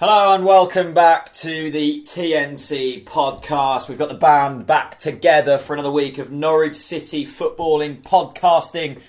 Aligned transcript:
Hello 0.00 0.34
and 0.34 0.44
welcome 0.44 0.94
back 0.94 1.32
to 1.34 1.70
the 1.70 2.00
TNC 2.02 3.04
podcast. 3.04 3.88
We've 3.88 3.98
got 3.98 4.08
the 4.08 4.14
band 4.14 4.66
back 4.66 4.98
together 4.98 5.58
for 5.58 5.74
another 5.74 5.90
week 5.90 6.18
of 6.18 6.30
Norwich 6.30 6.74
City 6.74 7.24
footballing, 7.26 8.02
podcasting 8.02 9.00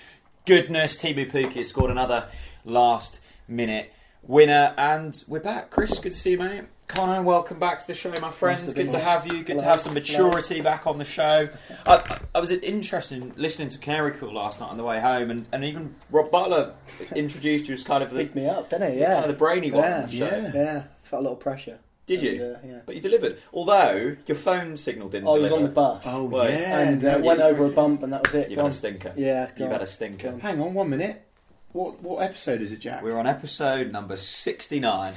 goodness. 0.46 0.96
Teemu 0.96 1.30
Pukki 1.30 1.54
has 1.54 1.68
scored 1.68 1.90
another 1.90 2.28
last 2.64 3.20
minute 3.48 3.92
winner 4.22 4.74
and 4.76 5.24
we're 5.26 5.40
back. 5.40 5.70
Chris, 5.70 5.98
good 5.98 6.12
to 6.12 6.18
see 6.18 6.32
you, 6.32 6.38
mate. 6.38 6.64
Connor, 6.90 7.22
welcome 7.22 7.58
back 7.58 7.78
to 7.80 7.86
the 7.86 7.94
show, 7.94 8.10
my 8.20 8.30
friends. 8.30 8.64
Nice 8.64 8.72
to 8.74 8.82
good 8.82 8.90
to 8.90 8.96
nice. 8.96 9.04
have 9.04 9.26
you. 9.26 9.42
Good 9.44 9.58
to 9.58 9.64
have 9.64 9.80
some 9.80 9.94
maturity 9.94 10.60
back 10.60 10.86
on 10.86 10.98
the 10.98 11.04
show. 11.04 11.48
I, 11.86 12.18
I 12.34 12.40
was 12.40 12.50
interested 12.50 13.22
in 13.22 13.32
listening 13.36 13.68
to 13.70 13.78
Canary 13.78 14.10
Call 14.12 14.32
last 14.34 14.60
night 14.60 14.68
on 14.70 14.76
the 14.76 14.82
way 14.82 14.98
home, 15.00 15.30
and, 15.30 15.46
and 15.52 15.64
even 15.64 15.94
Rob 16.10 16.30
Butler 16.30 16.74
introduced 17.14 17.68
you 17.68 17.74
as 17.74 17.84
kind 17.84 18.02
of 18.02 18.10
the 18.10 18.16
Picked 18.18 18.34
me 18.34 18.46
up, 18.48 18.70
didn't 18.70 18.92
he? 18.94 18.98
Yeah. 19.00 19.14
kind 19.14 19.24
of 19.26 19.28
the 19.30 19.36
brainy 19.36 19.70
one. 19.70 19.84
yeah, 19.84 19.96
on 20.02 20.06
the 20.08 20.16
show. 20.16 20.24
yeah, 20.26 20.50
yeah. 20.54 20.82
Felt 21.02 21.22
a 21.22 21.26
lot 21.28 21.32
of 21.34 21.40
pressure. 21.40 21.78
Did 22.06 22.22
you? 22.22 22.42
And, 22.44 22.56
uh, 22.56 22.58
yeah. 22.64 22.80
But 22.84 22.96
you 22.96 23.00
delivered. 23.00 23.38
Although 23.52 24.16
your 24.26 24.36
phone 24.36 24.76
signal 24.76 25.08
didn't. 25.08 25.28
I 25.28 25.32
was 25.32 25.50
deliver. 25.50 25.56
on 25.56 25.62
the 25.62 25.68
bus. 25.68 26.04
Oh 26.08 26.24
Well, 26.24 26.50
yeah, 26.50 26.80
and 26.80 27.04
uh, 27.04 27.20
went 27.22 27.40
over 27.40 27.66
a 27.66 27.70
bump, 27.70 28.02
and 28.02 28.12
that 28.12 28.24
was 28.24 28.34
it. 28.34 28.50
You've 28.50 28.56
Gone. 28.56 28.64
had 28.66 28.72
a 28.72 28.76
stinker. 28.76 29.14
Yeah, 29.16 29.46
You've 29.50 29.58
gone. 29.58 29.70
had 29.70 29.82
a 29.82 29.86
stinker. 29.86 30.36
Hang 30.38 30.60
on 30.60 30.74
one 30.74 30.90
minute. 30.90 31.24
What 31.72 32.02
what 32.02 32.24
episode 32.24 32.60
is 32.60 32.72
it, 32.72 32.80
Jack? 32.80 33.04
We're 33.04 33.16
on 33.16 33.28
episode 33.28 33.92
number 33.92 34.16
sixty-nine. 34.16 35.14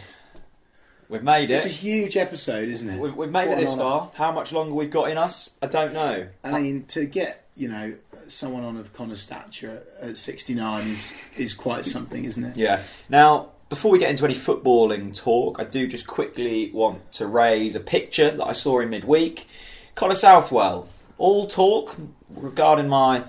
We've 1.13 1.21
made 1.21 1.51
it. 1.51 1.53
It's 1.53 1.65
a 1.65 1.69
huge 1.69 2.17
episode, 2.17 2.67
isn't 2.69 2.89
it? 2.89 2.99
We've, 2.99 3.15
we've 3.15 3.29
made 3.29 3.47
What 3.47 3.59
it 3.59 3.65
this 3.65 3.75
far. 3.75 4.09
How 4.15 4.31
much 4.31 4.51
longer 4.51 4.73
we've 4.73 4.89
got 4.89 5.11
in 5.11 5.17
us, 5.19 5.51
I 5.61 5.67
don't 5.67 5.93
know. 5.93 6.27
I 6.43 6.59
mean, 6.59 6.85
to 6.85 7.05
get 7.05 7.45
you 7.55 7.67
know 7.67 7.93
someone 8.27 8.63
on 8.63 8.77
of 8.77 8.93
Connor's 8.93 9.21
stature 9.21 9.83
at 10.01 10.17
69 10.17 10.87
is 10.87 11.13
is 11.37 11.53
quite 11.53 11.85
something, 11.85 12.25
isn't 12.25 12.43
it? 12.43 12.57
Yeah. 12.57 12.81
Now, 13.09 13.49
before 13.69 13.91
we 13.91 13.99
get 13.99 14.09
into 14.09 14.25
any 14.25 14.33
footballing 14.33 15.15
talk, 15.15 15.59
I 15.59 15.65
do 15.65 15.85
just 15.85 16.07
quickly 16.07 16.71
want 16.73 17.11
to 17.11 17.27
raise 17.27 17.75
a 17.75 17.79
picture 17.79 18.31
that 18.31 18.47
I 18.47 18.53
saw 18.53 18.79
in 18.79 18.89
midweek. 18.89 19.47
Connor 19.93 20.15
Southwell, 20.15 20.87
all 21.19 21.45
talk 21.45 21.95
regarding 22.31 22.89
my 22.89 23.25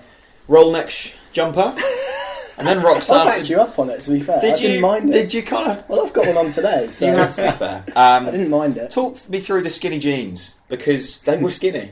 roll 0.47 0.71
neck 0.71 0.91
jumper, 1.33 1.75
and 2.57 2.67
then 2.67 2.81
rocks 2.81 3.09
I 3.11 3.23
backed 3.25 3.49
you 3.49 3.59
up 3.59 3.77
on 3.79 3.89
it. 3.89 4.01
To 4.01 4.11
be 4.11 4.19
fair, 4.19 4.39
Did 4.41 4.53
I 4.53 4.55
you? 4.57 4.61
didn't 4.67 4.81
mind 4.81 5.09
it. 5.09 5.13
Did 5.13 5.33
you, 5.33 5.43
Connor? 5.43 5.83
Well, 5.87 6.05
I've 6.05 6.13
got 6.13 6.27
one 6.27 6.37
on 6.37 6.51
today, 6.51 6.87
so 6.91 7.05
You 7.05 7.11
have 7.13 7.35
to 7.35 7.41
be 7.43 7.51
fair. 7.51 7.83
Um, 7.95 8.27
I 8.27 8.31
didn't 8.31 8.49
mind 8.49 8.77
it. 8.77 8.91
Talk 8.91 9.27
me 9.29 9.39
through 9.39 9.63
the 9.63 9.69
skinny 9.69 9.99
jeans 9.99 10.55
because 10.69 11.21
they 11.21 11.37
were 11.37 11.51
skinny, 11.51 11.91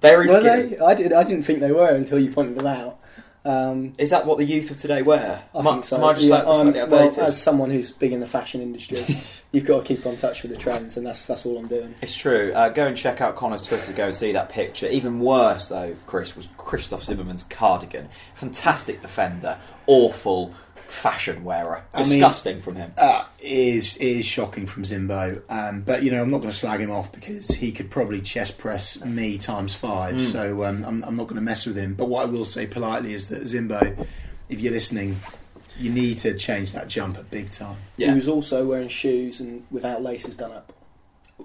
very 0.00 0.26
Were 0.26 0.40
skinny. 0.40 0.74
they? 0.74 0.78
I 0.78 0.94
did. 0.94 1.12
I 1.12 1.24
didn't 1.24 1.42
think 1.44 1.60
they 1.60 1.72
were 1.72 1.88
until 1.90 2.18
you 2.18 2.30
pointed 2.32 2.56
them 2.56 2.66
out. 2.66 2.98
Um, 3.44 3.94
Is 3.96 4.10
that 4.10 4.26
what 4.26 4.36
the 4.36 4.44
youth 4.44 4.70
of 4.70 4.76
today 4.76 5.00
wear? 5.00 5.42
I 5.54 5.58
am, 5.60 5.66
I- 5.66 5.72
think 5.72 5.84
so. 5.84 5.96
am 5.96 6.04
I 6.04 6.12
just 6.12 6.26
Yeah, 6.26 6.34
like, 6.36 6.44
I'm- 6.46 6.54
slightly 6.54 6.72
well, 6.82 6.94
outdated? 7.04 7.24
as 7.24 7.40
someone 7.42 7.70
who's 7.70 7.90
big 7.90 8.12
in 8.12 8.20
the 8.20 8.26
fashion 8.26 8.60
industry, 8.60 9.02
you've 9.52 9.64
got 9.64 9.78
to 9.86 9.94
keep 9.94 10.04
on 10.04 10.16
touch 10.16 10.42
with 10.42 10.50
the 10.50 10.58
trends, 10.58 10.98
and 10.98 11.06
that's 11.06 11.26
that's 11.26 11.46
all 11.46 11.56
I'm 11.56 11.66
doing. 11.66 11.94
It's 12.02 12.14
true. 12.14 12.52
Uh, 12.54 12.68
go 12.68 12.86
and 12.86 12.94
check 12.96 13.22
out 13.22 13.36
Connor's 13.36 13.64
Twitter. 13.64 13.92
Go 13.94 14.06
and 14.06 14.14
see 14.14 14.32
that 14.32 14.50
picture. 14.50 14.88
Even 14.88 15.20
worse, 15.20 15.68
though, 15.68 15.96
Chris 16.06 16.36
was 16.36 16.48
Christoph 16.58 17.02
Zimmermann's 17.04 17.44
cardigan. 17.44 18.08
Fantastic 18.34 19.00
defender, 19.00 19.56
awful 19.86 20.52
fashion 20.90 21.44
wearer. 21.44 21.82
I 21.94 22.00
mean- 22.00 22.08
Disgusting 22.10 22.60
from 22.60 22.76
him. 22.76 22.92
Uh, 22.98 23.24
it 23.38 23.46
is 23.50 23.96
it 23.96 24.02
is 24.06 24.26
shocking 24.26 24.66
from 24.66 24.82
Zimbo, 24.82 25.42
um, 25.48 25.82
but 25.82 26.02
you 26.02 26.10
know 26.10 26.20
I'm 26.22 26.30
not 26.30 26.38
going 26.38 26.50
to 26.50 26.56
slag 26.56 26.80
him 26.80 26.90
off 26.90 27.10
because 27.12 27.48
he 27.48 27.72
could 27.72 27.90
probably 27.90 28.20
chest 28.20 28.58
press 28.58 29.02
me 29.04 29.38
times 29.38 29.74
five. 29.74 30.14
Mm. 30.16 30.32
So 30.32 30.64
um, 30.64 30.84
I'm, 30.84 31.02
I'm 31.04 31.14
not 31.16 31.24
going 31.24 31.36
to 31.36 31.40
mess 31.42 31.66
with 31.66 31.76
him. 31.76 31.94
But 31.94 32.06
what 32.08 32.22
I 32.26 32.28
will 32.30 32.44
say 32.44 32.66
politely 32.66 33.14
is 33.14 33.28
that 33.28 33.42
Zimbo, 33.42 34.06
if 34.48 34.60
you're 34.60 34.72
listening, 34.72 35.16
you 35.78 35.90
need 35.90 36.18
to 36.18 36.34
change 36.36 36.72
that 36.72 36.88
jumper 36.88 37.22
big 37.22 37.50
time. 37.50 37.76
Yeah. 37.96 38.08
He 38.10 38.14
was 38.16 38.28
also 38.28 38.66
wearing 38.66 38.88
shoes 38.88 39.40
and 39.40 39.64
without 39.70 40.02
laces 40.02 40.36
done 40.36 40.52
up. 40.52 40.72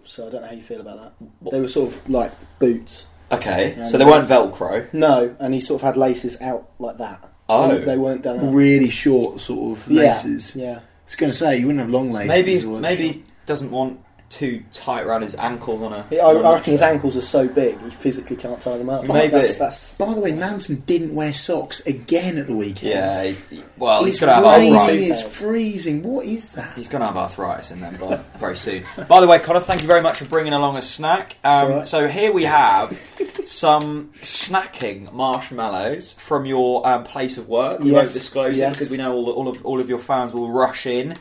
So 0.03 0.27
I 0.27 0.29
don't 0.29 0.41
know 0.41 0.47
how 0.47 0.53
you 0.53 0.61
feel 0.63 0.81
about 0.81 1.01
that. 1.01 1.13
What- 1.39 1.51
They 1.51 1.61
were 1.61 1.67
sort 1.69 1.91
of 1.93 2.09
like 2.09 2.33
boots. 2.59 3.07
Okay, 3.31 3.75
so 3.89 3.97
they 3.97 4.05
weren't 4.05 4.27
Velcro. 4.29 4.93
No, 4.93 5.35
and 5.39 5.51
he 5.53 5.59
sort 5.59 5.81
of 5.81 5.85
had 5.85 5.97
laces 5.97 6.39
out 6.41 6.69
like 6.77 6.99
that. 6.99 7.27
Oh. 7.47 7.71
And 7.71 7.87
they 7.87 7.97
weren't 7.97 8.23
done 8.23 8.39
up. 8.39 8.53
Really 8.53 8.89
short 8.89 9.39
sort 9.39 9.77
of 9.77 9.87
Yeah, 9.89 10.13
laces. 10.13 10.55
Yeah. 10.55 10.79
I 10.79 11.05
was 11.05 11.15
going 11.15 11.31
to 11.31 11.37
say 11.37 11.57
you 11.57 11.67
wouldn't 11.67 11.81
have 11.81 11.91
long 11.91 12.11
laces. 12.11 12.65
Maybe 12.65 12.79
maybe 12.79 13.23
doesn't 13.45 13.69
want 13.71 13.99
too 14.29 14.63
tight 14.73 15.03
around 15.03 15.21
his 15.21 15.35
ankles 15.35 15.81
on 15.81 15.93
a. 15.93 16.05
I, 16.11 16.15
I 16.17 16.35
on 16.35 16.45
a 16.45 16.53
reckon 16.55 16.71
his 16.71 16.81
ankles 16.81 17.15
are 17.15 17.21
so 17.21 17.47
big 17.47 17.79
he 17.81 17.89
physically 17.91 18.35
can't 18.35 18.59
tie 18.59 18.77
them 18.77 18.89
up. 18.89 19.05
Maybe. 19.05 19.31
That's, 19.31 19.57
that's 19.57 19.93
By 19.95 20.13
the 20.13 20.19
way, 20.21 20.33
Manson 20.33 20.77
didn't 20.87 21.13
wear 21.15 21.33
socks 21.33 21.85
again 21.85 22.37
at 22.37 22.47
the 22.47 22.55
weekend. 22.55 22.89
Yeah. 22.93 23.23
He, 23.23 23.55
he- 23.57 23.63
well, 23.77 24.03
he's 24.03 24.15
it's 24.15 24.19
going 24.21 24.29
to 24.29 24.35
have 24.35 24.43
raining, 24.43 24.75
arthritis. 24.75 25.21
it's 25.25 25.37
freezing. 25.39 26.03
What 26.03 26.25
is 26.25 26.49
that? 26.51 26.75
He's 26.75 26.87
going 26.87 27.01
to 27.01 27.07
have 27.07 27.17
arthritis 27.17 27.71
in 27.71 27.81
them 27.81 27.95
by, 27.99 28.17
very 28.37 28.55
soon. 28.55 28.83
By 29.07 29.19
the 29.21 29.27
way, 29.27 29.39
Connor, 29.39 29.59
thank 29.59 29.81
you 29.81 29.87
very 29.87 30.01
much 30.01 30.19
for 30.19 30.25
bringing 30.25 30.53
along 30.53 30.77
a 30.77 30.81
snack. 30.81 31.37
Um, 31.43 31.53
It's 31.53 31.69
all 31.71 31.77
right. 31.77 31.87
So 31.87 32.07
here 32.07 32.31
we 32.31 32.43
have 32.43 32.99
some 33.45 34.09
snacking 34.21 35.11
marshmallows 35.13 36.13
from 36.13 36.45
your 36.45 36.87
um, 36.87 37.03
place 37.03 37.37
of 37.37 37.47
work. 37.47 37.79
We 37.79 37.91
won't 37.91 38.05
Yes, 38.13 38.33
it 38.35 38.55
yes. 38.57 38.73
because 38.73 38.91
we 38.91 38.97
know 38.97 39.13
all, 39.13 39.29
all 39.29 39.47
of 39.47 39.65
all 39.65 39.79
of 39.79 39.89
your 39.89 39.99
fans 39.99 40.33
will 40.33 40.51
rush 40.51 40.85
in. 40.85 41.15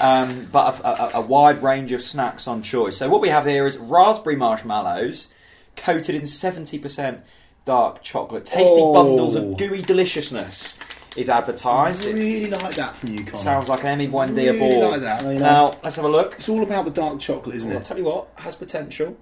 Um, 0.00 0.48
but 0.52 0.78
a, 0.80 0.88
a, 0.88 1.10
a 1.14 1.20
wide 1.20 1.62
range 1.62 1.92
of 1.92 2.02
snacks 2.02 2.45
on 2.48 2.62
choice. 2.62 2.96
So 2.96 3.08
what 3.08 3.20
we 3.20 3.28
have 3.28 3.46
here 3.46 3.66
is 3.66 3.76
raspberry 3.78 4.36
marshmallows 4.36 5.28
coated 5.76 6.14
in 6.14 6.26
seventy 6.26 6.78
percent 6.78 7.20
dark 7.64 8.02
chocolate. 8.02 8.44
Tasty 8.44 8.64
Oh. 8.78 8.92
bundles 8.94 9.34
of 9.34 9.56
gooey 9.56 9.82
deliciousness 9.82 10.74
is 11.16 11.28
I 11.28 11.38
advertised. 11.38 12.04
It 12.04 12.14
really 12.14 12.50
like 12.50 12.74
that 12.76 12.94
from 12.96 13.10
you, 13.14 13.24
Connor. 13.24 13.42
sounds 13.42 13.68
like 13.68 13.84
an 13.84 13.98
Emi 14.00 14.10
Buendia 14.10 14.52
really 14.52 14.58
ball. 14.58 14.90
like 14.90 15.00
that. 15.00 15.22
You 15.22 15.28
know. 15.34 15.38
Now 15.38 15.72
let's 15.82 15.96
have 15.96 16.04
a 16.04 16.08
look. 16.08 16.34
It's 16.34 16.48
all 16.48 16.62
about 16.62 16.84
the 16.84 16.90
dark 16.90 17.18
chocolate, 17.20 17.56
isn't 17.56 17.70
it? 17.70 17.74
I'll 17.74 17.80
it? 17.80 17.84
tell 17.84 17.98
you 17.98 18.04
what, 18.04 18.28
has 18.36 18.54
potential. 18.54 19.16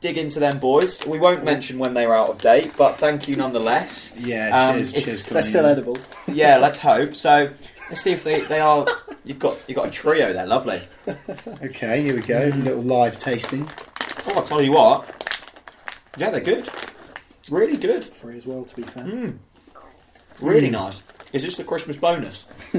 Dig 0.00 0.16
into 0.16 0.38
them, 0.38 0.58
boys. 0.60 1.04
We 1.04 1.18
won't 1.18 1.42
mention 1.44 1.78
when 1.80 1.92
they 1.94 2.06
were 2.06 2.14
out 2.14 2.28
of 2.30 2.38
date, 2.38 2.70
but 2.78 2.96
thank 2.98 3.26
you 3.26 3.34
nonetheless. 3.34 4.14
Yeah, 4.16 4.50
Um, 4.68 4.76
cheers, 4.76 4.94
if- 4.94 5.04
cheers. 5.04 5.22
they're 5.24 5.42
still 5.42 5.66
edible. 5.66 5.96
Yeah, 6.28 6.56
let's 6.58 6.78
hope. 6.78 7.16
So 7.16 7.50
let's 7.88 8.00
see 8.00 8.12
if 8.12 8.24
they, 8.24 8.40
they 8.42 8.60
are. 8.60 8.86
You've 9.24 9.38
got 9.38 9.58
you've 9.68 9.76
got 9.76 9.88
a 9.88 9.90
trio 9.90 10.32
there, 10.32 10.46
lovely. 10.46 10.80
Okay, 11.62 12.02
here 12.02 12.14
we 12.14 12.22
go. 12.22 12.48
A 12.48 12.50
little 12.56 12.82
live 12.82 13.16
tasting. 13.18 13.68
Oh, 14.26 14.32
I'll 14.36 14.42
tell 14.42 14.62
you 14.62 14.72
what. 14.72 15.14
Yeah, 16.16 16.30
they're 16.30 16.40
good. 16.40 16.68
Really 17.50 17.76
good. 17.76 18.04
Free 18.04 18.36
as 18.38 18.46
well, 18.46 18.64
to 18.64 18.76
be 18.76 18.82
fair. 18.82 19.04
Mm. 19.04 19.38
Really 20.40 20.70
nice. 20.70 21.02
Is 21.32 21.42
this 21.44 21.56
the 21.56 21.64
Christmas 21.64 21.96
bonus? 21.96 22.46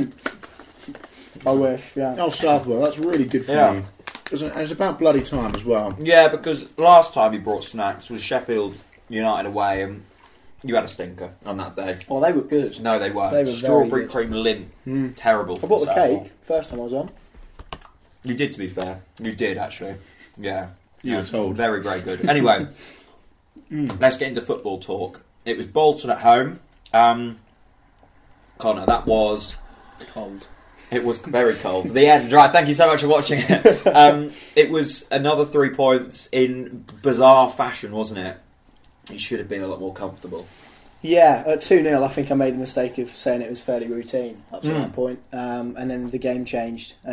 I 1.46 1.52
wish, 1.52 1.96
yeah. 1.96 2.16
Oh, 2.18 2.30
Southwell, 2.30 2.82
that's 2.82 2.98
really 2.98 3.26
good 3.26 3.46
for 3.46 3.52
Yeah. 3.54 3.74
you. 3.74 3.86
It's, 4.32 4.42
it's 4.42 4.72
about 4.72 5.00
bloody 5.00 5.22
time 5.22 5.56
as 5.56 5.64
well. 5.64 5.96
Yeah, 6.00 6.28
because 6.28 6.78
last 6.78 7.14
time 7.14 7.34
you 7.34 7.40
brought 7.40 7.64
snacks 7.64 8.10
was 8.10 8.22
Sheffield 8.22 8.76
United 9.10 9.48
away, 9.48 9.84
and 9.84 10.04
you 10.64 10.76
had 10.76 10.84
a 10.84 10.88
stinker 10.88 11.32
on 11.46 11.58
that 11.58 11.76
day. 11.76 11.98
Oh, 12.10 12.20
they 12.20 12.32
were 12.32 12.42
good. 12.42 12.80
No, 12.82 13.00
they 13.00 13.10
weren't. 13.12 13.32
They 13.32 13.40
were 13.40 13.46
very 13.46 13.56
Strawberry 13.58 14.02
good. 14.04 14.12
cream 14.12 14.32
lint, 14.32 14.72
Mm. 14.88 15.14
terrible. 15.16 15.56
I 15.56 15.60
from 15.60 15.70
bought 15.70 15.80
the 15.80 15.86
Southall. 15.86 16.20
cake 16.24 16.32
first 16.44 16.70
time 16.70 16.80
I 16.80 16.84
was 16.84 16.94
on. 16.94 17.10
You 18.24 18.34
did, 18.34 18.52
to 18.54 18.60
be 18.60 18.68
fair. 18.68 19.02
You 19.22 19.34
did 19.34 19.58
actually. 19.58 19.96
Yeah. 20.38 20.70
You 21.02 21.16
were 21.18 21.24
told. 21.24 21.56
Very, 21.56 21.82
very 21.82 22.02
good. 22.02 22.28
Anyway, 22.28 22.68
let's 23.72 24.18
get 24.18 24.28
into 24.28 24.42
football 24.42 24.80
talk. 24.80 25.22
It 25.46 25.56
was 25.58 25.66
Bolton 25.66 26.10
at 26.10 26.20
home. 26.20 26.60
Um, 26.94 27.38
Connor, 28.58 28.86
that 28.86 29.06
was 29.06 29.56
Cold. 30.12 30.48
it 30.92 31.04
was 31.04 31.20
very 31.20 31.54
cold. 31.56 31.88
The 31.90 32.08
end. 32.08 32.32
Right. 32.32 32.52
Thank 32.52 32.68
you 32.68 32.74
so 32.74 32.88
much 32.88 33.02
for 33.02 33.08
watching 33.08 33.40
it. 33.42 33.86
Um, 33.96 34.32
it 34.56 34.70
was 34.70 35.06
another 35.12 35.46
three 35.46 35.70
points 35.70 36.28
in 36.32 36.86
bizarre 37.02 37.50
fashion, 37.50 37.92
wasn't 37.94 38.20
it? 38.20 38.38
It 39.12 39.20
should 39.20 39.40
have 39.40 39.50
been 39.50 39.64
a 39.64 39.68
lot 39.68 39.80
more 39.80 39.94
comfortable. 39.94 40.46
Yeah, 41.02 41.44
at 41.48 41.62
2 41.62 41.82
0, 41.84 42.04
I 42.04 42.08
think 42.10 42.30
I 42.30 42.36
made 42.36 42.54
the 42.56 42.58
mistake 42.58 42.98
of 42.98 43.10
saying 43.10 43.42
it 43.42 43.50
was 43.50 43.62
fairly 43.62 43.88
routine 43.88 44.42
up 44.52 44.62
to 44.64 44.68
Mm. 44.70 44.74
that 44.76 44.94
point. 44.94 45.20
Um, 45.32 45.76
and 45.78 45.90
then 45.90 46.10
the 46.10 46.18
game 46.18 46.44
changed, 46.44 46.96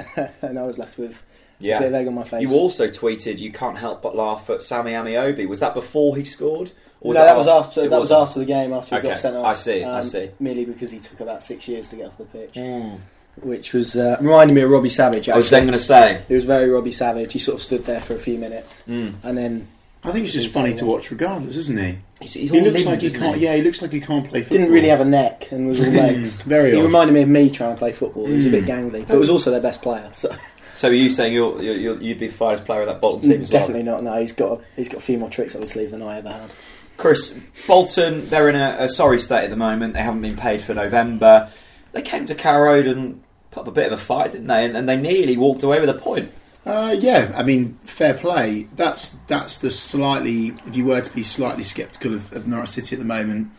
and 0.42 0.58
I 0.58 0.62
was 0.66 0.76
left 0.78 0.98
with 0.98 1.22
a 1.60 1.62
bit 1.62 1.82
of 1.82 1.94
egg 1.94 2.08
on 2.08 2.14
my 2.14 2.24
face. 2.24 2.42
You 2.50 2.56
also 2.56 2.88
tweeted 2.88 3.38
you 3.38 3.52
can't 3.52 3.78
help 3.78 4.02
but 4.02 4.16
laugh 4.16 4.50
at 4.50 4.62
Sammy 4.62 4.90
Ameobi. 4.92 5.48
Was 5.48 5.60
that 5.60 5.72
before 5.74 6.16
he 6.16 6.24
scored? 6.24 6.72
no, 7.04 7.12
that, 7.12 7.36
was 7.36 7.46
after. 7.46 7.82
That 7.82 8.00
was 8.00 8.10
wasn't? 8.10 8.20
after 8.28 8.38
the 8.40 8.44
game, 8.46 8.72
after 8.72 8.96
he 8.96 8.98
Okay, 8.98 9.08
got 9.08 9.16
sent 9.18 9.36
off. 9.36 9.44
I 9.46 9.54
see, 9.54 9.84
I 9.84 9.98
um, 9.98 10.04
see. 10.04 10.30
Merely 10.40 10.64
because 10.64 10.90
he 10.90 10.98
took 10.98 11.20
about 11.20 11.42
six 11.44 11.68
years 11.68 11.88
to 11.90 11.96
get 11.96 12.06
off 12.08 12.18
the 12.18 12.24
pitch, 12.24 12.54
Mm. 12.54 12.98
which 13.42 13.72
was 13.72 13.96
uh, 13.96 14.16
reminded 14.20 14.54
me 14.54 14.62
of 14.62 14.70
Robbie 14.70 14.88
Savage. 14.88 15.28
I 15.28 15.36
was 15.36 15.48
then 15.50 15.62
going 15.64 15.78
to 15.78 15.84
say. 15.84 16.20
It 16.28 16.34
was 16.34 16.44
very 16.44 16.68
Robbie 16.68 16.90
Savage. 16.90 17.32
He 17.34 17.38
sort 17.38 17.54
of 17.58 17.62
stood 17.62 17.84
there 17.84 18.00
for 18.00 18.14
a 18.14 18.18
few 18.18 18.36
minutes, 18.38 18.82
Mm. 18.88 19.14
and 19.22 19.38
then 19.38 19.68
I 20.04 20.12
think 20.12 20.24
it's 20.24 20.34
just 20.34 20.52
funny 20.52 20.72
to 20.74 20.86
watch, 20.86 21.10
regardless, 21.10 21.56
isn't 21.56 21.78
he? 21.78 21.98
He's, 22.20 22.34
he's 22.34 22.50
he 22.50 22.58
all 22.58 22.64
looks 22.64 22.84
limbs, 22.84 22.86
like 22.86 23.02
he 23.02 23.10
can't. 23.18 23.36
he? 23.36 23.44
Yeah, 23.44 23.56
he 23.56 23.62
looks 23.62 23.82
like 23.82 23.92
he 23.92 24.00
can't 24.00 24.26
play 24.28 24.42
football. 24.42 24.58
didn't 24.58 24.72
really 24.72 24.88
have 24.88 25.00
a 25.00 25.04
neck 25.04 25.50
and 25.50 25.66
was 25.66 25.80
all 25.80 25.86
legs. 25.92 26.40
Very 26.42 26.70
He 26.72 26.78
odd. 26.78 26.84
reminded 26.84 27.12
me 27.12 27.22
of 27.22 27.28
me 27.28 27.50
trying 27.50 27.74
to 27.74 27.78
play 27.78 27.92
football. 27.92 28.26
He 28.26 28.34
was 28.34 28.46
a 28.46 28.50
bit 28.50 28.64
Mm. 28.64 28.90
gangly, 28.92 29.06
but 29.06 29.18
was 29.18 29.30
also 29.30 29.50
their 29.50 29.60
best 29.60 29.82
player. 29.82 30.10
So 30.14 30.34
So 30.74 30.88
are 30.88 30.92
you 30.92 31.10
saying 31.10 31.32
you're, 31.32 31.60
you're, 31.62 32.00
you'd 32.00 32.18
be 32.18 32.28
the 32.28 32.32
finest 32.32 32.64
player 32.64 32.82
of 32.82 32.86
that 32.86 33.00
Bolton 33.02 33.30
team 33.30 33.40
as 33.40 33.50
well? 33.50 33.60
definitely 33.62 33.82
not. 33.82 34.02
No, 34.02 34.14
he's 34.18 34.32
got 34.32 34.60
a, 34.60 34.64
he's 34.76 34.88
got 34.88 34.98
a 34.98 35.04
few 35.04 35.18
more 35.18 35.28
tricks 35.30 35.54
up 35.54 35.60
his 35.60 35.70
sleeve 35.70 35.90
than 35.90 36.02
I 36.02 36.18
ever 36.18 36.28
had. 36.30 36.50
Chris 36.96 37.38
Bolton, 37.66 38.28
they're 38.28 38.48
in 38.48 38.56
a, 38.56 38.76
a 38.80 38.88
sorry 38.88 39.18
state 39.18 39.44
at 39.44 39.50
the 39.50 39.56
moment. 39.56 39.92
They 39.94 40.02
haven't 40.02 40.22
been 40.22 40.36
paid 40.36 40.60
for 40.62 40.72
November. 40.74 41.50
They 41.92 42.00
came 42.02 42.24
to 42.26 42.34
Carrow 42.34 42.64
Road 42.72 42.86
and 42.86 43.22
put 43.50 43.62
up 43.62 43.68
a 43.68 43.72
bit 43.72 43.86
of 43.86 43.92
a 43.92 44.02
fight, 44.02 44.32
didn't 44.32 44.46
they? 44.46 44.64
And, 44.64 44.76
and 44.76 44.88
they 44.88 44.96
nearly 44.96 45.36
walked 45.36 45.62
away 45.62 45.80
with 45.80 45.88
a 45.90 45.94
point. 45.94 46.30
Uh, 46.66 46.96
yeah, 46.98 47.30
I 47.36 47.44
mean, 47.44 47.78
fair 47.84 48.14
play. 48.14 48.66
That's 48.74 49.10
that's 49.28 49.58
the 49.58 49.70
slightly. 49.70 50.48
If 50.66 50.76
you 50.76 50.84
were 50.84 51.00
to 51.00 51.14
be 51.14 51.22
slightly 51.22 51.62
sceptical 51.62 52.12
of, 52.12 52.32
of 52.32 52.48
Norwich 52.48 52.70
City 52.70 52.96
at 52.96 52.98
the 52.98 53.04
moment, 53.04 53.52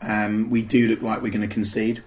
um, 0.00 0.48
we 0.48 0.62
do 0.62 0.88
look 0.88 1.02
like 1.02 1.20
we're 1.20 1.30
going 1.30 1.46
to 1.46 1.54
concede. 1.54 2.02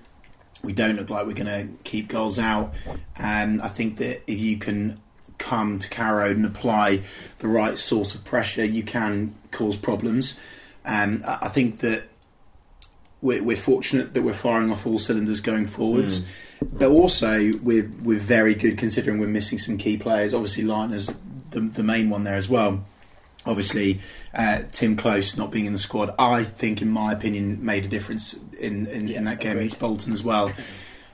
We 0.64 0.74
don't 0.74 0.96
look 0.96 1.12
like 1.12 1.28
we're 1.28 1.34
going 1.34 1.46
to 1.46 1.84
keep 1.84 2.08
goals 2.08 2.40
out. 2.40 2.74
Um, 3.20 3.62
I 3.62 3.68
think 3.68 3.98
that 3.98 4.24
if 4.26 4.40
you 4.40 4.58
can 4.58 5.00
come 5.38 5.78
to 5.78 5.88
Carrow 5.90 6.32
and 6.32 6.44
apply 6.44 7.04
the 7.38 7.48
right 7.48 7.78
source 7.78 8.16
of 8.16 8.26
pressure, 8.26 8.66
you 8.66 8.82
can 8.82 9.36
cause 9.52 9.78
problems. 9.78 10.40
Um, 10.84 11.24
I 11.28 11.50
think 11.50 11.82
that 11.82 12.06
we're, 13.22 13.44
we're 13.44 13.58
fortunate 13.58 14.14
that 14.14 14.24
we're 14.24 14.34
firing 14.34 14.72
off 14.72 14.86
all 14.86 15.00
cylinders 15.00 15.40
going 15.40 15.68
forwards. 15.68 16.24
But 16.62 16.90
also, 16.90 17.54
we're 17.62 17.90
we're 18.02 18.20
very 18.20 18.56
good 18.56 18.78
considering 18.78 19.20
we're 19.20 19.28
missing 19.28 19.58
some 19.60 19.78
key 19.78 19.98
players. 19.98 20.34
Obviously, 20.34 20.64
Liner's 20.64 21.12
the, 21.52 21.62
the 21.62 21.84
main 21.84 22.10
one 22.10 22.24
there 22.24 22.36
as 22.36 22.50
well. 22.50 22.84
Obviously, 23.46 24.00
uh, 24.34 24.64
Tim 24.72 24.98
Krul 24.98 25.38
not 25.38 25.52
being 25.52 25.66
in 25.66 25.74
the 25.74 25.80
squad, 25.80 26.14
I 26.20 26.44
think, 26.44 26.82
in 26.82 26.90
my 26.90 27.14
opinion, 27.14 27.64
made 27.64 27.86
a 27.86 27.88
difference 27.88 28.38
in, 28.60 28.88
in, 28.88 29.08
in 29.08 29.24
that 29.24 29.40
game 29.40 29.52
agreed. 29.52 29.66
against 29.66 29.80
Bolton 29.80 30.12
as 30.12 30.24
well. 30.24 30.52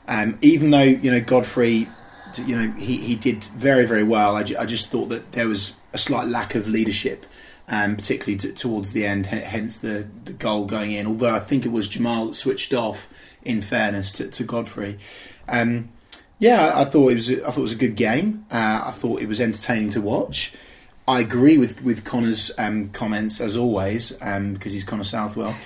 Um, 0.08 0.38
even 0.42 0.72
though 0.72 0.82
you 0.82 1.12
know 1.12 1.22
Godfrey, 1.22 1.88
you 2.38 2.56
know 2.56 2.72
he, 2.72 2.98
he 2.98 3.16
did 3.16 3.44
very 3.56 3.86
very 3.86 4.04
well. 4.04 4.36
I, 4.36 4.44
ju- 4.44 4.58
I 4.58 4.66
just 4.66 4.90
thought 4.90 5.10
that 5.10 5.32
there 5.34 5.48
was 5.48 5.74
a 5.94 5.98
slight 5.98 6.28
lack 6.28 6.56
of 6.56 6.68
leadership, 6.68 7.26
um, 7.68 7.96
particularly 7.96 8.38
t- 8.38 8.52
towards 8.52 8.94
the 8.94 9.06
end. 9.06 9.28
h- 9.32 9.44
Hence 9.44 9.78
the 9.78 10.08
the 10.26 10.34
goal 10.34 10.66
going 10.66 10.92
in. 10.92 11.08
Although 11.08 11.34
I 11.36 11.40
think 11.40 11.66
it 11.66 11.72
was 11.72 11.88
Jamal 11.88 12.28
that 12.28 12.36
switched 12.36 12.74
off. 12.74 13.08
In 13.46 13.62
fairness 13.62 14.10
to, 14.14 14.30
to 14.30 14.46
Godfrey, 14.46 14.98
um, 15.50 15.90
yeah, 16.40 16.72
I 16.76 16.86
thought 16.86 17.12
it 17.12 17.16
was. 17.16 17.30
I 17.30 17.36
thought 17.52 17.58
it 17.58 17.62
was 17.62 17.72
a 17.74 17.76
good 17.76 17.98
game. 17.98 18.46
Uh, 18.50 18.84
I 18.86 18.92
thought 18.92 19.22
it 19.22 19.28
was 19.28 19.42
entertaining 19.42 19.90
to 19.90 20.00
watch. 20.00 20.54
I 21.06 21.20
agree 21.20 21.58
with 21.58 21.84
with 21.84 22.06
Connor's 22.06 22.52
um, 22.58 22.88
comments 22.92 23.42
as 23.42 23.58
always 23.58 24.14
um, 24.22 24.54
because 24.54 24.72
he's 24.72 24.86
Connor 24.86 25.04
Southwell, 25.04 25.58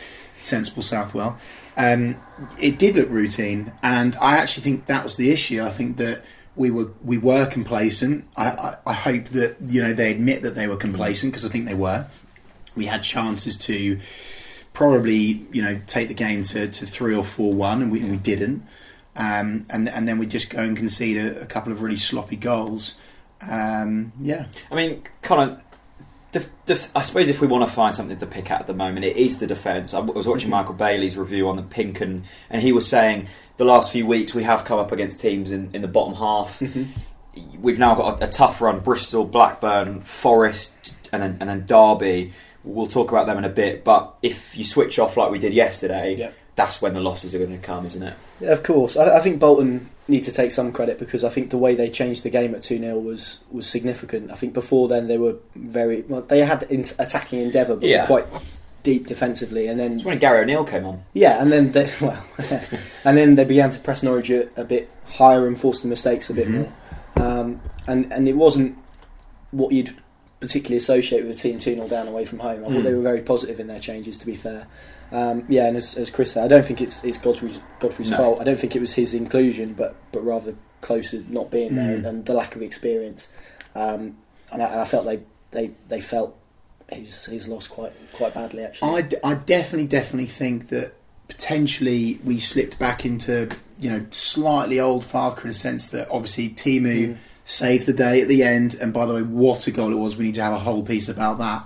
sensible 0.41 0.81
Southwell. 0.81 1.37
Um, 1.77 2.15
it 2.59 2.79
did 2.79 2.95
look 2.95 3.09
routine, 3.11 3.73
and 3.83 4.15
I 4.15 4.37
actually 4.37 4.63
think 4.63 4.87
that 4.87 5.03
was 5.03 5.17
the 5.17 5.29
issue. 5.29 5.61
I 5.61 5.69
think 5.69 5.97
that 5.97 6.23
we 6.57 6.71
were 6.71 6.91
we 7.03 7.17
were 7.17 7.45
complacent. 7.45 8.25
I, 8.35 8.49
I, 8.49 8.77
I 8.87 8.93
hope 8.93 9.25
that 9.29 9.57
you 9.65 9.81
know 9.81 9.93
they 9.93 10.11
admit 10.11 10.41
that 10.41 10.55
they 10.55 10.67
were 10.67 10.75
complacent 10.75 11.31
because 11.31 11.45
I 11.45 11.49
think 11.49 11.65
they 11.65 11.75
were. 11.75 12.07
We 12.75 12.85
had 12.85 13.03
chances 13.03 13.57
to 13.57 13.99
probably 14.73 15.45
you 15.51 15.61
know 15.61 15.79
take 15.87 16.07
the 16.07 16.13
game 16.13 16.43
to, 16.43 16.67
to 16.67 16.85
three 16.85 17.15
or 17.15 17.23
four 17.23 17.53
one, 17.53 17.81
and 17.81 17.91
we, 17.91 18.03
we 18.03 18.17
didn't. 18.17 18.63
Um, 19.15 19.65
and 19.69 19.87
and 19.89 20.07
then 20.07 20.17
we 20.17 20.25
just 20.25 20.49
go 20.49 20.61
and 20.61 20.75
concede 20.75 21.17
a, 21.17 21.41
a 21.41 21.45
couple 21.45 21.71
of 21.71 21.81
really 21.81 21.97
sloppy 21.97 22.35
goals. 22.35 22.95
Um, 23.41 24.11
yeah, 24.19 24.47
I 24.71 24.75
mean, 24.75 25.03
Connor, 25.21 25.61
def, 26.31 26.49
def, 26.65 26.95
I 26.95 27.01
suppose 27.01 27.29
if 27.29 27.41
we 27.41 27.47
want 27.47 27.67
to 27.67 27.73
find 27.73 27.95
something 27.95 28.17
to 28.17 28.25
pick 28.25 28.51
at 28.51 28.61
at 28.61 28.67
the 28.67 28.73
moment, 28.73 29.05
it 29.05 29.17
is 29.17 29.39
the 29.39 29.47
defence. 29.47 29.93
I 29.93 29.99
was 29.99 30.27
watching 30.27 30.49
mm-hmm. 30.49 30.51
Michael 30.51 30.73
Bailey's 30.73 31.17
review 31.17 31.49
on 31.49 31.55
the 31.55 31.63
pink, 31.63 32.01
and, 32.01 32.25
and 32.49 32.61
he 32.61 32.71
was 32.71 32.87
saying 32.87 33.27
the 33.57 33.65
last 33.65 33.91
few 33.91 34.05
weeks 34.05 34.33
we 34.33 34.43
have 34.43 34.65
come 34.65 34.79
up 34.79 34.91
against 34.91 35.19
teams 35.19 35.51
in, 35.51 35.69
in 35.73 35.81
the 35.81 35.87
bottom 35.87 36.15
half. 36.15 36.59
Mm-hmm. 36.59 37.61
We've 37.61 37.79
now 37.79 37.95
got 37.95 38.21
a, 38.21 38.25
a 38.25 38.29
tough 38.29 38.61
run: 38.61 38.79
Bristol, 38.79 39.25
Blackburn, 39.25 40.01
Forest, 40.01 40.95
and 41.11 41.21
then 41.21 41.37
and 41.39 41.49
then 41.49 41.65
Derby. 41.65 42.33
We'll 42.63 42.87
talk 42.87 43.11
about 43.11 43.27
them 43.27 43.37
in 43.37 43.45
a 43.45 43.49
bit. 43.49 43.83
But 43.83 44.15
if 44.21 44.57
you 44.57 44.65
switch 44.65 44.99
off 44.99 45.15
like 45.15 45.31
we 45.31 45.39
did 45.39 45.53
yesterday, 45.53 46.33
that's 46.55 46.81
when 46.81 46.93
the 46.95 46.99
losses 46.99 47.33
are 47.33 47.37
going 47.37 47.51
to 47.51 47.57
come, 47.59 47.85
isn't 47.85 48.03
it? 48.03 48.15
Yeah, 48.41 48.51
of 48.51 48.63
course. 48.63 48.97
I, 48.97 49.17
I 49.17 49.19
think 49.21 49.39
Bolton 49.39 49.89
need 50.07 50.23
to 50.23 50.31
take 50.31 50.51
some 50.51 50.71
credit 50.71 50.99
because 50.99 51.23
I 51.23 51.29
think 51.29 51.49
the 51.49 51.57
way 51.57 51.75
they 51.75 51.89
changed 51.89 52.23
the 52.23 52.29
game 52.29 52.55
at 52.55 52.63
2 52.63 52.79
0 52.79 52.97
was, 52.99 53.39
was 53.51 53.67
significant. 53.67 54.31
I 54.31 54.35
think 54.35 54.53
before 54.53 54.87
then 54.87 55.07
they 55.07 55.17
were 55.17 55.35
very. 55.55 56.01
Well, 56.03 56.21
they 56.21 56.39
had 56.45 56.63
in, 56.63 56.85
attacking 56.99 57.39
endeavour, 57.41 57.75
but 57.75 57.87
Yeah. 57.89 58.05
quite 58.05 58.25
deep 58.83 59.07
defensively. 59.07 59.67
And 59.67 59.79
then. 59.79 59.93
It's 59.95 60.05
when 60.05 60.17
Gary 60.19 60.41
O'Neil 60.41 60.63
came 60.63 60.85
on. 60.85 61.03
Yeah, 61.13 61.41
and 61.41 61.51
then 61.51 61.71
they, 61.73 61.91
well, 62.01 62.23
and 63.05 63.17
then 63.17 63.35
they 63.35 63.43
began 63.45 63.69
to 63.71 63.79
press 63.79 64.01
Norwich 64.03 64.29
a, 64.29 64.49
a 64.59 64.63
bit 64.63 64.89
higher 65.05 65.45
and 65.47 65.59
force 65.59 65.81
the 65.81 65.87
mistakes 65.87 66.29
a 66.29 66.33
bit 66.33 66.47
Mhm. 66.47 66.51
more. 66.53 66.71
Um, 67.27 67.61
and 67.87 68.11
and 68.13 68.27
it 68.27 68.35
wasn't 68.37 68.77
what 69.51 69.71
you'd 69.71 69.93
particularly 70.39 70.77
associate 70.77 71.25
with 71.25 71.35
a 71.35 71.39
team 71.39 71.59
2 71.59 71.75
0 71.75 71.87
down 71.87 72.07
away 72.07 72.25
from 72.25 72.39
home. 72.39 72.63
I 72.63 72.67
thought 72.67 72.77
Mm. 72.77 72.83
they 72.83 72.93
were 72.93 73.01
very 73.01 73.21
positive 73.21 73.59
in 73.59 73.67
their 73.67 73.79
changes, 73.79 74.17
to 74.19 74.25
be 74.25 74.35
fair. 74.35 74.67
Um, 75.11 75.45
yeah, 75.49 75.65
and 75.67 75.77
as, 75.77 75.95
as 75.95 76.09
Chris 76.09 76.33
said, 76.33 76.43
I 76.45 76.47
don't 76.47 76.65
think 76.65 76.81
it's, 76.81 77.03
it's 77.03 77.17
Godfrey's, 77.17 77.59
Godfrey's 77.79 78.11
No. 78.11 78.17
fault. 78.17 78.41
I 78.41 78.43
don't 78.43 78.59
think 78.59 78.75
it 78.75 78.81
was 78.81 78.93
his 78.93 79.13
inclusion, 79.13 79.73
but, 79.73 79.95
but 80.11 80.23
rather 80.25 80.53
closer 80.81 81.23
not 81.29 81.49
being 81.49 81.75
there 81.75 81.97
Mm. 81.97 82.05
and 82.05 82.25
the 82.25 82.33
lack 82.33 82.55
of 82.55 82.61
experience. 82.61 83.29
Um, 83.73 84.17
and, 84.51 84.61
I, 84.61 84.67
and 84.67 84.79
I 84.81 84.85
felt 84.85 85.05
they, 85.05 85.21
they, 85.51 85.71
they 85.87 86.01
felt 86.01 86.37
his, 86.91 87.25
his 87.25 87.47
loss 87.47 87.67
quite 87.67 87.93
quite 88.13 88.33
badly, 88.33 88.63
actually. 88.63 88.91
I, 88.91 89.01
d- 89.01 89.17
I 89.23 89.33
definitely, 89.35 89.87
definitely 89.87 90.27
think 90.27 90.67
that 90.69 90.93
potentially 91.27 92.19
we 92.23 92.39
slipped 92.39 92.77
back 92.79 93.05
into, 93.05 93.49
you 93.79 93.89
know, 93.89 94.05
slightly 94.11 94.79
old 94.79 95.03
Farke 95.05 95.41
in 95.43 95.47
the 95.49 95.53
sense 95.53 95.87
that 95.89 96.07
obviously 96.09 96.49
Timu 96.49 96.81
Mm. 97.09 97.17
Saved 97.49 97.85
the 97.85 97.93
day 97.93 98.21
at 98.21 98.27
the 98.27 98.43
end. 98.43 98.75
And 98.75 98.91
by 98.91 99.05
the 99.05 99.13
way, 99.13 99.21
what 99.21 99.67
a 99.67 99.71
goal 99.71 99.93
it 99.93 99.95
was. 99.95 100.17
We 100.17 100.25
need 100.25 100.35
to 100.35 100.43
have 100.43 100.51
a 100.51 100.59
whole 100.59 100.83
piece 100.83 101.07
about 101.07 101.37
that 101.37 101.65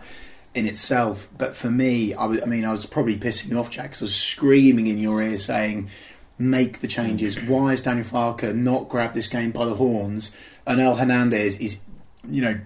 in 0.53 0.67
itself. 0.67 1.27
But 1.35 1.55
for 1.55 1.71
me, 1.71 2.13
I, 2.13 2.25
was, 2.25 2.39
I 2.43 2.45
mean, 2.45 2.65
I 2.65 2.71
was 2.71 2.85
probably 2.85 3.17
pissing 3.17 3.49
you 3.49 3.57
off, 3.57 3.71
Jack, 3.71 3.93
'cause 3.93 4.01
I 4.01 4.05
was 4.05 4.15
screaming 4.15 4.85
in 4.85 4.99
your 4.99 5.23
ear 5.23 5.39
saying, 5.39 5.89
make 6.37 6.81
the 6.81 6.87
changes. 6.87 7.41
Why 7.41 7.71
has 7.71 7.81
Daniel 7.81 8.05
Farke 8.05 8.53
not 8.53 8.89
grabbed 8.89 9.15
this 9.15 9.27
game 9.27 9.49
by 9.49 9.65
the 9.65 9.75
horns? 9.75 10.31
And 10.67 10.79
El 10.79 10.97
Hernandez 10.97 11.55
is, 11.57 11.79
you 12.27 12.43
know, 12.43 12.59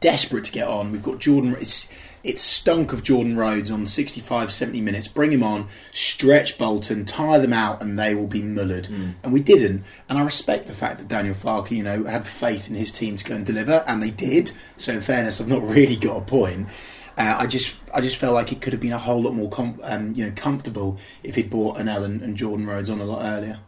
desperate 0.00 0.44
to 0.44 0.52
get 0.52 0.68
on. 0.68 0.92
We've 0.92 1.02
got 1.02 1.20
Jordan. 1.20 1.56
It's 1.58 1.88
it's 2.24 2.42
stunk 2.42 2.92
of 2.92 3.02
Jordan 3.02 3.36
Rhodes 3.36 3.70
on 3.70 3.86
65, 3.86 4.50
70 4.50 4.80
minutes. 4.80 5.06
Bring 5.08 5.30
him 5.30 5.42
on, 5.42 5.68
stretch 5.92 6.58
Bolton, 6.58 7.04
tire 7.04 7.38
them 7.38 7.52
out, 7.52 7.82
and 7.82 7.98
they 7.98 8.14
will 8.14 8.26
be 8.26 8.40
mullered. 8.40 8.88
And 9.22 9.32
we 9.32 9.40
didn't. 9.40 9.84
And 10.08 10.18
I 10.18 10.22
respect 10.24 10.66
the 10.66 10.74
fact 10.74 10.98
that 10.98 11.08
Daniel 11.08 11.34
Farke, 11.34 11.70
you 11.70 11.82
know, 11.82 12.04
had 12.04 12.26
faith 12.26 12.68
in 12.68 12.74
his 12.74 12.90
team 12.90 13.16
to 13.16 13.24
go 13.24 13.34
and 13.34 13.44
deliver, 13.46 13.84
and 13.86 14.02
they 14.02 14.10
did. 14.10 14.52
So 14.76 14.92
in 14.92 15.02
fairness, 15.02 15.40
I've 15.40 15.48
not 15.48 15.62
really 15.68 15.96
got 15.96 16.16
a 16.16 16.20
point. 16.22 16.68
Uh, 17.16 17.36
I 17.40 17.46
just, 17.46 17.76
I 17.94 18.00
just 18.00 18.16
felt 18.16 18.34
like 18.34 18.50
it 18.50 18.60
could 18.60 18.72
have 18.72 18.80
been 18.80 18.92
a 18.92 18.98
whole 18.98 19.22
lot 19.22 19.34
more, 19.34 19.48
com- 19.48 19.78
um, 19.84 20.14
you 20.16 20.24
know, 20.26 20.32
comfortable 20.34 20.98
if 21.22 21.36
he'd 21.36 21.48
brought 21.50 21.78
an 21.78 21.86
Ellen 21.88 22.20
and 22.24 22.36
Jordan 22.36 22.66
Rhodes 22.66 22.90
on 22.90 23.00
a 23.00 23.04
lot 23.04 23.20
earlier. 23.22 23.60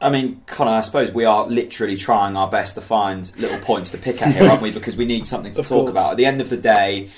I 0.00 0.10
mean, 0.10 0.42
Connor, 0.46 0.72
I 0.72 0.80
suppose 0.82 1.12
we 1.12 1.24
are 1.24 1.46
literally 1.46 1.96
trying 1.96 2.36
our 2.36 2.48
best 2.50 2.74
to 2.74 2.80
find 2.80 3.30
little 3.38 3.58
points 3.60 3.90
to 3.92 3.98
pick 3.98 4.20
at 4.20 4.34
here, 4.34 4.50
aren't 4.50 4.60
we? 4.62 4.70
Because 4.74 4.96
we 4.96 5.04
need 5.04 5.26
something 5.28 5.52
to 5.54 5.60
Of 5.60 5.68
talk 5.68 5.78
course. 5.82 5.90
about. 5.90 6.10
At 6.12 6.16
the 6.16 6.26
end 6.26 6.40
of 6.40 6.48
the 6.50 6.56
day, 6.56 7.10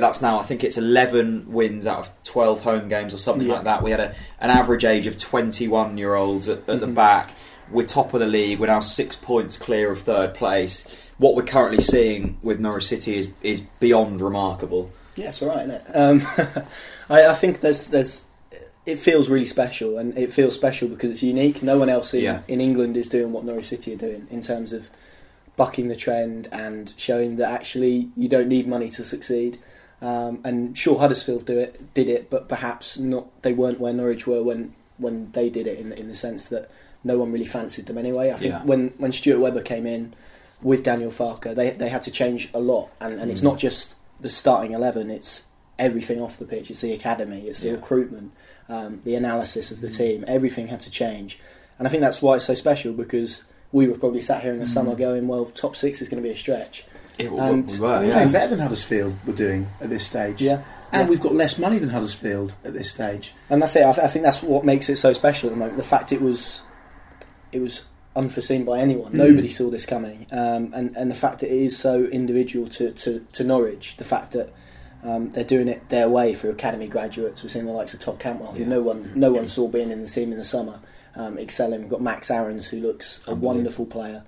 that's 0.00 0.22
now, 0.22 0.38
I 0.38 0.42
think 0.44 0.64
it's 0.64 0.78
11 0.78 1.46
wins 1.52 1.86
out 1.86 1.98
of 1.98 2.10
12 2.24 2.60
home 2.60 2.88
games 2.88 3.12
or 3.12 3.18
something 3.18 3.46
Yeah. 3.48 3.54
like 3.54 3.64
that. 3.64 3.82
We 3.82 3.90
had 3.90 4.00
a, 4.00 4.14
an 4.40 4.50
average 4.50 4.84
age 4.84 5.06
of 5.06 5.18
21 5.18 5.98
year 5.98 6.14
olds 6.14 6.48
at, 6.48 6.58
at 6.68 6.80
the 6.80 6.86
Mhm. 6.86 6.94
back. 6.94 7.30
We're 7.70 7.86
top 7.86 8.12
of 8.14 8.20
the 8.20 8.26
league. 8.26 8.58
We're 8.60 8.66
now 8.66 8.80
six 8.80 9.16
points 9.16 9.56
clear 9.56 9.90
of 9.92 10.02
third 10.02 10.34
place. 10.34 10.86
What 11.18 11.34
we're 11.36 11.42
currently 11.44 11.82
seeing 11.82 12.38
with 12.42 12.60
Norwich 12.60 12.86
City 12.86 13.16
is, 13.18 13.28
is 13.42 13.60
beyond 13.80 14.20
remarkable. 14.20 14.90
Yeah, 15.16 15.28
it's 15.28 15.40
all 15.42 15.48
right, 15.48 15.60
isn't 15.60 15.70
it? 15.70 15.84
Um, 15.94 16.26
I, 17.10 17.26
I 17.26 17.34
think 17.34 17.60
there's 17.60 17.88
there's 17.88 18.26
it 18.84 18.96
feels 18.98 19.28
really 19.28 19.46
special, 19.46 19.96
and 19.98 20.16
it 20.18 20.32
feels 20.32 20.54
special 20.54 20.88
because 20.88 21.10
it's 21.12 21.22
unique. 21.22 21.62
No 21.62 21.78
one 21.78 21.88
else 21.88 22.12
in, 22.14 22.22
Yeah. 22.24 22.40
in 22.48 22.60
England 22.60 22.96
is 22.96 23.08
doing 23.08 23.32
what 23.32 23.44
Norwich 23.44 23.66
City 23.66 23.92
are 23.94 23.96
doing 23.96 24.26
in 24.30 24.40
terms 24.40 24.72
of 24.72 24.90
bucking 25.56 25.86
the 25.88 25.94
trend 25.94 26.48
and 26.50 26.92
showing 26.96 27.36
that 27.36 27.48
actually 27.50 28.08
you 28.16 28.28
don't 28.28 28.48
need 28.48 28.66
money 28.66 28.88
to 28.88 29.04
succeed. 29.04 29.58
Um, 30.02 30.40
and 30.44 30.76
sure, 30.76 30.98
Huddersfield 30.98 31.46
do 31.46 31.56
it, 31.58 31.94
did 31.94 32.08
it, 32.08 32.28
but 32.28 32.48
perhaps 32.48 32.98
not. 32.98 33.26
They 33.42 33.52
weren't 33.54 33.80
where 33.80 33.92
Norwich 33.92 34.26
were 34.26 34.42
when 34.42 34.74
when 34.98 35.30
they 35.32 35.48
did 35.48 35.66
it, 35.66 35.78
in 35.78 35.92
in 35.92 36.08
the 36.08 36.14
sense 36.14 36.46
that 36.46 36.68
no 37.04 37.18
one 37.18 37.30
really 37.32 37.46
fancied 37.46 37.86
them 37.86 37.96
anyway. 37.98 38.30
I 38.30 38.36
think 38.36 38.52
Yeah. 38.52 38.64
when 38.64 38.92
when 38.98 39.12
Stuart 39.12 39.38
Webber 39.40 39.62
came 39.62 39.86
in 39.86 40.12
with 40.60 40.82
Daniel 40.82 41.10
Farke, 41.12 41.54
they 41.54 41.70
they 41.70 41.88
had 41.88 42.02
to 42.02 42.10
change 42.10 42.50
a 42.52 42.58
lot, 42.60 42.88
and, 43.00 43.20
and 43.20 43.30
it's 43.30 43.40
Mm. 43.42 43.44
not 43.50 43.58
just 43.58 43.94
the 44.20 44.28
starting 44.28 44.72
eleven; 44.72 45.08
it's 45.08 45.44
everything 45.78 46.20
off 46.20 46.36
the 46.36 46.44
pitch. 46.46 46.68
It's 46.70 46.80
the 46.80 46.92
academy, 46.92 47.46
it's 47.46 47.60
the 47.60 47.68
Yeah. 47.68 47.74
recruitment, 47.74 48.32
um, 48.68 49.00
the 49.04 49.14
analysis 49.14 49.70
of 49.70 49.80
the 49.80 49.88
team. 49.88 50.24
Everything 50.26 50.66
had 50.66 50.80
to 50.80 50.90
change, 50.90 51.38
and 51.78 51.86
I 51.86 51.90
think 51.92 52.00
that's 52.00 52.20
why 52.20 52.36
it's 52.36 52.44
so 52.46 52.54
special 52.54 52.92
because 52.92 53.44
we 53.70 53.86
were 53.88 53.96
probably 53.96 54.20
sat 54.20 54.42
here 54.42 54.52
in 54.52 54.58
the 54.58 54.66
summer 54.66 54.94
going, 54.96 55.28
"Well, 55.28 55.44
top 55.46 55.76
six 55.76 56.02
is 56.02 56.08
going 56.08 56.20
to 56.22 56.28
be 56.28 56.32
a 56.32 56.36
stretch." 56.36 56.84
It, 57.18 57.30
And- 57.30 57.70
we 57.70 57.78
were, 57.80 58.00
We're 58.00 58.04
yeah. 58.06 58.24
better 58.28 58.48
than 58.48 58.58
Huddersfield 58.60 59.14
were 59.26 59.32
doing 59.34 59.68
at 59.80 59.90
this 59.90 60.04
stage. 60.06 60.40
Yeah, 60.40 60.62
And 60.92 61.04
Yeah. 61.04 61.08
we've 61.10 61.20
got 61.20 61.34
less 61.34 61.58
money 61.58 61.78
than 61.78 61.90
Huddersfield 61.90 62.54
at 62.64 62.72
this 62.74 62.90
stage. 62.90 63.32
and 63.50 63.60
that's 63.62 63.76
it. 63.76 63.84
I, 63.84 63.92
th- 63.92 64.04
I 64.04 64.08
think 64.08 64.24
that's 64.24 64.42
what 64.42 64.64
makes 64.64 64.88
it 64.88 64.96
so 64.96 65.12
special 65.12 65.48
at 65.48 65.52
the 65.52 65.58
moment. 65.58 65.76
The 65.76 65.82
fact 65.82 66.12
it 66.12 66.20
was, 66.22 66.62
it 67.52 67.60
was 67.60 67.82
unforeseen 68.16 68.64
by 68.64 68.78
anyone. 68.80 69.12
Mm. 69.12 69.16
Nobody 69.16 69.48
saw 69.48 69.70
this 69.70 69.86
coming, 69.86 70.26
um, 70.32 70.70
and 70.74 70.94
and 70.96 71.10
the 71.10 71.14
fact 71.14 71.40
that 71.40 71.50
it 71.50 71.62
is 71.62 71.76
so 71.78 72.04
individual 72.04 72.66
to, 72.68 72.90
to, 72.92 73.24
to 73.32 73.44
Norwich. 73.44 73.96
The 73.98 74.04
fact 74.04 74.32
that 74.32 74.50
Um, 75.04 75.32
they're 75.32 75.42
doing 75.56 75.66
it 75.66 75.88
their 75.88 76.08
way 76.08 76.32
through 76.32 76.50
academy 76.50 76.86
graduates. 76.86 77.42
We're 77.42 77.48
seeing 77.48 77.66
the 77.66 77.72
likes 77.72 77.92
of 77.92 77.98
Todd 77.98 78.20
Cantwell, 78.20 78.52
who 78.52 78.60
Yeah. 78.62 78.68
no 78.76 78.82
one 78.82 79.10
no 79.16 79.32
one 79.32 79.48
saw 79.48 79.66
being 79.66 79.90
in 79.90 80.00
the 80.00 80.06
team 80.06 80.30
in 80.30 80.38
the 80.38 80.44
summer, 80.44 80.78
um, 81.16 81.38
excelling. 81.38 81.80
We've 81.80 81.90
got 81.90 82.00
Max 82.00 82.30
Aarons, 82.30 82.68
who 82.68 82.78
looks 82.80 83.20
a 83.26 83.34
wonderful 83.34 83.84
player, 83.84 84.22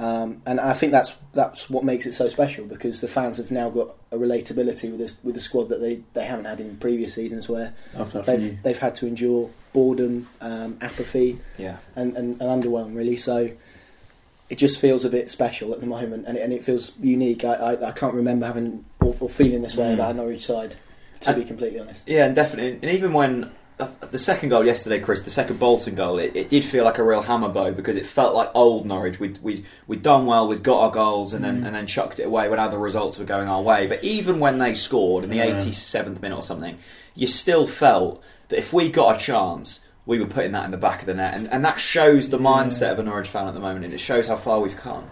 um, 0.00 0.42
and 0.46 0.60
I 0.60 0.72
think 0.74 0.92
that's 0.92 1.14
that's 1.32 1.68
what 1.68 1.84
makes 1.84 2.06
it 2.06 2.12
so 2.14 2.28
special 2.28 2.64
because 2.66 3.00
the 3.00 3.08
fans 3.08 3.38
have 3.38 3.50
now 3.50 3.68
got 3.70 3.94
a 4.12 4.16
relatability 4.16 4.90
with 4.90 4.98
this 4.98 5.16
with 5.24 5.34
the 5.34 5.40
squad 5.40 5.68
that 5.70 5.80
they, 5.80 6.02
they 6.14 6.24
haven't 6.24 6.44
had 6.46 6.60
in 6.60 6.76
previous 6.76 7.14
seasons 7.14 7.48
where 7.48 7.74
Love 7.94 8.12
that 8.12 8.24
from 8.24 8.34
you. 8.34 8.40
they've 8.50 8.62
they've 8.62 8.78
had 8.78 8.94
to 8.96 9.06
endure 9.06 9.50
boredom, 9.72 10.28
um, 10.40 10.78
apathy, 10.80 11.38
Yeah. 11.58 11.76
and, 11.94 12.16
and, 12.16 12.40
and 12.40 12.62
underwhelm 12.62 12.96
really. 12.96 13.16
So 13.16 13.50
it 14.50 14.56
just 14.56 14.80
feels 14.80 15.04
a 15.04 15.10
bit 15.10 15.30
special 15.30 15.74
at 15.74 15.80
the 15.80 15.86
moment, 15.86 16.26
and 16.26 16.38
it, 16.38 16.40
and 16.40 16.52
it 16.54 16.64
feels 16.64 16.92
unique. 17.00 17.44
I, 17.44 17.54
I, 17.54 17.88
I 17.88 17.92
can't 17.92 18.14
remember 18.14 18.46
having 18.46 18.84
or, 19.00 19.14
or 19.20 19.28
feeling 19.28 19.60
this 19.62 19.76
way 19.76 19.86
Mm. 19.86 19.94
about 19.94 20.12
a 20.12 20.14
Norwich 20.14 20.46
side, 20.46 20.76
to 21.20 21.30
And- 21.32 21.42
be 21.42 21.44
completely 21.46 21.80
honest. 21.80 22.08
Yeah, 22.08 22.24
and 22.24 22.34
definitely. 22.34 22.78
And 22.82 22.96
even 22.96 23.12
when 23.12 23.50
the 24.10 24.18
second 24.18 24.48
goal 24.48 24.64
yesterday, 24.64 24.98
Chris, 24.98 25.20
the 25.20 25.30
second 25.30 25.58
Bolton 25.58 25.94
goal, 25.94 26.18
it, 26.18 26.34
it 26.34 26.48
did 26.48 26.64
feel 26.64 26.84
like 26.84 26.98
a 26.98 27.04
real 27.04 27.22
hammer 27.22 27.48
blow 27.48 27.72
because 27.72 27.96
it 27.96 28.06
felt 28.06 28.34
like 28.34 28.50
old 28.54 28.86
Norwich. 28.86 29.20
We'd 29.20 29.38
we'd, 29.42 29.64
we'd 29.86 30.02
done 30.02 30.26
well, 30.26 30.48
we'd 30.48 30.62
got 30.62 30.80
our 30.80 30.90
goals, 30.90 31.32
and 31.32 31.44
then 31.44 31.62
mm. 31.62 31.66
and 31.66 31.74
then 31.74 31.86
chucked 31.86 32.18
it 32.18 32.24
away 32.24 32.48
when 32.48 32.58
other 32.58 32.78
results 32.78 33.18
were 33.18 33.24
going 33.24 33.48
our 33.48 33.62
way. 33.62 33.86
But 33.86 34.02
even 34.02 34.40
when 34.40 34.58
they 34.58 34.74
scored 34.74 35.24
in 35.24 35.30
the 35.30 35.36
Yeah. 35.36 35.56
87th 35.56 36.20
minute 36.20 36.36
or 36.36 36.42
something, 36.42 36.78
you 37.14 37.26
still 37.26 37.66
felt 37.66 38.22
that 38.48 38.58
if 38.58 38.72
we 38.72 38.90
got 38.90 39.16
a 39.16 39.18
chance. 39.18 39.84
We 40.06 40.18
were 40.18 40.26
putting 40.26 40.52
that 40.52 40.64
in 40.64 40.70
the 40.70 40.78
back 40.78 41.00
of 41.00 41.06
the 41.06 41.12
net, 41.12 41.34
and, 41.34 41.52
and 41.52 41.62
that 41.66 41.78
shows 41.78 42.30
the 42.30 42.38
mindset 42.38 42.92
of 42.92 42.98
a 42.98 43.02
Norwich 43.02 43.28
fan 43.28 43.46
at 43.46 43.52
the 43.52 43.60
moment, 43.60 43.84
and 43.84 43.92
it 43.92 44.00
shows 44.00 44.26
how 44.26 44.36
far 44.36 44.58
we've 44.58 44.74
come. 44.74 45.04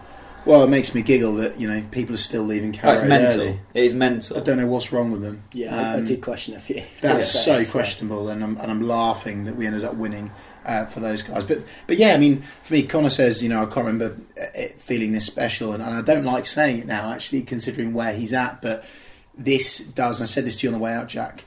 Well, 0.47 0.63
it 0.63 0.69
makes 0.69 0.95
me 0.95 1.03
giggle 1.03 1.35
that 1.35 1.61
you 1.61 1.69
know 1.69 1.83
people 1.91 2.15
are 2.15 2.19
still 2.19 2.45
leaving 2.45 2.71
Oh, 2.71 2.79
Carrow 2.79 2.93
it's 2.95 3.03
mental. 3.03 3.41
early. 3.43 3.61
It 3.75 3.85
is 3.85 3.93
mental. 3.95 4.37
I 4.37 4.41
don't 4.41 4.57
know 4.59 4.67
what's 4.69 4.93
wrong 4.93 5.11
with 5.13 5.21
them. 5.23 5.43
Yeah, 5.53 5.77
I, 5.77 5.81
I 5.81 5.95
Um, 5.97 6.05
did 6.05 6.23
question 6.23 6.55
a 6.55 6.61
few. 6.61 6.83
That's 7.01 7.33
be 7.35 7.39
so 7.41 7.55
fair, 7.63 7.65
questionable, 7.71 8.29
and 8.29 8.43
I'm 8.43 8.57
and 8.59 8.71
I'm 8.71 8.81
laughing 8.83 9.45
that 9.45 9.57
we 9.57 9.67
ended 9.67 9.85
up 9.85 9.95
winning 9.97 10.31
uh, 10.65 10.87
for 10.87 11.01
those 11.01 11.23
guys. 11.23 11.45
But 11.45 11.59
but 11.89 11.97
yeah, 11.99 12.15
I 12.15 12.19
mean, 12.19 12.43
for 12.63 12.75
me, 12.75 12.85
Connor 12.85 13.11
says, 13.11 13.43
you 13.43 13.49
know, 13.49 13.61
I 13.61 13.65
can't 13.67 13.87
remember 13.87 14.17
uh, 14.41 14.45
it 14.55 14.81
feeling 14.81 15.13
this 15.13 15.27
special, 15.27 15.73
and, 15.73 15.83
and 15.83 15.95
I 15.95 16.01
don't 16.03 16.25
like 16.25 16.47
saying 16.47 16.79
it 16.79 16.87
now, 16.87 17.11
actually, 17.11 17.43
considering 17.43 17.93
where 17.93 18.15
he's 18.15 18.33
at. 18.33 18.63
But 18.63 18.85
this 19.37 19.81
does. 19.81 20.21
And 20.21 20.29
I 20.29 20.31
said 20.31 20.47
this 20.47 20.59
to 20.61 20.67
you 20.67 20.73
on 20.73 20.79
the 20.79 20.83
way 20.83 20.95
out, 20.95 21.09
Jack. 21.09 21.45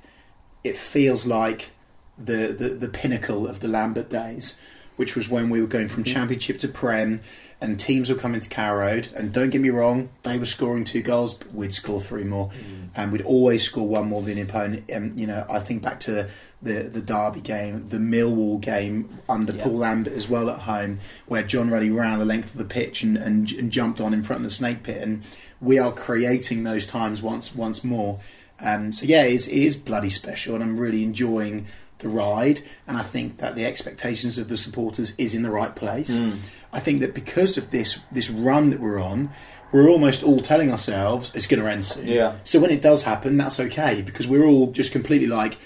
It 0.64 0.76
feels 0.78 1.26
like 1.26 1.70
the 2.18 2.48
the, 2.48 2.70
the 2.70 2.90
pinnacle 2.90 3.48
of 3.48 3.62
the 3.62 3.70
Lambert 3.70 4.10
days. 4.10 4.58
Which 5.00 5.16
was 5.16 5.30
when 5.30 5.50
we 5.50 5.62
were 5.62 5.68
going 5.68 5.88
from 5.88 6.04
Championship 6.04 6.60
to 6.60 6.68
Prem, 6.68 7.22
and 7.62 7.80
teams 7.80 8.10
were 8.10 8.16
coming 8.16 8.42
to 8.42 8.50
Carrow 8.50 8.80
Road. 8.80 9.08
And 9.16 9.32
don't 9.32 9.50
get 9.50 9.62
me 9.62 9.70
wrong, 9.70 10.10
they 10.24 10.38
were 10.38 10.46
scoring 10.46 10.84
two 10.84 11.02
goals, 11.02 11.34
but 11.34 11.54
we'd 11.54 11.74
score 11.74 12.02
three 12.02 12.26
more 12.26 12.52
and 12.96 13.12
we'd 13.12 13.22
always 13.22 13.64
score 13.64 13.88
one 13.88 14.08
more 14.08 14.22
than 14.22 14.36
the 14.36 14.42
opponent. 14.42 14.92
Um, 14.94 15.14
you 15.16 15.28
know, 15.28 15.46
I 15.50 15.60
think 15.60 15.82
back 15.82 16.00
to 16.02 16.30
the 16.62 16.84
the 16.84 17.02
Derby 17.02 17.40
game, 17.42 17.88
the 17.88 17.98
Millwall 17.98 18.60
game 18.60 19.08
under 19.30 19.54
Yeah. 19.54 19.64
Paul 19.64 19.78
Lambert 19.78 20.14
as 20.14 20.28
well 20.28 20.50
at 20.50 20.60
home, 20.62 21.00
where 21.28 21.44
John 21.44 21.70
Ruddy 21.70 21.90
ran 21.90 22.20
the 22.20 22.26
length 22.26 22.52
of 22.52 22.58
the 22.58 22.66
pitch 22.66 23.04
and, 23.04 23.18
and, 23.18 23.52
and 23.54 23.72
jumped 23.72 24.02
on 24.02 24.14
in 24.14 24.24
front 24.24 24.42
of 24.42 24.44
the 24.44 24.50
snake 24.50 24.84
pit, 24.84 25.02
and 25.02 25.24
we 25.62 25.80
are 25.80 25.92
creating 25.92 26.64
those 26.64 26.86
times 26.86 27.22
once 27.22 27.56
once 27.56 27.84
more. 27.84 28.20
Um, 28.62 28.92
so 28.92 29.06
yeah, 29.06 29.24
it 29.24 29.34
is, 29.34 29.48
it 29.48 29.56
is 29.58 29.78
bloody 29.78 30.10
special, 30.10 30.56
and 30.56 30.64
I'm 30.64 30.78
really 30.78 31.04
enjoying 31.04 31.66
the 32.00 32.10
ride. 32.10 32.62
And 32.88 32.98
I 32.98 33.04
think 33.04 33.38
that 33.38 33.56
the 33.56 33.66
expectations 33.66 34.38
of 34.38 34.48
the 34.48 34.58
supporters 34.58 35.14
is 35.18 35.36
in 35.36 35.44
the 35.44 35.52
right 35.52 35.74
place. 35.76 36.18
Hmm. 36.18 36.34
I 36.74 36.80
think 36.80 37.00
that 37.02 37.14
because 37.14 37.58
of 37.58 37.72
this 37.72 38.00
this 38.12 38.30
run 38.30 38.70
that 38.72 38.80
we're 38.80 39.00
on, 39.00 39.30
we're 39.72 39.90
almost 39.90 40.24
all 40.24 40.40
telling 40.40 40.72
ourselves 40.72 41.32
it's 41.34 41.48
going 41.48 41.62
to 41.62 41.70
end 41.70 41.84
soon. 41.84 42.08
Yeah. 42.08 42.36
So 42.44 42.60
when 42.60 42.72
it 42.72 42.82
does 42.82 43.04
happen, 43.04 43.38
that's 43.38 43.60
okay 43.60 44.02
because 44.02 44.28
we're 44.28 44.46
all 44.46 44.72
just 44.72 44.92
completely 44.92 45.28
like 45.28 45.58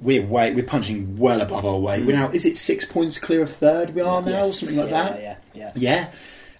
we're 0.00 0.24
way 0.24 0.52
we're 0.52 0.64
punching 0.64 1.16
well 1.16 1.40
above 1.40 1.64
our 1.64 1.78
weight. 1.78 2.00
Hmm. 2.00 2.06
We're 2.06 2.16
now 2.16 2.28
is 2.30 2.46
it 2.46 2.56
six 2.56 2.84
points 2.84 3.18
clear 3.18 3.42
of 3.42 3.54
third? 3.54 3.94
We 3.94 4.00
are 4.02 4.22
now, 4.22 4.28
or 4.28 4.30
Yes, 4.30 4.60
something 4.60 4.78
like 4.78 4.90
yeah, 4.90 5.02
that. 5.02 5.22
Yeah, 5.22 5.36
yeah. 5.54 5.72
Yeah. 5.74 6.12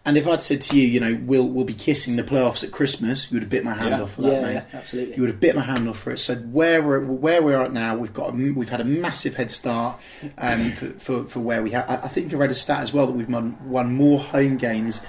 And 0.05 0.17
if 0.17 0.27
I'd 0.27 0.43
said 0.43 0.63
to 0.63 0.79
you, 0.81 0.89
you 0.89 0.99
know, 0.99 1.19
we'll 1.25 1.47
we'll 1.47 1.67
be 1.67 1.75
kissing 1.75 2.17
the 2.17 2.23
playoffs 2.23 2.65
at 2.65 2.73
Christmas, 2.73 3.31
you 3.31 3.35
would 3.37 3.43
have 3.43 3.51
bit 3.51 3.65
my 3.65 3.75
hand 3.75 3.91
Yeah. 3.91 4.03
off 4.03 4.15
for 4.15 4.23
that, 4.23 4.33
Yeah, 4.33 4.41
mate. 4.41 4.53
yeah, 4.55 4.65
absolutely. 4.79 5.15
You 5.17 5.21
would 5.23 5.31
have 5.31 5.41
bit 5.41 5.55
my 5.55 5.63
hand 5.63 5.89
off 5.89 5.99
for 5.99 6.11
it. 6.13 6.19
So 6.19 6.37
where 6.37 6.83
we're 6.83 7.01
where 7.05 7.43
we're 7.43 7.61
at 7.61 7.73
now, 7.73 7.97
we've 7.99 8.13
got 8.15 8.31
a, 8.31 8.33
we've 8.33 8.71
had 8.71 8.81
a 8.81 8.85
massive 8.85 9.35
head 9.35 9.51
start 9.51 10.01
um, 10.39 10.73
for, 10.73 10.87
for 10.99 11.25
for 11.25 11.41
where 11.41 11.63
we 11.63 11.71
have. 11.73 11.85
I, 11.89 11.97
I 12.05 12.09
think 12.09 12.33
I 12.33 12.37
read 12.37 12.51
a 12.51 12.55
stat 12.55 12.81
as 12.81 12.93
well 12.95 13.07
that 13.09 13.13
we've 13.13 13.29
won, 13.29 13.59
won 13.69 13.95
more 13.95 14.19
home 14.19 14.57
games 14.57 15.03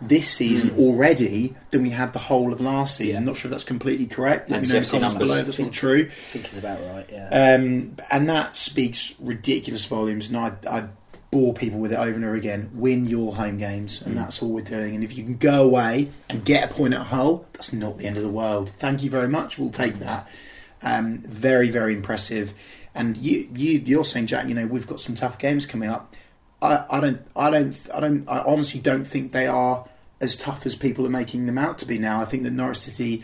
this 0.00 0.30
season 0.30 0.70
already 0.78 1.56
than 1.70 1.82
we 1.82 1.90
had 1.90 2.12
the 2.12 2.20
whole 2.20 2.52
of 2.52 2.60
last 2.60 2.96
season. 2.96 3.24
Not 3.24 3.36
sure 3.36 3.48
if 3.48 3.50
that's 3.50 3.64
completely 3.64 4.06
correct. 4.06 4.48
Let 4.48 4.62
me 4.62 4.68
know 4.68 4.76
in 4.76 4.84
comments 4.84 5.14
below 5.14 5.36
if 5.38 5.46
that's 5.46 5.58
not 5.58 5.72
true. 5.72 6.06
I 6.08 6.10
think 6.32 6.44
it's 6.44 6.56
about 6.56 6.78
right. 6.94 7.04
Yeah. 7.12 7.54
Um, 7.56 7.96
and 8.10 8.28
that 8.30 8.54
speaks 8.54 9.14
ridiculous 9.18 9.84
volumes, 9.86 10.28
and 10.28 10.36
I, 10.38 10.52
I 10.70 10.84
bore 11.30 11.52
people 11.52 11.78
with 11.78 11.92
it 11.92 11.98
over 11.98 12.14
and 12.14 12.24
over 12.24 12.34
again. 12.34 12.70
Win 12.74 13.06
your 13.06 13.36
home 13.36 13.58
games, 13.58 14.00
and 14.02 14.16
that's 14.16 14.42
all 14.42 14.50
we're 14.50 14.62
doing. 14.62 14.94
And 14.94 15.04
if 15.04 15.16
you 15.16 15.24
can 15.24 15.36
go 15.36 15.64
away 15.64 16.10
and 16.28 16.44
get 16.44 16.70
a 16.70 16.74
point 16.74 16.94
at 16.94 17.06
Hull, 17.06 17.46
that's 17.52 17.72
not 17.72 17.98
the 17.98 18.06
end 18.06 18.16
of 18.16 18.22
the 18.22 18.30
world. 18.30 18.70
Thank 18.78 19.02
you 19.02 19.10
very 19.10 19.28
much. 19.28 19.58
We'll 19.58 19.70
take 19.70 19.94
that. 19.98 20.28
Um, 20.82 21.18
very, 21.18 21.70
very 21.70 21.94
impressive. 21.94 22.54
And 22.94 23.16
you, 23.16 23.48
you, 23.54 23.82
you're 23.84 24.04
saying, 24.04 24.26
Jack, 24.26 24.48
you 24.48 24.54
know, 24.54 24.66
we've 24.66 24.86
got 24.86 25.00
some 25.00 25.14
tough 25.14 25.38
games 25.38 25.66
coming 25.66 25.88
up. 25.88 26.16
I, 26.62 26.84
I 26.90 27.00
don't, 27.00 27.20
I 27.36 27.50
don't, 27.50 27.76
I 27.94 28.00
don't, 28.00 28.28
I 28.28 28.40
honestly 28.40 28.80
don't 28.80 29.04
think 29.04 29.32
they 29.32 29.46
are 29.46 29.86
as 30.20 30.34
tough 30.34 30.66
as 30.66 30.74
people 30.74 31.06
are 31.06 31.10
making 31.10 31.46
them 31.46 31.58
out 31.58 31.78
to 31.78 31.86
be 31.86 31.98
now. 31.98 32.20
I 32.20 32.24
think 32.24 32.42
that 32.44 32.50
Norwich 32.50 32.78
City 32.78 33.22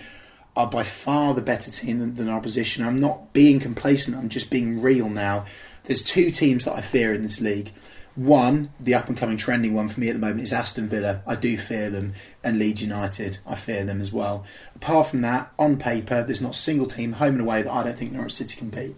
are 0.56 0.68
by 0.68 0.84
far 0.84 1.34
the 1.34 1.42
better 1.42 1.70
team 1.70 1.99
than, 1.99 2.14
than 2.14 2.28
our 2.28 2.38
opposition. 2.38 2.84
I'm 2.84 3.00
not 3.00 3.32
being 3.32 3.58
complacent. 3.58 4.16
I'm 4.16 4.28
just 4.28 4.50
being 4.50 4.80
real 4.80 5.08
now. 5.08 5.46
There's 5.84 6.02
two 6.02 6.30
teams 6.30 6.64
that 6.64 6.74
I 6.74 6.80
fear 6.80 7.12
in 7.12 7.22
this 7.22 7.40
league. 7.40 7.72
One, 8.16 8.70
the 8.78 8.94
up 8.94 9.08
and 9.08 9.16
coming 9.16 9.36
trending 9.36 9.74
one 9.74 9.88
for 9.88 9.98
me 10.00 10.08
at 10.08 10.12
the 10.14 10.20
moment 10.20 10.42
is 10.42 10.52
Aston 10.52 10.88
Villa. 10.88 11.22
I 11.26 11.34
do 11.34 11.58
fear 11.58 11.90
them, 11.90 12.14
and 12.44 12.58
Leeds 12.58 12.80
United. 12.80 13.38
I 13.46 13.54
fear 13.56 13.84
them 13.84 14.00
as 14.00 14.12
well. 14.12 14.44
Apart 14.76 15.08
from 15.08 15.20
that, 15.22 15.52
on 15.58 15.76
paper, 15.76 16.22
there's 16.22 16.40
not 16.40 16.54
a 16.54 16.58
single 16.58 16.86
team, 16.86 17.14
home 17.14 17.34
and 17.34 17.40
away, 17.40 17.62
that 17.62 17.72
I 17.72 17.82
don't 17.82 17.98
think 17.98 18.12
Norwich 18.12 18.34
City 18.34 18.56
can 18.56 18.70
beat. 18.70 18.94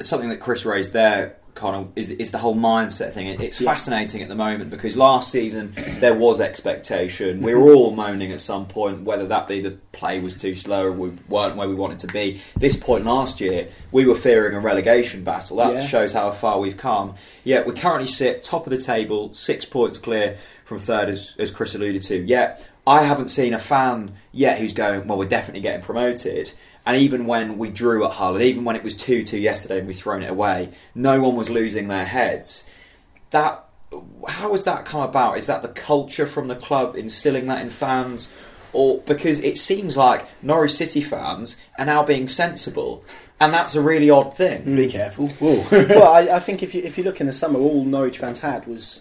something 0.00 0.30
that 0.30 0.40
Chris 0.40 0.64
raised 0.64 0.92
there, 0.92 1.36
Connor, 1.54 1.86
is, 1.96 2.08
is 2.10 2.30
the 2.30 2.38
whole 2.38 2.54
mindset 2.56 3.12
thing. 3.12 3.26
It's 3.40 3.60
Yeah. 3.60 3.70
fascinating 3.72 4.22
at 4.22 4.28
the 4.28 4.34
moment 4.34 4.70
because 4.70 4.96
last 4.96 5.30
season 5.30 5.72
there 5.98 6.14
was 6.14 6.40
expectation. 6.40 7.42
We 7.42 7.54
were 7.54 7.72
all 7.72 7.90
moaning 7.90 8.32
at 8.32 8.40
some 8.40 8.66
point 8.66 9.02
whether 9.02 9.26
that 9.26 9.48
be 9.48 9.60
the 9.60 9.72
play 9.92 10.20
was 10.20 10.34
too 10.36 10.54
slow 10.54 10.84
or 10.84 10.92
we 10.92 11.10
weren't 11.28 11.56
where 11.56 11.68
we 11.68 11.74
wanted 11.74 11.98
to 12.00 12.06
be. 12.08 12.40
This 12.56 12.76
point 12.76 13.04
last 13.04 13.40
year, 13.40 13.68
we 13.92 14.06
were 14.06 14.14
fearing 14.14 14.54
a 14.54 14.60
relegation 14.60 15.22
battle. 15.24 15.56
That 15.58 15.72
Yeah. 15.74 15.80
shows 15.80 16.12
how 16.12 16.30
far 16.30 16.58
we've 16.60 16.76
come. 16.76 17.14
Yet 17.44 17.66
we 17.66 17.72
currently 17.74 18.06
sit 18.08 18.42
top 18.44 18.66
of 18.66 18.70
the 18.70 18.78
table, 18.82 19.32
six 19.34 19.64
points 19.64 19.98
clear 19.98 20.36
from 20.64 20.78
third, 20.78 21.08
as, 21.08 21.34
as 21.38 21.50
Chris 21.50 21.74
alluded 21.74 22.02
to. 22.04 22.16
Yet 22.24 22.66
I 22.86 23.02
haven't 23.02 23.28
seen 23.28 23.52
a 23.54 23.58
fan 23.58 24.12
yet 24.32 24.58
who's 24.58 24.72
going, 24.72 25.06
well, 25.06 25.18
we're 25.18 25.26
definitely 25.26 25.60
getting 25.60 25.82
promoted. 25.82 26.52
And 26.86 26.96
even 26.96 27.26
when 27.26 27.58
we 27.58 27.68
drew 27.68 28.04
at 28.04 28.12
Hull, 28.12 28.34
and 28.34 28.44
even 28.44 28.64
when 28.64 28.76
it 28.76 28.82
was 28.82 28.94
2 28.94 29.22
2 29.22 29.38
yesterday 29.38 29.78
and 29.78 29.88
we 29.88 29.94
thrown 29.94 30.22
it 30.22 30.30
away, 30.30 30.70
no 30.94 31.20
one 31.20 31.36
was 31.36 31.50
losing 31.50 31.88
their 31.88 32.06
heads. 32.06 32.68
That 33.30 33.64
How 34.26 34.52
has 34.52 34.64
that 34.64 34.84
come 34.86 35.02
about? 35.02 35.36
Is 35.38 35.46
that 35.46 35.62
the 35.62 35.68
culture 35.68 36.26
from 36.26 36.48
the 36.48 36.56
club 36.56 36.96
instilling 36.96 37.46
that 37.46 37.60
in 37.62 37.70
fans? 37.70 38.32
Or 38.72 38.98
because 38.98 39.40
it 39.40 39.58
seems 39.58 39.96
like 39.96 40.26
Norwich 40.42 40.72
City 40.72 41.00
fans 41.00 41.56
are 41.76 41.84
now 41.84 42.04
being 42.04 42.28
sensible, 42.28 43.04
and 43.40 43.52
that's 43.52 43.74
a 43.74 43.80
really 43.80 44.08
odd 44.10 44.36
thing. 44.36 44.76
Be 44.76 44.88
careful. 44.88 45.30
Well, 45.40 46.12
I, 46.12 46.36
I 46.36 46.40
think 46.40 46.62
if 46.62 46.74
you 46.74 46.82
if 46.82 46.96
you 46.96 47.04
look 47.04 47.20
in 47.20 47.26
the 47.26 47.32
summer, 47.32 47.58
all 47.58 47.84
Norwich 47.84 48.18
fans 48.18 48.40
had 48.40 48.66
was 48.66 49.00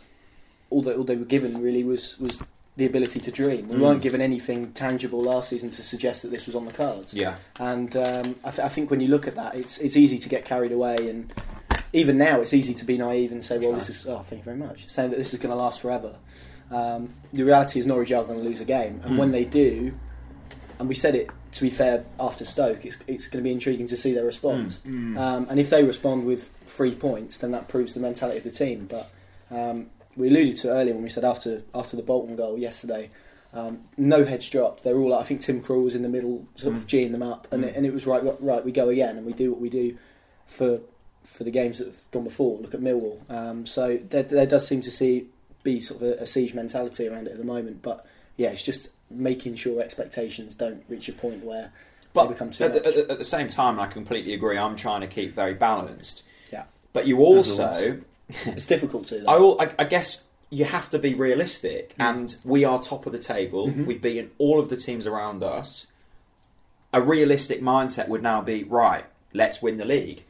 all 0.72 0.82
that 0.84 0.98
all 0.98 1.04
they 1.04 1.16
were 1.16 1.26
given 1.26 1.62
really 1.62 1.84
was 1.84 2.20
was 2.20 2.42
the 2.78 2.86
ability 2.86 3.20
to 3.20 3.32
dream. 3.32 3.68
We 3.68 3.76
Mm. 3.76 3.80
weren't 3.82 4.02
given 4.02 4.22
anything 4.22 4.72
tangible 4.72 5.22
last 5.22 5.50
season 5.50 5.70
to 5.72 5.82
suggest 5.84 6.22
that 6.22 6.32
this 6.32 6.46
was 6.46 6.56
on 6.56 6.66
the 6.66 6.72
cards. 6.72 7.14
Yeah. 7.14 7.36
And 7.60 7.96
um, 7.98 8.36
I, 8.44 8.52
th- 8.52 8.60
I 8.66 8.70
think 8.70 8.90
when 8.90 9.02
you 9.02 9.10
look 9.10 9.28
at 9.28 9.36
that, 9.36 9.56
it's 9.56 9.78
it's 9.80 9.98
easy 9.98 10.18
to 10.18 10.30
get 10.30 10.46
carried 10.46 10.72
away, 10.72 10.96
and 11.10 11.34
even 11.92 12.18
now 12.18 12.40
it's 12.40 12.54
easy 12.54 12.74
to 12.76 12.86
be 12.86 12.98
naive 12.98 13.32
and 13.32 13.44
say, 13.44 13.58
"Well, 13.58 13.74
this 13.74 13.90
is 13.90 14.06
oh, 14.08 14.20
thank 14.20 14.42
you 14.42 14.46
very 14.46 14.58
much," 14.58 14.90
saying 14.90 15.10
that 15.12 15.18
this 15.18 15.34
is 15.34 15.40
going 15.40 15.52
to 15.52 15.56
last 15.58 15.82
forever. 15.82 16.16
Um, 16.72 17.10
the 17.34 17.44
reality 17.44 17.80
is 17.80 17.86
Norwich 17.88 18.12
are 18.12 18.24
going 18.24 18.38
to 18.40 18.46
lose 18.46 18.62
a 18.62 18.66
game, 18.66 19.02
and 19.04 19.16
Mm. 19.16 19.18
when 19.18 19.32
they 19.32 19.44
do, 19.44 19.94
and 20.80 20.88
we 20.88 20.96
said 20.96 21.16
it 21.16 21.30
to 21.52 21.62
be 21.64 21.70
fair 21.72 22.06
after 22.20 22.46
Stoke, 22.46 22.86
it's 22.86 22.98
it's 23.08 23.26
going 23.28 23.44
to 23.44 23.48
be 23.48 23.52
intriguing 23.52 23.88
to 23.88 23.98
see 23.98 24.14
their 24.14 24.24
response. 24.26 24.82
Mm. 24.88 25.18
Um, 25.18 25.48
and 25.50 25.60
if 25.60 25.70
they 25.72 25.84
respond 25.84 26.26
with 26.26 26.50
three 26.68 26.94
points, 26.94 27.38
then 27.38 27.52
that 27.52 27.68
proves 27.68 27.96
the 27.96 28.00
mentality 28.00 28.38
of 28.38 28.44
the 28.44 28.52
team. 28.52 28.88
But 28.88 29.10
um, 29.50 29.88
we 30.20 30.28
alluded 30.28 30.58
to 30.58 30.70
earlier 30.70 30.94
when 30.94 31.04
we 31.04 31.10
said 31.10 31.24
after 31.24 31.64
after 31.74 31.96
the 31.96 32.04
Bolton 32.04 32.36
goal 32.36 32.58
yesterday, 32.58 33.10
um, 33.54 33.80
no 33.98 34.26
heads 34.26 34.50
dropped. 34.50 34.84
They 34.84 34.94
were 34.94 35.02
all. 35.02 35.14
I 35.14 35.24
think 35.24 35.42
Tim 35.42 35.62
Krul 35.62 35.84
was 35.84 35.96
in 35.96 36.04
the 36.04 36.10
middle, 36.10 36.46
sort 36.56 36.76
of 36.76 36.86
geeing 36.86 37.12
them 37.12 37.24
up, 37.24 37.48
and 37.52 37.64
Mm. 37.64 37.68
it, 37.68 37.76
and 37.76 37.86
it 37.86 37.94
was 37.94 38.06
right. 38.06 38.22
Right, 38.42 38.64
we 38.64 38.72
go 38.72 38.90
again, 38.90 39.18
and 39.18 39.26
we 39.26 39.34
do 39.34 39.52
what 39.52 39.62
we 39.62 39.70
do 39.70 39.98
for 40.46 40.82
for 41.24 41.44
the 41.44 41.52
games 41.52 41.78
that 41.78 41.88
have 41.88 42.12
gone 42.12 42.24
before. 42.26 42.60
Look 42.60 42.74
at 42.74 42.82
Millwall. 42.82 43.20
Um, 43.30 43.66
so 43.66 43.98
there, 44.10 44.24
there 44.24 44.46
does 44.46 44.68
seem 44.68 44.82
to 44.82 44.92
see 44.92 45.28
be 45.64 45.80
sort 45.80 46.02
of 46.02 46.08
a, 46.08 46.24
a 46.24 46.26
siege 46.26 46.54
mentality 46.54 47.08
around 47.08 47.28
it 47.28 47.32
at 47.32 47.38
the 47.38 47.44
moment. 47.44 47.82
But 47.82 48.06
yeah, 48.38 48.50
it's 48.50 48.64
just 48.64 48.90
making 49.10 49.56
sure 49.56 49.82
expectations 49.82 50.56
don't 50.56 50.84
reach 50.90 51.10
a 51.10 51.14
point 51.14 51.44
where 51.44 51.72
But 52.14 52.26
they 52.26 52.34
become 52.34 52.52
too 52.52 52.66
at, 52.66 52.74
the, 52.74 53.12
at, 53.12 53.18
the 53.18 53.26
same 53.26 53.50
time, 53.50 53.74
and 53.74 53.82
I 53.82 53.88
completely 53.88 54.34
agree. 54.34 54.58
I'm 54.58 54.76
trying 54.76 55.02
to 55.02 55.08
keep 55.08 55.34
very 55.34 55.54
balanced. 55.54 56.24
Yeah. 56.52 56.66
But 56.94 57.08
you 57.08 57.20
also, 57.20 58.00
it's 58.46 58.66
difficult 58.66 59.08
to. 59.08 59.24
I, 59.28 59.38
will- 59.38 59.60
I, 59.60 59.72
I 59.80 59.84
guess, 59.86 60.24
you 60.52 60.66
have 60.66 60.90
to 60.92 61.00
be 61.00 61.14
realistic, 61.14 61.94
and 62.00 62.36
we 62.44 62.64
are 62.66 62.80
top 62.82 63.06
of 63.06 63.12
the 63.12 63.20
table. 63.20 63.70
We've 63.70 64.02
beaten 64.02 64.32
all 64.38 64.60
of 64.60 64.70
the 64.70 64.78
teams 64.78 65.06
around 65.08 65.44
us. 65.44 65.88
A 66.92 67.02
realistic 67.02 67.62
mindset 67.62 68.08
would 68.08 68.24
now 68.24 68.42
be 68.42 68.64
right. 68.64 69.06
Let's 69.34 69.62
win 69.62 69.78
the 69.78 69.86
league. 69.86 70.24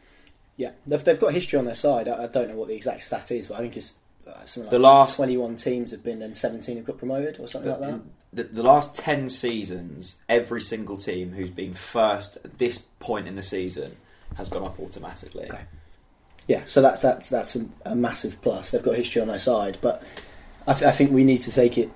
Yeah, 0.58 0.72
they've, 0.86 1.02
they've 1.02 1.20
got 1.20 1.34
history 1.34 1.58
on 1.58 1.64
their 1.64 1.74
side. 1.76 2.10
I, 2.10 2.24
I 2.26 2.28
don't 2.28 2.50
know 2.50 2.56
what 2.58 2.68
the 2.68 2.76
exact 2.76 3.00
stat 3.02 3.32
is, 3.32 3.48
but 3.48 3.56
I 3.56 3.62
think 3.62 3.78
it's 3.78 3.96
uh, 4.28 4.44
something 4.44 4.64
like 4.64 4.72
The 4.72 4.80
last- 4.80 5.16
21 5.16 5.56
teams 5.56 5.92
have 5.92 6.04
been 6.04 6.22
and 6.22 6.36
17 6.36 6.76
have 6.76 6.86
got 6.86 6.98
promoted 6.98 7.40
or 7.40 7.48
something 7.48 7.72
like 7.72 7.80
that. 7.80 8.02
The, 8.34 8.44
the 8.44 8.62
last 8.64 8.94
10 8.96 9.30
seasons, 9.30 10.18
every 10.28 10.62
single 10.62 10.98
team 10.98 11.32
who's 11.32 11.50
been 11.50 11.74
first 11.74 12.38
at 12.44 12.58
this 12.58 12.78
point 13.00 13.28
in 13.30 13.36
the 13.38 13.42
season 13.42 13.96
has 14.36 14.50
gone 14.50 14.64
up 14.66 14.78
automatically. 14.82 15.46
Okay. 15.46 15.64
Yeah, 16.50 16.64
so 16.66 16.82
that's 16.82 17.04
that's 17.04 17.30
that's 17.30 17.56
a, 17.56 17.68
a 17.86 17.96
massive 17.96 18.42
plus. 18.42 18.72
They've 18.72 18.82
got 18.82 18.96
history 18.96 19.22
on 19.22 19.28
their 19.28 19.38
side, 19.38 19.78
but 19.82 20.02
I, 20.66 20.74
th- 20.74 20.84
I 20.84 20.92
think 20.92 21.12
we 21.12 21.24
need 21.24 21.44
to 21.44 21.52
take 21.52 21.78
it 21.78 21.92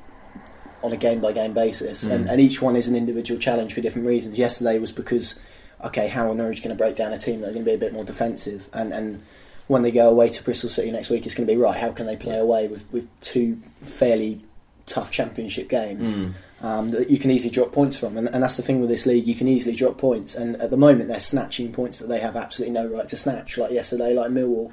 on 0.83 0.91
a 0.91 0.95
game 0.95 1.21
by 1.21 1.31
game 1.31 1.55
basis, 1.55 2.05
mm. 2.05 2.11
and, 2.11 2.29
and 2.29 2.39
each 2.39 2.61
one 2.61 2.75
is 2.75 2.87
an 2.87 2.95
individual 2.95 3.39
challenge 3.39 3.73
for 3.73 3.81
different 3.81 4.05
reasons. 4.05 4.37
Yesterday 4.37 4.77
was 4.77 4.91
because 4.91 5.39
okay, 5.83 6.07
how 6.07 6.29
are 6.29 6.35
Norwich 6.35 6.61
going 6.61 6.69
to 6.69 6.81
break 6.81 6.95
down 6.95 7.11
a 7.11 7.17
team 7.17 7.41
that 7.41 7.47
are 7.47 7.51
going 7.53 7.65
to 7.65 7.71
be 7.71 7.73
a 7.73 7.79
bit 7.79 7.93
more 7.93 8.03
defensive, 8.03 8.69
and 8.73 8.93
and 8.93 9.23
when 9.65 9.81
they 9.81 9.89
go 9.89 10.07
away 10.07 10.29
to 10.29 10.43
Bristol 10.43 10.69
City 10.69 10.91
next 10.91 11.09
week, 11.09 11.25
it's 11.25 11.33
going 11.33 11.47
to 11.47 11.51
be 11.51 11.57
right. 11.59 11.75
How 11.75 11.91
can 11.91 12.05
they 12.05 12.15
play 12.15 12.37
away 12.37 12.67
with 12.67 12.85
with 12.93 13.09
two 13.21 13.57
fairly 13.81 14.39
tough 14.85 15.11
championship 15.11 15.69
games 15.69 16.15
Mm. 16.15 16.33
um, 16.61 16.89
that 16.91 17.09
you 17.09 17.17
can 17.17 17.31
easily 17.31 17.49
drop 17.49 17.71
points 17.71 17.97
from, 17.97 18.17
and, 18.17 18.27
and 18.33 18.43
that's 18.43 18.57
the 18.57 18.63
thing 18.63 18.79
with 18.81 18.89
this 18.89 19.05
league. 19.05 19.25
You 19.27 19.35
can 19.35 19.47
easily 19.47 19.75
drop 19.75 19.97
points, 19.97 20.35
and 20.35 20.55
at 20.61 20.71
the 20.71 20.77
moment 20.77 21.07
they're 21.09 21.19
snatching 21.19 21.71
points 21.71 21.99
that 21.99 22.07
they 22.07 22.19
have 22.19 22.35
absolutely 22.35 22.73
no 22.73 22.87
right 22.87 23.07
to 23.07 23.15
snatch. 23.15 23.57
Like 23.57 23.71
yesterday, 23.71 24.13
like 24.13 24.29
Millwall, 24.31 24.71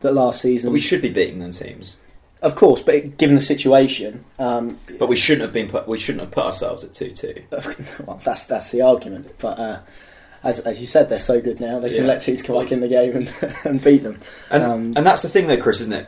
that 0.00 0.12
last 0.14 0.40
season, 0.40 0.70
But 0.70 0.74
we 0.74 0.80
should 0.80 1.02
be 1.02 1.10
beating 1.10 1.40
them 1.40 1.52
teams. 1.52 2.00
of 2.42 2.54
course. 2.54 2.80
But 2.82 3.18
given 3.18 3.36
the 3.36 3.42
situation, 3.42 4.24
um, 4.38 4.78
But 4.98 5.08
we 5.08 5.16
shouldn't 5.16 5.42
have 5.42 5.52
been 5.52 5.68
put. 5.68 5.86
We 5.86 5.98
shouldn't 5.98 6.22
have 6.22 6.30
put 6.30 6.44
ourselves 6.46 6.82
at 6.84 6.94
two 6.94 7.10
two. 7.10 7.34
well, 8.06 8.18
that's 8.24 8.46
that's 8.46 8.70
the 8.70 8.80
argument. 8.80 9.28
But 9.38 9.58
uh, 9.58 9.78
as 10.42 10.60
as 10.60 10.80
you 10.80 10.86
said, 10.86 11.10
they're 11.10 11.18
so 11.18 11.38
good 11.42 11.60
now 11.60 11.80
they 11.80 11.90
can 11.90 12.04
Yeah. 12.04 12.08
let 12.08 12.22
teams 12.22 12.42
come 12.42 12.58
back 12.58 12.72
in 12.72 12.80
the 12.80 12.88
game 12.88 13.14
and, 13.14 13.56
and 13.64 13.84
beat 13.84 14.02
them. 14.02 14.18
And 14.50 14.62
Um, 14.62 14.92
and 14.96 15.04
that's 15.06 15.20
the 15.20 15.28
thing, 15.28 15.48
though, 15.48 15.58
Chris, 15.58 15.80
isn't 15.82 15.92
it? 15.92 16.06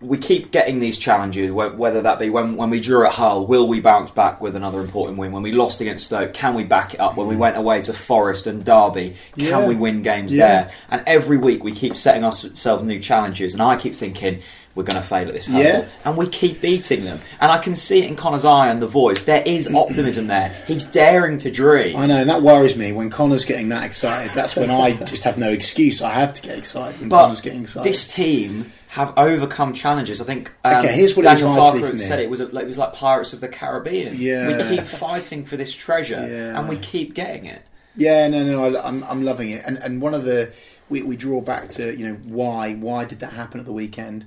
We 0.00 0.16
keep 0.16 0.52
getting 0.52 0.80
these 0.80 0.96
challenges, 0.96 1.52
whether 1.52 2.00
that 2.00 2.18
be 2.18 2.30
when, 2.30 2.56
when 2.56 2.70
we 2.70 2.80
drew 2.80 3.04
at 3.06 3.12
Hull, 3.12 3.46
will 3.46 3.68
we 3.68 3.80
bounce 3.80 4.10
back 4.10 4.40
with 4.40 4.56
another 4.56 4.80
important 4.80 5.18
win? 5.18 5.32
When 5.32 5.42
we 5.42 5.52
lost 5.52 5.82
against 5.82 6.06
Stoke, 6.06 6.32
can 6.32 6.54
we 6.54 6.64
back 6.64 6.94
it 6.94 7.00
up? 7.00 7.16
When 7.16 7.26
we 7.26 7.34
mm. 7.34 7.40
went 7.40 7.58
away 7.58 7.82
to 7.82 7.92
Forest 7.92 8.46
and 8.46 8.64
Derby, 8.64 9.16
can 9.36 9.44
Yeah. 9.44 9.68
we 9.68 9.74
win 9.74 10.02
games 10.02 10.34
Yeah. 10.34 10.46
there? 10.46 10.70
And 10.90 11.02
every 11.06 11.36
week 11.36 11.62
we 11.62 11.72
keep 11.72 11.96
setting 11.96 12.24
ourselves 12.24 12.82
new 12.82 12.98
challenges, 12.98 13.52
and 13.52 13.62
I 13.62 13.76
keep 13.76 13.94
thinking 13.94 14.38
we're 14.74 14.84
going 14.84 14.96
to 14.96 15.06
fail 15.06 15.28
at 15.28 15.34
this 15.34 15.46
hurdle, 15.46 15.62
Yeah. 15.62 15.84
and 16.06 16.16
we 16.16 16.26
keep 16.28 16.62
beating 16.62 17.04
them. 17.04 17.20
And 17.38 17.52
I 17.52 17.58
can 17.58 17.76
see 17.76 17.98
it 17.98 18.06
in 18.06 18.16
Connor's 18.16 18.44
eye 18.46 18.68
and 18.68 18.80
the 18.80 18.86
voice. 18.86 19.22
There 19.22 19.42
is 19.44 19.66
optimism 19.74 20.28
there. 20.28 20.54
He's 20.66 20.84
daring 20.84 21.36
to 21.38 21.50
dream. 21.50 21.96
I 21.96 22.06
know, 22.06 22.18
and 22.18 22.30
that 22.30 22.40
worries 22.40 22.76
me. 22.76 22.92
When 22.92 23.10
Connor's 23.10 23.44
getting 23.44 23.68
that 23.70 23.84
excited, 23.84 24.30
that's 24.34 24.56
when 24.56 24.70
I 24.70 24.92
just 24.92 25.24
have 25.24 25.36
no 25.36 25.50
excuse. 25.50 26.00
I 26.00 26.10
have 26.10 26.32
to 26.34 26.40
get 26.40 26.56
excited 26.56 26.98
when 27.00 27.10
Connor's 27.10 27.42
getting 27.42 27.62
excited. 27.62 27.90
This 27.90 28.06
team 28.06 28.72
have 28.90 29.12
overcome 29.16 29.72
challenges. 29.72 30.20
I 30.20 30.24
think. 30.24 30.52
Um, 30.64 30.76
Okay, 30.78 30.92
here's 30.92 31.16
what 31.16 31.22
Daniel 31.24 31.54
Farke 31.54 31.98
said. 31.98 32.18
It 32.20 32.28
was 32.28 32.40
like, 32.40 32.64
it 32.64 32.68
was 32.68 32.78
like 32.78 32.92
Pirates 32.92 33.32
of 33.32 33.40
the 33.40 33.48
Caribbean. 33.48 34.14
Yeah. 34.16 34.68
we 34.70 34.76
keep 34.76 34.86
fighting 34.86 35.44
for 35.44 35.56
this 35.56 35.72
treasure, 35.74 36.26
Yeah. 36.28 36.58
and 36.58 36.68
we 36.68 36.76
keep 36.76 37.14
getting 37.14 37.46
it. 37.46 37.62
Yeah, 37.96 38.28
no, 38.28 38.44
no, 38.44 38.64
I, 38.76 38.86
I'm, 38.88 39.02
I'm 39.04 39.24
loving 39.24 39.50
it. 39.50 39.62
And 39.64 39.76
and 39.78 40.00
one 40.02 40.14
of 40.14 40.24
the 40.24 40.52
we, 40.88 41.02
we 41.02 41.16
draw 41.16 41.40
back 41.40 41.68
to 41.70 41.96
you 41.96 42.08
know 42.08 42.14
why 42.24 42.74
why 42.74 43.04
did 43.04 43.20
that 43.20 43.32
happen 43.32 43.60
at 43.60 43.66
the 43.66 43.72
weekend? 43.72 44.26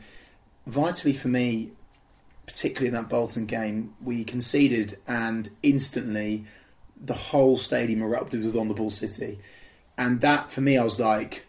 Vitally 0.67 1.13
for 1.13 1.27
me, 1.27 1.71
particularly 2.45 2.87
in 2.87 2.93
that 2.93 3.09
Bolton 3.09 3.45
game, 3.45 3.93
we 4.01 4.23
conceded 4.23 4.97
and 5.07 5.49
instantly 5.61 6.45
the 7.03 7.13
whole 7.13 7.57
stadium 7.57 8.01
erupted 8.01 8.43
with 8.43 8.55
on 8.55 8.69
the 8.69 8.73
ball 8.73 8.91
City, 8.91 9.39
and 9.97 10.21
that 10.21 10.51
for 10.51 10.61
me 10.61 10.77
I 10.77 10.83
was 10.85 10.99
like, 11.01 11.45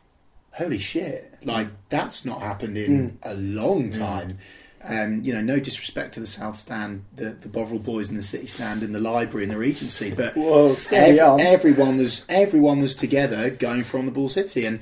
holy 0.53 0.79
shit! 0.79 1.34
Like 1.45 1.69
that's 1.89 2.25
not 2.25 2.41
happened 2.43 2.77
in 2.79 3.19
a 3.23 3.35
long 3.35 3.91
time. 3.91 4.39
Um, 4.87 5.23
you 5.25 5.33
know, 5.33 5.41
no 5.41 5.59
disrespect 5.61 6.13
to 6.15 6.21
the 6.21 6.27
South 6.27 6.57
Stand, 6.57 7.05
the 7.15 7.31
the 7.31 7.49
Bovril 7.49 7.81
boys 7.81 8.11
in 8.11 8.17
the 8.17 8.23
City 8.23 8.47
Stand, 8.47 8.83
in 8.83 8.93
the 8.93 9.01
library, 9.01 9.45
in 9.45 9.51
the 9.51 9.57
Regency, 9.57 10.11
but 10.11 10.35
Whoa, 10.37 10.75
Ev- 10.93 11.41
everyone 11.41 11.97
was 11.97 12.25
everyone 12.29 12.81
was 12.81 12.95
together 12.95 13.49
going 13.51 13.83
for 13.85 13.99
on 13.99 14.05
the 14.07 14.13
ball 14.13 14.29
city 14.29 14.67
and 14.67 14.81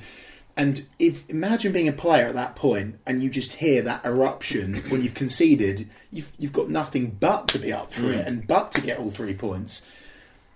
and 0.57 0.85
if 0.99 1.27
imagine 1.29 1.71
being 1.71 1.87
a 1.87 1.93
player 1.93 2.25
at 2.27 2.35
that 2.35 2.55
point 2.55 2.99
and 3.07 3.23
you 3.23 3.29
just 3.29 3.53
hear 3.53 3.81
that 3.81 4.05
eruption 4.05 4.75
when 4.89 5.01
you've 5.01 5.13
conceded 5.13 5.89
you've 6.11 6.31
you've 6.37 6.51
got 6.53 6.69
nothing 6.69 7.09
but 7.19 7.47
to 7.47 7.57
be 7.57 7.71
up 7.71 7.93
for 7.93 8.01
Mm. 8.01 8.17
it 8.17 8.27
and 8.27 8.45
but 8.45 8.71
to 8.73 8.81
get 8.81 8.99
all 8.99 9.09
three 9.09 9.33
points 9.33 9.81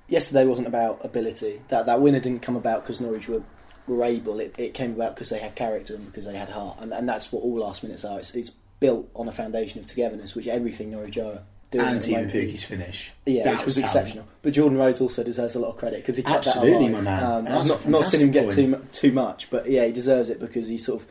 yesterday 0.10 0.46
wasn't 0.46 0.68
about 0.68 1.04
ability. 1.06 1.62
That 1.70 1.86
that 1.86 2.02
winner 2.02 2.20
didn't 2.20 2.42
come 2.42 2.56
about 2.58 2.84
because 2.84 3.00
Norwich 3.02 3.28
were, 3.30 3.44
were 3.88 4.04
able. 4.04 4.40
It, 4.40 4.56
it 4.58 4.74
came 4.74 4.94
about 4.94 5.16
because 5.16 5.30
they 5.30 5.40
had 5.40 5.56
character 5.56 5.96
and 5.96 6.06
because 6.06 6.26
they 6.26 6.36
had 6.36 6.50
heart, 6.50 6.78
and, 6.82 6.92
and 6.94 7.08
that's 7.08 7.32
what 7.32 7.42
all 7.44 7.58
last 7.60 7.84
minutes 7.84 8.04
are. 8.06 8.20
It's, 8.20 8.34
it's 8.36 8.52
built 8.80 9.10
on 9.16 9.28
a 9.28 9.32
foundation 9.32 9.80
of 9.80 9.86
togetherness, 9.88 10.36
which 10.36 10.48
everything 10.48 10.92
Norwich 10.92 11.18
are 11.18 11.42
doing. 11.72 11.86
and 11.86 11.98
at 11.98 12.02
the 12.04 12.10
Teemu 12.12 12.16
moment. 12.18 12.34
Pukki's 12.34 12.64
finish 12.64 13.12
Yeah, 13.26 13.44
That 13.46 13.58
which 13.58 13.66
was, 13.66 13.76
talent. 13.76 13.92
exceptional. 13.96 14.28
But 14.42 14.54
Jordan 14.54 14.78
Rhodes 14.78 15.02
also 15.02 15.24
deserves 15.24 15.56
a 15.56 15.60
lot 15.60 15.70
of 15.70 15.78
credit 15.78 15.98
because 16.02 16.18
he 16.18 16.24
kept 16.24 16.46
Absolutely, 16.48 16.90
that 16.90 16.92
alive. 16.92 16.92
my 16.92 17.02
man. 17.02 17.24
Um, 17.24 17.44
That's 17.46 17.72
I've 17.72 17.86
a 17.86 17.90
not, 17.90 18.00
not 18.02 18.06
seen 18.08 18.22
him 18.22 18.32
get 18.32 18.52
too 18.52 18.86
too 18.92 19.12
much, 19.12 19.50
but 19.50 19.70
yeah, 19.70 19.86
he 19.86 19.92
deserves 19.92 20.30
it 20.30 20.40
because 20.40 20.68
he 20.68 20.78
sort 20.78 21.02
of. 21.02 21.08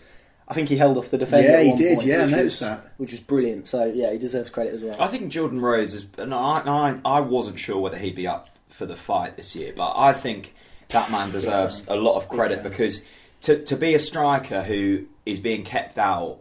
I 0.49 0.55
think 0.55 0.69
he 0.69 0.77
held 0.77 0.97
off 0.97 1.11
the 1.11 1.19
defender. 1.19 1.49
Yeah, 1.49 1.57
at 1.59 1.65
he 1.67 1.75
did, 1.75 1.97
point, 1.97 2.07
yeah, 2.07 2.19
I 2.21 2.23
which 2.23 2.31
noticed 2.31 2.61
was, 2.61 2.69
that. 2.69 2.93
which 2.99 3.11
was 3.11 3.19
brilliant. 3.21 3.67
So 3.67 3.85
yeah, 3.87 4.12
he 4.12 4.19
deserves 4.19 4.49
credit 4.51 4.75
as 4.75 4.83
well. 4.83 4.97
I 5.03 5.09
think 5.09 5.33
Jordan 5.33 5.61
Rhodes 5.61 5.93
is. 5.93 6.07
And 6.19 6.33
I, 6.33 6.61
I, 6.61 7.01
I 7.05 7.21
wasn't 7.21 7.59
sure 7.59 7.79
whether 7.79 7.99
he'd 7.99 8.15
be 8.15 8.29
up 8.29 8.49
for 8.69 8.87
the 8.87 8.95
fight 8.95 9.37
this 9.37 9.57
year, 9.57 9.73
but 9.77 9.95
I 9.97 10.12
think 10.12 10.55
that 10.88 11.11
man 11.11 11.31
deserves 11.31 11.85
a 11.88 11.96
lot 11.96 12.16
of 12.16 12.29
credit 12.29 12.62
because 12.62 13.03
to 13.42 13.62
to 13.64 13.77
be 13.77 13.94
a 13.94 13.99
striker 13.99 14.62
who 14.62 15.07
is 15.25 15.38
being 15.38 15.64
kept 15.64 15.99
out 15.99 16.38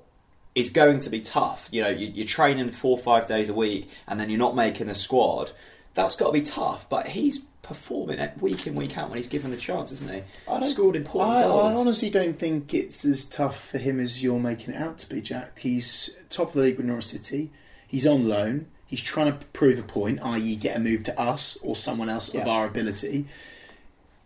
is 0.54 0.70
going 0.70 1.00
to 1.02 1.10
be 1.10 1.20
tough. 1.20 1.68
You 1.72 1.82
know, 1.84 1.90
you, 1.90 2.08
you're 2.08 2.28
training 2.28 2.72
four 2.72 2.98
or 2.98 3.04
five 3.04 3.28
days 3.28 3.50
a 3.50 3.54
week, 3.54 3.90
and 4.08 4.20
then 4.20 4.30
you're 4.30 4.40
not 4.40 4.56
making 4.56 4.88
the 4.88 4.96
squad. 4.96 5.52
That's 5.96 6.16
got 6.16 6.28
to 6.28 6.32
be 6.34 6.42
tough. 6.42 6.88
But 6.90 7.08
he's 7.08 7.40
performing 7.62 8.20
it 8.20 8.40
week 8.40 8.68
in 8.68 8.76
week 8.76 8.96
out 8.98 9.10
when 9.10 9.18
he's 9.18 9.28
given 9.28 9.50
the 9.52 9.58
chance, 9.58 9.92
isn't 9.92 10.10
he? 10.14 10.22
I 10.48 10.60
don't- 10.60 10.70
Scored 10.70 10.96
important 10.96 11.36
I, 11.36 11.42
I 11.42 11.74
honestly 11.74 12.10
don't 12.12 12.38
think 12.38 12.74
it's 12.76 13.04
as 13.06 13.26
tough 13.26 13.70
for 13.72 13.80
him 13.80 14.00
as 14.00 14.22
you're 14.22 14.40
making 14.40 14.76
it 14.76 14.78
out 14.82 15.00
to 15.00 15.10
be, 15.10 15.20
Jack. 15.20 15.60
He's 15.60 16.12
top 16.30 16.50
of 16.50 16.54
the 16.54 16.62
league 16.62 16.78
with 16.78 16.86
Norwich 16.86 17.08
City. 17.08 17.50
He's 17.88 18.06
on 18.06 18.28
loan. 18.30 18.68
He's 18.86 19.02
trying 19.02 19.36
to 19.38 19.46
prove 19.48 19.80
a 19.80 19.84
point, 19.84 20.20
i.e., 20.22 20.56
get 20.56 20.78
a 20.78 20.80
move 20.80 21.04
to 21.06 21.20
us 21.20 21.58
or 21.64 21.76
someone 21.76 22.08
else 22.08 22.30
of 22.30 22.48
our 22.48 22.68
ability. 22.68 23.26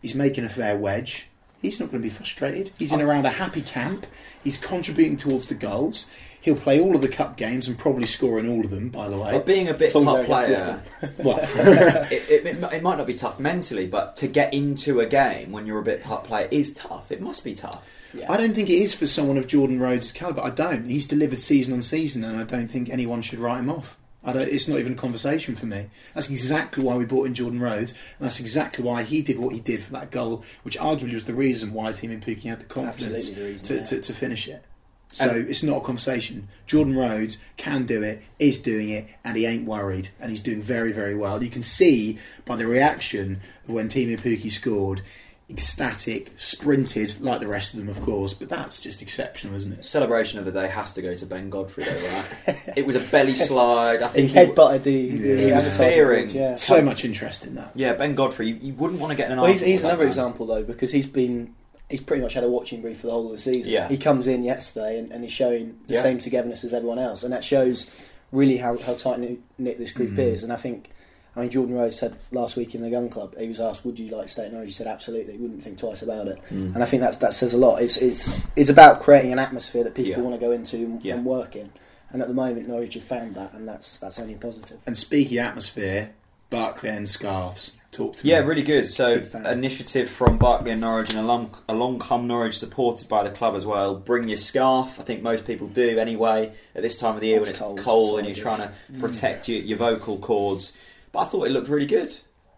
He's 0.02 0.16
making 0.16 0.46
a 0.46 0.50
fair 0.50 0.78
wedge. 0.78 1.30
He's 1.62 1.80
not 1.80 1.92
going 1.92 2.02
to 2.02 2.08
be 2.08 2.14
frustrated. 2.14 2.72
He's 2.80 2.94
in 2.94 3.02
around 3.02 3.26
a 3.26 3.32
happy 3.32 3.62
camp. 3.62 4.06
He's 4.42 4.58
contributing 4.58 5.18
towards 5.18 5.48
the 5.48 5.56
goals. 5.56 6.08
He'll 6.40 6.56
play 6.56 6.80
all 6.80 6.96
of 6.96 7.02
the 7.02 7.10
cup 7.10 7.36
games 7.36 7.68
and 7.68 7.78
probably 7.78 8.08
score 8.08 8.40
in 8.40 8.50
all 8.50 8.64
of 8.64 8.72
them. 8.72 8.88
By 8.88 9.10
the 9.10 9.18
way, 9.18 9.34
But 9.34 9.46
being 9.46 9.68
a 9.68 9.74
bit 9.74 9.92
top 9.92 10.20
as 10.20 10.26
player, 10.26 10.82
well, 11.18 11.40
it, 11.44 12.30
it, 12.32 12.46
it, 12.46 12.74
it 12.74 12.82
might 12.82 12.98
not 12.98 13.08
be 13.08 13.14
tough 13.14 13.42
mentally, 13.42 13.88
but 13.88 14.16
to 14.18 14.28
get 14.28 14.54
into 14.54 15.02
a 15.02 15.06
game 15.06 15.52
when 15.52 15.68
you're 15.68 15.80
a 15.80 15.84
bit 15.84 16.02
part 16.02 16.24
player 16.24 16.48
is 16.50 16.74
tough. 16.74 17.12
It 17.12 17.20
must 17.20 17.44
be 17.44 17.54
tough. 17.54 17.86
I 18.30 18.38
don't 18.38 18.54
think 18.54 18.70
it 18.70 18.82
is 18.82 18.96
for 18.96 19.06
someone 19.06 19.38
of 19.38 19.46
Jordan 19.48 19.82
Rhodes' 19.82 20.14
caliber. 20.14 20.42
I 20.42 20.50
don't. 20.50 20.88
He's 20.90 21.06
delivered 21.06 21.40
season 21.40 21.74
on 21.74 21.82
season, 21.82 22.24
and 22.24 22.38
I 22.38 22.44
don't 22.44 22.70
think 22.70 22.90
anyone 22.90 23.22
should 23.22 23.40
write 23.40 23.60
him 23.60 23.70
off. 23.70 23.98
I 24.24 24.34
don't, 24.34 24.50
it's 24.50 24.68
not 24.68 24.80
even 24.80 24.94
a 24.94 24.98
conversation 24.98 25.56
for 25.56 25.66
me. 25.66 25.88
That's 26.14 26.30
exactly 26.30 26.84
why 26.84 26.98
we 26.98 27.06
brought 27.06 27.28
in 27.28 27.34
Jordan 27.34 27.62
Rhodes, 27.62 27.92
and 27.92 28.26
that's 28.26 28.40
exactly 28.40 28.84
why 28.84 29.04
he 29.04 29.22
did 29.22 29.40
what 29.40 29.54
he 29.54 29.62
did 29.62 29.82
for 29.82 29.94
that 29.94 30.12
goal, 30.12 30.44
which 30.64 30.78
arguably 30.78 31.14
was 31.14 31.24
the 31.24 31.34
reason 31.34 31.74
why 31.74 31.90
Teemu 31.92 32.22
Pukki 32.22 32.50
had 32.50 32.60
the 32.60 32.66
confidence 32.66 33.30
the 33.30 33.42
reason, 33.42 33.68
to, 33.68 33.76
yeah. 33.76 33.84
to, 33.84 34.02
to 34.02 34.14
finish 34.14 34.48
it. 34.48 34.66
So 35.14 35.30
And- 35.30 35.50
it's 35.50 35.64
not 35.64 35.78
a 35.78 35.82
conversation. 35.82 36.50
Jordan 36.68 36.98
Rhodes 36.98 37.38
can 37.58 37.86
do 37.86 38.04
it, 38.04 38.22
is 38.40 38.60
doing 38.60 38.90
it, 38.90 39.08
and 39.24 39.38
he 39.38 39.46
ain't 39.46 39.66
worried, 39.66 40.10
and 40.20 40.32
he's 40.32 40.42
doing 40.42 40.62
very, 40.62 40.92
very 40.92 41.16
well. 41.16 41.42
You 41.42 41.50
can 41.50 41.62
see 41.62 42.20
by 42.46 42.58
the 42.58 42.68
reaction 42.68 43.40
when 43.66 43.88
Teemu 43.88 44.20
Pukki 44.20 44.52
scored, 44.52 45.02
ecstatic, 45.50 46.32
sprinted 46.38 47.20
like 47.22 47.40
the 47.42 47.48
rest 47.48 47.74
of 47.74 47.80
them, 47.80 47.90
of 47.90 48.00
course, 48.02 48.34
but 48.34 48.50
that's 48.50 48.80
just 48.80 49.02
exceptional, 49.02 49.56
isn't 49.56 49.74
it? 49.80 49.86
Celebration 49.86 50.40
of 50.40 50.46
the 50.46 50.52
day 50.52 50.68
has 50.68 50.94
to 50.94 51.02
go 51.02 51.16
to 51.16 51.26
Ben 51.26 51.50
Godfrey, 51.50 51.84
though, 51.86 52.24
right? 52.48 52.58
it 52.76 52.86
was 52.86 52.96
a 52.96 53.00
belly 53.12 53.36
slide. 53.50 54.02
I 54.02 54.08
think 54.10 54.30
he, 54.30 54.36
headbutted 54.36 54.84
the, 54.84 55.10
the 55.18 55.42
He 55.46 55.52
was 55.52 55.76
fearing 55.78 56.30
yeah. 56.30 56.56
So 56.56 56.82
much 56.82 57.04
interest 57.06 57.46
in 57.46 57.56
that. 57.56 57.72
yeah, 57.76 57.94
Ben 57.94 58.16
Godfrey. 58.16 58.48
You, 58.50 58.56
you 58.62 58.74
wouldn't 58.74 59.00
want 59.00 59.12
to 59.12 59.18
get 59.18 59.32
an 59.32 59.38
Well, 59.40 59.48
he's, 59.50 59.62
he's 59.62 59.80
with 59.82 59.86
another 59.86 60.04
that 60.04 60.08
example 60.08 60.46
though 60.46 60.64
because 60.64 60.92
he's 60.92 61.08
been 61.08 61.56
he's 61.90 62.02
pretty 62.02 62.22
much 62.22 62.34
had 62.36 62.44
a 62.44 62.48
watching 62.48 62.82
brief 62.82 63.00
for 63.00 63.08
the 63.08 63.14
whole 63.14 63.26
of 63.26 63.32
the 63.32 63.40
season. 63.40 63.72
Yeah. 63.72 63.88
He 63.90 63.98
comes 63.98 64.28
in 64.28 64.44
yesterday 64.44 65.00
and, 65.00 65.12
and 65.12 65.24
he's 65.24 65.34
showing 65.34 65.80
the 65.88 65.96
Yeah. 65.96 66.02
same 66.04 66.20
togetherness 66.20 66.64
as 66.64 66.74
everyone 66.74 67.00
else, 67.00 67.24
and 67.24 67.34
that 67.34 67.44
shows 67.44 67.90
really 68.32 68.58
how, 68.58 68.78
how 68.78 68.94
tight 68.94 69.20
knit 69.58 69.78
this 69.80 69.92
group 69.92 70.12
Mm. 70.12 70.20
is. 70.20 70.44
And 70.44 70.54
I 70.54 70.56
think 70.56 70.92
I 71.36 71.42
mean, 71.42 71.50
Jordan 71.52 71.76
Rhodes 71.76 71.96
said 71.98 72.16
last 72.32 72.58
week 72.58 72.74
in 72.76 72.82
the 72.82 72.90
Gun 72.90 73.10
Club, 73.10 73.36
he 73.38 73.48
was 73.48 73.60
asked, 73.60 73.86
"Would 73.86 74.00
you 74.00 74.10
like 74.10 74.24
to 74.26 74.32
stay 74.32 74.46
at 74.46 74.52
Norwich?" 74.52 74.70
He 74.70 74.74
said, 74.74 74.88
"Absolutely." 74.88 75.34
He 75.34 75.40
wouldn't 75.40 75.64
think 75.64 75.78
twice 75.78 76.02
about 76.02 76.28
it. 76.28 76.40
Mm. 76.50 76.74
And 76.76 76.84
I 76.84 76.86
think 76.86 77.02
that's 77.02 77.18
that 77.18 77.34
says 77.34 77.54
a 77.54 77.58
lot. 77.58 77.82
It's 77.82 77.98
it's 77.98 78.34
it's 78.56 78.70
about 78.70 79.00
creating 79.00 79.32
an 79.32 79.40
atmosphere 79.40 79.84
that 79.84 79.96
people 79.96 80.12
Yeah. 80.12 80.20
want 80.20 80.36
to 80.40 80.46
go 80.46 80.52
into 80.52 80.78
and, 80.78 81.04
Yeah. 81.04 81.16
and 81.16 81.26
work 81.26 81.56
in. 81.56 81.70
And 82.12 82.22
at 82.24 82.28
the 82.28 82.34
moment, 82.34 82.68
Norwich 82.68 82.96
have 82.96 83.04
found 83.04 83.36
that, 83.36 83.54
and 83.54 83.68
that's 83.68 84.00
that's 84.00 84.18
only 84.20 84.36
positive. 84.36 84.80
And 84.88 84.98
speaking 84.98 85.38
atmosphere, 85.38 86.12
Barclay 86.50 86.90
and 86.90 87.08
scarves. 87.08 87.74
Talk 87.92 88.18
to 88.18 88.26
me. 88.26 88.32
Yeah, 88.32 88.40
really 88.40 88.62
good. 88.62 88.86
So, 88.86 89.16
Big 89.20 89.28
fan. 89.32 89.46
initiative 89.48 90.10
from 90.10 90.38
Barclay 90.38 90.72
and 90.72 90.82
Norwich, 90.82 91.10
and 91.10 91.18
along, 91.20 91.56
along 91.68 91.98
come 92.00 92.28
Norwich, 92.28 92.60
supported 92.60 93.08
by 93.10 93.24
the 93.24 93.32
club 93.32 93.56
as 93.56 93.66
well. 93.66 93.96
Bring 93.96 94.28
your 94.30 94.38
scarf. 94.38 95.00
I 95.00 95.04
think 95.04 95.24
most 95.24 95.44
people 95.46 95.68
do 95.68 95.98
anyway 95.98 96.52
at 96.76 96.84
this 96.84 96.98
time 96.98 97.16
of 97.16 97.22
the 97.22 97.28
year 97.28 97.40
when 97.40 97.50
It's 97.50 97.58
it's 97.58 97.60
cold, 97.60 97.80
cold, 97.80 98.20
and 98.20 98.28
you're 98.28 98.36
trying 98.36 98.60
to 98.60 98.72
protect 99.00 99.48
your, 99.50 99.60
your 99.62 99.78
vocal 99.80 100.18
cords. 100.20 100.72
But 101.12 101.20
I 101.20 101.26
thought 101.26 101.46
it 101.48 101.52
looked 101.52 101.68
really 101.70 101.86
good. 101.86 102.12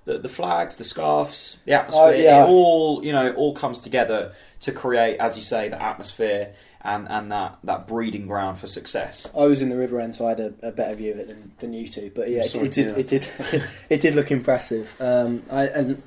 The, 0.04 0.18
the 0.18 0.30
flags, 0.30 0.78
the 0.78 0.84
scarves, 0.84 1.58
the 1.66 1.74
atmosphere, 1.74 2.04
Oh, 2.04 2.10
yeah. 2.10 2.44
it 2.46 2.48
all 2.50 3.06
you 3.06 3.12
know, 3.12 3.34
all 3.34 3.54
comes 3.54 3.80
together 3.80 4.34
to 4.62 4.72
create, 4.72 5.18
as 5.20 5.36
you 5.36 5.44
say, 5.44 5.70
the 5.70 5.80
atmosphere 5.82 6.54
and, 6.82 7.08
and 7.08 7.32
that, 7.32 7.60
that 7.64 7.88
breeding 7.88 8.26
ground 8.26 8.58
for 8.58 8.66
success. 8.66 9.28
I 9.38 9.44
was 9.46 9.62
in 9.62 9.70
the 9.70 9.78
river 9.78 10.00
end, 10.00 10.16
so 10.16 10.26
I 10.26 10.30
had 10.30 10.40
a, 10.40 10.54
a 10.64 10.72
better 10.72 10.96
view 10.96 11.12
of 11.12 11.20
it 11.20 11.28
than, 11.28 11.52
than 11.60 11.74
you 11.74 11.88
two. 11.88 12.12
But 12.16 12.32
yeah, 12.32 12.42
it, 12.46 12.50
sorry 12.50 12.66
it 12.66 12.72
did 12.74 12.98
it 12.98 13.08
did 13.08 13.28
it 13.92 14.02
did 14.02 14.16
look 14.16 14.32
impressive. 14.32 14.90
Um, 15.00 15.44
I, 15.52 15.66
and 15.68 16.02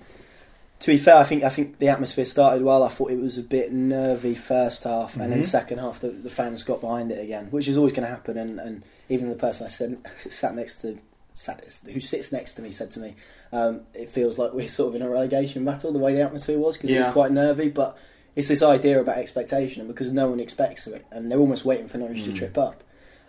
to 0.80 0.86
be 0.90 0.96
fair, 0.96 1.16
I 1.16 1.22
think 1.24 1.44
I 1.44 1.48
think 1.48 1.78
the 1.78 1.88
atmosphere 1.88 2.24
started 2.24 2.62
well. 2.64 2.82
I 2.82 2.88
thought 2.88 3.12
it 3.12 3.20
was 3.20 3.38
a 3.38 3.42
bit 3.42 3.72
nervy 3.72 4.34
first 4.34 4.82
half, 4.82 5.14
and 5.16 5.30
then 5.32 5.42
Mhm. 5.42 5.46
second 5.46 5.78
half 5.78 6.00
the, 6.00 6.08
the 6.08 6.30
fans 6.30 6.64
got 6.64 6.80
behind 6.80 7.12
it 7.12 7.20
again, 7.22 7.46
which 7.52 7.68
is 7.68 7.76
always 7.76 7.92
going 7.92 8.06
to 8.06 8.12
happen. 8.12 8.36
And, 8.36 8.58
and 8.58 8.84
even 9.08 9.28
the 9.28 9.36
person 9.36 9.66
I 9.66 9.68
said 9.68 9.98
sat 10.18 10.56
next 10.56 10.78
to 10.80 10.98
sat 11.34 11.62
who 11.92 12.00
sits 12.00 12.32
next 12.32 12.54
to 12.54 12.62
me 12.62 12.70
said 12.70 12.90
to 12.92 13.00
me, 13.00 13.14
um, 13.52 13.82
"It 13.92 14.08
feels 14.10 14.38
like 14.38 14.52
we're 14.54 14.68
sort 14.68 14.90
of 14.94 15.00
in 15.00 15.06
a 15.06 15.10
relegation 15.10 15.64
battle." 15.64 15.92
The 15.92 15.98
way 15.98 16.14
the 16.14 16.22
atmosphere 16.22 16.58
was 16.58 16.76
because 16.76 16.90
it 16.90 17.04
was 17.04 17.12
quite 17.12 17.32
nervy, 17.32 17.68
but. 17.68 17.96
It's 18.36 18.48
this 18.48 18.62
idea 18.64 19.00
about 19.00 19.18
expectation, 19.18 19.80
and 19.80 19.86
because 19.86 20.10
no 20.10 20.28
one 20.28 20.40
expects 20.40 20.88
it, 20.88 21.06
and 21.12 21.30
they're 21.30 21.38
almost 21.38 21.64
waiting 21.64 21.86
for 21.86 21.98
Norwich 21.98 22.24
to 22.24 22.32
Mm. 22.32 22.34
trip 22.34 22.58
up. 22.58 22.82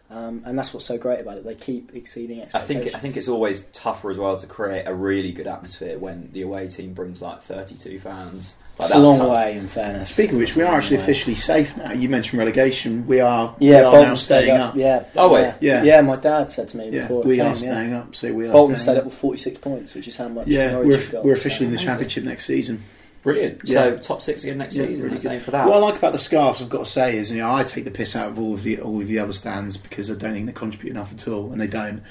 Um, 0.09 0.41
and 0.45 0.57
that's 0.57 0.73
what's 0.73 0.87
so 0.87 0.97
great 0.97 1.19
about 1.19 1.37
it. 1.37 1.43
They 1.45 1.53
keep 1.53 1.95
exceeding 1.95 2.41
expectations. 2.41 2.79
I 2.79 2.83
think 2.83 2.95
I 2.95 2.99
think 2.99 3.15
it's 3.15 3.27
always 3.27 3.65
tougher 3.71 4.09
as 4.09 4.17
well 4.17 4.35
to 4.35 4.47
create 4.47 4.87
a 4.87 4.95
really 4.95 5.31
good 5.31 5.45
atmosphere 5.45 5.99
when 5.99 6.29
the 6.31 6.41
away 6.41 6.67
team 6.69 6.93
brings 6.93 7.21
like 7.21 7.43
32 7.43 7.99
fans. 7.99 8.55
Like, 8.77 8.87
it's 8.89 8.95
a 8.95 8.99
long 8.99 9.17
tough. 9.19 9.29
way, 9.31 9.57
in 9.57 9.67
fairness. 9.69 10.09
Speaking 10.09 10.35
of 10.35 10.39
which, 10.41 10.55
we 10.57 10.63
are 10.63 10.75
actually 10.75 10.97
way. 10.97 11.03
officially 11.03 11.35
safe 11.35 11.77
now. 11.77 11.93
You 11.93 12.09
mentioned 12.09 12.39
relegation. 12.39 13.07
We 13.07 13.21
are. 13.21 13.55
Yeah, 13.59 13.69
we 13.69 13.69
Yeah, 13.69 13.77
are 13.85 13.91
Bolton 13.91 14.09
now 14.09 14.15
staying 14.15 14.51
up. 14.51 14.69
up. 14.71 14.75
Yeah. 14.75 15.03
Oh, 15.15 15.31
wait. 15.33 15.53
Yeah. 15.61 15.83
Yeah, 15.83 16.01
my 16.01 16.17
dad 16.17 16.51
said 16.51 16.67
to 16.69 16.77
me 16.77 16.89
Yeah, 16.89 17.03
before. 17.03 17.21
it 17.21 17.27
we 17.27 17.37
came, 17.37 17.45
are 17.45 17.49
yeah. 17.49 17.53
staying 17.55 17.93
up. 17.93 18.15
So 18.15 18.33
we 18.33 18.47
are. 18.47 18.51
Bolton 18.51 18.75
staying 18.75 18.83
stayed 18.83 18.91
up. 18.93 18.97
up 18.99 19.05
with 19.05 19.13
46 19.13 19.57
points, 19.59 19.95
which 19.95 20.07
is 20.09 20.17
how 20.17 20.27
much 20.27 20.47
Yeah, 20.47 20.71
Norwich 20.71 21.05
we're, 21.07 21.11
got. 21.13 21.23
we're 21.23 21.33
officially 21.33 21.67
in 21.67 21.71
the 21.71 21.77
So- 21.77 21.85
championship 21.85 22.25
next 22.25 22.45
season. 22.45 22.83
Brilliant. 23.23 23.61
Yeah. 23.63 23.73
So 23.75 23.97
top 23.97 24.21
six 24.21 24.43
again 24.43 24.57
next 24.59 24.75
Yeah, 24.75 24.85
season. 24.85 25.05
really 25.05 25.17
good. 25.19 25.41
for 25.41 25.49
that. 25.51 25.65
What 25.67 25.77
I 25.77 25.79
like 25.79 25.95
about 25.95 26.11
the 26.11 26.19
scarves, 26.19 26.61
I've 26.61 26.69
got 26.69 26.79
to 26.79 26.85
say, 26.85 27.17
is 27.17 27.31
you 27.31 27.37
know 27.39 27.51
I 27.51 27.63
take 27.63 27.85
the 27.85 27.89
piss 27.91 28.15
out 28.15 28.29
of 28.29 28.37
all 28.37 28.53
of 28.53 28.61
the 28.61 28.79
all 28.81 29.01
of 29.01 29.07
the 29.07 29.17
other 29.17 29.33
stands 29.33 29.77
because 29.77 30.11
I 30.11 30.15
don't 30.15 30.33
think 30.33 30.45
they 30.45 30.51
contribute 30.51 30.91
enough 30.91 31.11
at 31.11 31.27
all, 31.27 31.51
and 31.51 31.59
they 31.59 31.65
don't. 31.67 32.03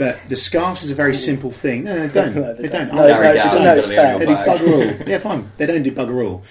But 0.00 0.18
the 0.28 0.36
scarves 0.36 0.82
is 0.82 0.90
a 0.90 0.94
very 0.94 1.14
simple 1.14 1.50
thing. 1.50 1.84
No, 1.84 2.06
they 2.06 2.12
don't. 2.12 2.34
No, 2.34 2.54
they 2.54 2.62
they 2.62 2.68
don't. 2.68 2.88
don't. 2.88 2.96
No, 2.96 3.06
no, 3.06 3.22
no, 3.22 3.76
it's 3.76 3.86
fair. 3.86 4.20
It 4.22 4.28
is 4.28 4.38
bugger 4.38 5.00
all. 5.00 5.06
Yeah, 5.08 5.18
fine. 5.18 5.50
They 5.58 5.66
don't 5.66 5.82
do 5.82 5.92
bugger 5.92 6.24
all. 6.26 6.42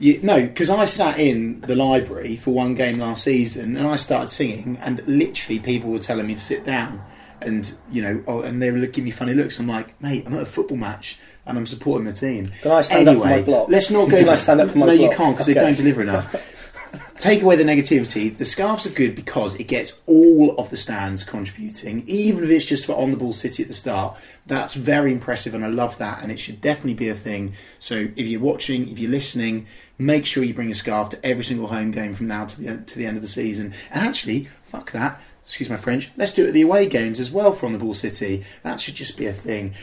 You, 0.00 0.20
no, 0.22 0.40
because 0.40 0.70
I 0.70 0.84
sat 0.84 1.18
in 1.18 1.60
the 1.62 1.74
library 1.74 2.36
for 2.36 2.52
one 2.52 2.74
game 2.74 2.98
last 2.98 3.24
season 3.24 3.76
and 3.76 3.86
I 3.86 3.96
started 3.96 4.28
singing, 4.30 4.78
and 4.80 5.02
literally 5.08 5.58
people 5.58 5.90
were 5.90 5.98
telling 5.98 6.26
me 6.26 6.34
to 6.34 6.40
sit 6.40 6.62
down, 6.64 7.02
and 7.40 7.72
you 7.90 8.02
know, 8.02 8.22
oh, 8.28 8.42
and 8.42 8.62
they 8.62 8.70
were 8.70 8.78
giving 8.86 9.06
me 9.06 9.10
funny 9.10 9.34
looks. 9.34 9.58
I'm 9.58 9.66
like, 9.66 10.00
mate, 10.00 10.24
I'm 10.26 10.34
at 10.34 10.42
a 10.42 10.46
football 10.46 10.76
match 10.76 11.18
and 11.46 11.56
I'm 11.56 11.66
supporting 11.66 12.04
the 12.06 12.12
team. 12.12 12.48
Can 12.62 12.70
I 12.72 12.82
stand 12.82 13.08
up 13.08 13.12
anyway, 13.12 13.28
for 13.28 13.36
my 13.36 13.42
block? 13.42 13.68
let's 13.70 13.90
not 13.90 14.08
go. 14.10 14.18
Can 14.18 14.28
I 14.28 14.36
stand 14.36 14.60
up 14.60 14.70
for 14.70 14.78
my 14.78 14.86
No, 14.86 14.92
you 14.92 15.08
can't 15.10 15.34
because 15.34 15.46
they 15.46 15.52
Okay. 15.52 15.60
don't 15.62 15.76
deliver 15.76 16.02
enough. 16.02 16.34
Take 17.18 17.42
away 17.42 17.56
the 17.56 17.64
negativity. 17.64 18.36
The 18.36 18.44
scarves 18.44 18.86
are 18.86 18.90
good 18.90 19.14
because 19.14 19.56
it 19.56 19.64
gets 19.64 20.00
all 20.06 20.54
of 20.56 20.70
the 20.70 20.76
stands 20.76 21.24
contributing, 21.24 22.04
even 22.06 22.44
if 22.44 22.50
it's 22.50 22.64
just 22.64 22.86
for 22.86 22.94
on 22.94 23.10
the 23.10 23.16
ball 23.16 23.32
city 23.32 23.62
at 23.62 23.68
the 23.68 23.74
start. 23.74 24.16
That's 24.46 24.74
very 24.74 25.12
impressive, 25.12 25.54
and 25.54 25.64
I 25.64 25.68
love 25.68 25.98
that. 25.98 26.22
And 26.22 26.30
it 26.30 26.38
should 26.38 26.60
definitely 26.60 26.94
be 26.94 27.08
a 27.08 27.14
thing. 27.14 27.54
So 27.78 28.08
if 28.14 28.26
you're 28.26 28.40
watching, 28.40 28.88
if 28.88 28.98
you're 28.98 29.10
listening, 29.10 29.66
make 29.98 30.26
sure 30.26 30.44
you 30.44 30.54
bring 30.54 30.70
a 30.70 30.74
scarf 30.74 31.08
to 31.10 31.26
every 31.26 31.44
single 31.44 31.68
home 31.68 31.90
game 31.90 32.14
from 32.14 32.28
now 32.28 32.46
to 32.46 32.60
the 32.60 32.76
to 32.78 32.98
the 32.98 33.06
end 33.06 33.16
of 33.16 33.22
the 33.22 33.28
season. 33.28 33.74
And 33.90 34.06
actually, 34.06 34.48
fuck 34.66 34.92
that. 34.92 35.20
Excuse 35.44 35.70
my 35.70 35.76
French. 35.78 36.10
Let's 36.16 36.32
do 36.32 36.44
it 36.44 36.48
at 36.48 36.54
the 36.54 36.62
away 36.62 36.86
games 36.86 37.18
as 37.20 37.30
well 37.30 37.52
for 37.52 37.66
on 37.66 37.72
the 37.72 37.78
ball 37.78 37.94
city. 37.94 38.44
That 38.62 38.80
should 38.80 38.94
just 38.94 39.16
be 39.16 39.26
a 39.26 39.32
thing 39.32 39.74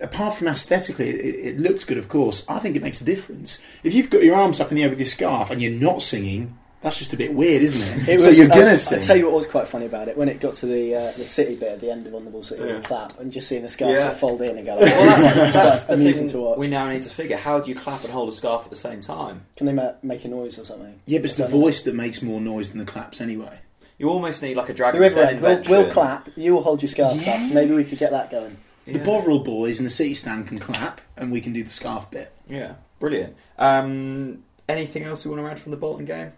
apart 0.00 0.34
from 0.34 0.48
aesthetically, 0.48 1.08
it, 1.10 1.56
it 1.56 1.60
looks 1.60 1.84
good, 1.84 1.98
of 1.98 2.08
course. 2.08 2.44
I 2.48 2.58
think 2.58 2.76
it 2.76 2.82
makes 2.82 3.00
a 3.00 3.04
difference. 3.04 3.60
If 3.82 3.94
you've 3.94 4.10
got 4.10 4.22
your 4.22 4.36
arms 4.36 4.60
up 4.60 4.70
in 4.70 4.76
the 4.76 4.82
air 4.82 4.88
with 4.90 4.98
your 4.98 5.06
scarf 5.06 5.50
and 5.50 5.60
you're 5.62 5.72
not 5.72 6.02
singing, 6.02 6.58
that's 6.82 6.98
just 6.98 7.12
a 7.12 7.16
bit 7.16 7.34
weird, 7.34 7.62
isn't 7.62 7.82
it? 7.82 8.08
It 8.08 8.20
so 8.20 8.26
was, 8.26 8.38
you're 8.38 8.48
gonna 8.48 8.72
I, 8.72 8.76
sing. 8.76 8.98
I 8.98 9.02
tell 9.02 9.16
you 9.16 9.24
what 9.26 9.34
was 9.34 9.46
quite 9.46 9.66
funny 9.66 9.86
about 9.86 10.06
it 10.08 10.16
when 10.16 10.28
it 10.28 10.38
got 10.40 10.54
to 10.56 10.66
the 10.66 10.94
uh, 10.94 11.12
the 11.12 11.24
city 11.24 11.56
bit 11.56 11.72
at 11.72 11.80
the 11.80 11.90
end 11.90 12.06
of 12.06 12.14
On 12.14 12.24
the 12.24 12.30
Ball 12.30 12.42
City 12.44 12.62
Yeah. 12.64 12.74
and 12.76 12.84
clap 12.84 13.18
and 13.18 13.32
just 13.32 13.48
seeing 13.48 13.62
the 13.62 13.68
scarf 13.68 13.92
Yeah. 13.96 14.02
sort 14.02 14.12
of 14.12 14.20
fold 14.20 14.42
in 14.42 14.56
and 14.58 14.66
go. 14.66 14.74
Like, 14.76 14.82
well, 14.84 15.06
that's, 15.20 15.34
that's 15.34 15.52
that's 15.54 15.84
the 15.84 15.92
amusing 15.94 16.28
thing 16.28 16.32
to 16.32 16.40
watch. 16.40 16.58
we 16.58 16.68
now 16.68 16.88
need 16.88 17.02
to 17.02 17.10
figure. 17.10 17.36
How 17.38 17.58
do 17.58 17.68
you 17.70 17.74
clap 17.74 18.04
and 18.04 18.12
hold 18.12 18.28
a 18.28 18.32
scarf 18.32 18.64
at 18.64 18.70
the 18.70 18.76
same 18.76 19.00
time? 19.00 19.46
Can 19.56 19.66
they 19.66 19.72
ma- 19.72 19.94
make 20.02 20.24
a 20.24 20.28
noise 20.28 20.58
or 20.58 20.64
something? 20.64 21.00
yeah, 21.06 21.18
but 21.18 21.24
it's 21.24 21.34
the 21.34 21.44
don't 21.44 21.52
know. 21.52 21.60
voice 21.62 21.82
that 21.82 21.94
makes 21.94 22.22
more 22.22 22.40
noise 22.40 22.70
than 22.70 22.78
the 22.78 22.84
claps 22.84 23.20
anyway. 23.20 23.58
You 23.98 24.10
almost 24.10 24.42
need 24.42 24.56
like 24.58 24.68
a 24.68 24.72
The 24.72 24.76
Dragon's 24.76 25.14
Den 25.14 25.40
we'll, 25.40 25.62
we'll 25.68 25.90
clap. 25.90 26.28
You 26.36 26.52
will 26.52 26.62
hold 26.62 26.82
your 26.82 26.88
scarf 26.90 27.16
Yes. 27.16 27.26
up. 27.42 27.52
Maybe 27.54 27.72
we 27.74 27.82
could 27.84 27.98
get 27.98 28.10
that 28.10 28.30
going. 28.30 28.58
The 28.86 29.00
Bovril 29.00 29.40
boys 29.40 29.78
in 29.78 29.84
the 29.84 29.90
city 29.90 30.14
stand 30.14 30.46
can 30.46 30.58
clap, 30.58 31.00
and 31.16 31.32
we 31.32 31.40
can 31.40 31.52
do 31.52 31.64
the 31.64 31.70
scarf 31.70 32.10
bit. 32.10 32.32
Yeah, 32.48 32.74
brilliant. 33.00 33.36
Um, 33.58 34.44
anything 34.68 35.02
else 35.02 35.24
we 35.24 35.32
want 35.32 35.42
to 35.44 35.50
add 35.50 35.58
from 35.58 35.72
the 35.72 35.76
Bolton 35.76 36.04
game? 36.04 36.32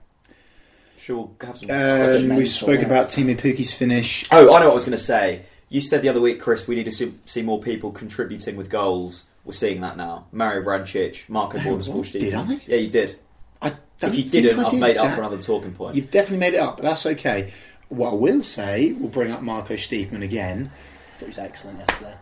Sure, 0.97 1.17
we'll 1.17 1.35
have 1.43 1.59
some. 1.59 1.71
Um, 1.71 2.37
we've 2.37 2.49
spoken 2.49 2.81
yeah. 2.81 2.87
about 2.87 3.09
Teemu 3.09 3.39
Pukki's 3.39 3.73
finish. 3.73 4.27
Oh, 4.31 4.55
I 4.55 4.61
know 4.61 4.67
what 4.67 4.73
I 4.73 4.75
was 4.75 4.85
going 4.85 4.97
to 4.97 5.03
say. 5.03 5.43
You 5.69 5.81
said 5.81 6.03
the 6.03 6.09
other 6.09 6.21
week, 6.21 6.41
Chris, 6.41 6.67
we 6.67 6.77
need 6.77 6.85
to 6.85 6.91
see, 6.91 7.15
see 7.27 7.43
more 7.43 7.61
people 7.61 7.93
contributing 7.93 8.57
with 8.57 8.71
goals. 8.71 9.27
We're 9.45 9.53
seeing 9.53 9.83
that 9.83 9.97
now. 9.97 10.27
Mario 10.33 10.63
Vrancic, 10.63 11.29
Marco 11.29 11.63
Bordeaux, 11.63 11.93
what? 11.93 12.07
Steve. 12.07 12.23
Did 12.23 12.35
I? 12.35 12.61
Yeah, 12.67 12.77
you 12.77 12.91
did. 12.91 13.19
I 13.61 13.71
don't 14.01 14.15
If 14.15 14.15
you 14.15 14.31
didn't, 14.31 14.59
I 14.59 14.65
I've 14.65 14.71
did, 14.71 14.81
made 14.81 14.97
it 14.97 14.99
up 14.99 15.13
for 15.13 15.21
another 15.21 15.41
talking 15.41 15.73
point. 15.73 15.95
You've 15.95 16.11
definitely 16.11 16.39
made 16.39 16.55
it 16.55 16.61
up, 16.61 16.77
but 16.77 16.85
that's 16.85 17.05
okay. 17.05 17.53
What 17.89 18.11
I 18.11 18.15
will 18.15 18.43
say, 18.43 18.93
we'll 18.93 19.09
bring 19.09 19.31
up 19.31 19.43
Marco 19.43 19.75
Stiepermann 19.75 20.23
again. 20.23 20.71
I 20.73 21.13
thought 21.13 21.21
he 21.21 21.27
was 21.27 21.39
excellent 21.39 21.79
yesterday. 21.79 22.15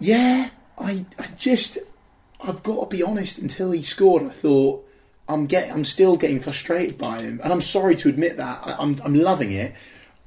Yeah, 0.00 0.50
I, 0.78 1.04
I 1.18 1.26
just, 1.36 1.78
I've 2.40 2.62
got 2.62 2.90
to 2.90 2.96
be 2.96 3.02
honest. 3.02 3.38
Until 3.38 3.72
he 3.72 3.82
scored, 3.82 4.22
I 4.22 4.28
thought 4.28 4.86
I'm 5.28 5.46
getting, 5.46 5.72
I'm 5.72 5.84
still 5.84 6.16
getting 6.16 6.40
frustrated 6.40 6.96
by 6.98 7.20
him, 7.22 7.40
and 7.42 7.52
I'm 7.52 7.60
sorry 7.60 7.96
to 7.96 8.08
admit 8.08 8.36
that. 8.36 8.60
I, 8.64 8.76
I'm, 8.78 9.00
I'm 9.04 9.14
loving 9.14 9.52
it. 9.52 9.74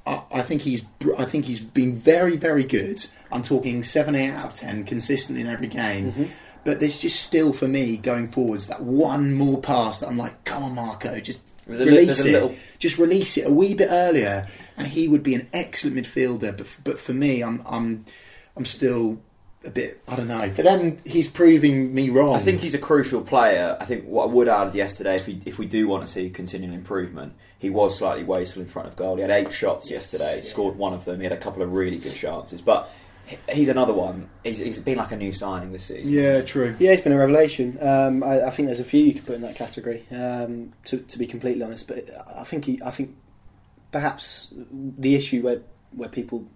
I, 0.05 0.23
I 0.31 0.41
think 0.41 0.61
he's, 0.63 0.83
I 1.17 1.25
think 1.25 1.45
he's 1.45 1.59
been 1.61 1.95
very, 1.95 2.35
very 2.37 2.63
good. 2.63 3.05
I'm 3.31 3.43
talking 3.43 3.81
seven, 3.83 4.15
eight 4.15 4.31
out 4.31 4.47
of 4.47 4.53
ten 4.55 4.83
consistently 4.83 5.41
in 5.43 5.49
every 5.49 5.67
game. 5.67 6.29
But 6.63 6.79
there's 6.79 6.99
just 6.99 7.21
still 7.21 7.53
for 7.53 7.67
me 7.67 7.97
going 7.97 8.29
forwards 8.31 8.67
that 8.67 8.83
one 8.83 9.33
more 9.33 9.59
pass 9.59 9.99
that 9.99 10.09
I'm 10.09 10.17
like, 10.17 10.43
come 10.43 10.61
on, 10.63 10.75
Marco, 10.75 11.19
just 11.19 11.39
release 11.85 12.19
it. 12.19 12.31
little- 12.33 12.55
Just 12.77 12.97
release 12.99 13.37
it 13.37 13.47
a 13.49 13.53
wee 13.53 13.73
bit 13.73 13.87
earlier, 13.89 14.47
and 14.77 14.87
he 14.87 15.07
would 15.07 15.23
be 15.23 15.33
an 15.33 15.47
excellent 15.53 15.95
midfielder. 15.97 16.55
But 16.57 16.67
but 16.83 16.99
for 16.99 17.13
me, 17.13 17.41
I'm 17.41 17.63
I'm 17.65 18.05
I'm 18.55 18.65
still 18.65 19.19
a 19.63 19.69
bit 19.69 20.01
I 20.07 20.15
don't 20.15 20.27
know. 20.27 20.51
But 20.55 20.65
then 20.65 20.99
he's 21.05 21.27
proving 21.27 21.93
me 21.93 22.09
wrong. 22.09 22.35
I 22.35 22.39
think 22.39 22.61
he's 22.61 22.73
a 22.73 22.79
crucial 22.79 23.21
player. 23.21 23.77
I 23.79 23.85
think 23.85 24.05
what 24.05 24.23
I 24.23 24.27
would 24.27 24.47
add 24.47 24.73
yesterday, 24.73 25.15
if 25.15 25.27
we 25.27 25.39
if 25.45 25.57
we 25.57 25.65
do 25.65 25.87
want 25.87 26.05
to 26.05 26.11
see 26.11 26.29
continual 26.29 26.73
improvement, 26.73 27.33
he 27.57 27.69
was 27.69 27.97
slightly 27.97 28.23
wasteful 28.23 28.63
in 28.63 28.67
front 28.67 28.87
of 28.87 28.95
goal. 28.95 29.15
He 29.15 29.21
had 29.21 29.31
eight 29.31 29.51
shots 29.53 29.89
yesterday, 29.89 30.37
yeah. 30.37 30.41
scored 30.41 30.77
one 30.77 30.93
of 30.93 31.05
them. 31.05 31.17
He 31.19 31.23
had 31.23 31.33
a 31.33 31.37
couple 31.37 31.61
of 31.61 31.71
really 31.71 31.97
good 31.97 32.15
chances, 32.15 32.61
but 32.61 32.91
he's 33.49 33.69
another 33.69 33.93
one. 33.93 34.29
He's, 34.43 34.57
he's 34.57 34.79
been 34.79 34.97
like 34.97 35.11
a 35.11 35.15
new 35.15 35.31
signing 35.31 35.71
this 35.71 35.85
season. 35.85 36.11
Yeah, 36.11 36.41
true. 36.41 36.75
Yeah, 36.79 36.91
it's 36.91 37.01
been 37.01 37.13
a 37.13 37.17
revelation. 37.17 37.77
Um, 37.81 38.23
I, 38.23 38.47
I 38.47 38.49
think 38.49 38.67
there's 38.67 38.79
a 38.79 38.85
few 38.85 39.03
you 39.03 39.13
could 39.13 39.25
put 39.25 39.35
in 39.35 39.41
that 39.41 39.55
category. 39.55 40.05
Um, 40.11 40.73
to, 40.85 40.97
to 40.97 41.19
be 41.19 41.27
completely 41.27 41.63
honest, 41.63 41.87
but 41.87 42.09
I 42.35 42.43
think 42.43 42.65
he, 42.65 42.81
I 42.83 42.91
think 42.91 43.15
perhaps 43.91 44.53
the 44.71 45.15
issue 45.15 45.43
where 45.43 45.61
where 45.93 46.09
people 46.09 46.47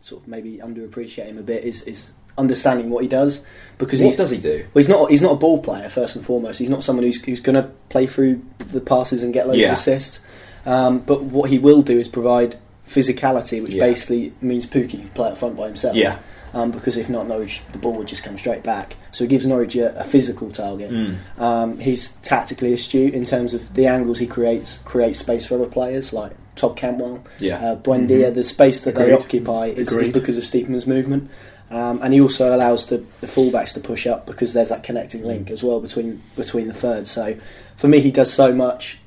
sort 0.00 0.22
of 0.22 0.28
maybe 0.28 0.58
underappreciate 0.58 1.26
him 1.26 1.38
a 1.38 1.42
bit 1.42 1.64
is 1.64 1.82
is 1.82 2.12
understanding 2.38 2.88
what 2.90 3.02
he 3.02 3.08
does 3.08 3.42
because 3.78 4.00
What 4.00 4.06
he's, 4.08 4.16
does 4.16 4.30
he 4.30 4.38
do? 4.38 4.58
well, 4.74 4.80
he's 4.80 4.88
not 4.88 5.10
he's 5.10 5.22
not 5.22 5.32
a 5.32 5.36
ball 5.36 5.60
player 5.62 5.88
first 5.88 6.16
and 6.16 6.24
foremost. 6.24 6.58
He's 6.58 6.70
not 6.70 6.82
someone 6.84 7.04
who's 7.04 7.22
who's 7.22 7.40
going 7.40 7.54
to 7.62 7.70
play 7.88 8.06
through 8.06 8.42
the 8.58 8.80
passes 8.80 9.22
and 9.22 9.32
get 9.34 9.46
loads 9.46 9.58
Yeah. 9.60 9.68
of 9.68 9.78
assists. 9.78 10.20
Um, 10.66 10.98
but 11.00 11.22
what 11.22 11.50
he 11.50 11.58
will 11.58 11.82
do 11.82 11.98
is 11.98 12.08
provide 12.08 12.56
physicality, 12.86 13.62
which 13.62 13.74
Yeah. 13.74 13.84
basically 13.84 14.32
means 14.40 14.66
Pukki 14.66 14.90
can 15.00 15.08
play 15.10 15.28
up 15.28 15.38
front 15.38 15.56
by 15.56 15.66
himself. 15.66 15.96
Yeah. 15.96 16.16
Um, 16.54 16.70
because 16.70 16.96
if 16.96 17.10
not, 17.10 17.28
Norwich 17.28 17.62
the 17.72 17.78
ball 17.78 17.92
would 17.94 18.08
just 18.08 18.24
come 18.24 18.38
straight 18.38 18.62
back. 18.62 18.96
So 19.10 19.24
it 19.24 19.30
gives 19.30 19.44
Norwich 19.44 19.76
a, 19.76 19.94
a 20.00 20.04
physical 20.04 20.50
target. 20.50 20.90
Mm. 20.90 21.16
Um, 21.38 21.78
he's 21.78 22.08
tactically 22.22 22.72
astute 22.72 23.12
in 23.14 23.24
terms 23.26 23.52
of 23.52 23.74
the 23.74 23.86
angles 23.86 24.18
he 24.18 24.26
creates, 24.26 24.78
creates 24.78 25.18
space 25.18 25.44
for 25.46 25.56
other 25.56 25.66
players 25.66 26.12
like 26.14 26.32
Todd 26.56 26.74
Cantwell, 26.76 27.22
Yeah. 27.38 27.58
uh, 27.72 27.76
Buendia. 27.76 28.34
The 28.34 28.42
space 28.44 28.82
that 28.84 28.94
they 28.94 29.12
occupy 29.12 29.66
is, 29.66 29.92
is 29.92 30.08
because 30.08 30.38
of 30.38 30.44
Stiepermann's 30.44 30.86
movement. 30.86 31.30
Um, 31.70 32.00
and 32.02 32.14
he 32.14 32.20
also 32.20 32.54
allows 32.54 32.86
the, 32.86 32.98
the 33.20 33.26
fullbacks 33.26 33.74
to 33.74 33.80
push 33.80 34.06
up 34.06 34.26
because 34.26 34.54
there's 34.54 34.70
that 34.70 34.82
connecting 34.82 35.22
link 35.22 35.50
as 35.50 35.62
well 35.62 35.80
between 35.80 36.22
between 36.36 36.66
the 36.66 36.74
thirds. 36.74 37.10
So 37.10 37.36
for 37.76 37.88
me, 37.88 38.00
he 38.00 38.10
does 38.10 38.32
so 38.32 38.54
much, 38.54 38.98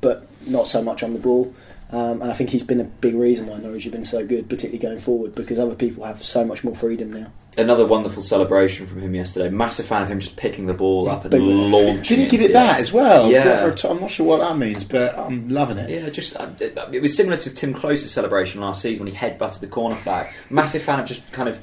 but 0.00 0.26
not 0.46 0.66
so 0.66 0.82
much 0.82 1.02
on 1.02 1.12
the 1.12 1.20
ball. 1.20 1.54
Um, 1.92 2.22
and 2.22 2.30
I 2.30 2.34
think 2.34 2.50
he's 2.50 2.62
been 2.62 2.80
a 2.80 2.84
big 2.84 3.14
reason 3.16 3.46
why 3.46 3.58
Norwich 3.58 3.82
have 3.84 3.92
been 3.92 4.04
so 4.04 4.24
good, 4.24 4.48
particularly 4.48 4.78
going 4.78 5.00
forward, 5.00 5.34
because 5.34 5.58
other 5.58 5.74
people 5.74 6.04
have 6.04 6.22
so 6.22 6.44
much 6.44 6.62
more 6.62 6.74
freedom 6.74 7.12
now. 7.12 7.32
Another 7.58 7.84
wonderful 7.84 8.22
celebration 8.22 8.86
from 8.86 9.00
him 9.00 9.12
yesterday. 9.12 9.48
Massive 9.48 9.86
fan 9.86 10.02
of 10.02 10.08
him 10.08 10.20
just 10.20 10.36
picking 10.36 10.66
the 10.66 10.74
ball 10.74 11.08
up 11.08 11.22
and 11.24 11.32
Big 11.32 11.40
launching. 11.40 12.02
Did 12.02 12.18
he 12.20 12.26
give 12.28 12.40
into 12.40 12.50
it 12.50 12.52
that 12.52 12.74
air. 12.76 12.80
as 12.80 12.92
well? 12.92 13.28
Yeah. 13.30 13.42
Go 13.42 13.56
for 13.56 13.72
a 13.72 13.74
t- 13.74 13.88
I'm 13.88 14.00
not 14.00 14.10
sure 14.10 14.24
what 14.24 14.38
that 14.38 14.56
means, 14.56 14.84
but 14.84 15.18
I'm 15.18 15.48
loving 15.48 15.78
it. 15.78 15.90
Yeah, 15.90 16.08
just 16.10 16.36
uh, 16.36 16.48
it, 16.60 16.78
it 16.92 17.02
was 17.02 17.16
similar 17.16 17.36
to 17.38 17.52
Tim 17.52 17.74
Krul's 17.74 18.08
celebration 18.08 18.60
last 18.60 18.82
season 18.82 19.04
when 19.04 19.12
he 19.12 19.18
headbutted 19.18 19.58
the 19.58 19.66
corner 19.66 19.96
flag. 19.96 20.28
Massive 20.48 20.82
fan 20.82 21.00
of 21.00 21.06
just 21.06 21.30
kind 21.32 21.48
of 21.48 21.58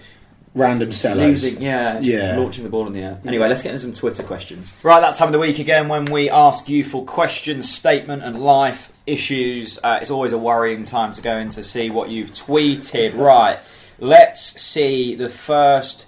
Random 0.58 0.92
sellers. 0.92 1.44
losing, 1.44 1.62
yeah, 1.62 2.00
Yeah. 2.02 2.38
launching 2.38 2.64
the 2.64 2.70
ball 2.70 2.88
in 2.88 2.94
the 2.94 3.02
air. 3.02 3.20
Anyway, 3.26 3.48
let's 3.48 3.62
get 3.62 3.70
into 3.70 3.82
some 3.82 3.94
Twitter 3.94 4.24
questions. 4.24 4.74
Right, 4.84 5.00
that 5.02 5.16
time 5.16 5.30
of 5.30 5.32
the 5.32 5.40
week 5.40 5.60
again 5.60 5.88
when 5.88 6.06
we 6.06 6.30
ask 6.30 6.68
you 6.68 6.84
for 6.84 7.04
questions, 7.06 7.72
statement, 7.72 8.24
and 8.24 8.42
life 8.44 8.92
issues. 9.06 9.80
Uh, 9.84 10.00
it's 10.02 10.10
always 10.12 10.32
a 10.34 10.38
worrying 10.38 10.84
time 10.84 11.12
to 11.14 11.22
go 11.22 11.38
in 11.38 11.50
to 11.52 11.64
see 11.64 11.90
what 11.90 12.10
you've 12.10 12.32
tweeted. 12.34 13.16
Right, 13.18 13.58
let's 14.00 14.60
see 14.62 15.16
the 15.16 15.30
first 15.30 16.06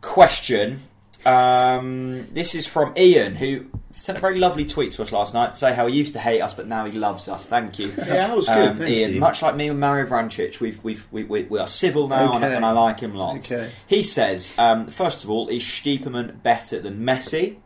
question. 0.00 0.82
Um, 1.24 2.28
this 2.32 2.54
is 2.54 2.66
from 2.66 2.92
Ian, 2.96 3.34
who 3.34 3.64
sent 4.06 4.18
a 4.18 4.20
very 4.20 4.38
lovely 4.38 4.64
tweet 4.64 4.92
to 4.92 5.02
us 5.02 5.10
last 5.10 5.34
night 5.34 5.50
to 5.50 5.56
say 5.56 5.74
how 5.74 5.88
he 5.88 5.96
used 5.96 6.12
to 6.12 6.20
hate 6.20 6.40
us, 6.40 6.54
but 6.54 6.68
now 6.68 6.86
he 6.86 6.92
loves 6.92 7.28
us. 7.28 7.48
Thank 7.48 7.78
you. 7.80 7.88
Yeah, 8.06 8.28
that 8.28 8.36
was 8.36 8.46
good. 8.46 8.68
Um, 8.68 8.76
thank 8.78 8.90
Ian, 8.90 9.14
you. 9.14 9.20
much 9.20 9.42
like 9.42 9.56
me 9.56 9.68
and 9.68 9.80
Mario 9.80 10.06
Vrancic, 10.06 10.60
we've, 10.60 10.82
we've, 10.84 11.04
we, 11.10 11.24
we, 11.24 11.42
we 11.42 11.58
are 11.58 11.66
civil 11.66 12.06
now 12.06 12.32
and, 12.34 12.44
Okay. 12.44 12.54
and 12.54 12.64
I 12.64 12.70
like 12.70 13.00
him 13.00 13.14
lots. 13.16 13.50
Okay. 13.50 13.68
He 13.88 14.04
says, 14.04 14.54
um, 14.58 14.86
first 14.86 15.24
of 15.24 15.30
all, 15.30 15.48
is 15.48 15.62
Stiepermann 15.64 16.40
better 16.44 16.78
than 16.78 17.00
Messi? 17.00 17.56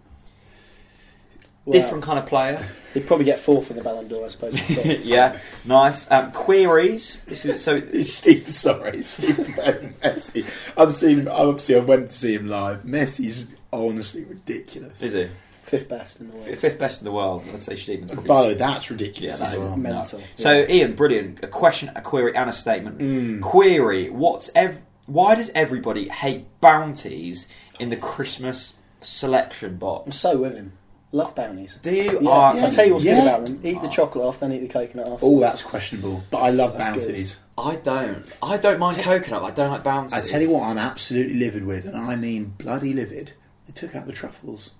Well, 1.67 1.79
Different 1.79 2.03
kind 2.05 2.19
of 2.19 2.25
player. 2.25 2.67
He'd 2.95 3.07
probably 3.07 3.27
get 3.27 3.39
fourth 3.39 3.71
in 3.71 3.77
the 3.77 3.85
Ballon 3.85 4.09
d'Or, 4.09 4.25
I 4.25 4.29
suppose. 4.29 4.59
yeah, 5.05 5.39
nice. 5.67 6.11
Um, 6.11 6.33
queries. 6.33 7.21
This 7.27 7.45
is 7.45 7.63
so. 7.63 7.79
Steve, 8.01 8.49
sorry, 8.53 9.03
Steve 9.03 9.37
Messi. 9.37 10.73
I've 10.77 10.93
seen. 10.93 11.29
Obviously, 11.29 11.77
I 11.77 11.81
went 11.81 12.09
to 12.09 12.15
see 12.15 12.35
him 12.35 12.49
live. 12.49 12.83
Messi's 12.85 13.47
honestly 13.73 14.25
ridiculous. 14.25 15.03
Is 15.03 15.13
he 15.13 15.29
Fifth 15.71 15.89
best 15.89 16.21
in 16.21 16.29
the 16.31 16.35
world. 16.37 16.57
fifth 16.59 16.79
best 16.79 17.01
in 17.01 17.05
the 17.05 17.13
world? 17.13 17.45
I'd 17.55 17.63
say 17.63 17.77
Stevens 17.77 18.11
probably. 18.11 18.29
By 18.29 18.43
the 18.43 18.49
way, 18.49 18.55
that's 18.55 18.91
ridiculous 18.91 19.39
that 19.39 19.47
as 19.49 19.53
is 19.55 19.59
well. 19.61 19.77
men- 19.77 19.93
nuts. 19.93 20.15
So, 20.37 20.53
yeah. 20.53 20.67
Ian, 20.69 20.95
brilliant. 20.97 21.45
A 21.45 21.47
question, 21.47 21.91
a 21.95 22.01
query, 22.01 22.35
and 22.37 22.51
a 22.51 22.53
statement. 22.53 22.99
Mm. 22.99 23.41
Query: 23.41 24.11
What's 24.11 24.51
ev- 24.57 24.83
Why 25.07 25.35
does 25.37 25.51
everybody 25.55 26.09
hate 26.09 26.47
bounties 26.61 27.47
in 27.79 27.89
the 27.91 27.97
Christmas 27.97 28.75
selection 29.01 29.77
box? 29.77 30.07
I'm 30.07 30.13
so 30.13 30.39
with 30.39 30.55
him. 30.57 30.73
Love 31.13 31.35
bounties. 31.35 31.79
Do 31.83 31.93
you? 31.93 32.21
Yeah, 32.21 32.29
are, 32.31 32.57
yeah. 32.57 32.65
I'll 32.67 32.71
tell 32.71 32.87
you 32.87 32.93
what's 32.93 33.05
Yeah. 33.05 33.15
good 33.17 33.23
about 33.29 33.45
them. 33.45 33.61
Eat 33.65 33.83
the 33.83 33.89
chocolate 33.89 34.25
off, 34.25 34.39
then 34.41 34.53
eat 34.53 34.61
the 34.61 34.69
coconut 34.69 35.07
off. 35.09 35.21
Oh, 35.23 35.41
that's 35.41 35.63
questionable. 35.63 36.23
But 36.31 36.39
I 36.39 36.51
love 36.51 36.77
That's 36.79 36.95
good. 37.05 37.09
bounties. 37.13 37.41
I 37.59 37.77
don't. 37.77 38.33
I 38.43 38.57
don't 38.59 38.79
mind 38.79 38.97
coconut. 38.99 39.43
I 39.43 39.51
don't 39.51 39.71
like 39.73 39.83
bounties. 39.83 40.15
I 40.15 40.21
tell 40.21 40.41
you 40.41 40.51
what, 40.51 40.63
I'm 40.65 40.79
absolutely 40.79 41.35
livid 41.35 41.65
with, 41.67 41.87
and 41.87 41.97
I 41.97 42.15
mean 42.17 42.55
bloody 42.59 42.93
livid. 42.93 43.33
They 43.67 43.73
took 43.73 43.95
out 43.97 44.07
the 44.07 44.13
truffles. 44.13 44.71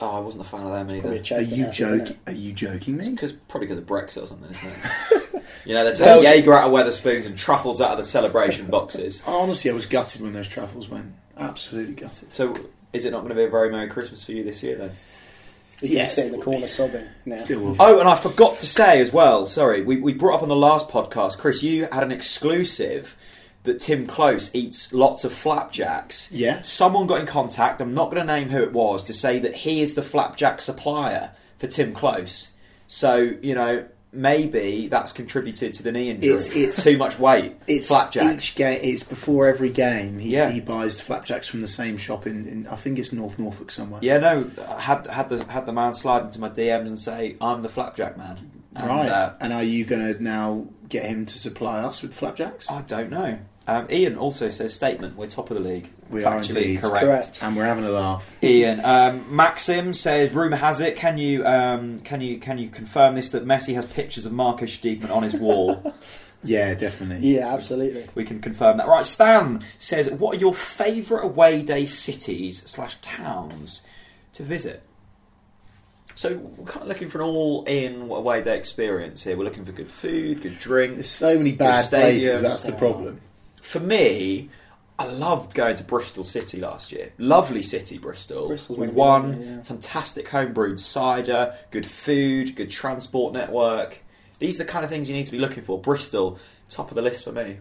Oh, 0.00 0.16
I 0.16 0.20
wasn't 0.20 0.44
a 0.44 0.48
fan 0.48 0.60
of 0.66 0.72
them 0.72 0.86
Probably 1.00 1.16
either. 1.16 1.22
choke 1.24 1.38
Are 1.38 1.42
you 1.42 1.64
that, 1.64 1.80
isn't 1.80 2.04
joking? 2.06 2.16
Are 2.26 2.32
you 2.32 2.52
joking 2.52 2.96
me? 2.98 3.10
Because 3.10 3.32
probably 3.32 3.66
because 3.68 3.78
of 3.78 3.86
Brexit 3.86 4.22
or 4.24 4.26
something, 4.26 4.50
isn't 4.50 4.68
it? 4.68 5.44
you 5.64 5.74
know, 5.74 5.84
they're 5.90 6.06
Well- 6.06 6.20
taking 6.22 6.38
Jaeger 6.40 6.54
out 6.54 6.66
of 6.68 6.72
Wetherspoons 6.72 7.26
and 7.26 7.38
truffles 7.38 7.80
out 7.80 7.92
of 7.92 7.98
the 7.98 8.04
celebration 8.04 8.66
boxes. 8.66 9.22
Honestly, 9.26 9.70
I 9.70 9.74
was 9.74 9.86
gutted 9.86 10.20
when 10.20 10.32
those 10.34 10.48
truffles 10.48 10.88
went. 10.88 11.12
Absolutely 11.38 11.94
gutted. 11.94 12.32
So, 12.32 12.56
is 12.92 13.04
it 13.04 13.10
not 13.10 13.18
going 13.20 13.30
to 13.30 13.34
be 13.34 13.44
a 13.44 13.48
very 13.50 13.70
merry 13.70 13.88
Christmas 13.88 14.22
for 14.24 14.32
you 14.32 14.44
this 14.44 14.62
year 14.62 14.76
then? 14.76 14.90
You 15.82 15.88
Yes, 15.90 16.14
sit 16.14 16.26
in 16.26 16.32
the 16.32 16.38
corner 16.38 16.66
sobbing 16.66 17.06
now. 17.26 17.36
Still 17.36 17.60
will. 17.60 17.76
Oh, 17.78 18.00
and 18.00 18.08
I 18.08 18.14
forgot 18.16 18.58
to 18.60 18.66
say 18.66 18.98
as 19.00 19.12
well. 19.12 19.44
Sorry, 19.44 19.82
we, 19.82 19.98
we 19.98 20.14
brought 20.14 20.36
up 20.36 20.42
on 20.42 20.48
the 20.48 20.56
last 20.56 20.88
podcast, 20.88 21.36
Chris. 21.36 21.62
You 21.62 21.86
had 21.92 22.02
an 22.02 22.12
exclusive 22.12 23.14
that 23.66 23.78
Tim 23.80 24.06
Krul 24.06 24.50
eats 24.54 24.92
lots 24.92 25.24
of 25.24 25.32
flapjacks. 25.32 26.30
Yeah. 26.32 26.62
Someone 26.62 27.06
got 27.06 27.20
in 27.20 27.26
contact. 27.26 27.80
I'm 27.80 27.94
not 27.94 28.10
going 28.10 28.26
to 28.26 28.32
name 28.32 28.48
who 28.48 28.62
it 28.62 28.72
was 28.72 29.04
to 29.04 29.12
say 29.12 29.38
that 29.40 29.54
he 29.54 29.82
is 29.82 29.94
the 29.94 30.02
flapjack 30.02 30.60
supplier 30.60 31.30
for 31.58 31.66
Tim 31.66 31.92
Krul. 31.94 32.48
So 32.88 33.16
you 33.42 33.54
know 33.54 33.84
maybe 34.12 34.88
that's 34.88 35.12
contributed 35.12 35.74
to 35.74 35.82
the 35.82 35.92
knee 35.92 36.08
injury. 36.10 36.30
It's- 36.30 36.48
it's- 36.56 36.82
too 36.82 36.96
much 36.96 37.18
weight. 37.18 37.54
It's 37.66 37.88
flapjacks. 37.88 38.32
each 38.44 38.54
game. 38.54 38.80
It's 38.82 39.02
before 39.02 39.46
every 39.46 39.68
game. 39.68 40.18
He, 40.18 40.30
Yeah. 40.30 40.50
he 40.50 40.60
buys 40.60 41.00
flapjacks 41.00 41.48
from 41.48 41.60
the 41.60 41.68
same 41.68 41.98
shop 41.98 42.26
in, 42.26 42.46
in. 42.48 42.66
I 42.68 42.76
think 42.76 42.98
it's 42.98 43.12
North 43.12 43.38
Norfolk 43.38 43.70
somewhere. 43.70 44.00
Yeah, 44.02 44.16
no, 44.18 44.50
I 44.70 44.80
had 44.80 45.06
had 45.08 45.28
the 45.28 45.44
had 45.44 45.66
the 45.66 45.72
man 45.72 45.92
slide 45.92 46.22
into 46.24 46.40
my 46.40 46.48
DMs 46.48 46.86
and 46.86 46.98
say 47.00 47.36
I'm 47.40 47.62
the 47.62 47.68
flapjack 47.68 48.16
man. 48.16 48.50
And, 48.74 48.86
right. 48.86 49.08
uh, 49.08 49.32
and 49.40 49.52
are 49.54 49.62
you 49.62 49.84
going 49.86 50.14
to 50.14 50.22
now 50.22 50.66
get 50.88 51.06
him 51.06 51.24
to 51.26 51.38
supply 51.38 51.80
us 51.80 52.02
with 52.02 52.12
flapjacks? 52.14 52.70
I 52.70 52.82
don't 52.82 53.10
know. 53.10 53.38
Um, 53.68 53.86
Ian 53.90 54.16
also 54.16 54.48
says 54.48 54.72
statement. 54.72 55.16
We're 55.16 55.26
top 55.26 55.50
of 55.50 55.56
the 55.56 55.62
league. 55.62 55.90
We 56.08 56.22
are 56.24 56.36
Factually 56.36 56.56
indeed. 56.56 56.80
correct. 56.82 57.04
Correct. 57.04 57.38
And 57.42 57.56
we're 57.56 57.64
having 57.64 57.84
a 57.84 57.90
laugh. 57.90 58.32
Ian, 58.42 58.84
um, 58.84 59.34
Maxim 59.34 59.92
says, 59.92 60.32
rumor 60.32 60.56
has 60.56 60.80
it. 60.80 60.96
Can 60.96 61.18
you 61.18 61.44
um, 61.44 61.98
can 62.00 62.20
you 62.20 62.38
can 62.38 62.58
you 62.58 62.68
confirm 62.68 63.16
this 63.16 63.30
that 63.30 63.44
Messi 63.44 63.74
has 63.74 63.84
pictures 63.86 64.24
of 64.24 64.32
Marcus 64.32 64.76
Stiepermann 64.76 65.10
on 65.10 65.22
his 65.22 65.34
wall? 65.34 65.94
Yeah, 66.42 66.74
definitely. 66.74 67.28
Yeah, 67.34 67.52
absolutely. 67.52 68.06
we 68.14 68.22
can 68.22 68.40
confirm 68.40 68.76
that. 68.76 68.86
Right, 68.86 69.04
Stan 69.04 69.62
says, 69.78 70.08
what 70.10 70.36
are 70.36 70.38
your 70.38 70.54
favourite 70.54 71.24
away 71.24 71.62
day 71.62 71.86
cities 71.86 72.62
slash 72.66 72.96
towns 73.00 73.82
to 74.34 74.44
visit? 74.44 74.82
So 76.14 76.36
we're 76.36 76.64
kind 76.66 76.82
of 76.82 76.88
looking 76.88 77.08
for 77.08 77.18
an 77.18 77.24
all-in 77.24 78.02
away 78.10 78.42
day 78.42 78.56
experience 78.56 79.24
here. 79.24 79.36
We're 79.36 79.44
looking 79.44 79.64
for 79.64 79.72
good 79.72 79.90
food, 79.90 80.40
good 80.40 80.58
drink. 80.58 80.94
There's 80.94 81.10
so 81.10 81.36
many 81.36 81.52
bad 81.52 81.88
places. 81.90 82.42
That's 82.42 82.62
the 82.62 82.72
problem. 82.72 83.20
For 83.66 83.80
me, 83.80 84.48
I 84.98 85.06
loved 85.06 85.54
going 85.54 85.74
to 85.76 85.82
Bristol 85.84 86.22
City 86.24 86.60
last 86.60 86.92
year. 86.92 87.12
Lovely 87.18 87.62
city, 87.62 87.98
Bristol. 87.98 88.46
Bristol's 88.46 88.78
we 88.78 88.86
won. 88.86 89.30
lovely, 89.32 89.46
yeah. 89.46 89.62
Fantastic 89.62 90.28
homebrewed 90.28 90.78
cider, 90.78 91.54
good 91.72 91.84
food, 91.84 92.54
good 92.54 92.70
transport 92.70 93.34
network. 93.34 93.98
These 94.38 94.60
are 94.60 94.64
the 94.64 94.70
kind 94.70 94.84
of 94.84 94.90
things 94.90 95.10
you 95.10 95.16
need 95.16 95.26
to 95.26 95.32
be 95.32 95.38
looking 95.40 95.64
for. 95.64 95.80
Bristol, 95.80 96.38
top 96.70 96.90
of 96.90 96.94
the 96.94 97.02
list 97.02 97.24
for 97.24 97.32
me. 97.32 97.58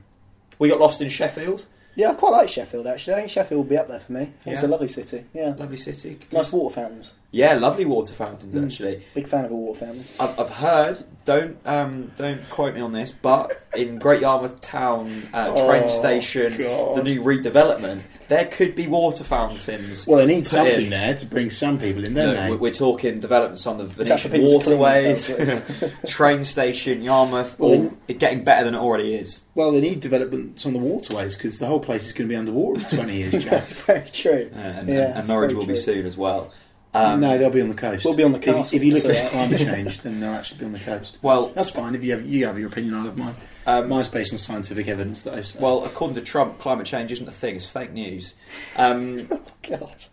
We 0.60 0.70
got 0.70 0.80
lost 0.80 1.02
in 1.02 1.10
Sheffield. 1.10 1.66
Yeah, 1.96 2.12
I 2.12 2.14
quite 2.14 2.32
like 2.34 2.50
Sheffield 2.50 2.86
actually. 2.88 3.14
I 3.14 3.18
think 3.18 3.30
Sheffield 3.32 3.58
will 3.58 3.70
be 3.70 3.78
up 3.78 3.88
there 3.88 4.00
for 4.02 4.12
me. 4.12 4.32
It's 4.46 4.62
Yeah. 4.62 4.68
a 4.68 4.70
lovely 4.70 4.90
city. 4.90 5.26
Yeah. 5.34 5.56
Lovely 5.58 5.78
city. 5.78 6.20
Nice 6.32 6.52
water 6.52 6.76
fountains. 6.76 7.14
Yeah, 7.36 7.56
lovely 7.56 7.84
water 7.84 8.14
fountains 8.14 8.56
Mm. 8.56 8.64
actually. 8.66 9.02
Big 9.14 9.28
fan 9.28 9.44
of 9.44 9.52
a 9.52 9.56
water 9.56 9.86
fountain. 9.86 10.06
I've, 10.22 10.40
I've 10.40 10.50
heard. 10.50 11.04
Don't 11.26 11.58
um, 11.66 12.12
don't 12.16 12.48
quote 12.50 12.76
me 12.76 12.82
on 12.82 12.92
this, 12.94 13.12
but 13.12 13.52
in 13.76 13.98
Great 14.00 14.22
Yarmouth 14.22 14.62
Town 14.62 15.24
uh, 15.34 15.48
train 15.66 15.84
Oh, 15.84 15.88
station, 15.88 16.56
God. 16.58 16.98
the 16.98 17.04
new 17.04 17.22
redevelopment, 17.22 18.02
there 18.30 18.46
could 18.46 18.74
be 18.76 18.86
water 18.88 19.24
fountains. 19.24 20.06
Well, 20.08 20.20
they 20.20 20.28
need 20.28 20.46
something 20.46 20.86
in. 20.86 20.90
there 20.92 21.16
to 21.16 21.26
bring 21.26 21.50
some 21.50 21.78
people 21.80 22.06
in, 22.06 22.14
don't 22.14 22.28
No, 22.28 22.34
they? 22.36 22.52
we- 22.52 22.58
we're 22.58 22.72
talking 22.74 23.20
developments 23.20 23.66
on 23.68 23.80
the 23.80 23.86
Is 24.00 24.08
that 24.08 24.20
for 24.20 24.30
Venetian 24.30 24.32
people 24.32 24.60
to 24.60 24.66
clean 24.66 24.80
waterways, 24.80 26.02
train 26.08 26.44
station, 26.44 27.02
Yarmouth, 27.02 27.60
Well, 27.60 27.72
all 27.72 27.98
it 28.08 28.20
getting 28.20 28.44
better 28.46 28.64
than 28.64 28.76
it 28.76 28.80
already 28.80 29.16
is. 29.16 29.42
Well, 29.56 29.72
they 29.72 29.82
need 29.82 30.00
developments 30.02 30.66
on 30.68 30.74
the 30.74 30.80
waterways 30.80 31.36
because 31.36 31.58
the 31.60 31.66
whole 31.66 31.80
place 31.80 32.06
is 32.06 32.14
going 32.14 32.30
to 32.30 32.34
be 32.34 32.38
underwater 32.38 32.80
in 32.82 32.86
20 32.98 33.16
years, 33.18 33.34
Jack. 33.44 33.50
That's 33.68 33.82
very 33.82 34.06
true. 34.08 34.52
Uh, 34.56 34.60
and, 34.60 34.88
Yeah, 34.90 35.10
and 35.10 35.18
it's 35.20 35.28
Norwich 35.28 35.54
will 35.54 35.66
be 35.66 35.76
soon 35.76 36.06
as 36.06 36.16
well. 36.16 36.52
Um, 36.96 37.20
no, 37.20 37.38
they'll 37.38 37.50
be 37.50 37.62
on 37.62 37.70
the 37.70 37.76
coast. 37.76 38.06
We'll 38.06 38.16
be 38.16 38.24
on 38.24 38.32
the 38.32 38.40
If 38.40 38.46
you- 38.46 38.78
If, 38.80 38.84
you 38.84 38.94
look 38.94 39.04
that's 39.04 39.20
at 39.20 39.26
all 39.26 39.32
climate 39.32 39.60
change, 39.68 40.02
then 40.02 40.20
they'll 40.20 40.34
actually 40.34 40.60
be 40.60 40.66
on 40.66 40.72
the 40.72 40.80
coast. 40.80 41.18
well, 41.22 41.50
That's 41.50 41.70
fine. 41.70 41.94
If 41.96 42.04
you 42.04 42.12
have 42.12 42.26
you 42.26 42.46
have 42.46 42.58
your 42.58 42.70
opinion, 42.70 42.94
I 42.96 43.04
have 43.06 43.18
mine. 43.18 43.36
um, 43.68 43.90
Mine's 43.90 44.08
based 44.08 44.32
on 44.34 44.38
scientific 44.38 44.88
evidence, 44.88 45.22
though. 45.24 45.42
So. 45.42 45.60
well, 45.60 45.84
according 45.86 46.16
to 46.16 46.22
Trump, 46.22 46.58
climate 46.60 46.86
change 46.88 47.12
isn't 47.12 47.28
a 47.28 47.32
thing; 47.32 47.56
it's 47.58 47.66
fake 47.66 47.92
news. 47.92 48.36
Um, 48.78 49.28
God. 49.68 50.06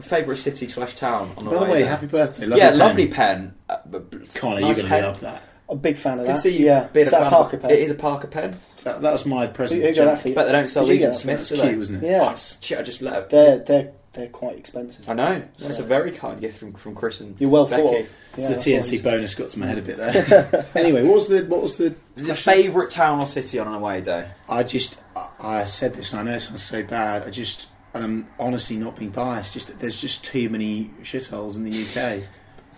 Favorite 0.00 0.36
city 0.38 0.68
slash 0.68 0.94
town 0.94 1.32
on 1.38 1.44
the 1.44 1.50
by 1.50 1.56
the 1.58 1.64
way 1.64 1.70
way, 1.70 1.82
happy 1.82 2.06
birthday, 2.06 2.46
lovely 2.46 2.58
yeah, 2.62 2.70
pen. 2.70 2.78
lovely 2.78 3.06
pen. 3.08 3.54
Uh, 3.68 3.76
but- 3.86 4.10
but- 4.10 4.34
Connor, 4.34 4.60
nice 4.60 4.76
you're 4.76 4.86
going 4.88 5.00
to 5.02 5.08
love 5.08 5.20
that. 5.20 5.42
A 5.70 5.76
big 5.76 5.96
fan 5.96 6.18
I 6.18 6.22
of 6.22 6.26
can 6.26 6.34
that. 6.34 6.40
see 6.42 6.58
you 6.58 6.66
yeah. 6.66 6.88
being 6.92 7.06
Is 7.06 7.12
a 7.12 7.16
that 7.16 7.18
fan 7.22 7.26
a 7.28 7.30
Parker 7.30 7.56
of, 7.56 7.62
pen? 7.62 7.70
It 7.70 7.78
is 7.78 7.90
a 7.90 7.94
Parker 7.94 8.26
pen, 8.26 8.60
that. 8.82 9.00
That 9.00 9.12
was 9.12 9.24
my 9.24 9.46
Who, 9.46 9.52
present. 9.52 9.80
who 9.82 9.88
to 9.88 9.94
got 9.94 10.04
that 10.06 10.20
for 10.20 10.28
you? 10.28 10.34
but 10.34 10.44
they 10.44 10.52
don't 10.52 10.68
sell 10.68 10.84
Did 10.84 10.92
these 10.94 11.00
get 11.02 11.06
in 11.08 11.12
Smiths, 11.14 11.48
do 11.48 11.56
they? 11.56 11.68
cute, 11.68 11.78
wasn't 11.78 12.02
it? 12.04 12.06
Yes. 12.08 12.58
Shit, 12.60 12.78
I 12.78 12.82
just 12.82 13.00
let 13.02 13.14
it. 13.22 13.30
They're, 13.30 13.58
they're, 13.60 13.92
they're 14.14 14.28
quite 14.28 14.58
expensive. 14.58 15.08
I 15.08 15.14
know. 15.14 15.42
That's 15.58 15.78
a 15.78 15.84
very 15.84 16.12
kind 16.12 16.40
gift 16.40 16.58
from, 16.58 16.72
from 16.72 16.94
Chris 16.94 17.20
and 17.20 17.36
You're 17.38 17.50
well 17.50 17.66
Becky. 17.66 17.82
thought 17.82 18.00
of. 18.00 18.12
It's 18.36 18.66
Yeah, 18.66 18.78
the 18.78 18.80
TNC 18.82 19.04
what 19.04 19.12
bonus 19.12 19.34
got 19.34 19.50
to 19.50 19.58
my 19.58 19.66
head 19.66 19.78
a 19.78 19.82
bit 19.82 19.96
there. 19.96 20.66
anyway, 20.74 21.02
what 21.02 21.14
was 21.14 21.28
the 21.28 21.44
what 21.46 21.62
was 21.62 21.76
the? 21.76 21.94
The 22.16 22.34
favourite 22.34 22.90
town 22.90 23.20
or 23.20 23.26
city 23.26 23.58
on 23.58 23.66
an 23.66 23.74
away 23.74 24.00
day? 24.00 24.30
I 24.48 24.62
just 24.62 25.02
I, 25.16 25.30
I 25.40 25.64
said 25.64 25.94
this, 25.94 26.12
and 26.12 26.20
I 26.20 26.22
know 26.30 26.36
it 26.36 26.40
sounds 26.40 26.62
so 26.62 26.82
bad. 26.82 27.24
I 27.24 27.30
just 27.30 27.68
and 27.92 28.04
I'm 28.04 28.28
honestly 28.38 28.76
not 28.76 28.96
being 28.96 29.10
biased. 29.10 29.52
Just 29.52 29.78
there's 29.78 30.00
just 30.00 30.24
too 30.24 30.48
many 30.48 30.90
shitholes 31.02 31.56
in 31.56 31.64
the 31.64 31.70
UK. 31.70 32.28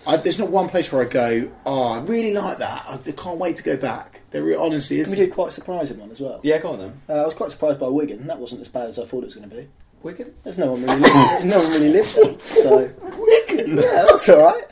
I, 0.07 0.17
there's 0.17 0.39
not 0.39 0.51
one 0.51 0.69
place 0.69 0.93
where 0.93 1.03
I 1.03 1.09
go, 1.09 1.51
oh, 1.65 1.95
I 1.95 2.01
really 2.03 2.33
like 2.33 2.59
that. 2.59 2.85
I, 2.89 2.95
I 2.95 3.13
can't 3.13 3.39
wait 3.39 3.57
to 3.57 3.65
go 3.65 3.77
back. 3.77 4.21
There 4.31 4.59
honestly 4.59 5.01
is. 5.01 5.11
we 5.11 5.17
did 5.17 5.33
quite 5.33 5.49
a 5.49 5.51
surprising 5.51 5.99
one 5.99 6.11
as 6.13 6.21
well? 6.21 6.39
Yeah, 6.45 6.59
go 6.59 6.73
on 6.73 6.79
then. 6.79 7.01
Uh, 7.09 7.23
I 7.23 7.25
was 7.25 7.35
quite 7.35 7.51
surprised 7.51 7.81
by 7.81 7.89
Wigan. 7.89 8.27
That 8.29 8.39
wasn't 8.39 8.61
as 8.61 8.69
bad 8.69 8.89
as 8.89 8.99
I 9.01 9.05
thought 9.05 9.23
it 9.23 9.27
was 9.27 9.35
going 9.35 9.51
to 9.51 9.57
be. 9.57 9.69
Wigan. 10.07 10.33
There's 10.45 10.59
no 10.59 10.73
one 10.73 10.83
really. 10.83 11.01
Lived, 11.01 11.15
there's 11.15 11.45
no 11.45 11.59
one 11.59 11.71
really 11.73 11.89
lived 11.91 12.17
there, 12.17 12.39
so 12.41 12.91
Wigan. 13.19 13.77
yeah, 13.79 14.05
that's 14.09 14.29
all 14.29 14.43
right. 14.45 14.65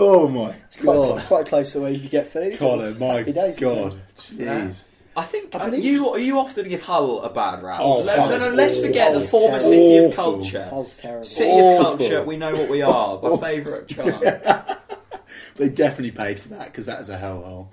Oh 0.00 0.28
my 0.28 0.54
Quite, 0.80 0.84
god, 0.84 1.22
quite 1.24 1.46
close 1.46 1.72
to 1.72 1.80
where 1.80 1.90
you 1.90 2.00
could 2.00 2.10
get 2.10 2.28
food. 2.28 2.56
Colin, 2.58 2.88
It's 2.90 3.00
my 3.00 3.06
happy 3.18 3.32
days, 3.32 3.58
god, 3.58 4.00
Yeah. 4.36 4.60
jeez. 4.68 4.84
I 5.16 5.22
think 5.24 5.52
I 5.52 5.58
uh, 5.58 5.64
believe- 5.70 5.84
you 5.84 6.16
you 6.18 6.38
often 6.38 6.68
give 6.68 6.82
Hull 6.82 7.22
a 7.22 7.30
bad 7.30 7.62
rap. 7.64 7.80
Oh, 7.82 8.04
no, 8.04 8.12
Hull 8.16 8.28
no, 8.28 8.34
is 8.36 8.44
no, 8.44 8.50
let's 8.52 8.74
awful. 8.76 8.86
forget 8.86 9.14
the 9.14 9.20
is 9.20 9.30
former 9.30 9.58
terrible. 9.58 9.68
city 9.68 9.96
of 9.98 10.04
Awful. 10.12 10.32
culture. 10.40 10.68
Hull's 10.70 10.96
terrible. 10.96 11.24
City 11.24 11.50
Awful. 11.50 11.92
of 11.92 11.98
culture, 11.98 12.22
we 12.24 12.36
know 12.36 12.52
what 12.54 12.70
we 12.70 12.82
are. 12.82 13.20
My 13.20 13.36
favourite 13.38 13.88
chant. 13.94 14.24
They 15.56 15.68
definitely 15.68 16.12
paid 16.12 16.38
for 16.38 16.50
that 16.50 16.66
because 16.66 16.86
that 16.86 17.00
is 17.00 17.10
a 17.10 17.18
hellhole. 17.18 17.66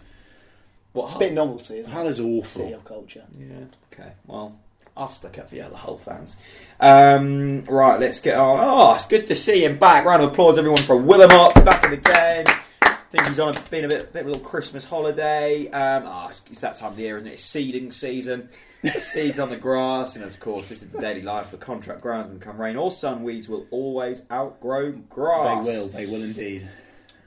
What? 0.93 1.03
It's 1.05 1.11
a 1.13 1.17
Hull? 1.17 1.19
bit 1.19 1.33
novelty, 1.33 1.77
isn't 1.79 1.93
Hull 1.93 2.07
it? 2.07 2.09
is 2.09 2.19
awful. 2.19 2.45
City 2.63 2.73
of 2.73 2.83
culture. 2.83 3.25
Yeah. 3.37 3.65
Okay. 3.93 4.11
Well, 4.25 4.57
I'll 4.97 5.10
stick 5.10 5.38
up 5.38 5.49
for 5.49 5.55
the 5.55 5.62
other 5.62 5.75
Hull 5.75 5.97
fans. 5.97 6.38
Um, 6.79 7.65
right. 7.65 7.99
Let's 7.99 8.21
get 8.21 8.38
on. 8.38 8.60
Oh, 8.62 8.95
it's 8.95 9.05
good 9.05 9.27
to 9.27 9.36
see 9.36 9.65
him 9.65 9.77
back. 9.77 10.05
Round 10.05 10.23
of 10.23 10.31
applause, 10.31 10.58
everyone, 10.58 10.81
for 10.84 10.95
Willamot 10.95 11.65
back 11.65 11.84
in 11.84 11.91
the 11.91 11.97
game. 11.97 12.45
I 12.81 13.17
think 13.17 13.27
he's 13.27 13.39
on 13.39 13.55
a, 13.55 13.60
been 13.69 13.86
a 13.86 13.88
bit, 13.88 14.13
bit 14.13 14.21
of 14.21 14.27
a 14.27 14.29
little 14.31 14.43
Christmas 14.45 14.86
holiday. 14.86 15.69
Um, 15.69 16.03
oh, 16.05 16.27
it's, 16.29 16.41
it's 16.49 16.62
that 16.62 16.75
time 16.75 16.91
of 16.91 16.97
the 16.97 17.03
year, 17.03 17.17
isn't 17.17 17.27
it? 17.27 17.34
It's 17.34 17.43
seeding 17.43 17.91
season. 17.91 18.49
Seeds 18.99 19.39
on 19.39 19.49
the 19.49 19.58
grass, 19.58 20.15
and 20.15 20.23
of 20.23 20.39
course, 20.39 20.69
this 20.69 20.84
is 20.84 20.89
the 20.89 20.99
daily 20.99 21.23
life 21.23 21.49
for 21.49 21.58
contract 21.58 22.01
grounds 22.01 22.27
groundsmen. 22.27 22.41
Come 22.41 22.62
rain 22.62 22.75
or 22.75 22.91
sun, 22.91 23.23
weeds 23.23 23.49
will 23.49 23.65
always 23.71 24.21
outgrow 24.31 24.91
grass. 24.91 25.65
They 25.65 25.71
will. 25.71 25.88
They 25.88 26.05
will 26.05 26.21
indeed. 26.21 26.67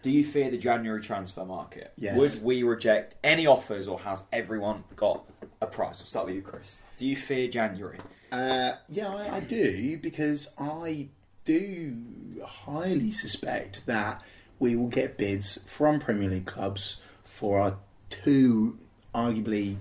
Do 0.02 0.11
you 0.11 0.24
fear 0.24 0.50
the 0.50 0.59
January 0.59 1.02
transfer 1.02 1.44
market? 1.44 1.92
Yes. 1.96 2.16
Would 2.16 2.44
we 2.44 2.62
reject 2.62 3.16
any 3.24 3.46
offers, 3.46 3.88
or 3.88 3.98
has 4.00 4.22
everyone 4.33 4.85
got 4.94 5.24
a 5.60 5.66
price? 5.66 5.98
We'll 5.98 6.06
start 6.06 6.26
with 6.26 6.34
you, 6.34 6.42
Chris. 6.42 6.78
Do 6.96 7.06
you 7.06 7.16
fear 7.16 7.48
January? 7.48 7.98
Uh, 8.30 8.72
yeah, 8.88 9.08
I, 9.08 9.36
I 9.36 9.40
do 9.40 9.98
because 9.98 10.48
I 10.58 11.08
do 11.44 11.96
highly 12.44 13.10
suspect 13.10 13.86
that 13.86 14.22
we 14.58 14.76
will 14.76 14.88
get 14.88 15.16
bids 15.16 15.58
from 15.66 15.98
Premier 15.98 16.28
League 16.28 16.46
clubs 16.46 16.98
for 17.24 17.58
our 17.58 17.78
two 18.10 18.78
arguably 19.14 19.76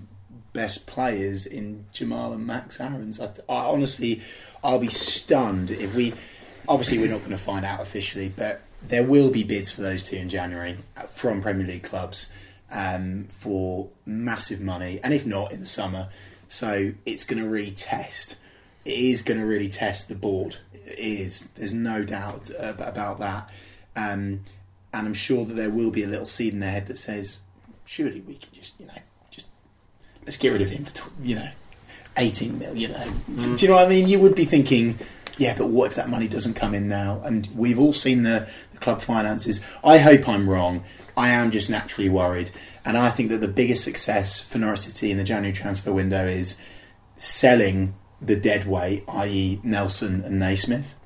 best 0.52 0.86
players 0.86 1.46
in 1.46 1.84
Jamal 1.92 2.32
and 2.32 2.46
Max 2.46 2.80
Aarons. 2.80 3.20
I, 3.20 3.26
th- 3.26 3.40
I 3.48 3.66
honestly, 3.66 4.22
I'll 4.62 4.78
be 4.78 4.88
stunned 4.88 5.70
if 5.70 5.94
we. 5.94 6.14
Obviously, 6.68 6.98
we're 6.98 7.10
not 7.10 7.20
going 7.20 7.30
to 7.30 7.38
find 7.38 7.64
out 7.64 7.80
officially, 7.80 8.28
but 8.28 8.60
there 8.86 9.02
will 9.02 9.30
be 9.30 9.42
bids 9.42 9.70
for 9.70 9.80
those 9.80 10.02
two 10.02 10.16
in 10.16 10.28
January 10.28 10.76
uh, 10.96 11.02
from 11.02 11.40
Premier 11.40 11.66
League 11.66 11.82
clubs 11.82 12.30
um, 12.70 13.28
for 13.30 13.90
massive 14.04 14.60
money, 14.60 15.00
and 15.02 15.12
if 15.14 15.26
not 15.26 15.52
in 15.52 15.60
the 15.60 15.66
summer. 15.66 16.08
So 16.46 16.92
it's 17.04 17.24
going 17.24 17.42
to 17.42 17.48
really 17.48 17.72
test. 17.72 18.36
It 18.84 18.98
is 18.98 19.22
going 19.22 19.38
to 19.38 19.46
really 19.46 19.68
test 19.68 20.08
the 20.08 20.14
board. 20.14 20.56
It 20.72 20.98
is. 20.98 21.48
There's 21.54 21.74
no 21.74 22.04
doubt 22.04 22.50
about 22.58 23.18
that. 23.18 23.50
Um, 23.94 24.44
and 24.92 25.06
I'm 25.06 25.14
sure 25.14 25.44
that 25.44 25.54
there 25.54 25.70
will 25.70 25.90
be 25.90 26.02
a 26.02 26.06
little 26.06 26.26
seed 26.26 26.54
in 26.54 26.60
their 26.60 26.70
head 26.70 26.86
that 26.86 26.96
says, 26.96 27.40
surely 27.84 28.20
we 28.20 28.34
can 28.34 28.52
just, 28.52 28.80
you 28.80 28.86
know, 28.86 28.92
just 29.30 29.48
let's 30.24 30.36
get 30.36 30.50
rid 30.50 30.62
of 30.62 30.70
him 30.70 30.86
for, 30.86 31.10
you 31.22 31.36
know, 31.36 31.50
18 32.16 32.58
mil, 32.58 32.74
you 32.74 32.88
know. 32.88 33.12
Do 33.36 33.56
you 33.56 33.68
know 33.68 33.74
what 33.74 33.86
I 33.86 33.88
mean? 33.88 34.08
You 34.08 34.18
would 34.20 34.34
be 34.34 34.44
thinking, 34.44 34.98
yeah, 35.36 35.54
but 35.56 35.68
what 35.68 35.86
if 35.86 35.94
that 35.96 36.08
money 36.08 36.26
doesn't 36.26 36.54
come 36.54 36.74
in 36.74 36.88
now? 36.88 37.20
And 37.22 37.48
we've 37.54 37.78
all 37.78 37.92
seen 37.92 38.22
the 38.22 38.48
club 38.80 39.02
finances. 39.02 39.64
I 39.82 39.98
hope 39.98 40.28
I'm 40.28 40.48
wrong. 40.48 40.84
I 41.16 41.30
am 41.30 41.50
just 41.50 41.68
naturally 41.68 42.08
worried. 42.08 42.50
And 42.84 42.96
I 42.96 43.10
think 43.10 43.28
that 43.30 43.38
the 43.38 43.48
biggest 43.48 43.84
success 43.84 44.42
for 44.42 44.58
Norwich 44.58 44.80
City 44.80 45.10
in 45.10 45.16
the 45.16 45.24
January 45.24 45.52
transfer 45.52 45.92
window 45.92 46.26
is 46.26 46.56
selling 47.16 47.94
the 48.20 48.36
dead 48.36 48.66
weight, 48.66 49.04
i.e., 49.08 49.60
Nelson 49.62 50.22
and 50.24 50.38
Naismith, 50.38 50.96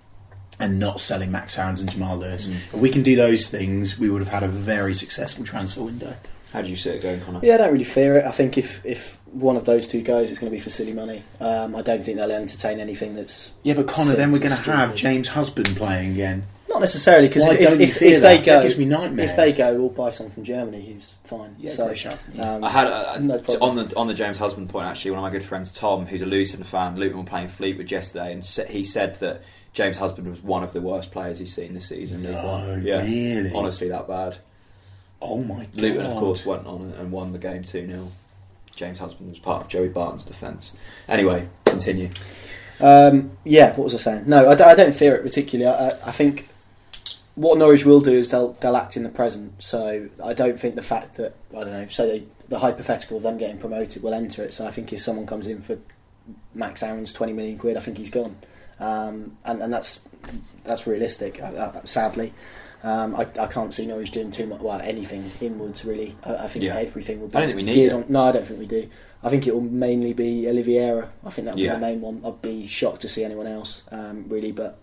and 0.60 0.78
not 0.78 1.00
selling 1.00 1.32
Max 1.32 1.58
Aarons 1.58 1.80
and 1.80 1.90
Jamal 1.90 2.18
Lewis. 2.18 2.46
If 2.46 2.74
we 2.74 2.90
can 2.90 3.02
do 3.02 3.16
those 3.16 3.48
things, 3.48 3.98
we 3.98 4.10
would 4.10 4.22
have 4.22 4.28
had 4.28 4.42
a 4.42 4.48
very 4.48 4.94
successful 4.94 5.44
transfer 5.44 5.82
window. 5.82 6.14
How 6.52 6.60
do 6.60 6.68
you 6.68 6.76
see 6.76 6.90
it 6.90 7.02
going, 7.02 7.20
Connor? 7.22 7.40
Yeah, 7.42 7.54
I 7.54 7.56
don't 7.58 7.72
really 7.72 7.84
fear 7.84 8.18
it. 8.18 8.26
I 8.26 8.30
think 8.30 8.58
if, 8.58 8.84
if 8.84 9.18
one 9.32 9.56
of 9.56 9.64
those 9.64 9.86
two 9.86 10.02
goes, 10.02 10.30
it's 10.30 10.38
going 10.38 10.52
to 10.52 10.54
be 10.56 10.60
for 10.60 10.68
silly 10.68 10.92
money. 10.92 11.22
Um, 11.40 11.74
I 11.74 11.80
don't 11.80 12.04
think 12.04 12.18
they'll 12.18 12.30
entertain 12.30 12.78
anything 12.78 13.14
that's 13.14 13.52
Yeah, 13.62 13.74
but 13.74 13.88
Connor, 13.88 14.14
then 14.14 14.32
we're 14.32 14.38
going 14.38 14.54
to 14.54 14.72
have 14.72 14.94
James 14.94 15.28
Husband 15.28 15.74
playing 15.76 16.12
again. 16.12 16.44
Not 16.72 16.80
necessarily 16.80 17.28
because 17.28 17.44
Why 17.44 17.54
if, 17.54 17.60
don't 17.60 17.78
you 17.80 17.84
if, 17.86 17.96
fear 17.98 18.16
if 18.16 18.22
they 18.22 18.36
that? 18.38 18.44
go, 18.46 18.52
That 18.54 18.62
gives 18.62 18.78
me 18.78 18.84
nightmares. 18.86 19.30
if 19.30 19.36
they 19.36 19.52
go, 19.52 19.74
we'll 19.74 19.88
buy 19.90 20.10
someone 20.10 20.32
from 20.34 20.44
Germany 20.44 20.84
who's 20.92 21.14
fine. 21.24 21.54
Yeah, 21.58 21.72
so, 21.72 21.86
great 21.86 21.98
shout 21.98 22.18
um, 22.40 22.64
I 22.64 22.70
had 22.70 22.86
a, 22.86 23.20
No 23.20 23.38
problem. 23.38 23.78
on 23.78 23.88
the 23.88 23.96
on 23.96 24.06
the 24.06 24.14
James 24.14 24.38
Husband 24.38 24.68
point. 24.68 24.86
Actually, 24.86 25.12
one 25.12 25.18
of 25.20 25.22
my 25.24 25.30
good 25.30 25.44
friends, 25.44 25.70
Tom, 25.72 26.06
who's 26.06 26.22
a 26.22 26.26
Luton 26.26 26.64
fan, 26.64 26.96
Luton 26.96 27.18
were 27.18 27.24
playing 27.24 27.48
Fleetwood 27.48 27.90
yesterday, 27.90 28.32
and 28.32 28.44
sa- 28.44 28.64
he 28.64 28.84
said 28.84 29.18
that 29.20 29.42
James 29.72 29.96
Husband 29.98 30.28
was 30.28 30.42
one 30.42 30.62
of 30.62 30.72
the 30.72 30.80
worst 30.80 31.12
players 31.12 31.38
he's 31.38 31.54
seen 31.54 31.72
this 31.72 31.88
season. 31.88 32.22
League 32.22 32.32
No, 32.32 32.44
One. 32.46 32.82
Yeah, 32.84 33.02
really? 33.02 33.52
honestly, 33.54 33.88
that 33.88 34.06
bad. 34.08 34.36
Oh 35.20 35.42
my 35.42 35.64
god! 35.64 35.74
Luton, 35.76 36.06
of 36.06 36.18
course, 36.18 36.44
went 36.44 36.66
on 36.66 36.92
and 36.98 37.12
won 37.12 37.32
the 37.32 37.38
game 37.38 37.62
two 37.62 37.86
0 37.86 38.10
James 38.74 38.98
Husband 38.98 39.28
was 39.30 39.38
part 39.38 39.62
of 39.62 39.68
Joey 39.68 39.88
Barton's 39.88 40.24
defence. 40.24 40.74
Anyway, 41.08 41.48
continue. 41.66 42.08
Um, 42.80 43.32
yeah, 43.44 43.68
what 43.76 43.84
was 43.84 43.94
I 43.94 43.98
saying? 43.98 44.24
No, 44.26 44.48
I, 44.50 44.54
d- 44.54 44.64
I 44.64 44.74
don't 44.74 44.94
fear 44.94 45.14
it 45.14 45.22
particularly. 45.22 45.70
I, 45.72 45.88
I- 45.88 46.08
I 46.08 46.10
think 46.10 46.48
what 47.34 47.58
Norwich 47.58 47.84
will 47.84 48.00
do 48.00 48.12
is 48.12 48.30
they'll 48.30 48.52
they'll 48.54 48.76
act 48.76 48.96
in 48.96 49.02
the 49.04 49.08
present. 49.08 49.62
So 49.62 50.08
I 50.22 50.34
don't 50.34 50.58
think 50.60 50.74
the 50.74 50.82
fact 50.82 51.16
that 51.16 51.34
I 51.56 51.60
don't 51.60 51.70
know, 51.70 51.86
say 51.86 52.18
they, 52.20 52.26
the 52.48 52.58
hypothetical 52.58 53.16
of 53.16 53.22
them 53.22 53.38
getting 53.38 53.58
promoted 53.58 54.02
will 54.02 54.14
enter 54.14 54.42
it. 54.42 54.52
So 54.52 54.66
I 54.66 54.70
think 54.70 54.92
if 54.92 55.00
someone 55.00 55.26
comes 55.26 55.46
in 55.46 55.62
for 55.62 55.78
Max 56.54 56.82
Aaron's 56.82 57.12
twenty 57.12 57.32
million 57.32 57.58
quid, 57.58 57.76
I 57.76 57.80
think 57.80 57.96
he's 57.98 58.10
gone, 58.10 58.36
um, 58.80 59.36
and 59.44 59.62
and 59.62 59.72
that's 59.72 60.00
that's 60.64 60.86
realistic. 60.86 61.40
Uh, 61.42 61.46
uh, 61.46 61.84
sadly. 61.84 62.32
Um, 62.84 63.14
I, 63.14 63.28
I 63.38 63.46
can't 63.46 63.72
see 63.72 63.86
Norwich 63.86 64.10
doing 64.10 64.32
too 64.32 64.44
much, 64.44 64.60
well, 64.60 64.80
anything 64.80 65.30
inwards 65.40 65.84
really. 65.84 66.16
I, 66.24 66.34
I 66.34 66.48
think 66.48 66.64
Yeah. 66.64 66.78
everything 66.78 67.20
will 67.20 67.28
be 67.28 67.36
I 67.36 67.38
don't 67.42 67.50
think 67.50 67.56
we 67.58 67.62
need 67.62 67.74
geared 67.74 67.92
on. 67.92 68.06
No, 68.08 68.22
I 68.22 68.32
don't 68.32 68.44
think 68.44 68.58
we 68.58 68.66
do. 68.66 68.88
I 69.22 69.28
think 69.28 69.46
it 69.46 69.54
will 69.54 69.60
mainly 69.60 70.12
be 70.12 70.48
Oliveira. 70.48 71.12
I 71.24 71.30
think 71.30 71.46
that 71.46 71.54
will 71.54 71.62
Yeah. 71.62 71.76
be 71.76 71.80
the 71.80 71.86
main 71.86 72.00
one. 72.00 72.22
I'd 72.26 72.42
be 72.42 72.66
shocked 72.66 73.02
to 73.02 73.08
see 73.08 73.22
anyone 73.22 73.46
else, 73.46 73.82
um, 73.92 74.24
really. 74.28 74.50
But 74.50 74.78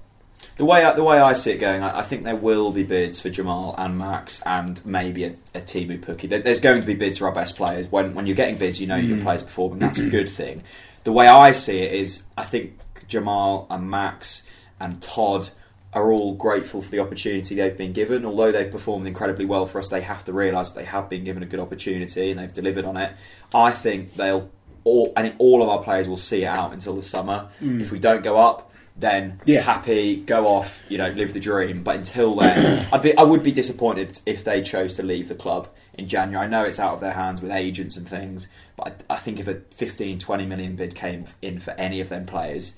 The 0.60 0.66
way 0.66 0.84
I, 0.84 0.92
the 0.92 1.06
way 1.06 1.22
I 1.22 1.32
see 1.32 1.52
it 1.52 1.58
going, 1.58 1.82
I, 1.82 2.00
I 2.00 2.02
think 2.02 2.26
there 2.26 2.36
will 2.36 2.74
be 2.74 2.84
bids 2.84 3.22
for 3.22 3.30
Jamal 3.30 3.74
and 3.78 3.98
Max, 3.98 4.42
and 4.46 4.86
maybe 4.86 5.24
a, 5.24 5.30
a 5.56 5.62
Teemu 5.62 6.02
Pukki. 6.02 6.28
There, 6.28 6.40
there's 6.40 6.60
going 6.60 6.82
to 6.82 6.86
be 6.86 6.96
bids 6.96 7.18
for 7.18 7.30
our 7.30 7.34
best 7.34 7.56
players. 7.56 7.90
When 7.90 8.14
when 8.14 8.28
you're 8.28 8.36
getting 8.36 8.58
bids, 8.58 8.82
you 8.82 8.86
know 8.86 8.98
your 8.98 9.20
mm. 9.20 9.24
players 9.24 9.42
performing. 9.42 9.80
That's 9.80 10.00
a 10.00 10.10
good 10.18 10.28
thing. 10.28 10.64
The 11.06 11.14
way 11.14 11.28
I 11.28 11.54
see 11.54 11.80
it 11.80 11.94
is, 11.94 12.24
I 12.38 12.44
think 12.44 12.78
Jamal 13.08 13.68
and 13.70 13.90
Max 13.90 14.44
and 14.82 15.02
Todd 15.02 15.48
are 15.94 16.12
all 16.12 16.36
grateful 16.36 16.82
for 16.82 16.92
the 16.92 17.00
opportunity 17.00 17.56
they've 17.56 17.78
been 17.78 17.94
given. 17.94 18.26
Although 18.26 18.52
they've 18.52 18.70
performed 18.70 19.08
incredibly 19.08 19.46
well 19.46 19.66
for 19.66 19.80
us, 19.80 19.88
they 19.88 20.02
have 20.02 20.26
to 20.26 20.34
realise 20.34 20.72
that 20.72 20.80
they 20.82 20.86
have 20.86 21.10
been 21.10 21.24
given 21.24 21.42
a 21.42 21.46
good 21.46 21.62
opportunity 21.62 22.32
and 22.32 22.38
they've 22.38 22.52
delivered 22.52 22.84
on 22.84 22.98
it. 22.98 23.14
I 23.54 23.72
think 23.72 24.16
they'll 24.16 24.50
all, 24.84 25.14
I 25.16 25.22
think 25.22 25.36
all 25.38 25.64
of 25.64 25.70
our 25.70 25.82
players 25.82 26.10
will 26.10 26.18
see 26.18 26.44
it 26.44 26.48
out 26.48 26.74
until 26.74 26.98
the 26.98 27.02
summer. 27.02 27.48
Mm. 27.62 27.80
If 27.80 27.94
we 27.94 28.00
don't 28.00 28.24
go 28.24 28.38
up, 28.38 28.70
then 29.00 29.40
Yeah. 29.46 29.62
happy, 29.62 30.18
go 30.18 30.46
off, 30.48 30.82
you 30.90 30.98
know, 30.98 31.10
live 31.10 31.34
the 31.34 31.40
dream. 31.40 31.84
But 31.84 31.96
until 31.98 32.36
then, 32.36 32.88
I'd 32.94 33.02
be, 33.02 33.16
I 33.18 33.24
would 33.24 33.44
be 33.44 33.52
disappointed 33.52 34.20
if 34.26 34.44
they 34.44 34.62
chose 34.62 34.96
to 34.96 35.04
leave 35.04 35.28
the 35.30 35.36
club 35.36 35.68
in 35.94 36.08
January. 36.08 36.46
I 36.46 36.50
know 36.50 36.64
it's 36.64 36.80
out 36.80 36.94
of 36.94 37.00
their 37.02 37.14
hands 37.14 37.42
with 37.42 37.52
agents 37.52 37.98
and 37.98 38.08
things, 38.08 38.48
but 38.76 39.02
I, 39.10 39.14
I 39.16 39.18
think 39.18 39.40
if 39.40 39.48
a 39.48 39.56
15, 39.76 40.20
20 40.20 40.46
million 40.46 40.76
bid 40.76 40.96
came 40.96 41.26
in 41.42 41.60
for 41.60 41.72
any 41.72 42.00
of 42.02 42.10
them 42.10 42.26
players, 42.26 42.74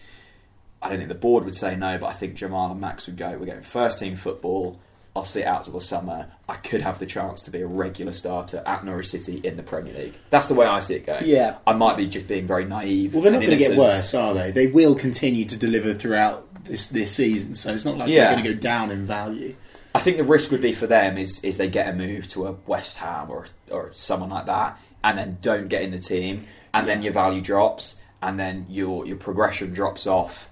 I 0.82 0.90
don't 0.90 0.98
think 0.98 1.10
the 1.10 1.16
board 1.16 1.46
would 1.46 1.56
say 1.56 1.76
no, 1.76 1.98
but 1.98 2.08
I 2.08 2.14
think 2.14 2.36
Jamal 2.36 2.72
and 2.72 2.82
Max 2.82 3.06
would 3.06 3.18
go, 3.18 3.30
we're 3.40 3.46
getting 3.46 3.62
first 3.62 4.00
team 4.00 4.16
football. 4.16 4.80
I'll 5.15 5.26
sit 5.26 5.45
out 5.45 5.65
till 5.65 5.74
the 5.74 5.82
summer. 5.82 6.32
I 6.47 6.56
could 6.56 6.82
have 6.82 7.00
the 7.00 7.06
chance 7.06 7.43
to 7.43 7.52
be 7.52 7.60
a 7.62 7.67
regular 7.67 8.13
starter 8.13 8.63
at 8.65 8.86
Norwich 8.86 9.10
City 9.10 9.39
in 9.43 9.58
the 9.58 9.63
Premier 9.63 9.93
League. 9.93 10.13
That's 10.30 10.47
the 10.47 10.54
way 10.54 10.65
I 10.65 10.80
see 10.80 10.95
it 10.95 11.06
going. 11.06 11.26
Yeah. 11.26 11.58
I 11.67 11.74
might 11.74 11.97
be 11.97 12.08
just 12.08 12.28
being 12.30 12.47
very 12.47 12.63
naive. 12.63 13.13
Well, 13.13 13.21
they're 13.21 13.34
not 13.34 13.39
going 13.41 13.52
to 13.52 13.58
get 13.58 13.78
worse, 13.78 14.13
are 14.13 14.34
they? 14.34 14.52
They 14.52 14.67
will 14.67 14.95
continue 14.95 15.43
to 15.45 15.58
deliver 15.58 15.93
throughout 15.93 16.47
this 16.63 16.88
this 16.88 17.14
season, 17.14 17.55
so 17.55 17.74
it's 17.74 17.84
not 17.84 17.97
like 17.97 18.07
Yeah. 18.09 18.26
they're 18.26 18.34
going 18.41 18.45
to 18.45 18.53
go 18.53 18.59
down 18.59 18.91
in 18.91 19.05
value. 19.05 19.55
I 19.93 19.99
think 19.99 20.16
the 20.16 20.24
risk 20.24 20.51
would 20.51 20.62
be 20.62 20.72
for 20.72 20.88
them 20.88 21.18
is 21.18 21.43
is 21.43 21.57
they 21.57 21.68
get 21.70 21.89
a 21.89 21.93
move 21.93 22.28
to 22.30 22.47
a 22.47 22.53
West 22.66 22.97
Ham 22.99 23.30
or 23.30 23.47
or 23.70 23.89
someone 23.93 24.30
like 24.30 24.45
that, 24.45 24.80
and 25.03 25.18
then 25.18 25.39
don't 25.41 25.68
get 25.68 25.82
in 25.82 25.91
the 25.91 25.99
team, 25.99 26.45
and 26.74 26.88
then 26.88 27.01
your 27.01 27.12
value 27.12 27.41
drops, 27.41 27.97
and 28.22 28.39
then 28.39 28.66
your 28.70 29.05
your 29.05 29.18
progression 29.18 29.74
drops 29.74 30.07
off. 30.07 30.47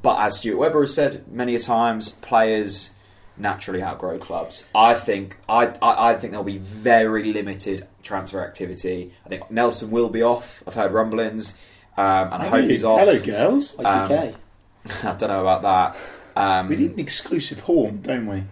But 0.00 0.20
as 0.20 0.38
Stuart 0.38 0.56
Webber 0.56 0.80
has 0.80 0.94
said 0.94 1.30
many 1.30 1.54
a 1.54 1.58
times, 1.58 2.10
players 2.12 2.92
naturally 3.38 3.82
outgrow 3.82 4.18
clubs. 4.18 4.66
I 4.74 4.94
think 4.94 5.36
I, 5.48 5.66
I 5.82 6.10
I 6.10 6.14
think 6.16 6.32
there'll 6.32 6.44
be 6.44 6.58
very 6.58 7.24
limited 7.24 7.86
transfer 8.02 8.44
activity. 8.44 9.12
I 9.24 9.28
think 9.28 9.50
Nelson 9.50 9.90
will 9.90 10.08
be 10.08 10.22
off. 10.22 10.62
I've 10.66 10.74
heard 10.74 10.92
rumblings, 10.92 11.54
um, 11.96 12.32
and 12.32 12.42
I 12.42 12.48
hope 12.48 12.70
he's 12.70 12.84
off. 12.84 13.00
Hello, 13.00 13.18
girls. 13.20 13.74
ICK. 13.76 14.34
I 15.04 15.14
don't 15.16 15.22
know 15.28 15.40
about 15.46 15.62
that. 15.62 15.96
Um, 16.40 16.68
We 16.68 16.76
need 16.76 16.92
an 16.92 17.00
exclusive 17.00 17.60
horn, 17.60 18.00
don't 18.02 18.26
we? 18.26 18.44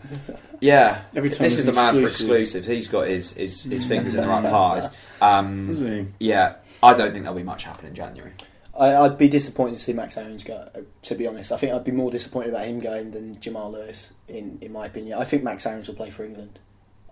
Yeah, 0.61 1.03
Every 1.15 1.31
time 1.31 1.45
this 1.45 1.59
is 1.59 1.65
the 1.67 1.71
an 1.71 1.77
man 1.77 1.95
for 1.95 2.09
exclusives. 2.09 2.67
He's 2.67 2.89
got 2.89 3.07
his, 3.07 3.33
his, 3.35 3.63
his 3.63 3.85
fingers 3.85 4.15
in 4.15 4.23
the 4.23 4.27
right 4.29 4.43
pies. 4.43 4.91
Um, 5.21 5.71
Isn't 5.71 6.07
he? 6.19 6.27
yeah, 6.27 6.55
I 6.83 6.95
don't 6.95 7.13
think 7.13 7.25
there'll 7.25 7.37
be 7.39 7.43
much 7.45 7.65
happen 7.65 7.87
in 7.87 7.95
January. 7.95 8.33
I, 8.79 9.05
I'd 9.05 9.19
be 9.19 9.29
disappointed 9.29 9.79
to 9.79 9.83
see 9.83 9.93
Max 9.93 10.17
Aaron's 10.17 10.45
go. 10.45 10.69
To 11.03 11.15
be 11.15 11.27
honest, 11.27 11.53
I 11.53 11.57
think 11.57 11.73
I'd 11.73 11.85
be 11.85 11.93
more 11.93 12.11
disappointed 12.11 12.51
about 12.51 12.67
him 12.67 12.81
going 12.81 13.11
than 13.13 13.41
Jamal 13.41 13.73
Lewis. 13.73 14.13
In 14.29 14.59
in 14.61 14.73
my 14.73 14.87
opinion, 14.87 15.19
I 15.19 15.25
think 15.25 15.43
Max 15.43 15.67
Aaron's 15.67 15.89
will 15.89 15.95
play 15.97 16.11
for 16.11 16.25
England. 16.25 16.59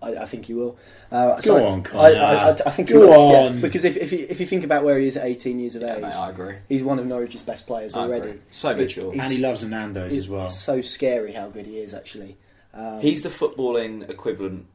I, 0.01 0.09
I 0.17 0.25
think 0.25 0.45
he 0.45 0.53
will. 0.53 0.77
Uh, 1.11 1.39
Go 1.41 1.57
I- 1.57 1.63
on, 1.63 1.79
I, 1.79 1.81
Connor. 1.83 2.03
I, 2.03 2.13
I, 2.13 2.49
I 2.65 2.69
think 2.71 2.89
Go 2.89 3.01
he 3.01 3.07
will. 3.07 3.31
yeah, 3.31 3.47
on. 3.47 3.61
because 3.61 3.85
if 3.85 3.95
if 3.97 4.11
you, 4.11 4.27
if 4.29 4.39
you 4.39 4.45
think 4.45 4.63
about 4.63 4.83
where 4.83 4.99
he 4.99 5.07
is 5.07 5.15
at 5.17 5.25
18 5.25 5.57
years 5.59 5.75
of 5.75 5.81
Yeah, 5.83 5.95
age, 5.95 6.01
mate, 6.01 6.13
I 6.13 6.29
agree. 6.29 6.55
he's 6.67 6.83
one 6.83 6.99
of 6.99 7.05
Norwich's 7.05 7.41
best 7.41 7.65
players 7.65 7.95
I 7.95 8.01
already. 8.01 8.29
agree. 8.29 8.41
So 8.51 8.69
It- 8.71 8.77
mature. 8.77 9.07
it's- 9.13 9.25
And 9.25 9.33
he 9.33 9.41
loves 9.41 9.61
the 9.61 9.69
Nando's 9.69 10.15
as 10.17 10.27
well. 10.27 10.49
So 10.49 10.81
scary 10.81 11.31
how 11.31 11.47
good 11.47 11.65
he 11.65 11.77
is 11.79 11.93
actually. 11.93 12.37
Um, 12.73 12.99
He's 12.99 13.23
the 13.23 13.29
footballing 13.29 14.07
equivalent 14.09 14.65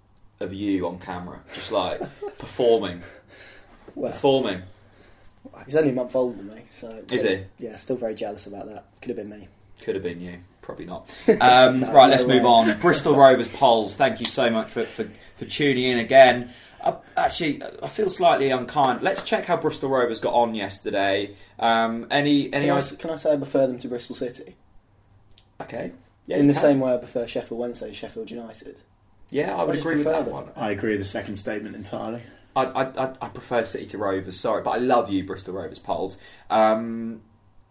of 0.40 0.54
you 0.54 0.86
on 0.86 0.98
camera, 0.98 1.40
just 1.54 1.70
like 1.70 2.00
performing, 2.38 3.02
well, 3.94 4.10
performing. 4.10 4.62
He's 5.64 5.76
only 5.76 5.90
a 5.90 5.94
month 5.94 6.14
older 6.16 6.36
than 6.36 6.48
me, 6.48 6.62
so 6.70 7.02
Is 7.10 7.22
he? 7.22 7.44
Yeah, 7.58 7.76
still 7.76 7.96
very 7.96 8.14
jealous 8.14 8.46
about 8.46 8.66
that. 8.66 8.84
Could 9.00 9.08
have 9.10 9.16
been 9.16 9.28
me. 9.30 9.48
Could 9.82 9.94
have 9.94 10.04
been 10.04 10.20
you, 10.20 10.38
probably 10.62 10.84
not. 10.86 11.08
Um, 11.40 11.80
No, 11.80 11.92
right, 11.92 12.06
no 12.06 12.10
let's 12.10 12.26
move 12.26 12.44
on. 12.44 12.78
Bristol 12.80 13.14
Rovers 13.16 13.48
polls. 13.48 13.96
Thank 13.96 14.20
you 14.20 14.26
so 14.26 14.50
much 14.50 14.68
for, 14.70 14.84
for, 14.84 15.08
for 15.36 15.44
tuning 15.46 15.84
in 15.84 15.98
again. 15.98 16.50
I, 16.84 16.96
actually, 17.16 17.62
I 17.82 17.88
feel 17.88 18.08
slightly 18.08 18.50
unkind. 18.50 19.02
Let's 19.02 19.22
check 19.22 19.44
how 19.46 19.56
Bristol 19.56 19.90
Rovers 19.90 20.18
got 20.20 20.32
on 20.34 20.54
yesterday. 20.54 21.34
Um, 21.58 22.06
any 22.10 22.44
any 22.54 22.66
Can 22.66 22.70
I, 22.70 22.76
ideas? 22.78 22.92
can 22.98 23.10
I 23.10 23.16
say 23.16 23.32
I 23.32 23.36
prefer 23.36 23.66
them 23.66 23.78
to 23.78 23.88
Bristol 23.88 24.16
City? 24.16 24.56
Okay. 25.60 25.92
Yeah, 26.26 26.38
in 26.38 26.46
the 26.46 26.52
can. 26.54 26.62
same 26.62 26.80
way 26.80 26.94
I 26.94 26.96
prefer 26.96 27.26
Sheffield 27.26 27.60
Wednesday 27.60 27.88
to 27.88 27.94
Sheffield 27.94 28.30
United. 28.30 28.80
Yeah, 29.30 29.54
I 29.56 29.60
I 29.60 29.64
would 29.64 29.74
just 29.74 29.84
agree 29.86 29.96
with 29.96 30.04
that 30.06 30.24
them. 30.24 30.32
one. 30.34 30.48
I 30.56 30.70
agree 30.70 30.90
with 30.92 31.00
the 31.00 31.04
second 31.06 31.36
statement 31.36 31.74
entirely. 31.76 32.22
I, 32.56 32.64
I, 32.64 32.82
I, 33.04 33.14
I 33.22 33.28
prefer 33.28 33.64
City 33.64 33.86
to 33.86 33.98
Rovers, 33.98 34.38
sorry, 34.38 34.62
but 34.62 34.70
I 34.70 34.78
love 34.78 35.10
you, 35.10 35.24
Bristol 35.24 35.54
Rovers 35.54 35.78
polls. 35.78 36.18
Um, 36.50 37.20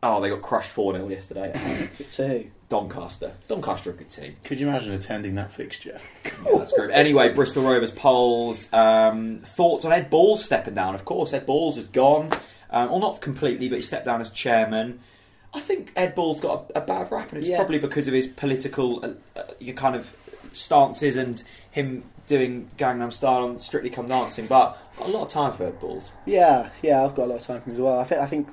oh, 0.01 0.21
they 0.21 0.29
got 0.29 0.41
crushed 0.41 0.69
4 0.71 0.93
0 0.93 1.07
yesterday 1.09 1.51
at 1.51 1.57
home. 1.57 1.89
To 2.11 2.27
who? 2.27 2.43
Doncaster. 2.69 3.31
Doncaster 3.47 3.89
are 3.89 3.93
a 3.93 3.97
good 3.97 4.09
team. 4.11 4.35
Could 4.43 4.59
you 4.59 4.67
imagine 4.69 4.93
attending 4.93 5.35
that 5.35 5.51
fixture? 5.51 5.99
Yeah, 6.23 6.57
that's 6.59 6.71
great. 6.73 6.91
Anyway, 6.91 7.33
Bristol 7.33 7.63
Rovers 7.63 7.91
polls. 7.91 8.71
Um, 8.71 9.39
thoughts 9.43 9.85
on 9.85 9.91
Ed 9.91 10.09
Balls 10.11 10.45
stepping 10.45 10.75
down? 10.75 10.93
Of 10.95 11.03
course, 11.03 11.33
Ed 11.33 11.45
Balls 11.47 11.77
is 11.79 11.85
gone. 11.85 12.29
Um, 12.69 12.89
well, 12.91 12.99
not 12.99 13.21
completely, 13.21 13.67
but 13.69 13.77
he 13.77 13.81
stepped 13.81 14.05
down 14.05 14.21
as 14.21 14.29
chairman. 14.29 14.99
I 15.51 15.59
think 15.59 15.91
Ed 15.95 16.13
Ball's 16.13 16.39
got 16.41 16.69
a, 16.75 16.77
a 16.77 16.81
bad 16.81 17.11
rap, 17.11 17.29
and 17.31 17.39
it's 17.39 17.47
Yeah. 17.49 17.57
probably 17.57 17.79
because 17.79 18.07
of 18.07 18.13
his 18.13 18.27
political 18.27 19.03
uh, 19.03 19.13
uh, 19.39 19.43
your 19.59 19.75
kind 19.75 19.95
of 19.95 20.15
stances 20.53 21.17
and 21.17 21.43
him 21.71 22.03
doing 22.29 22.69
Gangnam 22.77 23.11
Style 23.11 23.43
on 23.43 23.59
Strictly 23.59 23.89
Come 23.89 24.07
Dancing. 24.07 24.47
But 24.47 24.77
I've 24.93 24.97
got 24.99 25.07
a 25.09 25.11
lot 25.11 25.21
of 25.23 25.29
time 25.29 25.51
for 25.51 25.65
Ed 25.65 25.79
Balls. 25.79 26.13
Yeah, 26.25 26.69
yeah, 26.81 27.03
I've 27.03 27.15
got 27.15 27.25
a 27.25 27.29
lot 27.31 27.41
of 27.41 27.45
time 27.47 27.61
for 27.61 27.69
him 27.69 27.75
as 27.75 27.81
well. 27.81 27.99
I 27.99 28.03
think 28.05 28.21
I 28.21 28.27
think 28.27 28.47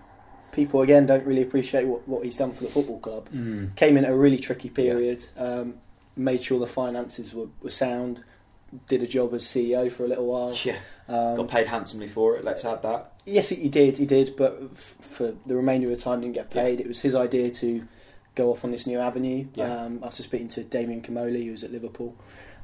people 0.53 0.81
again 0.83 1.07
don't 1.07 1.25
really 1.27 1.43
appreciate 1.43 1.87
what, 1.87 2.09
what 2.09 2.25
he's 2.25 2.37
done 2.37 2.53
for 2.53 2.65
the 2.65 2.71
football 2.71 2.99
club. 2.99 3.29
Mm. 3.31 3.77
Came 3.77 3.97
in 3.97 4.05
at 4.05 4.11
a 4.11 4.17
really 4.17 4.39
tricky 4.39 4.71
period, 4.71 5.29
um, 5.37 5.75
made 6.17 6.43
sure 6.43 6.59
the 6.59 6.67
finances 6.67 7.35
were, 7.35 7.49
were 7.61 7.71
sound, 7.71 8.25
did 8.89 9.03
a 9.03 9.07
job 9.07 9.35
as 9.35 9.45
CEO 9.45 9.93
for 9.93 10.05
a 10.05 10.09
little 10.09 10.27
while. 10.27 10.57
Yeah, 10.65 10.79
Um, 11.09 11.37
got 11.37 11.49
paid 11.49 11.67
handsomely 11.67 12.09
for 12.09 12.37
it. 12.37 12.45
Let's 12.45 12.65
add 12.65 12.83
that. 12.83 13.13
Yes, 13.27 13.51
he 13.51 13.69
did. 13.69 13.99
He 13.99 14.07
did, 14.07 14.35
but 14.37 14.59
f- 14.73 14.97
for 15.01 15.35
the 15.45 15.55
remainder 15.57 15.91
of 15.91 15.97
the 15.99 16.03
time, 16.03 16.21
didn't 16.23 16.35
get 16.35 16.49
paid. 16.49 16.81
It 16.81 16.89
was 16.89 17.01
his 17.01 17.15
idea 17.15 17.51
to 17.51 17.87
go 18.35 18.51
off 18.51 18.65
on 18.65 18.71
this 18.71 18.87
new 18.87 18.99
avenue. 18.99 19.47
Yeah. 19.55 19.73
Um, 19.83 20.01
after 20.03 20.23
speaking 20.23 20.49
to 20.49 20.65
Damien 20.65 21.03
Comolli, 21.03 21.45
who 21.45 21.51
was 21.51 21.65
at 21.65 21.73
Liverpool, 21.73 22.15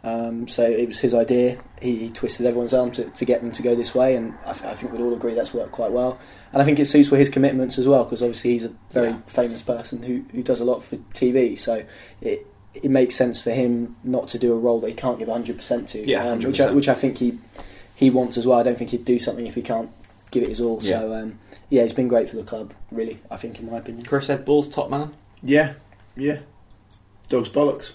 um, 0.05 0.48
so 0.48 0.64
it 0.64 0.86
was 0.88 0.98
his 1.00 1.14
idea. 1.14 1.62
He, 1.80 1.96
he 1.96 2.11
twisted 2.11 2.46
everyone's 2.46 2.74
arm 2.74 2.90
to, 2.92 3.05
to 3.05 3.24
get 3.24 3.40
them 3.40 3.53
to 3.53 3.62
go 3.62 3.74
this 3.74 3.94
way, 3.94 4.16
and 4.16 4.34
I, 4.44 4.53
th- 4.53 4.64
I 4.64 4.74
think 4.74 4.92
we'd 4.92 5.00
all 5.00 5.14
agree 5.14 5.34
that's 5.34 5.55
worked 5.55 5.72
quite 5.72 5.92
well. 5.92 6.18
And 6.53 6.61
I 6.61 6.64
think 6.64 6.78
it 6.80 6.86
suits 6.86 7.11
with 7.11 7.18
his 7.20 7.28
commitments 7.30 7.78
as 7.78 7.86
well, 7.86 8.05
because 8.05 8.22
obviously 8.22 8.50
he's 8.53 8.64
a 8.64 8.72
very 8.90 9.09
Yeah. 9.11 9.18
famous 9.26 9.62
person 9.62 10.03
who, 10.03 10.24
who 10.32 10.42
does 10.42 10.61
a 10.61 10.64
lot 10.64 10.82
for 10.82 10.96
TV. 11.14 11.59
So 11.59 11.84
it 12.20 12.46
it 12.74 12.90
makes 12.90 13.14
sense 13.14 13.40
for 13.42 13.50
him 13.50 13.96
not 14.03 14.28
to 14.28 14.38
do 14.38 14.55
a 14.55 14.59
role 14.59 14.80
that 14.80 14.88
he 14.88 14.94
can't 14.94 15.18
give 15.18 15.28
100% 15.28 15.88
to. 15.88 16.09
Yeah, 16.09 16.26
um, 16.26 16.40
which 16.40 16.59
I, 16.59 16.70
which 16.70 16.88
I 16.88 16.94
think 16.94 17.18
he 17.18 17.38
he 17.94 18.09
wants 18.11 18.38
as 18.38 18.46
well. 18.46 18.59
I 18.59 18.62
don't 18.62 18.78
think 18.78 18.90
he'd 18.90 19.05
do 19.05 19.18
something 19.18 19.46
if 19.46 19.55
he 19.55 19.62
can't 19.62 19.90
give 20.30 20.42
it 20.42 20.48
his 20.48 20.61
all. 20.61 20.78
Yeah. 20.82 21.00
So 21.00 21.12
um, 21.14 21.38
yeah, 21.68 21.82
he's 21.82 21.92
been 21.92 22.09
great 22.09 22.28
for 22.30 22.36
the 22.36 22.44
club. 22.44 22.72
Really, 22.90 23.20
I 23.30 23.36
think, 23.36 23.59
in 23.61 23.70
my 23.70 23.76
opinion. 23.78 24.07
Chris 24.07 24.30
Ed 24.30 24.44
Balls, 24.46 24.68
top 24.70 24.88
man. 24.90 25.14
Yeah, 25.42 25.74
yeah. 26.16 26.38
Dog's 27.28 27.48
bollocks. 27.50 27.92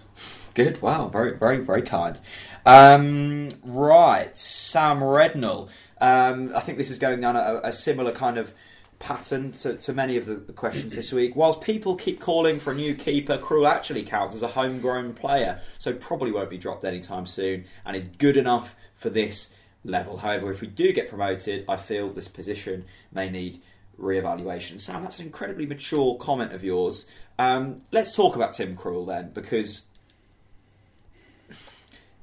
Good. 0.58 0.82
Wow. 0.82 1.08
Very, 1.10 1.38
very, 1.38 1.58
very 1.58 1.84
kind. 1.84 2.20
Um, 2.66 3.50
right. 3.64 4.36
Sam 4.36 5.02
Rednall. 5.02 5.70
Um, 6.02 6.52
I 6.56 6.62
think 6.62 6.80
this 6.80 6.90
is 6.90 6.98
going 6.98 7.22
down 7.22 7.36
a, 7.36 7.62
a 7.66 7.72
similar 7.72 8.12
kind 8.12 8.40
of 8.40 8.56
pattern 8.98 9.52
to, 9.52 9.76
to 9.76 9.94
many 9.94 10.18
of 10.18 10.26
the, 10.26 10.34
the 10.34 10.54
questions 10.54 10.96
this 10.96 11.14
week. 11.14 11.36
Whilst 11.36 11.62
people 11.62 11.96
keep 11.96 12.20
calling 12.20 12.60
for 12.60 12.72
a 12.72 12.76
new 12.76 12.96
keeper, 12.96 13.38
Krul 13.38 13.70
actually 13.70 14.02
counts 14.02 14.34
as 14.34 14.42
a 14.42 14.48
homegrown 14.48 15.14
player, 15.14 15.62
so 15.78 15.94
probably 15.94 16.32
won't 16.32 16.50
be 16.50 16.58
dropped 16.58 16.84
anytime 16.84 17.28
soon, 17.28 17.66
and 17.86 17.96
is 17.96 18.06
good 18.18 18.36
enough 18.36 18.76
for 18.96 19.12
this 19.12 19.52
level. 19.84 20.18
However, 20.18 20.52
if 20.52 20.62
we 20.62 20.66
do 20.66 20.92
get 20.92 21.08
promoted, 21.08 21.66
I 21.70 21.76
feel 21.76 22.10
this 22.10 22.28
position 22.28 22.86
may 23.14 23.30
need 23.30 23.62
re-evaluation. 23.96 24.80
Sam, 24.80 25.04
that's 25.04 25.20
an 25.20 25.28
incredibly 25.28 25.68
mature 25.68 26.16
comment 26.16 26.52
of 26.52 26.64
yours. 26.64 27.06
Um, 27.38 27.84
let's 27.92 28.16
talk 28.16 28.36
about 28.36 28.54
Tim 28.54 28.76
Krul 28.76 29.06
then, 29.06 29.30
because 29.36 29.84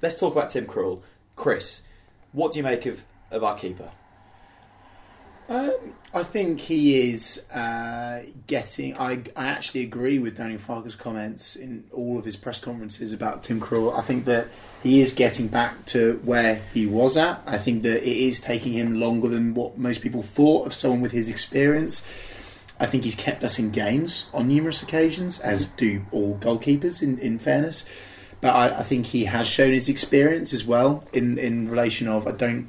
let's 0.05 0.17
talk 0.17 0.33
about 0.33 0.51
Tim 0.51 0.67
Krul. 0.67 1.01
Chris, 1.35 1.81
what 2.33 2.53
do 2.53 2.59
you 2.59 2.63
make 2.63 2.85
of, 2.85 3.05
of 3.31 3.43
our 3.43 3.57
keeper? 3.57 3.91
Um, 5.49 5.95
I 6.13 6.23
think 6.23 6.61
he 6.61 7.11
is 7.11 7.43
uh, 7.51 8.23
getting. 8.47 8.97
I, 8.99 9.23
I 9.35 9.47
actually 9.47 9.83
agree 9.83 10.19
with 10.19 10.37
Daniel 10.37 10.59
Farke's 10.59 10.95
comments 10.95 11.57
in 11.57 11.85
all 11.91 12.19
of 12.19 12.25
his 12.25 12.37
press 12.37 12.59
conferences 12.59 13.13
about 13.13 13.43
Tim 13.43 13.61
Krul. 13.61 13.99
I 13.99 14.03
think 14.03 14.27
that 14.27 14.49
he 14.83 15.01
is 15.01 15.15
getting 15.15 15.49
back 15.49 15.87
to 15.87 16.21
where 16.25 16.63
he 16.73 16.87
was 16.87 17.17
at. 17.17 17.43
I 17.47 17.57
think 17.57 17.83
that 17.83 18.07
it 18.07 18.17
is 18.17 18.41
taking 18.41 18.75
him 18.75 19.01
longer 19.01 19.29
than 19.29 19.55
what 19.55 19.79
most 19.79 20.03
people 20.03 20.23
thought 20.23 20.67
of 20.67 20.75
someone 20.75 21.01
with 21.01 21.13
his 21.13 21.29
experience. 21.31 22.03
I 22.79 22.87
think 22.87 23.05
he's 23.05 23.15
kept 23.15 23.43
us 23.43 23.59
in 23.59 23.71
games 23.71 24.27
on 24.35 24.49
numerous 24.49 24.83
occasions, 24.83 25.41
as 25.41 25.67
do 25.67 26.05
all 26.11 26.37
goalkeepers. 26.39 27.03
In, 27.03 27.19
in 27.19 27.39
fairness, 27.39 27.85
but 28.45 28.55
I, 28.55 28.81
I 28.81 28.83
think 28.83 29.07
he 29.07 29.25
has 29.25 29.47
shown 29.47 29.73
his 29.73 29.89
experience 29.89 30.53
as 30.53 30.67
well 30.67 31.03
in 31.15 31.39
in 31.39 31.69
relation 31.69 32.09
of. 32.09 32.29
I 32.29 32.33
don't. 32.33 32.69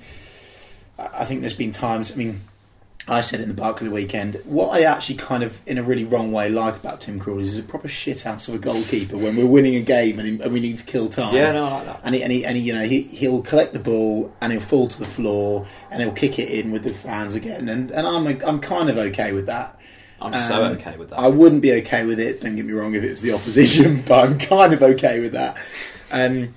I 0.97 1.25
think 1.25 1.41
there's 1.41 1.53
been 1.53 1.71
times. 1.71 2.11
I 2.11 2.15
mean. 2.15 2.41
I 3.07 3.21
said 3.21 3.39
in 3.39 3.49
the 3.49 3.53
Bark 3.53 3.81
of 3.81 3.85
the 3.85 3.93
weekend, 3.93 4.41
what 4.45 4.69
I 4.69 4.81
actually 4.81 5.17
kind 5.17 5.43
of, 5.43 5.61
in 5.67 5.77
a 5.77 5.83
really 5.83 6.03
wrong 6.03 6.31
way, 6.31 6.49
like 6.49 6.77
about 6.77 7.01
Tim 7.01 7.19
Krul 7.19 7.39
is 7.39 7.59
a 7.59 7.61
proper 7.61 7.87
shithouse 7.87 8.47
of 8.49 8.55
a 8.55 8.57
goalkeeper 8.57 9.15
when 9.15 9.35
we're 9.35 9.45
winning 9.45 9.75
a 9.75 9.81
game 9.81 10.17
and, 10.17 10.41
and 10.41 10.51
we 10.51 10.59
need 10.59 10.77
to 10.77 10.85
kill 10.85 11.07
time. 11.07 11.35
Yeah, 11.35 11.51
no, 11.51 11.65
I 11.65 11.71
like 11.71 11.85
that. 11.85 12.01
And 12.03 12.15
he, 12.15 12.23
and, 12.23 12.31
he, 12.31 12.43
and 12.43 12.57
he, 12.57 12.63
you 12.63 12.73
know, 12.73 12.83
he, 12.83 13.03
he'll 13.03 13.43
collect 13.43 13.73
the 13.73 13.79
ball 13.79 14.33
and 14.41 14.51
he'll 14.51 14.59
fall 14.59 14.87
to 14.87 14.97
the 14.97 15.05
floor 15.05 15.67
and 15.91 16.01
he'll 16.01 16.13
kick 16.13 16.39
it 16.39 16.49
in 16.49 16.71
with 16.71 16.81
the 16.81 16.93
fans 16.93 17.35
again. 17.35 17.69
And, 17.69 17.91
and 17.91 18.07
I'm, 18.07 18.25
I'm 18.43 18.59
kind 18.59 18.89
of 18.89 18.97
okay 18.97 19.33
with 19.33 19.45
that. 19.45 19.79
I'm 20.25 20.33
so 20.33 20.65
Um, 20.65 20.71
okay 20.73 20.97
with 20.97 21.09
that. 21.11 21.19
I 21.19 21.27
wouldn't 21.27 21.61
be 21.61 21.73
okay 21.73 22.05
with 22.05 22.19
it. 22.19 22.41
Don't 22.41 22.55
get 22.55 22.65
me 22.65 22.73
wrong 22.73 22.95
if 22.95 23.03
it 23.03 23.11
was 23.11 23.21
the 23.21 23.33
opposition, 23.33 24.01
but 24.07 24.25
I'm 24.25 24.37
kind 24.37 24.73
of 24.73 24.81
okay 24.81 25.19
with 25.19 25.33
that. 25.33 25.57
Um, 26.11 26.53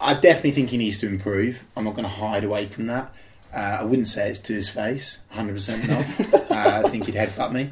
I 0.00 0.14
definitely 0.14 0.52
think 0.52 0.70
he 0.70 0.76
needs 0.76 0.98
to 1.00 1.06
improve. 1.06 1.64
I'm 1.76 1.84
not 1.84 1.94
going 1.94 2.04
to 2.04 2.10
hide 2.14 2.44
away 2.44 2.66
from 2.66 2.86
that. 2.86 3.14
Uh, 3.54 3.78
I 3.80 3.84
wouldn't 3.84 4.08
say 4.08 4.30
it's 4.30 4.40
to 4.40 4.52
his 4.52 4.68
face, 4.68 5.18
100% 5.34 5.88
not. 5.88 6.50
uh, 6.50 6.82
I 6.84 6.90
think 6.90 7.06
he'd 7.06 7.14
headbutt 7.14 7.52
me. 7.52 7.70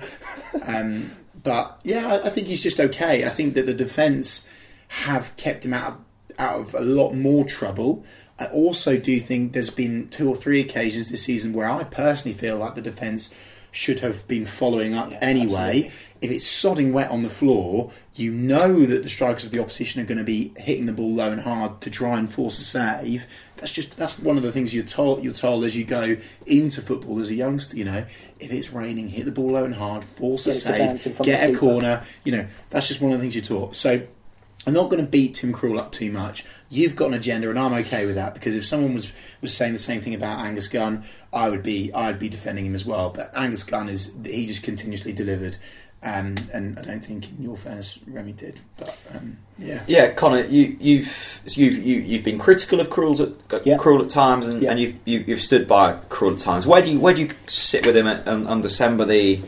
Um, 0.67 1.11
but 1.43 1.79
yeah, 1.85 2.09
I, 2.09 2.27
I 2.27 2.31
think 2.31 2.47
he's 2.47 2.63
just 2.63 2.81
okay. 2.81 3.25
I 3.25 3.29
think 3.29 3.55
that 3.55 3.67
the 3.67 3.75
defence 3.75 4.49
have 4.89 5.37
kept 5.37 5.65
him 5.65 5.75
out 5.75 5.93
of, 5.93 5.99
out 6.39 6.61
of 6.61 6.75
a 6.75 6.81
lot 6.81 7.13
more 7.13 7.45
trouble. 7.45 8.05
I 8.39 8.47
also 8.47 8.97
do 8.97 9.21
think 9.21 9.53
there's 9.53 9.71
been 9.71 10.09
two 10.09 10.29
or 10.29 10.37
three 10.37 10.61
occasions 10.61 11.11
this 11.11 11.23
season 11.25 11.53
where 11.53 11.69
I 11.69 11.85
personally 11.85 12.37
feel 12.37 12.57
like 12.57 12.75
the 12.75 12.83
defence 12.83 13.31
should 13.75 14.01
have 14.01 14.27
been 14.29 14.45
following 14.47 14.95
up 14.95 15.11
Yeah, 15.11 15.19
anyway. 15.21 15.47
absolutely. 15.55 15.91
If 16.21 16.31
it's 16.31 16.47
sodding 16.47 16.93
wet 16.93 17.11
on 17.11 17.23
the 17.23 17.29
floor, 17.29 17.91
you 18.15 18.31
know 18.31 18.87
that 18.87 19.03
the 19.03 19.09
strikers 19.11 19.45
of 19.45 19.51
the 19.51 19.59
opposition 19.59 20.01
are 20.01 20.07
going 20.07 20.17
to 20.19 20.25
be 20.25 20.55
hitting 20.57 20.87
the 20.87 20.93
ball 20.93 21.13
low 21.13 21.31
and 21.31 21.43
hard 21.43 21.83
to 21.83 21.91
try 21.91 22.19
and 22.19 22.33
force 22.33 22.59
a 22.59 22.65
save. 22.65 23.27
That's 23.59 23.71
just 23.73 23.97
that's 23.99 24.19
one 24.19 24.37
of 24.39 24.43
the 24.43 24.51
things 24.53 24.73
you're 24.75 24.85
told 24.85 25.23
you're 25.23 25.35
told 25.35 25.65
as 25.65 25.77
you 25.77 25.85
go 25.85 26.17
into 26.47 26.81
football 26.81 27.21
as 27.21 27.29
a 27.31 27.35
youngster. 27.35 27.77
You 27.77 27.85
know, 27.85 28.05
if 28.41 28.51
it's 28.53 28.73
raining, 28.73 29.09
hit 29.11 29.27
the 29.27 29.33
ball 29.33 29.51
low 29.51 29.65
and 29.65 29.75
hard, 29.75 30.03
force 30.05 30.47
Get 30.47 30.55
a 30.55 30.59
it 30.59 30.63
to 30.63 30.87
bounce 30.87 31.07
in 31.07 31.15
save, 31.15 31.27
get 31.27 31.43
a 31.43 31.47
keeper. 31.49 31.59
corner. 31.59 32.03
You 32.25 32.33
know, 32.33 32.47
that's 32.71 32.89
just 32.89 33.03
one 33.03 33.13
of 33.13 33.19
the 33.19 33.23
things 33.23 33.35
you're 33.35 33.45
taught. 33.45 33.77
So 33.77 34.07
I'm 34.67 34.73
not 34.75 34.89
going 34.91 35.05
to 35.05 35.11
beat 35.11 35.35
Tim 35.35 35.53
Krul 35.53 35.79
up 35.79 35.93
too 35.93 36.11
much. 36.11 36.45
You've 36.71 36.97
got 36.97 37.09
an 37.09 37.15
agenda, 37.15 37.51
and 37.51 37.59
I'm 37.59 37.75
okay 37.75 38.07
with 38.07 38.15
that 38.17 38.35
because 38.35 38.55
if 38.55 38.65
someone 38.65 38.95
was, 38.95 39.13
was 39.41 39.55
saying 39.55 39.73
the 39.75 39.79
same 39.79 40.01
thing 40.01 40.15
about 40.15 40.39
Angus 40.41 40.69
Gunn, 40.69 41.05
I 41.33 41.49
would 41.51 41.63
be 41.63 41.93
I'd 41.93 42.19
be 42.19 42.29
defending 42.29 42.65
him 42.67 42.75
as 42.75 42.85
well. 42.85 43.11
But 43.11 43.31
Angus 43.37 43.63
Gunn 43.63 43.89
is 43.89 44.13
he 44.25 44.47
just 44.47 44.63
continuously 44.63 45.13
delivered. 45.13 45.57
Um, 46.03 46.35
and 46.53 46.79
I 46.79 46.83
don't 46.83 47.03
think, 47.03 47.31
in 47.31 47.43
your 47.43 47.57
fairness, 47.57 47.99
Remy 48.07 48.33
did. 48.33 48.61
But 48.77 48.95
um, 49.15 49.39
yeah, 49.59 49.81
Yeah, 49.87 50.11
Connor, 50.13 50.45
you, 50.45 50.77
you've 50.79 51.41
you've 51.57 51.79
you, 51.79 52.01
you've 52.01 52.25
been 52.25 52.39
critical 52.39 52.79
of 52.81 52.91
Krul 52.91 53.19
at 53.53 53.67
Yeah. 53.67 53.79
Krul 53.79 54.03
at 54.03 54.11
times, 54.11 54.47
and, 54.47 54.63
Yeah. 54.63 54.71
and 54.73 54.81
you've, 54.81 54.97
you've 55.07 55.29
you've 55.29 55.41
stood 55.41 55.67
by 55.67 55.95
Krul 56.11 56.35
at 56.35 56.41
times. 56.41 56.67
Where 56.67 56.83
do 56.83 56.91
you 56.91 57.01
where 57.01 57.15
do 57.15 57.23
you 57.23 57.31
sit 57.47 57.87
with 57.87 57.97
him 57.97 58.07
at, 58.07 58.27
on, 58.29 58.47
on 58.47 58.61
December 58.61 59.07
the 59.07 59.41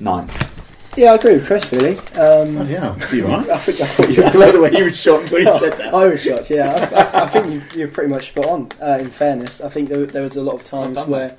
9th? 0.00 0.55
Yeah, 0.96 1.12
I 1.12 1.14
agree 1.16 1.34
with 1.34 1.46
Chris. 1.46 1.70
Really, 1.72 1.96
um, 1.98 2.56
oh, 2.58 2.64
yeah, 2.64 2.96
you 3.12 3.26
right? 3.26 3.48
I 3.50 3.58
think 3.58 3.80
I 3.80 3.86
thought 3.86 4.10
you 4.10 4.22
I 4.22 4.30
love 4.32 4.52
the 4.54 4.60
way 4.60 4.70
you 4.72 4.84
were 4.84 4.90
shocked 4.90 5.30
when 5.30 5.46
he 5.46 5.58
said 5.58 5.74
that. 5.74 5.92
I 5.94 6.06
was 6.06 6.22
shocked. 6.22 6.50
Yeah, 6.50 6.68
I, 6.72 7.18
I, 7.20 7.24
I 7.24 7.26
think 7.26 7.52
you, 7.52 7.78
you're 7.78 7.88
pretty 7.88 8.08
much 8.10 8.28
spot 8.28 8.46
on. 8.46 8.68
Uh, 8.80 8.98
in 9.00 9.10
fairness, 9.10 9.60
I 9.60 9.68
think 9.68 9.88
there, 9.90 10.06
there 10.06 10.22
was 10.22 10.36
a 10.36 10.42
lot 10.42 10.54
of 10.54 10.64
times 10.64 10.98
where 11.06 11.36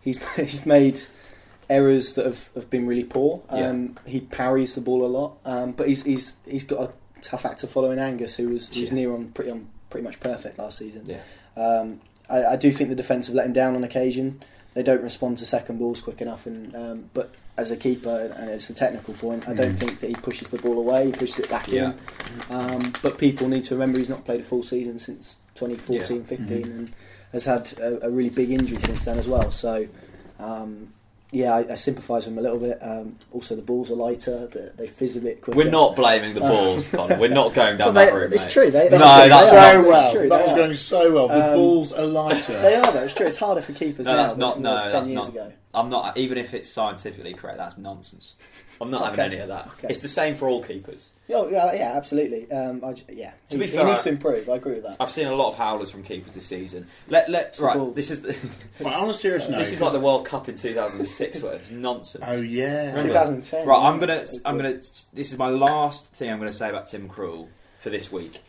he's 0.00 0.18
he's 0.36 0.66
made 0.66 1.00
errors 1.70 2.14
that 2.14 2.26
have, 2.26 2.48
have 2.54 2.70
been 2.70 2.86
really 2.86 3.04
poor. 3.04 3.42
Um, 3.48 3.98
He 4.06 4.20
parries 4.20 4.74
the 4.74 4.80
ball 4.80 5.04
a 5.04 5.08
lot, 5.08 5.36
um, 5.44 5.72
but 5.72 5.88
he's 5.88 6.02
he's 6.04 6.34
he's 6.46 6.64
got 6.64 6.90
a 6.90 6.92
tough 7.22 7.46
act 7.46 7.60
to 7.60 7.66
follow 7.68 7.90
in 7.92 7.98
Angus, 7.98 8.34
who 8.36 8.48
was 8.48 8.74
who 8.74 8.80
was 8.80 8.90
Yeah. 8.90 8.96
near 8.96 9.12
on 9.14 9.28
pretty 9.32 9.50
on 9.52 9.68
pretty 9.90 10.04
much 10.04 10.18
perfect 10.20 10.58
last 10.58 10.78
season. 10.78 11.06
Yeah. 11.06 11.20
Um, 11.56 12.00
I, 12.28 12.44
I 12.44 12.56
do 12.56 12.72
think 12.72 12.90
the 12.90 12.96
defence 12.96 13.28
have 13.28 13.36
let 13.36 13.46
him 13.46 13.52
down 13.52 13.76
on 13.76 13.84
occasion. 13.84 14.42
They 14.74 14.82
don't 14.82 15.02
respond 15.02 15.38
to 15.38 15.46
second 15.46 15.78
balls 15.78 16.00
quick 16.02 16.20
enough, 16.20 16.44
and 16.44 16.74
um, 16.74 17.10
but 17.14 17.30
as 17.58 17.70
a 17.70 17.76
keeper, 17.76 18.32
and 18.36 18.50
it's 18.50 18.68
a 18.68 18.74
technical 18.74 19.14
point, 19.14 19.48
I 19.48 19.54
don't 19.54 19.72
Mm. 19.74 19.78
think 19.80 20.00
that 20.00 20.08
he 20.08 20.14
pushes 20.14 20.48
the 20.50 20.58
ball 20.58 20.78
away. 20.78 21.06
He 21.06 21.12
pushes 21.12 21.38
it 21.40 21.48
back 21.50 21.68
Yeah. 21.68 21.92
in. 22.50 22.54
Um, 22.54 22.92
but 23.02 23.16
people 23.18 23.48
need 23.48 23.64
to 23.64 23.74
remember 23.74 23.98
he's 23.98 24.08
not 24.10 24.24
played 24.24 24.40
a 24.40 24.42
full 24.42 24.62
season 24.62 24.98
since 24.98 25.36
2014 25.54 26.22
15 26.24 26.46
Mhm. 26.48 26.64
and 26.64 26.90
has 27.32 27.44
had 27.46 27.72
a, 27.80 28.06
a 28.06 28.10
really 28.10 28.28
big 28.30 28.50
injury 28.50 28.78
since 28.80 29.04
then 29.06 29.18
as 29.18 29.26
well. 29.26 29.50
So, 29.50 29.86
um, 30.38 30.92
yeah, 31.32 31.54
I, 31.54 31.72
I 31.72 31.74
sympathise 31.74 32.24
with 32.26 32.34
him 32.34 32.38
a 32.38 32.42
little 32.42 32.58
bit. 32.58 32.78
Um, 32.80 33.16
also, 33.32 33.56
the 33.56 33.62
balls 33.62 33.90
are 33.90 33.94
lighter, 33.96 34.46
the, 34.46 34.72
they 34.76 34.86
fizz 34.86 35.16
a 35.16 35.20
bit 35.20 35.40
quicker. 35.42 35.56
We're 35.56 35.70
not 35.70 35.96
blaming 35.96 36.34
the 36.34 36.40
balls, 36.40 36.84
Connor. 36.92 37.18
We're 37.18 37.28
not 37.30 37.52
going 37.54 37.78
down 37.78 37.94
Well, 37.94 38.04
that 38.06 38.12
they- 38.12 38.16
route. 38.20 38.32
It's 38.32 38.44
mate. 38.44 38.52
true. 38.52 38.70
They, 38.70 38.84
No, 38.90 38.98
they 38.98 39.28
that's 39.28 39.50
they 39.50 39.82
so 39.82 39.90
well. 39.90 40.12
True, 40.12 40.28
that 40.28 40.42
was 40.44 40.52
are. 40.52 40.56
going 40.56 40.74
so 40.74 41.14
well. 41.14 41.28
The 41.28 41.48
Um, 41.52 41.54
balls 41.56 41.92
are 41.92 42.06
lighter. 42.06 42.60
They 42.62 42.74
are 42.76 42.92
though. 42.92 43.02
It's 43.02 43.14
true. 43.14 43.26
It's 43.26 43.36
harder 43.38 43.60
for 43.62 43.72
keepers 43.72 44.06
No, 44.06 44.12
now 44.14 44.22
that's 44.22 44.34
than 44.34 44.40
not- 44.40 44.56
it 44.58 44.60
no, 44.60 44.72
was 44.74 44.82
ten 44.84 44.92
that's 44.92 45.08
years 45.08 45.16
not- 45.20 45.28
ago. 45.30 45.52
I'm 45.76 45.88
not 45.90 46.16
even 46.16 46.38
if 46.38 46.54
it's 46.54 46.68
scientifically 46.70 47.34
correct. 47.34 47.58
That's 47.58 47.76
nonsense. 47.78 48.36
I'm 48.80 48.90
not 48.90 49.02
having 49.04 49.20
Okay. 49.20 49.34
any 49.34 49.38
of 49.38 49.48
that. 49.48 49.68
Okay. 49.68 49.86
It's 49.88 50.00
the 50.00 50.08
same 50.08 50.34
for 50.34 50.48
all 50.48 50.62
keepers. 50.62 51.10
Oh, 51.30 51.48
yeah, 51.48 51.72
yeah, 51.72 51.92
absolutely. 51.96 52.50
Um, 52.52 52.84
I, 52.84 52.92
j- 52.92 53.04
yeah, 53.10 53.30
To 53.48 53.56
he, 53.56 53.58
be 53.58 53.66
he 53.70 53.74
fair, 53.76 53.86
needs 53.86 54.00
I- 54.00 54.02
to 54.04 54.08
improve. 54.10 54.48
I 54.50 54.56
agree 54.56 54.74
with 54.74 54.82
that. 54.82 54.96
I've 55.00 55.10
seen 55.10 55.26
a 55.26 55.34
lot 55.34 55.48
of 55.48 55.56
howlers 55.56 55.90
from 55.90 56.02
keepers 56.02 56.34
this 56.34 56.44
season. 56.46 56.86
Let 57.08 57.30
let 57.30 57.46
It's 57.48 57.60
right. 57.60 57.76
ball. 57.76 57.92
This 57.92 58.10
is 58.10 58.20
the, 58.20 58.36
Right, 58.84 58.94
on 58.94 59.08
a 59.08 59.14
serious 59.14 59.48
note, 59.48 59.58
this 59.58 59.72
is 59.72 59.80
like 59.80 59.92
the 59.92 60.00
World 60.00 60.26
Cup 60.26 60.48
in 60.48 60.54
2006. 60.56 61.42
where 61.42 61.54
it's 61.54 61.70
nonsense. 61.70 62.24
oh 62.26 62.40
yeah, 62.40 62.88
Remember? 62.90 63.08
2010. 63.08 63.66
Right, 63.66 63.82
I'm 63.82 63.98
gonna, 63.98 64.24
I'm 64.44 64.56
gonna. 64.58 64.74
This 64.74 65.32
is 65.32 65.38
my 65.38 65.48
last 65.48 66.08
thing 66.14 66.30
I'm 66.30 66.38
gonna 66.38 66.52
say 66.52 66.68
about 66.68 66.86
Tim 66.86 67.08
Krul 67.08 67.48
for 67.80 67.88
this 67.90 68.12
week. 68.12 68.42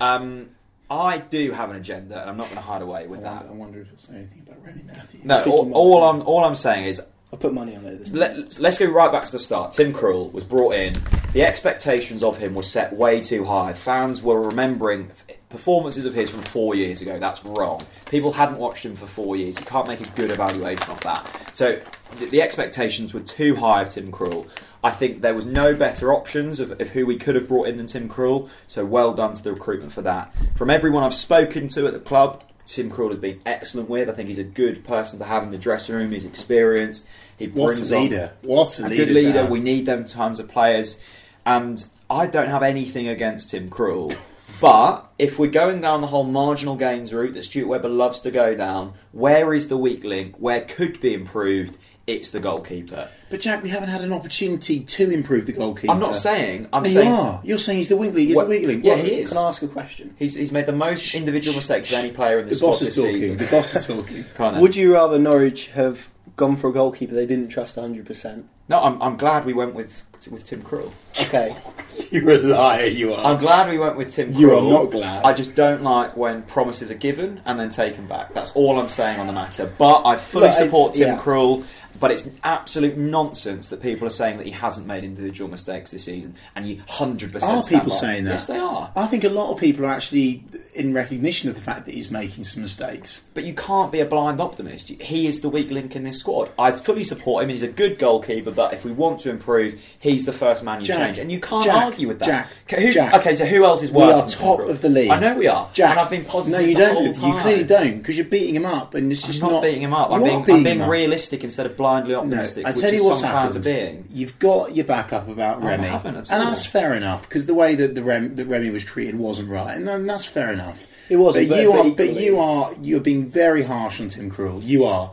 Um, 0.00 0.50
I 0.90 1.18
do 1.18 1.52
have 1.52 1.70
an 1.70 1.76
agenda, 1.76 2.20
and 2.20 2.28
I'm 2.28 2.36
not 2.36 2.46
going 2.46 2.56
to 2.56 2.62
hide 2.62 2.82
away 2.82 3.04
I 3.04 3.06
with 3.06 3.20
wonder, 3.20 3.44
that. 3.44 3.48
I 3.48 3.52
wonder 3.52 3.80
if 3.80 3.88
he'll 3.88 3.98
say 3.98 4.14
anything 4.16 4.42
about 4.46 4.64
Remy 4.64 4.82
Matthews. 4.86 5.24
No, 5.24 5.44
all, 5.44 5.72
all 5.72 6.04
I'm 6.04 6.22
all 6.22 6.44
I'm 6.44 6.56
saying 6.56 6.86
is 6.86 7.00
I 7.32 7.36
put 7.36 7.54
money 7.54 7.76
on 7.76 7.86
it. 7.86 7.98
This 8.00 8.10
Let, 8.10 8.58
let's 8.58 8.78
go 8.78 8.86
right 8.86 9.12
back 9.12 9.24
to 9.26 9.32
the 9.32 9.38
start. 9.38 9.72
Tim 9.72 9.92
Krul 9.92 10.32
was 10.32 10.42
brought 10.42 10.74
in. 10.74 10.96
The 11.32 11.42
expectations 11.42 12.24
of 12.24 12.38
him 12.38 12.56
were 12.56 12.64
set 12.64 12.92
way 12.92 13.20
too 13.20 13.44
high. 13.44 13.72
Fans 13.72 14.20
were 14.20 14.42
remembering 14.42 15.12
performances 15.50 16.06
of 16.06 16.14
his 16.14 16.30
from 16.30 16.42
four 16.44 16.74
years 16.74 17.02
ago. 17.02 17.18
That's 17.18 17.44
wrong. 17.44 17.84
People 18.06 18.32
hadn't 18.32 18.56
watched 18.56 18.84
him 18.84 18.96
for 18.96 19.06
four 19.06 19.36
years. 19.36 19.58
You 19.58 19.66
can't 19.66 19.86
make 19.86 20.00
a 20.00 20.08
good 20.10 20.30
evaluation 20.30 20.90
of 20.90 21.00
that. 21.00 21.28
So 21.52 21.78
the, 22.18 22.26
the 22.26 22.40
expectations 22.40 23.12
were 23.12 23.20
too 23.20 23.56
high 23.56 23.82
of 23.82 23.90
Tim 23.90 24.10
Krul. 24.10 24.48
I 24.82 24.90
think 24.90 25.20
there 25.20 25.34
was 25.34 25.44
no 25.44 25.74
better 25.74 26.14
options 26.14 26.58
of, 26.60 26.80
of 26.80 26.90
who 26.90 27.04
we 27.04 27.16
could 27.16 27.34
have 27.34 27.46
brought 27.48 27.68
in 27.68 27.76
than 27.76 27.86
Tim 27.86 28.08
Krul. 28.08 28.48
So 28.68 28.86
well 28.86 29.12
done 29.12 29.34
to 29.34 29.42
the 29.42 29.52
recruitment 29.52 29.92
for 29.92 30.02
that. 30.02 30.34
From 30.56 30.70
everyone 30.70 31.02
I've 31.02 31.14
spoken 31.14 31.68
to 31.68 31.86
at 31.86 31.92
the 31.92 32.00
club, 32.00 32.42
Tim 32.64 32.90
Krul 32.90 33.10
has 33.10 33.20
been 33.20 33.40
excellent 33.44 33.90
with. 33.90 34.08
I 34.08 34.12
think 34.12 34.28
he's 34.28 34.38
a 34.38 34.44
good 34.44 34.84
person 34.84 35.18
to 35.18 35.24
have 35.24 35.42
in 35.42 35.50
the 35.50 35.58
dressing 35.58 35.96
room. 35.96 36.12
He's 36.12 36.24
experienced. 36.24 37.06
He 37.36 37.48
What 37.48 37.64
a 37.64 37.74
brings 37.74 37.90
on 37.92 38.02
leader! 38.02 38.32
What 38.42 38.78
a, 38.78 38.86
a 38.86 38.88
leader! 38.88 39.04
good 39.04 39.14
leader. 39.14 39.46
We 39.46 39.60
need 39.60 39.86
them 39.86 40.04
times 40.04 40.38
of 40.38 40.48
players, 40.48 41.00
and 41.44 41.84
I 42.08 42.26
don't 42.26 42.48
have 42.48 42.62
anything 42.62 43.08
against 43.08 43.50
Tim 43.50 43.68
Krul. 43.68 44.16
But 44.60 45.10
if 45.18 45.38
we're 45.38 45.50
going 45.50 45.80
down 45.80 46.00
the 46.00 46.08
whole 46.08 46.24
marginal 46.24 46.76
gains 46.76 47.12
route 47.12 47.32
that 47.34 47.44
Stuart 47.44 47.68
Webber 47.68 47.88
loves 47.88 48.20
to 48.20 48.30
go 48.30 48.54
down, 48.54 48.94
where 49.12 49.54
is 49.54 49.68
the 49.68 49.76
weak 49.76 50.04
link? 50.04 50.36
Where 50.38 50.60
could 50.60 51.00
be 51.00 51.14
improved? 51.14 51.76
It's 52.06 52.30
the 52.30 52.40
goalkeeper. 52.40 53.08
But 53.28 53.40
Jack, 53.40 53.62
we 53.62 53.68
haven't 53.68 53.90
had 53.90 54.00
an 54.00 54.12
opportunity 54.12 54.80
to 54.80 55.10
improve 55.10 55.46
the 55.46 55.52
goalkeeper. 55.52 55.92
I'm 55.92 56.00
not 56.00 56.16
saying. 56.16 56.66
I'm 56.72 56.82
No, 56.82 56.88
you 56.88 56.94
saying 56.94 57.08
are. 57.12 57.40
You're 57.44 57.58
saying 57.58 57.78
he's 57.78 57.88
the 57.88 57.96
weak 57.96 58.12
link. 58.14 58.26
He's 58.28 58.36
What- 58.36 58.44
the 58.48 58.50
weak 58.50 58.66
link. 58.66 58.84
Yeah, 58.84 58.96
What? 58.96 59.04
he 59.04 59.14
is. 59.20 59.28
Can 59.28 59.38
I 59.38 59.42
ask 59.48 59.62
a 59.62 59.68
question? 59.68 60.14
He's, 60.18 60.34
he's 60.34 60.50
made 60.50 60.66
the 60.66 60.72
most 60.72 61.14
individual 61.14 61.56
mistakes 61.56 61.92
of 61.92 61.98
any 61.98 62.10
player 62.10 62.38
in 62.40 62.46
the, 62.46 62.50
The 62.50 62.56
squad 62.56 62.68
boss 62.70 62.80
this 62.80 62.88
is 62.88 62.96
talking. 62.96 63.14
season. 63.20 63.36
The 63.36 63.44
boss 63.46 63.76
is 63.76 63.86
talking. 63.86 64.24
Can't 64.36 64.56
I? 64.56 64.60
Would 64.60 64.74
you 64.76 64.92
rather 64.94 65.18
Norwich 65.20 65.68
have 65.68 66.10
gone 66.36 66.56
for 66.56 66.68
a 66.70 66.72
goalkeeper 66.72 67.14
they 67.14 67.26
didn't 67.26 67.48
trust 67.48 67.76
100%? 67.76 68.44
No, 68.70 68.80
I'm, 68.80 69.02
I'm 69.02 69.16
glad 69.16 69.44
we 69.44 69.52
went 69.52 69.74
with 69.74 70.04
with 70.30 70.44
Tim 70.44 70.62
Krul. 70.62 70.92
Okay. 71.22 71.56
You're 72.10 72.30
a 72.30 72.38
liar. 72.38 72.86
You 72.86 73.12
are. 73.14 73.32
I'm 73.32 73.38
glad 73.38 73.68
we 73.70 73.78
went 73.78 73.96
with 73.96 74.12
Tim. 74.12 74.30
You 74.32 74.52
are 74.52 74.62
not 74.62 74.90
glad. 74.90 75.24
I 75.24 75.32
just 75.32 75.54
don't 75.54 75.82
like 75.82 76.16
when 76.16 76.42
promises 76.42 76.90
are 76.90 76.94
given 76.96 77.40
and 77.46 77.58
then 77.58 77.70
taken 77.70 78.06
back. 78.06 78.32
That's 78.32 78.52
all 78.52 78.78
I'm 78.78 78.88
saying 78.88 79.18
on 79.18 79.26
the 79.26 79.32
matter. 79.32 79.72
But 79.78 80.02
I 80.06 80.16
fully 80.16 80.46
Look, 80.48 80.54
I- 80.54 80.58
support 80.58 80.94
Tim 80.94 81.08
yeah. 81.08 81.18
Krul. 81.18 81.64
But 82.00 82.10
it's 82.10 82.28
absolute 82.42 82.96
nonsense 82.96 83.68
that 83.68 83.82
people 83.82 84.06
are 84.06 84.10
saying 84.10 84.38
that 84.38 84.46
he 84.46 84.52
hasn't 84.52 84.86
made 84.86 85.04
individual 85.04 85.50
mistakes 85.50 85.90
this 85.90 86.04
season, 86.04 86.34
and 86.56 86.66
you 86.66 86.82
hundred 86.88 87.32
percent. 87.32 87.64
Are 87.66 87.68
people 87.68 87.90
saying 87.90 88.24
that? 88.24 88.30
Yes, 88.32 88.46
they 88.46 88.58
are. 88.58 88.90
I 88.96 89.06
think 89.06 89.22
a 89.22 89.28
lot 89.28 89.52
of 89.52 89.58
people 89.60 89.84
are 89.84 89.90
actually 89.90 90.42
in 90.74 90.94
recognition 90.94 91.48
of 91.48 91.54
the 91.54 91.60
fact 91.60 91.84
that 91.86 91.94
he's 91.94 92.10
making 92.10 92.44
some 92.44 92.62
mistakes. 92.62 93.24
But 93.34 93.44
you 93.44 93.52
can't 93.54 93.92
be 93.92 94.00
a 94.00 94.06
blind 94.06 94.40
optimist. 94.40 94.88
He 94.88 95.26
is 95.26 95.40
the 95.42 95.48
weak 95.48 95.70
link 95.70 95.94
in 95.94 96.04
this 96.04 96.18
squad. 96.18 96.50
I 96.58 96.72
fully 96.72 97.04
support 97.04 97.44
him. 97.44 97.50
He's 97.50 97.62
a 97.62 97.68
good 97.68 97.98
goalkeeper, 97.98 98.50
but 98.50 98.72
if 98.72 98.84
we 98.84 98.92
want 98.92 99.20
to 99.20 99.30
improve, 99.30 99.78
he's 100.00 100.24
the 100.24 100.32
first 100.32 100.64
man 100.64 100.80
you 100.80 100.86
Jack, 100.86 100.96
change, 100.98 101.18
and 101.18 101.30
you 101.30 101.40
can't 101.40 101.64
Jack, 101.64 101.84
argue 101.84 102.08
with 102.08 102.18
that. 102.20 102.26
Jack, 102.26 102.48
Okay, 102.72 102.86
who- 102.86 102.92
Jack. 102.92 103.14
okay, 103.14 103.34
so 103.34 103.44
who 103.44 103.64
else 103.64 103.82
is 103.82 103.92
We 103.92 104.02
are 104.02 104.26
top 104.28 104.60
of 104.60 104.80
the 104.80 104.88
league. 104.88 105.10
I 105.10 105.18
know 105.20 105.36
we 105.36 105.48
are, 105.48 105.68
Jack, 105.74 105.90
and 105.90 106.00
I've 106.00 106.10
been 106.10 106.24
positive. 106.24 106.60
No, 106.60 106.66
you 106.66 106.76
don't. 106.76 107.04
You 107.20 107.34
clearly 107.40 107.64
don't 107.64 107.98
because 107.98 108.16
you're 108.16 108.24
beating 108.26 108.54
him 108.56 108.64
up, 108.64 108.94
and 108.94 109.12
it's 109.12 109.24
I'm 109.24 109.30
just 109.32 109.42
not, 109.42 109.60
beating 109.62 109.82
him 109.82 109.92
up. 109.92 110.10
I'm 110.12 110.22
being, 110.22 110.40
beating 110.40 110.54
I'm 110.56 110.62
being 110.64 110.76
him 110.76 110.82
up. 110.82 110.90
realistic 110.90 111.44
instead 111.44 111.66
of 111.66 111.76
blindly 111.90 112.12
No, 112.12 112.20
optimistic. 112.20 112.66
I 112.66 112.70
which 112.72 112.80
tell 112.80 112.92
you 112.92 113.00
is 113.00 113.04
what's 113.04 113.20
some 113.20 113.28
happened. 113.30 113.56
are 113.56 113.60
being. 113.60 114.04
You've 114.10 114.38
got 114.38 114.74
your 114.76 114.84
back 114.84 115.12
up 115.12 115.28
about 115.28 115.60
No, 115.60 115.66
I 115.66 115.70
Remy, 115.70 115.84
haven't 115.88 116.16
at 116.16 116.30
and 116.30 116.42
that's 116.42 116.66
fair 116.66 116.94
enough 116.94 117.22
because 117.28 117.46
the 117.46 117.54
way 117.54 117.74
that 117.74 117.94
the 117.94 118.02
Rem, 118.02 118.34
that 118.36 118.46
Remy 118.46 118.70
was 118.70 118.84
treated 118.84 119.16
wasn't 119.18 119.48
right, 119.48 119.76
and 119.76 120.08
that's 120.08 120.24
fair 120.24 120.52
enough. 120.52 120.86
It 121.08 121.16
wasn't, 121.16 121.48
But 121.48 121.56
but- 121.56 121.62
you 121.62 121.70
but 121.72 121.78
are, 121.78 121.90
but 121.90 122.04
equally- 122.06 122.24
you 122.24 122.38
are, 122.38 122.70
you're 122.80 123.00
being 123.00 123.26
very 123.28 123.62
harsh 123.64 124.00
on 124.00 124.08
Tim 124.08 124.30
Krul. 124.30 124.60
You 124.64 124.84
are. 124.84 125.10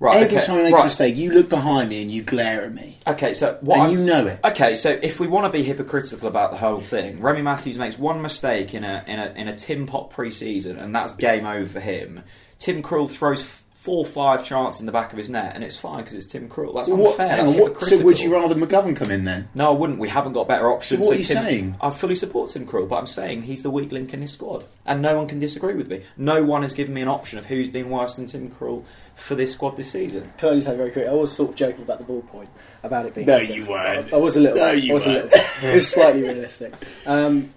Right, 0.00 0.16
Every 0.22 0.36
okay, 0.36 0.44
time 0.46 0.58
I 0.58 0.62
make 0.64 0.74
right. 0.74 0.80
a 0.80 0.84
mistake, 0.84 1.16
you 1.16 1.32
look 1.32 1.48
behind 1.48 1.88
me 1.88 2.02
and 2.02 2.10
you 2.10 2.22
glare 2.22 2.64
at 2.64 2.74
me, 2.74 2.98
Okay, 3.06 3.32
so 3.32 3.56
what? 3.60 3.74
and 3.76 3.82
I'm- 3.84 3.92
you 3.92 3.98
know 4.04 4.26
it. 4.26 4.40
Okay, 4.44 4.74
so 4.74 4.98
if 5.02 5.20
we 5.20 5.26
want 5.28 5.46
to 5.50 5.56
be 5.56 5.62
hypocritical 5.64 6.28
about 6.28 6.50
the 6.50 6.56
whole 6.58 6.80
thing, 6.80 7.20
Remy 7.20 7.42
Matthews 7.42 7.78
makes 7.78 7.98
one 7.98 8.20
mistake 8.20 8.74
in 8.74 8.84
a 8.84 9.04
in 9.06 9.18
a 9.18 9.32
in 9.36 9.48
a 9.48 9.56
Tim 9.56 9.86
Pot 9.86 10.10
pre-season, 10.10 10.76
and 10.78 10.94
that's 10.94 11.12
game 11.12 11.46
over 11.46 11.68
for 11.68 11.80
him. 11.80 12.22
Tim 12.58 12.82
Krul 12.82 13.08
throws 13.08 13.42
f- 13.42 13.63
four, 13.84 14.06
five 14.06 14.42
chances 14.42 14.80
in 14.80 14.86
the 14.86 14.92
back 14.92 15.12
of 15.12 15.18
his 15.18 15.28
net, 15.28 15.52
and 15.54 15.62
it's 15.62 15.76
fine 15.76 15.98
because 15.98 16.14
it's 16.14 16.24
Tim 16.24 16.48
Krul. 16.48 16.74
That's 16.74 16.88
What- 16.88 17.10
unfair. 17.12 17.28
hang 17.28 17.36
That's 17.44 17.52
on, 17.54 17.60
what- 17.60 17.82
so 17.84 18.02
would 18.02 18.18
you 18.18 18.32
rather 18.32 18.54
McGovern 18.54 18.96
come 18.96 19.10
in 19.10 19.24
then? 19.24 19.48
No, 19.54 19.68
I 19.68 19.72
wouldn't. 19.76 19.98
We 19.98 20.08
haven't 20.08 20.32
got 20.32 20.48
better 20.48 20.72
options. 20.72 21.02
So 21.04 21.08
what 21.08 21.16
are 21.16 21.18
you 21.18 21.24
Tim, 21.24 21.36
saying? 21.36 21.74
I 21.82 21.90
fully 21.90 22.14
support 22.14 22.48
Tim 22.48 22.66
Krul, 22.66 22.88
but 22.88 22.96
I'm 22.96 23.06
saying 23.06 23.42
he's 23.42 23.62
the 23.62 23.68
weak 23.68 23.92
link 23.92 24.14
in 24.14 24.20
this 24.20 24.32
squad, 24.32 24.64
and 24.86 25.02
no 25.02 25.16
one 25.18 25.28
can 25.28 25.38
disagree 25.38 25.74
with 25.74 25.88
me. 25.90 26.00
No 26.16 26.42
one 26.42 26.62
has 26.62 26.72
given 26.72 26.94
me 26.94 27.02
an 27.02 27.08
option 27.08 27.38
of 27.38 27.44
who's 27.44 27.68
been 27.68 27.90
worse 27.90 28.16
than 28.16 28.24
Tim 28.24 28.48
Krul 28.50 28.84
for 29.16 29.34
this 29.34 29.52
squad 29.52 29.76
this 29.76 29.90
season. 29.90 30.32
Can 30.38 30.48
I 30.48 30.54
just 30.54 30.66
say 30.66 30.76
very 30.76 30.90
quick? 30.90 31.06
I 31.06 31.12
was 31.12 31.30
sort 31.30 31.50
of 31.50 31.56
joking 31.56 31.82
about 31.82 31.98
the 31.98 32.04
ball 32.04 32.22
point, 32.22 32.48
about 32.82 33.04
it 33.04 33.14
being. 33.14 33.26
No, 33.26 33.36
you 33.36 33.66
weren't. 33.66 34.14
I, 34.14 34.16
I 34.16 34.18
was 34.18 34.34
a 34.36 34.40
little. 34.40 34.56
No, 34.56 34.70
you 34.70 34.92
I 34.92 34.94
was 34.94 35.04
weren't. 35.04 35.24
little. 35.30 35.68
it 35.70 35.74
was 35.74 35.88
slightly 35.88 36.22
realistic. 36.22 36.72
Um, 37.06 37.52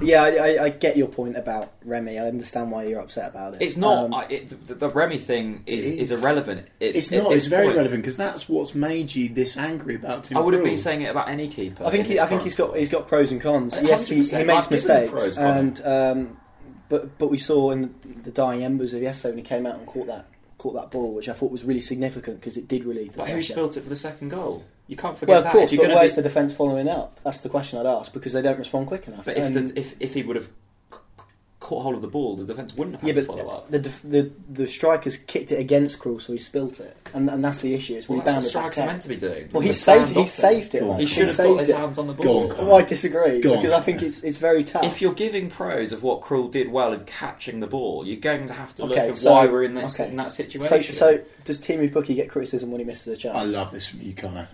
yeah, 0.00 0.22
I, 0.22 0.28
I, 0.28 0.64
I 0.64 0.68
get 0.70 0.96
your 0.96 1.08
point 1.08 1.36
about 1.36 1.72
Remy. 1.84 2.18
I 2.18 2.26
understand 2.26 2.70
why 2.70 2.84
you're 2.84 3.00
upset 3.00 3.30
about 3.30 3.54
it. 3.54 3.62
It's 3.62 3.76
not. 3.76 4.04
Um, 4.06 4.14
I, 4.14 4.26
it, 4.30 4.64
the, 4.66 4.74
the 4.74 4.88
Remy 4.88 5.18
thing 5.18 5.62
is, 5.66 5.84
It 5.84 5.98
is. 5.98 6.10
is. 6.10 6.22
irrelevant. 6.22 6.68
It- 6.78 6.96
It's 6.96 7.12
at 7.12 7.22
not. 7.22 7.30
this 7.30 7.38
It's 7.38 7.46
very 7.46 7.66
point- 7.66 7.76
relevant 7.78 8.02
because 8.02 8.16
that's 8.16 8.48
what's 8.48 8.74
made 8.74 9.14
you 9.14 9.28
this 9.28 9.56
angry 9.56 9.94
about 9.96 10.24
Tim. 10.24 10.36
I 10.36 10.40
would 10.40 10.54
have 10.54 10.62
Krul. 10.62 10.66
been 10.66 10.78
saying 10.78 11.02
it 11.02 11.06
about 11.10 11.28
any 11.28 11.48
keeper. 11.48 11.84
I 11.84 11.90
think 11.90 12.04
in 12.04 12.06
he, 12.06 12.12
this 12.14 12.22
I 12.22 12.26
think 12.26 12.40
current 12.40 12.42
he's 12.44 12.54
got 12.54 12.76
he's 12.76 12.88
got 12.88 13.08
pros 13.08 13.32
and 13.32 13.40
cons. 13.40 13.76
Yes, 13.82 14.06
he, 14.08 14.16
he 14.16 14.20
100%. 14.22 14.46
makes 14.46 14.66
I've 14.66 14.70
given 14.70 14.96
him 14.96 15.02
mistakes, 15.02 15.10
pros, 15.10 15.38
and 15.38 15.82
um, 15.86 16.36
but 16.88 17.18
but 17.18 17.28
we 17.28 17.38
saw 17.38 17.70
in 17.70 17.82
the, 17.82 17.88
the 18.24 18.30
dying 18.30 18.62
embers 18.64 18.94
of 18.94 19.02
yesterday 19.02 19.32
when 19.32 19.38
he 19.38 19.48
came 19.48 19.66
out 19.66 19.76
and 19.76 19.86
caught 19.86 20.06
that 20.06 20.26
caught 20.58 20.74
that 20.74 20.90
ball, 20.90 21.14
which 21.14 21.28
I 21.28 21.32
thought 21.32 21.50
was 21.50 21.64
really 21.64 21.80
significant 21.80 22.38
because 22.40 22.56
it 22.58 22.68
did 22.68 22.84
relieve 22.84 23.12
the 23.12 23.18
But 23.18 23.28
who 23.28 23.34
pressure. 23.34 23.52
spilt 23.54 23.76
it 23.76 23.82
for 23.82 23.88
the 23.88 23.96
second 23.96 24.28
goal? 24.28 24.62
You 24.90 24.96
can't 24.96 25.16
forget 25.16 25.28
Well, 25.28 25.38
of 25.38 25.44
that. 25.44 25.52
course, 25.52 25.64
if 25.66 25.72
you're 25.72 25.82
but 25.84 25.88
gonna 25.90 26.00
where's 26.00 26.12
be- 26.12 26.16
the 26.16 26.22
defence 26.28 26.52
following 26.52 26.88
up? 26.88 27.20
That's 27.22 27.40
the 27.40 27.48
question 27.48 27.78
I'd 27.78 27.86
ask 27.86 28.12
because 28.12 28.32
they 28.32 28.42
don't 28.42 28.58
respond 28.58 28.88
quick 28.88 29.06
enough. 29.06 29.24
But 29.24 29.36
if, 29.38 29.44
And- 29.44 29.68
the, 29.68 29.78
if 29.78 29.94
if 30.00 30.14
he 30.14 30.22
would 30.24 30.34
have 30.34 30.46
c- 30.92 30.98
c- 31.18 31.24
caught 31.60 31.82
hold 31.84 31.94
of 31.94 32.02
the 32.02 32.08
ball, 32.08 32.34
the 32.34 32.44
defence 32.44 32.74
wouldn't 32.74 32.96
have 32.96 33.06
Yeah, 33.06 33.14
to 33.14 33.20
but 33.22 33.38
follow 33.38 33.50
up. 33.50 33.70
the, 33.70 33.78
def- 33.78 34.00
the 34.02 34.32
the 34.50 34.66
strikers 34.66 35.16
kicked 35.16 35.52
it 35.52 35.60
against 35.60 36.00
Krul, 36.00 36.20
so 36.20 36.32
he 36.32 36.40
spilt 36.40 36.80
it, 36.80 36.96
and, 37.14 37.30
and 37.30 37.44
that's 37.44 37.60
the 37.60 37.72
issue. 37.72 37.94
Is 37.94 38.08
Well, 38.08 38.18
we 38.18 38.24
that's 38.24 38.28
what 38.28 38.34
bounded 38.34 38.50
strikers 38.50 38.78
are 38.80 38.86
meant 38.86 39.02
to 39.02 39.08
be 39.10 39.16
doing. 39.16 39.48
Well, 39.52 39.60
he 39.62 39.72
saved 39.72 40.08
he 40.10 40.26
saved 40.26 40.74
it. 40.74 40.78
it. 40.78 40.80
Go 40.80 40.90
on. 40.90 40.98
He 40.98 41.06
should 41.06 41.28
have 41.28 41.36
got 41.36 41.60
his 41.60 41.68
it. 41.68 41.76
hands 41.76 41.96
on 41.98 42.06
the 42.08 42.14
Go 42.14 42.22
ball. 42.24 42.52
on, 42.52 42.56
Oh, 42.58 42.74
I 42.74 42.82
disagree 42.82 43.40
Go 43.40 43.52
on, 43.52 43.58
because 43.58 43.72
I 43.72 43.80
think 43.82 44.02
it's 44.02 44.24
it's 44.24 44.38
very 44.38 44.64
tough. 44.64 44.82
If 44.82 45.00
you're 45.00 45.14
giving 45.14 45.50
praise 45.50 45.92
of 45.92 46.02
what 46.02 46.20
Krul 46.20 46.50
did 46.50 46.72
well 46.72 46.92
in 46.92 47.04
catching 47.04 47.60
the 47.60 47.68
ball, 47.68 48.04
you're 48.04 48.16
going 48.16 48.48
to 48.48 48.54
have 48.54 48.74
to 48.74 48.86
look 48.86 48.98
Okay, 48.98 49.10
at 49.10 49.18
so- 49.18 49.30
why 49.30 49.46
we're 49.46 49.62
in, 49.62 49.74
this, 49.74 49.94
okay. 50.00 50.10
in 50.10 50.16
that 50.16 50.32
so, 50.32 50.42
situation. 50.42 50.94
so 50.96 51.20
does 51.44 51.58
Teemu 51.60 51.92
Pukki 51.92 52.16
get 52.16 52.28
criticism 52.28 52.72
when 52.72 52.80
he 52.80 52.84
misses 52.84 53.06
a 53.16 53.16
chance? 53.16 53.38
I 53.38 53.44
love 53.44 53.70
this 53.70 53.86
from 53.88 54.00
you, 54.00 54.14
Connor. 54.14 54.48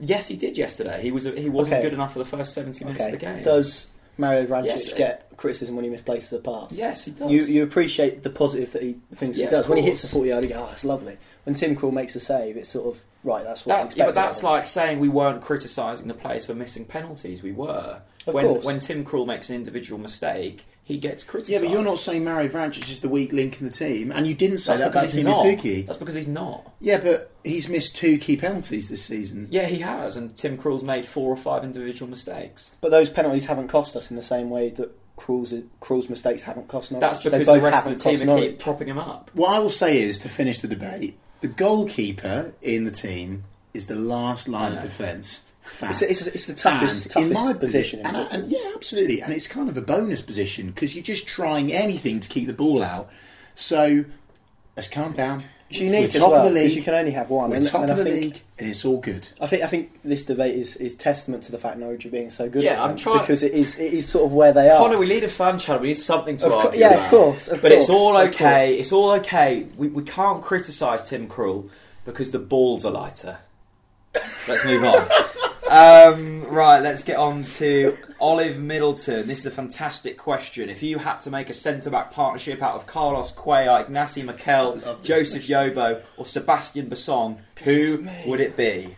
Yes, 0.00 0.28
he 0.28 0.36
did 0.36 0.56
yesterday. 0.58 1.00
He 1.02 1.10
was 1.10 1.24
he 1.24 1.48
wasn't 1.48 1.74
Okay. 1.76 1.82
good 1.82 1.92
enough 1.94 2.12
for 2.12 2.18
the 2.18 2.24
first 2.24 2.54
70 2.54 2.84
minutes 2.84 3.04
Okay. 3.04 3.12
of 3.14 3.20
the 3.20 3.24
game. 3.26 3.42
Does 3.42 3.88
Mario 4.16 4.46
Vrancic 4.46 4.64
Yes, 4.66 4.92
get 4.94 5.28
criticism 5.36 5.76
when 5.76 5.84
he 5.84 5.90
misplaces 5.90 6.32
a 6.32 6.38
pass? 6.40 6.72
yes, 6.72 7.04
he 7.04 7.12
does. 7.12 7.30
You 7.30 7.42
you 7.42 7.62
appreciate 7.62 8.22
the 8.22 8.30
positive 8.30 8.72
that 8.72 8.82
he 8.82 8.96
the 9.10 9.16
things 9.16 9.38
Yeah, 9.38 9.46
he 9.46 9.50
does. 9.50 9.68
When 9.68 9.78
he 9.78 9.84
hits 9.84 10.02
the 10.02 10.08
forty 10.08 10.30
yard, 10.30 10.42
you 10.44 10.50
go, 10.50 10.56
"Oh, 10.66 10.70
it's 10.72 10.84
lovely." 10.84 11.16
When 11.44 11.54
Tim 11.54 11.76
Krul 11.76 11.92
makes 11.92 12.14
a 12.16 12.20
save, 12.20 12.56
it's 12.56 12.68
sort 12.68 12.86
of 12.94 13.04
right. 13.24 13.44
That's 13.44 13.64
what's 13.64 13.78
That, 13.80 13.86
expected. 13.86 13.98
yeah, 13.98 14.06
but 14.06 14.14
that's 14.14 14.42
like 14.42 14.66
saying 14.66 14.98
we 15.00 15.08
weren't 15.08 15.40
criticising 15.40 16.08
the 16.08 16.14
players 16.14 16.44
for 16.44 16.54
missing 16.54 16.84
penalties. 16.84 17.42
We 17.42 17.52
were. 17.52 18.00
Of 18.26 18.34
when, 18.34 18.44
course. 18.46 18.64
when 18.64 18.78
Tim 18.80 19.04
Krul 19.04 19.26
makes 19.26 19.48
an 19.48 19.56
individual 19.56 19.98
mistake, 19.98 20.66
he 20.88 20.96
gets 20.96 21.22
criticised. 21.22 21.52
Yeah, 21.52 21.68
but 21.68 21.70
you're 21.70 21.84
not 21.84 21.98
saying 21.98 22.24
Mario 22.24 22.48
Vrancic 22.48 22.90
is 22.90 23.00
the 23.00 23.10
weak 23.10 23.30
link 23.30 23.60
in 23.60 23.66
the 23.66 23.72
team, 23.72 24.10
and 24.10 24.26
you 24.26 24.34
didn't 24.34 24.58
say 24.58 24.72
That's 24.72 24.80
that 24.80 24.88
about 24.88 25.00
because 25.02 25.12
he's 25.12 25.26
Teemu. 25.26 25.60
Pukki. 25.60 25.86
That's 25.86 25.98
because 25.98 26.14
he's 26.14 26.26
not. 26.26 26.72
Yeah, 26.80 26.98
but 26.98 27.30
he's 27.44 27.68
missed 27.68 27.94
two 27.94 28.16
key 28.16 28.38
penalties 28.38 28.88
this 28.88 29.04
season. 29.04 29.48
Yeah, 29.50 29.66
he 29.66 29.80
has, 29.80 30.16
and 30.16 30.34
Tim 30.34 30.56
Krul's 30.56 30.82
made 30.82 31.04
four 31.04 31.30
or 31.30 31.36
five 31.36 31.62
individual 31.62 32.08
mistakes. 32.08 32.74
But 32.80 32.90
those 32.90 33.10
penalties 33.10 33.44
haven't 33.44 33.68
cost 33.68 33.96
us 33.96 34.08
in 34.08 34.16
the 34.16 34.22
same 34.22 34.48
way 34.48 34.70
that 34.70 34.90
Krul's 35.18 35.52
Krul's 35.82 36.08
mistakes 36.08 36.44
haven't 36.44 36.68
cost 36.68 36.90
Norwich. 36.90 37.02
That's 37.02 37.22
because 37.22 37.46
both 37.46 37.60
the 37.60 37.68
rest 37.70 37.84
of 37.84 37.92
the 37.92 37.98
team 37.98 38.22
are 38.22 38.24
Norwich. 38.24 38.50
keep 38.52 38.58
propping 38.58 38.88
him 38.88 38.98
up. 38.98 39.30
What 39.34 39.52
I 39.52 39.58
will 39.58 39.68
say 39.68 40.00
is, 40.00 40.18
to 40.20 40.30
finish 40.30 40.60
the 40.60 40.68
debate, 40.68 41.18
the 41.42 41.48
goalkeeper 41.48 42.54
in 42.62 42.84
the 42.84 42.90
team 42.90 43.44
is 43.74 43.88
the 43.88 43.94
last 43.94 44.48
line 44.48 44.72
of 44.72 44.80
defence. 44.80 45.42
Fact. 45.68 46.02
It's, 46.02 46.20
it's, 46.22 46.26
it's 46.28 46.46
the 46.46 46.54
toughest, 46.54 47.04
And 47.06 47.12
toughest 47.12 47.28
in 47.28 47.32
my 47.46 47.52
position. 47.52 48.00
in 48.00 48.06
and, 48.06 48.16
I- 48.16 48.22
and 48.30 48.50
yeah, 48.50 48.72
absolutely, 48.74 49.20
and 49.22 49.32
it's 49.32 49.46
kind 49.46 49.68
of 49.68 49.76
a 49.76 49.82
bonus 49.82 50.20
position 50.22 50.68
because 50.68 50.94
you're 50.94 51.04
just 51.04 51.26
trying 51.26 51.72
anything 51.72 52.20
to 52.20 52.28
keep 52.28 52.46
the 52.46 52.52
ball 52.52 52.82
out. 52.82 53.08
So 53.54 54.04
let's 54.76 54.88
calm 54.88 55.12
down. 55.12 55.44
It's 55.70 55.80
unique 55.80 56.00
We're 56.00 56.06
as 56.06 56.16
top 56.16 56.30
well 56.30 56.46
of 56.46 56.52
the 56.54 56.58
league. 56.60 56.72
you 56.72 56.82
can 56.82 56.94
only 56.94 57.10
have 57.10 57.28
one. 57.28 57.50
We're 57.50 57.56
and, 57.56 57.68
top 57.68 57.82
and 57.82 57.90
of 57.90 57.98
I 57.98 58.02
the 58.04 58.10
think, 58.10 58.22
league, 58.22 58.42
and 58.58 58.68
it's 58.70 58.86
all 58.86 58.98
good. 59.00 59.28
I 59.38 59.46
think 59.46 59.62
I 59.62 59.66
think 59.66 60.00
this 60.02 60.24
debate 60.24 60.54
is, 60.56 60.76
is 60.76 60.94
testament 60.94 61.42
to 61.42 61.52
the 61.52 61.58
fact 61.58 61.78
Norwich 61.78 62.06
are 62.06 62.08
being 62.08 62.30
so 62.30 62.48
good. 62.48 62.62
Yeah, 62.62 62.82
at 62.82 62.88
I'm 62.90 62.96
trying- 62.96 63.18
because 63.20 63.42
it 63.42 63.52
is 63.52 63.78
it 63.78 63.92
is 63.92 64.08
sort 64.08 64.24
of 64.24 64.32
where 64.32 64.52
they 64.54 64.70
are. 64.70 64.78
Connor, 64.78 64.96
we 64.96 65.06
need 65.06 65.24
a 65.24 65.28
fan 65.28 65.58
channel. 65.58 65.82
We 65.82 65.88
need 65.88 65.94
something 65.98 66.38
to 66.38 66.46
Of 66.46 66.52
cour- 66.52 66.64
argue 66.66 66.80
yeah, 66.80 66.94
about. 66.94 67.04
of 67.04 67.10
course, 67.10 67.48
of 67.48 67.60
but 67.60 67.72
it's 67.72 67.90
all 67.90 68.16
okay. 68.16 68.78
It's 68.78 68.92
all 68.92 69.10
okay. 69.16 69.66
We, 69.76 69.88
we 69.88 70.02
can't 70.04 70.42
criticise 70.42 71.02
Tim 71.06 71.28
Krul 71.28 71.68
because 72.06 72.30
the 72.30 72.38
balls 72.38 72.86
are 72.86 72.90
lighter. 72.92 73.36
Let's 74.48 74.64
move 74.64 74.82
on. 74.84 75.06
um, 75.70 76.44
right, 76.44 76.80
let's 76.80 77.02
get 77.02 77.16
on 77.16 77.44
to 77.44 77.96
Olive 78.20 78.58
Middleton. 78.58 79.26
This 79.26 79.40
is 79.40 79.46
a 79.46 79.50
fantastic 79.50 80.16
question. 80.18 80.68
If 80.68 80.82
you 80.82 80.98
had 80.98 81.18
to 81.20 81.30
make 81.30 81.50
a 81.50 81.54
centre 81.54 81.90
back 81.90 82.10
partnership 82.10 82.62
out 82.62 82.74
of 82.74 82.86
Carlos 82.86 83.32
Cuellar, 83.32 83.86
Ignasi 83.86 84.24
Miquel, 84.24 84.80
Joseph 85.02 85.46
Yobo, 85.46 86.02
or 86.16 86.26
Sebastian 86.26 86.88
Bassong, 86.88 87.38
who 87.64 88.06
would 88.26 88.40
it 88.40 88.56
be? 88.56 88.96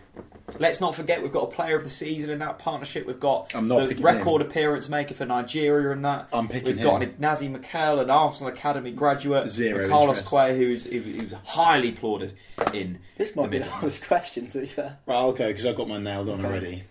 Let's 0.59 0.81
not 0.81 0.95
forget 0.95 1.23
we've 1.23 1.33
got 1.33 1.45
a 1.45 1.47
player 1.55 1.77
of 1.77 1.85
the 1.85 1.91
season 1.91 2.31
in 2.31 2.39
that 2.41 2.59
partnership. 2.59 3.07
We've 3.07 3.21
got 3.21 3.55
I'm 3.55 3.69
not 3.69 3.81
the 3.81 3.89
picking 3.89 4.05
record 4.05 4.43
appearance 4.43 4.89
maker 4.89 5.15
for 5.15 5.25
Nigeria 5.27 5.93
in 5.93 6.03
that. 6.03 6.29
I'm 6.33 6.49
picking 6.49 6.67
We've 6.77 6.83
got 6.83 7.03
him. 7.03 7.11
an 7.11 7.17
Ignasi 7.17 7.51
Miquel, 7.51 8.01
an 8.01 8.11
Arsenal 8.11 8.53
Academy 8.53 8.91
graduate, 8.93 9.49
Zero 9.49 9.81
and 9.83 9.91
Carlos 9.91 10.19
interest. 10.19 10.33
Cuellar, 10.35 10.57
who's, 10.57 10.85
who- 10.85 10.99
who's 11.01 11.33
highly 11.45 11.91
applauded 11.91 12.35
in 12.75 12.99
this 13.17 13.33
the 13.33 13.41
might 13.41 13.51
be 13.51 13.59
the 13.59 13.65
hardest 13.67 14.07
question. 14.07 14.47
To 14.49 14.61
be 14.61 14.67
fair, 14.67 14.99
Right, 15.07 15.15
I'll 15.17 15.33
go 15.33 15.49
because 15.49 15.67
I've 15.67 15.77
got 15.77 15.89
mine 15.89 16.05
nailed 16.05 16.29
on 16.29 16.41
Okay. 16.41 16.49
already. 16.49 16.85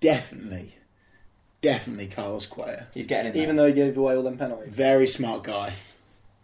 Definitely, 0.00 0.74
definitely 1.62 2.06
Carlos 2.06 2.46
Cuellar. 2.46 2.86
He's 2.94 3.06
getting 3.06 3.32
in 3.34 3.40
even 3.40 3.56
though 3.56 3.66
he 3.66 3.72
gave 3.72 3.96
away 3.96 4.14
all 4.16 4.22
them 4.22 4.36
penalties. 4.36 4.74
Very 4.74 5.06
smart 5.06 5.42
guy. 5.42 5.72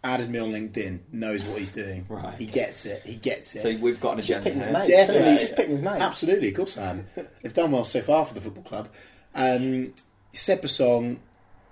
Added 0.05 0.29
me 0.29 0.39
on 0.39 0.51
LinkedIn. 0.51 0.99
Knows 1.13 1.45
what 1.45 1.59
he's 1.59 1.71
doing. 1.71 2.05
Right. 2.09 2.35
He 2.37 2.45
gets 2.45 2.85
it. 2.85 3.03
He 3.05 3.15
gets 3.15 3.55
it. 3.55 3.61
So 3.61 3.75
we've 3.77 4.01
got 4.01 4.11
an 4.11 4.17
He's 4.17 4.27
just 4.27 4.39
agenda 4.41 4.43
picking 4.43 4.57
his 4.59 4.65
here. 4.67 4.73
mate. 4.73 4.87
Definitely. 4.87 5.31
He's 5.31 5.39
just 5.41 5.55
picking 5.55 5.71
his 5.71 5.81
mate. 5.81 6.01
Absolutely, 6.01 6.49
of 6.49 6.55
course 6.55 6.77
I 6.77 6.85
am. 6.89 7.07
They've 7.41 7.53
done 7.53 7.71
well 7.71 7.85
so 7.85 8.01
far 8.01 8.25
for 8.25 8.33
the 8.33 8.41
football 8.41 8.63
club. 8.63 8.89
Um, 9.33 9.93
Seb 10.33 10.67
Song 10.67 11.19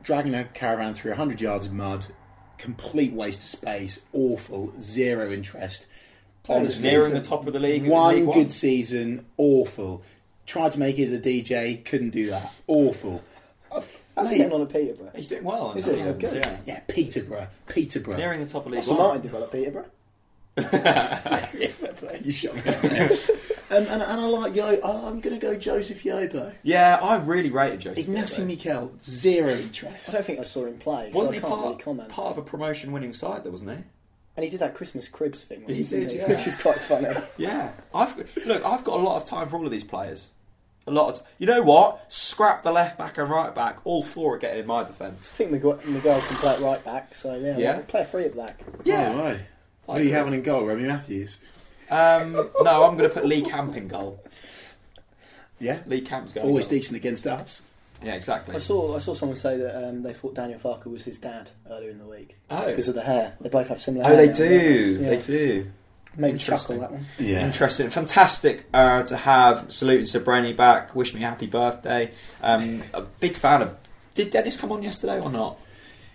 dragging 0.01 0.33
a 0.33 0.45
caravan 0.45 0.93
through 0.93 1.11
100 1.11 1.41
yards 1.41 1.65
of 1.65 1.73
mud, 1.73 2.07
complete 2.57 3.11
waste 3.13 3.41
of 3.43 3.49
space, 3.49 3.99
awful, 4.13 4.73
zero 4.79 5.29
interest. 5.31 5.87
Honestly, 6.49 6.89
Nearing 6.89 7.13
the 7.13 7.21
top 7.21 7.45
of 7.45 7.53
the 7.53 7.59
league. 7.59 7.85
one 7.85 8.15
League 8.25 8.33
good 8.33 8.51
season, 8.53 9.25
awful. 9.37 10.03
Tried 10.45 10.71
to 10.71 10.79
make 10.79 10.97
it 10.97 11.03
as 11.03 11.13
a 11.13 11.19
DJ, 11.19 11.83
couldn't 11.85 12.09
do 12.11 12.27
that. 12.27 12.51
Awful. 12.67 13.21
I've- 14.17 14.27
How's 14.27 14.29
he 14.29 14.33
mate, 14.33 14.37
getting 14.43 14.53
on 14.53 14.61
at 14.61 14.69
Peterborough? 14.69 15.11
He's 15.15 15.27
doing 15.29 15.43
well. 15.43 15.71
in 15.71 15.77
Is 15.77 15.85
the 15.85 15.95
he? 15.95 16.03
Midlands, 16.03 16.33
Okay. 16.33 16.39
Yeah. 16.39 16.57
Yeah, 16.65 16.79
Peterborough. 16.87 17.47
Peterborough. 17.67 18.17
Nearing 18.17 18.39
the 18.43 18.49
top 18.49 18.65
of 18.65 18.71
League 18.71 18.79
Austin 18.79 18.97
One. 18.97 19.05
Martin 19.07 19.21
developed 19.23 19.51
Peterborough. 19.53 19.85
you 22.21 22.31
shot 22.31 22.55
me 22.55 22.61
down 22.61 22.81
there. 22.81 23.09
um, 23.11 23.17
and, 23.87 23.87
and 23.87 24.03
I 24.03 24.25
like 24.25 24.55
Yo. 24.55 24.65
I- 24.65 25.07
I'm 25.07 25.19
going 25.21 25.37
to 25.37 25.39
go 25.39 25.55
Joseph 25.55 26.03
Yobo. 26.03 26.53
Yeah, 26.63 26.99
I 27.01 27.15
really 27.17 27.49
rated 27.51 27.79
Joseph. 27.81 28.05
Ignasi 28.05 28.41
Yobo. 28.41 28.45
Miquel, 28.47 28.91
zero 28.99 29.49
I 29.53 29.57
interest. 29.59 30.11
don't 30.11 30.25
think 30.25 30.39
I 30.39 30.43
saw 30.43 30.65
him 30.65 30.77
play, 30.77 31.11
so 31.13 31.19
Wasn't 31.19 31.33
I 31.33 31.35
he 31.35 31.41
can't 31.41 31.53
part, 31.53 31.65
really 31.65 31.81
comment. 31.81 32.09
part 32.09 32.31
of 32.31 32.37
a 32.37 32.41
promotion-winning 32.41 33.13
side, 33.13 33.43
though, 33.43 33.51
wasn't 33.51 33.71
he? 33.71 33.77
And 34.37 34.43
he 34.45 34.49
did 34.49 34.59
that 34.61 34.75
Christmas 34.75 35.07
cribs 35.07 35.43
thing, 35.43 35.61
He 35.67 35.83
didn't 35.83 36.07
did, 36.09 36.11
yeah. 36.17 36.27
which 36.29 36.47
is 36.47 36.55
quite 36.55 36.77
funny. 36.77 37.07
Yeah, 37.37 37.71
I've 37.93 38.17
look. 38.45 38.65
I've 38.65 38.83
got 38.83 38.99
a 38.99 39.03
lot 39.03 39.21
of 39.21 39.25
time 39.25 39.47
for 39.49 39.57
all 39.57 39.65
of 39.65 39.71
these 39.71 39.83
players. 39.83 40.31
A 40.87 40.91
lot. 40.91 41.09
Of 41.19 41.25
you 41.37 41.45
know 41.47 41.61
what? 41.61 42.11
Scrap 42.11 42.63
the 42.63 42.71
left 42.71 42.97
back 42.97 43.17
and 43.17 43.29
right 43.29 43.53
back. 43.53 43.79
All 43.85 44.01
four 44.01 44.35
are 44.35 44.37
getting 44.39 44.61
in 44.61 44.67
my 44.67 44.83
defence. 44.83 45.31
I 45.33 45.37
think 45.37 45.51
Miguel, 45.51 45.79
Miguel 45.85 46.19
can 46.21 46.37
play 46.37 46.53
at 46.55 46.59
right 46.59 46.83
back, 46.83 47.13
so 47.15 47.35
yeah, 47.35 47.57
Yeah. 47.57 47.75
we'll 47.77 47.85
play 47.85 48.01
a 48.01 48.05
free 48.05 48.25
at 48.25 48.35
back. 48.35 48.59
Yeah. 48.83 49.11
Oh, 49.13 49.19
right. 49.21 49.39
Who 49.85 49.91
are 49.93 50.01
you 50.01 50.13
having 50.13 50.33
in 50.33 50.41
goal? 50.41 50.65
Remy 50.65 50.83
Matthews. 50.83 51.39
Um, 51.89 52.33
no, 52.61 52.83
I'm 52.87 52.97
going 52.97 53.09
to 53.09 53.09
put 53.09 53.25
Lee 53.25 53.41
Camp 53.43 53.75
in 53.75 53.87
goal. 53.87 54.23
Yeah. 55.59 55.79
Lee 55.85 56.01
Camp's 56.01 56.31
going. 56.33 56.47
Always 56.47 56.65
goal. 56.65 56.71
decent 56.77 56.97
against 56.97 57.27
us. 57.27 57.61
Yeah, 58.03 58.15
exactly. 58.15 58.55
I 58.55 58.57
saw 58.57 58.95
I 58.95 58.99
saw 58.99 59.13
someone 59.13 59.35
say 59.35 59.57
that 59.57 59.87
um, 59.87 60.01
they 60.01 60.13
thought 60.13 60.33
Daniel 60.33 60.57
Farke 60.59 60.85
was 60.87 61.03
his 61.03 61.19
dad 61.19 61.51
earlier 61.69 61.91
in 61.91 61.99
the 61.99 62.05
week 62.07 62.35
Oh, 62.49 62.65
because 62.65 62.87
of 62.87 62.95
the 62.95 63.03
hair. 63.03 63.35
They 63.39 63.49
both 63.49 63.67
have 63.67 63.79
similar. 63.79 64.05
oh, 64.05 64.07
hair 64.07 64.17
they 64.17 64.27
now, 64.27 64.33
do. 64.33 64.93
don't 64.97 65.03
They 65.09 65.21
do. 65.21 65.71
Maybe 66.17 66.33
Interesting. 66.33 66.77
chuckle 66.77 66.89
that 66.89 66.91
one. 66.91 67.05
Yeah. 67.19 67.45
Interesting, 67.45 67.89
fantastic 67.89 68.65
uh, 68.73 69.03
to 69.03 69.15
have 69.15 69.71
Salute 69.71 70.01
Srbeny 70.01 70.55
back. 70.55 70.93
Wish 70.95 71.13
me 71.13 71.23
a 71.23 71.27
happy 71.29 71.47
birthday. 71.47 72.11
Um, 72.43 72.83
a 72.93 73.01
big 73.01 73.37
fan 73.37 73.61
of. 73.61 73.75
Did 74.13 74.29
Dennis 74.31 74.57
come 74.57 74.71
on 74.73 74.83
yesterday 74.83 75.21
or 75.21 75.29
not? 75.31 75.57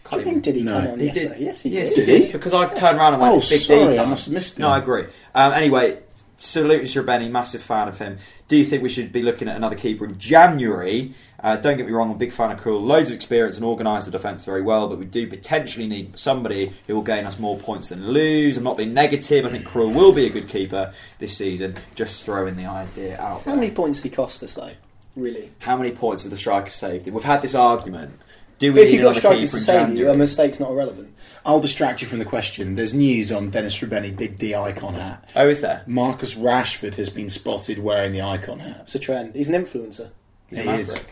Do 0.04 0.10
Can't 0.10 0.20
you 0.20 0.24
think 0.24 0.26
even- 0.28 0.40
did 0.42 0.54
he 0.56 0.62
No. 0.62 0.72
come 0.80 0.86
on 0.92 0.98
He 1.00 1.06
yesterday? 1.06 1.28
did. 1.38 1.40
Yes, 1.40 1.62
he 1.62 1.70
yes, 1.70 1.94
did. 1.94 2.06
Did 2.06 2.06
did. 2.18 2.26
he? 2.26 2.32
Because 2.32 2.52
I 2.54 2.66
turned 2.66 2.98
around 2.98 3.14
and 3.14 3.22
went, 3.22 3.34
Oh, 3.34 3.38
"It's 3.38 3.48
Big 3.48 3.60
sorry, 3.60 3.86
D 3.88 3.94
I 3.94 3.96
time." 3.96 4.10
must 4.10 4.26
have 4.26 4.34
missed 4.34 4.58
him. 4.58 4.62
No, 4.62 4.68
I 4.68 4.78
agree. 4.78 5.04
Um, 5.34 5.52
anyway, 5.54 5.98
salute 6.36 6.88
to 6.88 7.02
Benny, 7.02 7.28
massive 7.28 7.62
fan 7.62 7.88
of 7.88 7.98
him. 7.98 8.18
Do 8.48 8.56
you 8.56 8.64
think 8.64 8.82
we 8.82 8.88
should 8.88 9.12
be 9.12 9.22
looking 9.22 9.48
at 9.48 9.56
another 9.56 9.76
keeper 9.76 10.04
in 10.04 10.18
January? 10.18 11.12
Uh, 11.42 11.56
don't 11.56 11.76
get 11.76 11.86
me 11.86 11.92
wrong, 11.92 12.10
I'm 12.10 12.16
a 12.16 12.18
big 12.18 12.32
fan 12.32 12.50
of 12.50 12.60
Krul. 12.60 12.84
Loads 12.84 13.08
of 13.10 13.14
experience 13.16 13.56
and 13.56 13.64
organised 13.64 14.06
the 14.06 14.12
defence 14.12 14.44
very 14.44 14.62
well, 14.62 14.88
but 14.88 14.98
we 14.98 15.04
do 15.04 15.26
potentially 15.26 15.86
need 15.86 16.18
somebody 16.18 16.72
who 16.86 16.94
will 16.94 17.02
gain 17.02 17.24
us 17.26 17.38
more 17.38 17.58
points 17.58 17.88
than 17.88 18.08
lose. 18.08 18.56
I'm 18.56 18.64
not 18.64 18.76
being 18.76 18.94
negative. 18.94 19.44
I 19.46 19.50
think 19.50 19.66
Krul 19.66 19.94
will 19.94 20.12
be 20.12 20.26
a 20.26 20.30
good 20.30 20.48
keeper 20.48 20.92
this 21.18 21.36
season. 21.36 21.74
Just 21.94 22.22
throwing 22.22 22.56
the 22.56 22.66
idea 22.66 23.20
out 23.20 23.42
How 23.42 23.50
there. 23.52 23.56
many 23.56 23.70
points 23.70 24.02
did 24.02 24.10
he 24.10 24.16
cost 24.16 24.42
us 24.42 24.54
though? 24.54 24.72
Really? 25.14 25.50
How 25.60 25.76
many 25.76 25.92
points 25.92 26.24
has 26.24 26.30
the 26.30 26.36
striker 26.36 26.70
saved? 26.70 27.08
We've 27.08 27.24
had 27.24 27.40
this 27.40 27.54
argument. 27.54 28.20
Do 28.58 28.72
we 28.72 28.80
if 28.80 28.92
you've 28.92 29.02
got 29.02 29.14
strikers 29.16 29.50
to 29.50 29.56
in 29.58 29.62
save 29.62 29.96
you, 29.96 30.10
a 30.10 30.16
mistake's 30.16 30.58
not 30.60 30.70
irrelevant. 30.70 31.14
I'll 31.44 31.60
distract 31.60 32.00
you 32.02 32.08
from 32.08 32.18
the 32.18 32.24
question. 32.24 32.74
There's 32.74 32.94
news 32.94 33.30
on 33.30 33.50
Dennis 33.50 33.78
Srbeny 33.78 34.16
big 34.16 34.38
D 34.38 34.54
icon 34.54 34.94
hat. 34.94 35.28
Oh, 35.36 35.48
is 35.48 35.60
there? 35.60 35.82
Marcus 35.86 36.34
Rashford 36.34 36.94
has 36.96 37.10
been 37.10 37.28
spotted 37.28 37.78
wearing 37.78 38.12
the 38.12 38.22
icon 38.22 38.58
hat. 38.60 38.80
It's 38.82 38.94
a 38.94 38.98
trend. 38.98 39.34
He's 39.34 39.48
an 39.48 39.62
influencer. 39.62 40.10
He's 40.48 40.58
a 40.58 40.62
He 40.62 40.68
is. 40.80 40.88
maverick. 40.88 41.10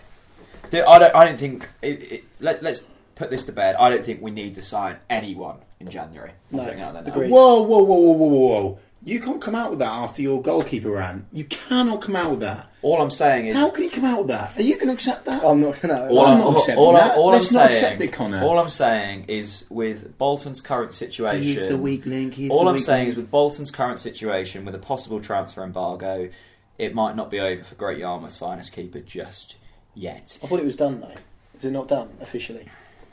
Do, 0.71 0.85
I 0.87 0.99
don't. 0.99 1.15
I 1.15 1.25
don't 1.25 1.39
think. 1.39 1.69
It, 1.83 2.13
it, 2.13 2.25
let, 2.41 2.63
let's 2.63 2.83
put 3.15 3.31
this 3.31 3.45
to 3.45 3.53
bed. 3.53 3.77
I 3.77 3.91
don't 3.91 4.05
think 4.05 4.23
we 4.23 4.31
need 4.31 4.55
to 4.57 4.63
sign 4.63 4.97
anyone 5.09 5.59
in 5.79 5.89
January. 5.89 6.33
No, 6.51 6.65
putting 6.65 6.81
it 6.81 6.83
out 6.83 6.95
there 6.95 7.03
now. 7.03 7.11
agreed. 7.13 7.31
Whoa, 7.31 7.63
whoa, 7.63 7.83
whoa, 7.85 7.99
whoa, 7.99 8.13
whoa, 8.13 8.27
whoa, 8.27 8.63
whoa. 8.63 8.79
You 9.07 9.21
can't 9.21 9.41
come 9.41 9.55
out 9.55 9.69
with 9.71 9.81
that 9.81 9.91
after 9.91 10.23
your 10.23 10.41
goalkeeper 10.41 10.91
ran. 10.91 11.27
You 11.31 11.45
cannot 11.45 12.01
come 12.01 12.17
out 12.17 12.31
with 12.31 12.41
that. 12.41 12.71
All 12.81 13.03
I'm 13.03 13.11
saying 13.11 13.49
is. 13.49 13.57
How 13.57 13.69
can 13.69 13.85
you 13.85 13.91
come 13.91 14.05
out 14.07 14.19
with 14.21 14.29
that? 14.29 14.57
Are 14.59 14.63
you 14.63 14.75
going 14.77 14.87
to 14.89 14.95
accept 14.95 15.27
that? 15.27 15.45
I'm 15.45 15.61
not 15.61 15.79
gonna. 15.81 16.07
all 16.09 16.21
I'm 16.21 16.33
I'm, 16.33 16.39
not 16.39 16.47
all, 16.47 16.53
accepting 16.57 16.79
all, 16.79 16.97
I'm- 16.97 17.09
that. 17.09 17.17
all 17.19 17.27
Let's 17.31 17.55
I'm 17.55 17.61
not 17.63 17.73
saying, 17.75 17.85
accept 17.95 18.01
it, 18.01 18.13
Connor. 18.15 18.43
All 18.43 18.59
I'm 18.59 18.71
saying 18.71 19.27
is 19.29 19.67
with 19.69 20.17
Bolton's 20.17 20.61
current 20.63 20.95
situation. 20.95 21.43
He's 21.43 21.67
the 21.69 21.77
weak 21.77 22.07
link. 22.07 22.35
He's 22.35 22.51
all 22.51 22.65
the 22.65 22.71
I'm 22.71 22.77
weak 22.77 22.85
saying 22.85 23.01
link. 23.01 23.11
is 23.11 23.17
with 23.17 23.31
Bolton's 23.31 23.71
current 23.71 23.99
situation, 23.99 24.65
with 24.65 24.75
a 24.75 24.79
possible 24.79 25.21
transfer 25.21 25.63
embargo, 25.63 26.31
it 26.79 26.95
might 26.95 27.15
not 27.15 27.31
be 27.31 27.41
over 27.41 27.63
for 27.63 27.75
Great 27.75 27.99
Yarmouth's 27.99 28.37
finest 28.39 28.73
keeper 28.73 29.01
just 29.01 29.57
yet. 29.95 30.39
I 30.43 30.47
thought 30.47 30.61
it 30.61 30.65
was 30.65 30.77
done 30.77 31.01
though. 31.01 31.15
Is 31.59 31.65
it 31.67 31.71
not 31.73 31.89
done 31.89 32.09
officially? 32.23 32.69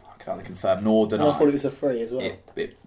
I 0.10 0.24
can 0.24 0.34
either 0.34 0.44
confirm 0.44 0.84
nor 0.84 1.04
And 1.04 1.10
deny. 1.12 1.30
I 1.30 1.38
thought 1.38 1.48
it 1.48 1.52
was 1.54 1.66
a 1.66 1.72
free 1.72 2.02
as 2.02 2.12
well. 2.12 2.22
it, 2.22 2.50
it, 2.56 2.78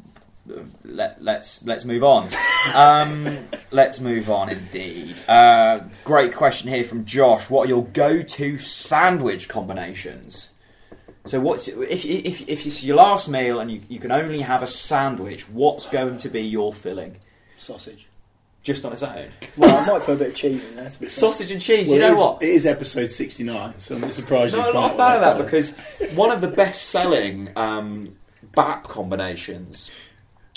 let, 0.84 1.22
let's 1.22 1.62
let's 1.64 1.84
move 1.84 2.04
on. 2.04 2.28
Um, 2.74 3.46
let's 3.70 4.00
move 4.00 4.30
on, 4.30 4.50
indeed. 4.50 5.16
Uh, 5.28 5.80
great 6.04 6.34
question 6.34 6.68
here 6.68 6.84
from 6.84 7.04
Josh. 7.04 7.50
What 7.50 7.66
are 7.66 7.68
your 7.68 7.84
go-to 7.84 8.58
sandwich 8.58 9.48
combinations? 9.48 10.50
So, 11.26 11.40
what's 11.40 11.68
if 11.68 12.04
if 12.04 12.48
if 12.48 12.66
it's 12.66 12.84
your 12.84 12.96
last 12.96 13.28
meal 13.28 13.60
and 13.60 13.70
you, 13.70 13.80
you 13.88 13.98
can 13.98 14.12
only 14.12 14.40
have 14.40 14.62
a 14.62 14.66
sandwich? 14.66 15.48
What's 15.48 15.86
going 15.86 16.18
to 16.18 16.28
be 16.28 16.42
your 16.42 16.72
filling? 16.72 17.16
Sausage. 17.56 18.08
Just 18.62 18.82
on 18.86 18.92
its 18.94 19.02
own, 19.02 19.28
Well, 19.58 19.76
I 19.76 19.86
might 19.86 20.02
put 20.04 20.14
a 20.14 20.16
bit 20.16 20.28
of 20.28 20.34
cheese 20.34 20.70
in 20.70 20.76
there. 20.76 20.88
To 20.88 21.00
be 21.00 21.04
fair. 21.04 21.10
sausage 21.10 21.50
and 21.50 21.60
cheese. 21.60 21.88
Well, 21.88 21.96
you 21.96 22.00
know 22.02 22.12
is- 22.12 22.18
what? 22.18 22.42
It 22.42 22.48
is 22.48 22.64
episode 22.64 23.10
69, 23.10 23.78
so 23.78 23.94
I'm 23.94 24.08
surprised 24.08 24.54
No, 24.56 24.62
you 24.62 24.68
I'm 24.68 24.74
not 24.74 24.92
a 24.92 24.94
quite 24.94 25.06
fan 25.06 25.16
of 25.22 25.38
that 25.38 25.44
because 25.44 25.76
one 26.16 26.30
of 26.30 26.40
the 26.40 26.48
best-selling 26.48 27.50
um, 27.56 28.16
BAP 28.54 28.84
combinations 28.84 29.90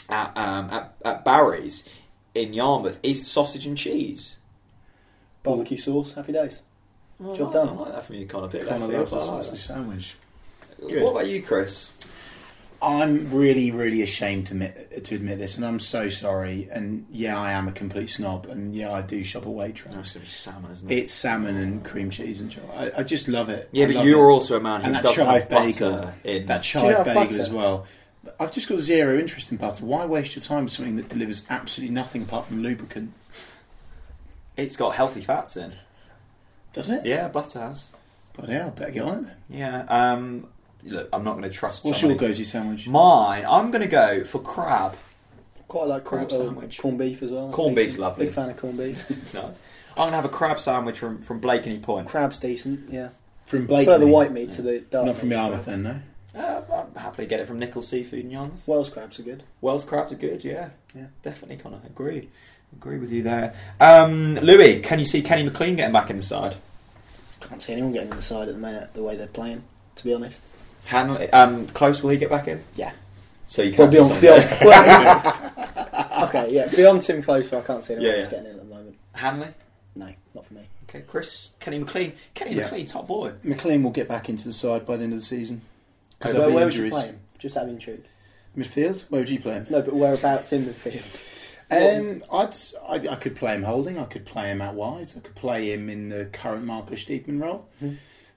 at, 0.09 0.35
um, 0.37 0.69
at, 0.69 0.95
at 1.03 1.25
Barry's 1.25 1.87
in 2.35 2.53
Yarmouth 2.53 2.99
is 3.03 3.27
sausage 3.27 3.65
and 3.65 3.77
cheese. 3.77 4.37
Barbecue 5.43 5.77
sauce. 5.77 6.13
Happy 6.13 6.33
days. 6.33 6.61
Job 7.33 7.51
done. 7.51 7.67
I 7.69 7.71
done. 7.71 7.77
like 7.79 7.91
that 7.93 8.03
from 8.05 8.15
you, 8.15 8.25
Connor. 8.27 8.47
Bit 8.47 8.67
Connor 8.67 8.87
left 8.87 8.93
loves 8.93 9.13
a 9.13 9.15
field, 9.15 9.27
but 9.29 9.37
I 9.37 9.41
sausage 9.41 9.59
sandwich. 9.59 10.15
Good. 10.87 11.03
What 11.03 11.11
about 11.11 11.27
you, 11.27 11.41
Chris? 11.41 11.89
I'm 12.79 13.31
really, 13.33 13.71
really 13.71 14.03
ashamed 14.03 14.47
to 14.47 14.53
admit, 14.53 15.03
to 15.05 15.15
admit 15.15 15.39
this, 15.39 15.57
and 15.57 15.65
I'm 15.65 15.79
so 15.79 16.09
sorry. 16.09 16.67
And 16.71 17.07
yeah, 17.11 17.39
I 17.39 17.53
am 17.53 17.67
a 17.67 17.71
complete 17.71 18.11
snob, 18.11 18.45
and 18.45 18.75
yeah, 18.75 18.91
I 18.91 19.01
do 19.01 19.23
shop 19.23 19.43
at 19.43 19.47
No, 19.47 19.53
Waitrose. 19.55 19.97
it's 19.97 20.13
gonna 20.13 20.23
be 20.23 20.29
salmon, 20.29 20.71
isn't 20.71 20.91
it? 20.91 20.95
It's 20.95 21.11
salmon 21.13 21.57
and 21.57 21.83
cream 21.83 22.11
cheese 22.11 22.39
and 22.39 22.51
chocolate. 22.51 22.93
I, 22.95 22.99
I 22.99 23.03
just 23.03 23.27
love 23.27 23.49
it. 23.49 23.67
yeah, 23.71 23.85
I 23.85 23.93
but 23.93 24.05
you're 24.05 24.29
it. 24.29 24.33
also 24.33 24.57
a 24.57 24.59
man 24.59 24.81
who 24.81 24.85
and 24.87 24.95
that 24.95 25.01
doesn't 25.03 25.25
chive 25.25 25.41
have 25.41 25.49
bagel, 25.49 25.91
butter 25.91 26.13
in. 26.23 26.45
that 26.45 26.61
Do 26.61 26.67
you 26.67 26.83
chive 26.83 27.05
bagel 27.05 27.23
butter? 27.25 27.39
as 27.39 27.49
well. 27.49 27.87
But 28.27 28.35
I've 28.41 28.51
just 28.51 28.67
got 28.67 28.79
zero 28.79 29.17
interest 29.17 29.51
in 29.51 29.57
butter. 29.57 29.85
Why 29.85 30.05
waste 30.05 30.35
your 30.35 30.43
time 30.43 30.65
with 30.65 30.73
something 30.73 30.97
that 30.97 31.07
delivers 31.07 31.43
absolutely 31.49 31.95
nothing 31.95 32.23
apart 32.23 32.45
from 32.47 32.61
lubricant? 32.61 33.13
It's 34.57 34.75
got 34.75 34.95
healthy 34.95 35.21
fats 35.21 35.55
in. 35.55 35.71
Does 36.73 36.89
it? 36.89 37.05
Yeah, 37.05 37.29
butter 37.29 37.61
has. 37.61 37.87
But 38.33 38.49
yeah, 38.49 38.67
I 38.67 38.69
better 38.71 38.91
get 38.91 39.03
on 39.03 39.19
it 39.19 39.27
then. 39.27 39.35
Yeah. 39.59 39.85
Um, 39.87 40.47
look, 40.83 41.07
I'm 41.13 41.23
not 41.23 41.37
going 41.37 41.43
to 41.43 41.49
trust. 41.49 41.85
What's 41.85 42.01
your 42.01 42.09
somebody. 42.11 42.33
go-to 42.33 42.43
sandwich? 42.43 42.85
Mine. 42.89 43.45
I'm 43.47 43.71
going 43.71 43.81
to 43.83 43.87
go 43.87 44.25
for 44.25 44.41
crab. 44.41 44.97
Quite 45.69 45.87
like 45.87 46.03
corn, 46.03 46.27
Crab 46.27 46.41
uh, 46.41 46.43
sandwich. 46.45 46.79
corned 46.79 46.97
beef 46.97 47.23
as 47.23 47.31
well. 47.31 47.45
That's 47.47 47.55
Corned 47.55 47.75
beef's 47.77 47.87
decent. 47.93 48.01
lovely. 48.01 48.25
Big 48.25 48.35
fan 48.35 48.49
of 48.49 48.57
corned 48.57 48.77
beef. 48.77 49.33
No. 49.33 49.41
I'm 49.41 49.53
going 49.95 50.09
to 50.11 50.15
have 50.17 50.25
a 50.25 50.29
crab 50.29 50.59
sandwich 50.59 50.99
from 50.99 51.21
from 51.21 51.39
Blakeney 51.39 51.79
Point. 51.79 52.09
Crab's 52.09 52.39
decent. 52.39 52.91
Yeah. 52.91 53.09
From 53.45 53.67
Blake. 53.67 53.87
Prefer 53.87 53.99
the 53.99 54.07
white 54.11 54.33
meat 54.33 54.51
to 54.51 54.61
the 54.61 54.79
dark. 54.81 55.05
Not 55.05 55.15
from 55.15 55.29
meat. 55.29 55.35
Yarmouth 55.37 55.63
then, 55.65 55.83
no. 55.83 55.99
Uh, 56.37 56.61
I'll 56.71 56.89
happily 56.95 57.25
get 57.27 57.39
it 57.39 57.47
from 57.47 57.57
Nichols 57.59 57.87
Seafood 57.87 58.19
and 58.23 58.31
Yarmouth. 58.31 58.67
Welsh 58.67 58.89
crabs 58.89 59.19
are 59.19 59.23
good. 59.23 59.43
Wells 59.61 59.83
crabs 59.83 60.11
are 60.11 60.15
good, 60.17 60.43
yeah. 60.43 60.69
Yeah. 60.93 61.07
Definitely, 61.23 61.57
Connor. 61.57 61.79
Agree. 61.85 62.29
Agree 62.75 62.97
with 62.99 63.11
you 63.11 63.23
there. 63.23 63.55
Um, 63.79 64.35
Louis, 64.35 64.81
can 64.81 64.99
you 64.99 65.05
see 65.05 65.21
Kenny 65.21 65.43
McLean 65.43 65.75
getting 65.77 65.93
back 65.93 66.09
in 66.09 66.17
the 66.17 66.21
side? 66.21 66.57
Can't 67.39 67.61
see 67.61 67.73
anyone 67.73 67.93
getting 67.93 68.11
inside 68.11 68.49
at 68.49 68.55
the 68.55 68.59
minute. 68.59 68.93
The 68.93 69.03
way 69.03 69.15
they're 69.15 69.27
playing. 69.27 69.63
To 69.95 70.03
be 70.03 70.13
honest. 70.13 70.43
Hanley, 70.85 71.29
um, 71.31 71.67
Close, 71.67 72.03
will 72.03 72.11
he 72.11 72.17
get 72.17 72.29
back 72.29 72.47
in? 72.47 72.63
Yeah. 72.75 72.91
So 73.47 73.61
you 73.63 73.73
can't 73.73 73.91
see 73.91 73.97
beyond, 73.99 74.21
someone- 74.21 74.21
beyond, 74.21 74.57
well, 74.65 76.23
okay, 76.29 76.51
yeah. 76.51 76.67
Beyond 76.75 77.01
Tim 77.01 77.21
Closer, 77.23 77.57
I 77.57 77.61
can't 77.61 77.83
see 77.83 77.93
anyone 77.95 78.11
Yeah, 78.15 78.21
yeah. 78.23 78.29
getting 78.29 78.45
in 78.45 78.51
at 78.51 78.57
the 78.57 78.63
moment. 78.75 78.95
Hanley? 79.13 79.47
No, 79.95 80.09
not 80.35 80.45
for 80.45 80.53
me. 80.53 80.61
Okay, 80.89 81.01
Chris, 81.07 81.49
Kenny 81.59 81.79
McLean. 81.79 82.13
Kenny 82.33 82.53
Yeah. 82.53 82.63
McLean, 82.63 82.85
top 82.85 83.07
boy. 83.07 83.31
McLean 83.43 83.83
will 83.83 83.91
get 83.91 84.07
back 84.07 84.29
into 84.29 84.45
the 84.45 84.53
side 84.53 84.85
by 84.85 84.97
the 84.97 85.03
end 85.05 85.13
of 85.13 85.19
the 85.19 85.25
season. 85.25 85.61
Because 86.19 86.35
where 86.35 86.49
where 86.49 86.65
would 86.65 86.75
you 86.75 86.89
play 86.89 87.07
him? 87.07 87.19
Just 87.37 87.57
out 87.57 87.63
of 87.63 87.69
intrigue. 87.69 88.03
Midfield? 88.57 89.05
Where 89.09 89.21
would 89.21 89.29
you 89.29 89.39
play 89.39 89.53
him? 89.53 89.67
No, 89.69 89.81
but 89.81 89.93
whereabouts 89.93 90.51
in 90.51 90.65
the 90.65 90.73
field? 90.73 91.03
Um, 91.69 92.23
I'd, 92.31 92.55
I'd, 92.87 93.07
I 93.09 93.15
could 93.15 93.35
play 93.35 93.53
him 93.53 93.63
holding. 93.63 93.97
I 93.97 94.05
could 94.05 94.25
play 94.25 94.49
him 94.49 94.61
out 94.61 94.75
wide. 94.75 95.09
I 95.17 95.19
could 95.19 95.35
play 95.35 95.73
him 95.73 95.89
in 95.89 96.07
the 96.07 96.23
current 96.27 96.63
Marco 96.63 96.95
Stiepermann 96.95 97.41
role. 97.41 97.67
Hmm. 97.79 97.95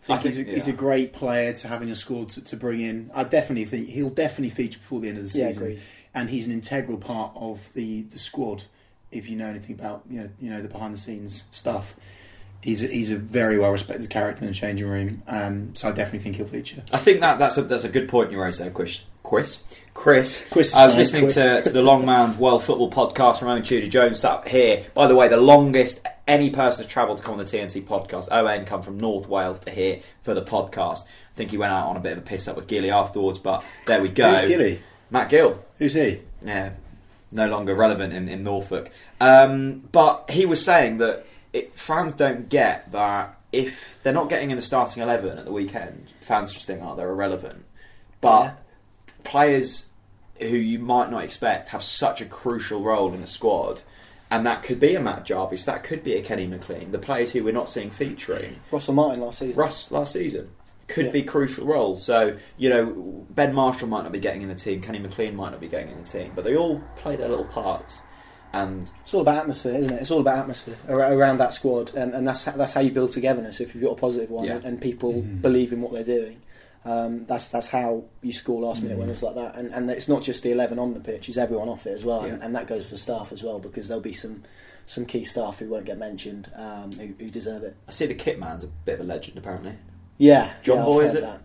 I 0.08 0.16
think, 0.16 0.18
I 0.18 0.22
he's, 0.22 0.34
think- 0.36 0.48
a, 0.48 0.50
he's 0.52 0.66
a 0.66 0.72
great 0.72 1.12
player 1.12 1.52
to 1.52 1.68
have 1.68 1.80
in 1.80 1.86
your 1.86 1.94
squad 1.94 2.30
to, 2.30 2.42
to 2.42 2.56
bring 2.56 2.80
in. 2.80 3.08
I 3.14 3.22
definitely 3.22 3.66
think 3.66 3.88
he'll 3.88 4.10
definitely 4.10 4.50
feature 4.50 4.80
before 4.80 4.98
the 4.98 5.10
end 5.10 5.18
of 5.18 5.22
the 5.22 5.30
season, 5.30 5.62
agreed. 5.62 5.80
and 6.12 6.28
he's 6.28 6.48
an 6.48 6.52
integral 6.52 6.98
part 6.98 7.32
of 7.36 7.72
the, 7.74 8.02
the 8.02 8.18
squad. 8.18 8.64
If 9.12 9.28
you 9.30 9.36
know 9.36 9.46
anything 9.46 9.76
about 9.76 10.02
you 10.10 10.22
know 10.22 10.30
you 10.40 10.50
know 10.50 10.60
the 10.60 10.68
behind 10.68 10.92
the 10.94 10.98
scenes 10.98 11.44
stuff, 11.52 11.94
he's 12.62 12.82
a, 12.82 12.86
he's 12.86 13.10
a 13.10 13.16
very 13.16 13.58
well 13.58 13.72
respected 13.72 14.08
character 14.10 14.42
in 14.42 14.48
the 14.48 14.54
changing 14.54 14.88
room. 14.88 15.22
Um, 15.26 15.74
so 15.74 15.88
I 15.88 15.92
definitely 15.92 16.20
think 16.20 16.36
he'll 16.36 16.46
feature. 16.46 16.82
I 16.92 16.98
think 16.98 17.20
that 17.20 17.38
that's 17.38 17.56
a 17.58 17.62
that's 17.62 17.84
a 17.84 17.88
good 17.88 18.08
point 18.08 18.30
you 18.30 18.40
raised 18.40 18.60
there, 18.60 18.70
Chris. 18.70 19.04
Chris, 19.22 19.62
Chris. 19.94 20.46
Chris 20.50 20.74
I 20.74 20.86
was 20.86 20.94
fine, 20.94 21.00
listening 21.00 21.22
Chris. 21.24 21.34
to, 21.34 21.62
to 21.62 21.70
the 21.70 21.82
Longmount 21.82 22.38
World 22.38 22.64
Football 22.64 22.90
podcast 22.90 23.38
from 23.38 23.48
Owen 23.48 23.62
Tudor 23.62 23.86
Jones 23.86 24.24
up 24.24 24.48
here. 24.48 24.86
By 24.94 25.06
the 25.06 25.14
way, 25.14 25.28
the 25.28 25.36
longest 25.36 26.00
any 26.26 26.50
person 26.50 26.82
has 26.82 26.90
travelled 26.90 27.18
to 27.18 27.22
come 27.22 27.34
on 27.34 27.38
the 27.38 27.44
TNC 27.44 27.84
podcast. 27.84 28.28
Owen 28.30 28.64
come 28.64 28.82
from 28.82 28.98
North 28.98 29.28
Wales 29.28 29.60
to 29.60 29.70
here 29.70 30.00
for 30.22 30.34
the 30.34 30.42
podcast. 30.42 31.04
I 31.04 31.36
think 31.36 31.50
he 31.50 31.58
went 31.58 31.72
out 31.72 31.88
on 31.88 31.96
a 31.96 32.00
bit 32.00 32.12
of 32.12 32.18
a 32.18 32.22
piss 32.22 32.48
up 32.48 32.56
with 32.56 32.66
Gilly 32.66 32.90
afterwards, 32.90 33.38
but 33.38 33.64
there 33.86 34.00
we 34.02 34.08
go. 34.08 34.34
Who's 34.34 34.48
Gilly? 34.48 34.82
Matt 35.10 35.28
Gill. 35.28 35.62
Who's 35.78 35.94
he? 35.94 36.20
yeah, 36.42 36.72
no 37.30 37.46
longer 37.48 37.74
relevant 37.74 38.12
in, 38.12 38.28
in 38.28 38.42
Norfolk. 38.42 38.90
Um, 39.20 39.80
but 39.92 40.30
he 40.30 40.46
was 40.46 40.64
saying 40.64 40.98
that 40.98 41.24
it, 41.52 41.76
fans 41.78 42.12
don't 42.12 42.48
get 42.48 42.92
that 42.92 43.36
if 43.52 43.98
they're 44.02 44.12
not 44.12 44.28
getting 44.28 44.50
in 44.50 44.56
the 44.56 44.62
starting 44.62 45.02
11 45.02 45.38
at 45.38 45.44
the 45.44 45.52
weekend, 45.52 46.12
fans 46.20 46.52
just 46.52 46.66
think, 46.66 46.80
oh, 46.82 46.94
they're 46.94 47.10
irrelevant. 47.10 47.64
But 48.20 48.42
Yeah. 48.44 48.52
players 49.24 49.86
who 50.38 50.46
you 50.56 50.78
might 50.78 51.10
not 51.10 51.22
expect 51.24 51.68
have 51.70 51.82
such 51.82 52.20
a 52.20 52.24
crucial 52.24 52.82
role 52.82 53.12
in 53.12 53.20
the 53.20 53.26
squad. 53.26 53.82
And 54.30 54.46
that 54.46 54.62
could 54.62 54.78
be 54.78 54.94
a 54.94 55.00
Matt 55.00 55.24
Jarvis, 55.24 55.64
that 55.64 55.82
could 55.82 56.04
be 56.04 56.14
a 56.14 56.22
Kenny 56.22 56.46
McLean, 56.46 56.92
the 56.92 56.98
players 56.98 57.32
who 57.32 57.42
we're 57.42 57.52
not 57.52 57.68
seeing 57.68 57.90
featuring. 57.90 58.60
Russell 58.70 58.94
Martin 58.94 59.20
last 59.20 59.40
season. 59.40 59.58
Russ 59.60 59.90
last 59.90 60.12
season 60.12 60.50
could 60.86 61.06
Yeah. 61.06 61.12
be 61.12 61.22
crucial 61.24 61.66
roles. 61.66 62.04
So 62.04 62.36
you 62.56 62.70
know, 62.70 63.26
Ben 63.30 63.52
Marshall 63.52 63.88
might 63.88 64.02
not 64.02 64.12
be 64.12 64.20
getting 64.20 64.42
in 64.42 64.48
the 64.48 64.54
team, 64.54 64.80
Kenny 64.80 65.00
McLean 65.00 65.34
might 65.34 65.50
not 65.50 65.60
be 65.60 65.66
getting 65.68 65.90
in 65.90 65.98
the 66.02 66.08
team, 66.08 66.30
but 66.34 66.44
they 66.44 66.56
all 66.56 66.80
play 66.96 67.16
their 67.16 67.28
little 67.28 67.44
parts. 67.44 68.00
And 68.52 68.90
It's 69.02 69.14
all 69.14 69.20
about 69.20 69.38
atmosphere, 69.38 69.74
isn't 69.76 69.92
it? 69.92 70.00
It's 70.00 70.10
all 70.10 70.20
about 70.20 70.38
atmosphere 70.38 70.74
around 70.88 71.38
that 71.38 71.52
squad, 71.54 71.94
and, 71.94 72.12
and 72.14 72.26
that's 72.26 72.44
that's 72.44 72.72
how 72.72 72.80
you 72.80 72.90
build 72.90 73.12
togetherness. 73.12 73.60
If 73.60 73.74
you've 73.74 73.84
got 73.84 73.92
a 73.92 74.00
positive 74.00 74.28
one, 74.30 74.44
Yeah. 74.44 74.54
and, 74.56 74.64
and 74.64 74.80
people 74.80 75.12
Mhm. 75.12 75.40
believe 75.40 75.72
in 75.72 75.80
what 75.82 75.92
they're 75.92 76.02
doing, 76.02 76.38
um, 76.84 77.26
that's 77.26 77.48
that's 77.48 77.68
how 77.68 78.02
you 78.22 78.32
score 78.32 78.60
last 78.60 78.82
minute 78.82 78.96
Mhm. 78.96 79.02
winners 79.02 79.22
like 79.22 79.36
that. 79.36 79.54
And, 79.54 79.72
and 79.72 79.88
it's 79.90 80.08
not 80.08 80.22
just 80.22 80.42
the 80.42 80.50
eleven 80.50 80.78
on 80.80 80.94
the 80.94 81.00
pitch; 81.00 81.28
it's 81.28 81.38
everyone 81.38 81.68
off 81.68 81.86
it 81.86 81.94
as 81.94 82.04
well, 82.04 82.22
and, 82.22 82.38
Yeah. 82.38 82.44
and 82.44 82.54
that 82.56 82.66
goes 82.66 82.88
for 82.88 82.96
staff 82.96 83.32
as 83.32 83.42
well 83.44 83.60
because 83.60 83.86
there'll 83.86 84.02
be 84.02 84.12
some 84.12 84.42
some 84.86 85.04
key 85.06 85.22
staff 85.22 85.60
who 85.60 85.68
won't 85.68 85.84
get 85.84 85.98
mentioned 85.98 86.50
um, 86.56 86.90
who, 86.98 87.10
who 87.24 87.30
deserve 87.30 87.62
it. 87.62 87.76
I 87.86 87.92
see 87.92 88.06
the 88.06 88.14
kit 88.14 88.40
man's 88.40 88.64
a 88.64 88.68
bit 88.84 88.94
of 88.94 89.02
a 89.02 89.04
legend 89.04 89.38
apparently. 89.38 89.74
Yeah, 90.18 90.50
John 90.62 90.78
yeah, 90.78 90.84
Boy, 90.84 91.04
is 91.04 91.14
it? 91.14 91.20
that. 91.22 91.40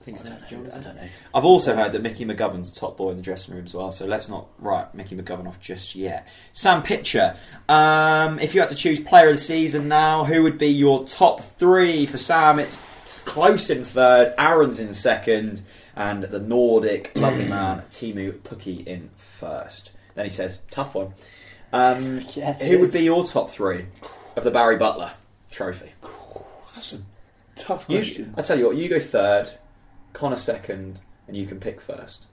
I 0.00 0.04
think 0.04 0.18
I 0.18 0.20
his 0.22 0.30
don't, 0.30 0.62
know, 0.62 0.68
is 0.68 0.76
I 0.76 0.80
don't 0.80 0.96
know. 0.96 1.08
I've 1.34 1.44
also 1.44 1.76
heard 1.76 1.92
that 1.92 2.02
Mickey 2.02 2.24
McGovern's 2.24 2.70
a 2.70 2.74
top 2.74 2.96
boy 2.96 3.10
in 3.10 3.16
the 3.18 3.22
dressing 3.22 3.54
room 3.54 3.64
as 3.64 3.74
well, 3.74 3.92
so 3.92 4.06
let's 4.06 4.28
not 4.30 4.48
write 4.58 4.94
Mickey 4.94 5.14
McGovern 5.14 5.46
off 5.46 5.60
just 5.60 5.94
yet. 5.94 6.26
Sam 6.52 6.82
Pitcher, 6.82 7.36
um, 7.68 8.38
if 8.38 8.54
you 8.54 8.60
had 8.60 8.70
to 8.70 8.74
choose 8.74 8.98
player 9.00 9.26
of 9.26 9.32
the 9.32 9.38
season 9.38 9.88
now, 9.88 10.24
who 10.24 10.42
would 10.42 10.56
be 10.56 10.68
your 10.68 11.04
top 11.04 11.42
three 11.58 12.06
for 12.06 12.16
Sam? 12.16 12.58
It's 12.58 12.78
close 13.26 13.68
in 13.68 13.84
third, 13.84 14.34
Aaron's 14.38 14.80
in 14.80 14.94
second, 14.94 15.62
and 15.94 16.22
the 16.22 16.40
Nordic 16.40 17.12
lovely 17.14 17.46
man 17.46 17.82
Teemu 17.90 18.38
Pukki 18.40 18.86
in 18.86 19.10
first. 19.16 19.92
Then 20.14 20.24
he 20.24 20.30
says, 20.30 20.60
tough 20.70 20.94
one. 20.94 21.12
Um, 21.72 22.20
Yeah, 22.34 22.54
who 22.54 22.80
would 22.80 22.92
be 22.92 23.00
your 23.00 23.24
top 23.26 23.50
three 23.50 23.86
of 24.34 24.44
the 24.44 24.50
Barry 24.50 24.76
Butler 24.76 25.12
trophy? 25.50 25.92
That's 26.74 26.94
a 26.94 27.00
tough 27.54 27.84
You. 27.88 28.32
I 28.36 28.42
tell 28.42 28.58
you 28.58 28.66
what, 28.66 28.76
you 28.76 28.88
go 28.88 28.98
third, 28.98 29.50
Connor 30.12 30.36
second, 30.36 31.00
and 31.26 31.36
you 31.36 31.46
can 31.46 31.60
pick 31.60 31.80
first. 31.80 32.26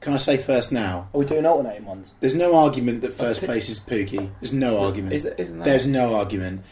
Can 0.00 0.12
I 0.12 0.18
say 0.18 0.36
first 0.36 0.72
now? 0.72 1.08
Are 1.14 1.20
we 1.20 1.26
doing 1.26 1.46
alternating 1.46 1.86
ones? 1.86 2.14
There's 2.20 2.34
no 2.34 2.54
argument 2.54 3.02
that 3.02 3.14
first 3.14 3.40
pick- 3.40 3.48
place 3.48 3.68
is 3.68 3.78
Pukki. 3.80 4.30
There's 4.40 4.52
no 4.52 4.78
argument. 4.78 5.14
Is, 5.14 5.24
isn't 5.24 5.58
that? 5.58 5.64
There's 5.64 5.86
no 5.86 6.14
argument. 6.14 6.64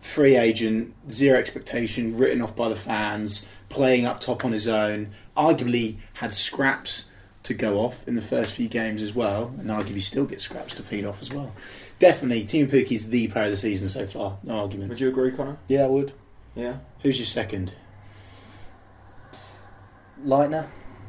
Free 0.00 0.36
agent, 0.36 0.94
zero 1.10 1.38
expectation, 1.38 2.16
written 2.16 2.42
off 2.42 2.54
by 2.56 2.68
the 2.68 2.76
fans, 2.76 3.46
playing 3.68 4.04
up 4.04 4.20
top 4.20 4.44
on 4.44 4.52
his 4.52 4.68
own. 4.68 5.10
Arguably 5.36 5.96
had 6.14 6.34
scraps 6.34 7.04
to 7.44 7.54
go 7.54 7.78
off 7.78 8.06
in 8.08 8.14
the 8.16 8.22
first 8.22 8.54
few 8.54 8.68
games 8.68 9.02
as 9.02 9.14
well, 9.14 9.54
and 9.58 9.70
arguably 9.70 10.02
still 10.02 10.24
get 10.24 10.40
scraps 10.40 10.74
to 10.74 10.82
feed 10.82 11.04
off 11.04 11.22
as 11.22 11.32
well. 11.32 11.52
Definitely, 11.98 12.44
Teemu 12.44 12.68
Pukki 12.68 12.92
is 12.92 13.08
the 13.08 13.28
player 13.28 13.44
of 13.44 13.52
the 13.52 13.56
season 13.56 13.88
so 13.88 14.06
far. 14.06 14.38
No 14.42 14.58
argument. 14.58 14.88
Would 14.90 15.00
you 15.00 15.08
agree, 15.08 15.30
Connor? 15.30 15.56
Yeah, 15.68 15.84
I 15.84 15.88
would. 15.88 16.12
Yeah. 16.54 16.78
Who's 17.02 17.18
your 17.18 17.26
second? 17.26 17.72
Leitner 20.24 20.66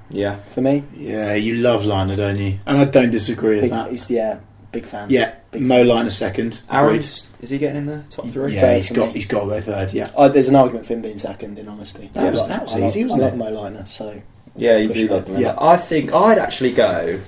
Yeah. 0.09 0.35
for 0.37 0.61
me. 0.61 0.83
Yeah, 0.95 1.33
you 1.35 1.55
love 1.57 1.83
Leitner, 1.83 2.17
don't 2.17 2.37
you? 2.37 2.59
And 2.65 2.77
I 2.77 2.85
don't 2.85 3.11
disagree 3.11 3.55
with 3.55 3.61
Big, 3.61 3.71
that. 3.71 3.91
he's, 3.91 4.09
yeah, 4.09 4.39
big 4.71 4.85
fan. 4.85 5.07
Yeah, 5.09 5.33
Big 5.51 5.61
Mo 5.61 5.83
Leitner 5.83 6.11
second. 6.11 6.61
Aaron's, 6.69 7.27
is 7.41 7.49
he 7.49 7.57
getting 7.57 7.77
in 7.77 7.85
the 7.85 8.03
top 8.09 8.27
three? 8.27 8.53
Yeah, 8.55 8.61
Third 8.61 8.75
he's 8.77 8.87
for 8.89 8.93
got 8.95 9.07
me. 9.07 9.13
he's 9.13 9.25
got 9.25 9.39
to 9.41 9.45
go 9.47 9.61
third. 9.61 9.93
Yeah. 9.93 10.09
Oh, 10.15 10.27
there's 10.29 10.47
an 10.49 10.55
argument 10.55 10.85
for 10.85 10.93
him 10.93 11.01
being 11.01 11.17
second, 11.17 11.57
in 11.59 11.67
honesty. 11.67 12.09
That 12.13 12.25
I 12.25 12.29
was- 12.29 12.39
like- 12.39 12.47
that 12.49 12.63
was 12.63 12.73
I 12.73 12.79
like- 12.79 12.87
easy, 12.89 13.03
wasn't 13.05 13.23
I 13.23 13.27
it? 13.27 13.37
love 13.37 13.53
Mo 13.53 13.61
Leitner, 13.61 13.87
so 13.87 14.21
Yeah, 14.55 14.77
you 14.77 14.87
Push 14.87 14.97
do 14.97 15.07
back. 15.07 15.11
love 15.11 15.25
them. 15.27 15.37
Yeah. 15.41 15.55
I 15.59 15.77
think 15.77 16.13
I'd 16.13 16.37
actually 16.39 16.71
go. 16.73 17.19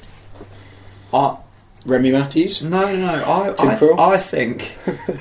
I, 1.14 1.38
Remy 1.86 2.12
Matthews. 2.12 2.62
no, 2.62 2.94
no, 2.94 2.98
no. 2.98 3.32
I, 3.32 3.54
Tim 3.54 3.70
I, 3.70 3.76
Krul? 3.76 4.00
I 4.00 4.18
think, 4.18 4.76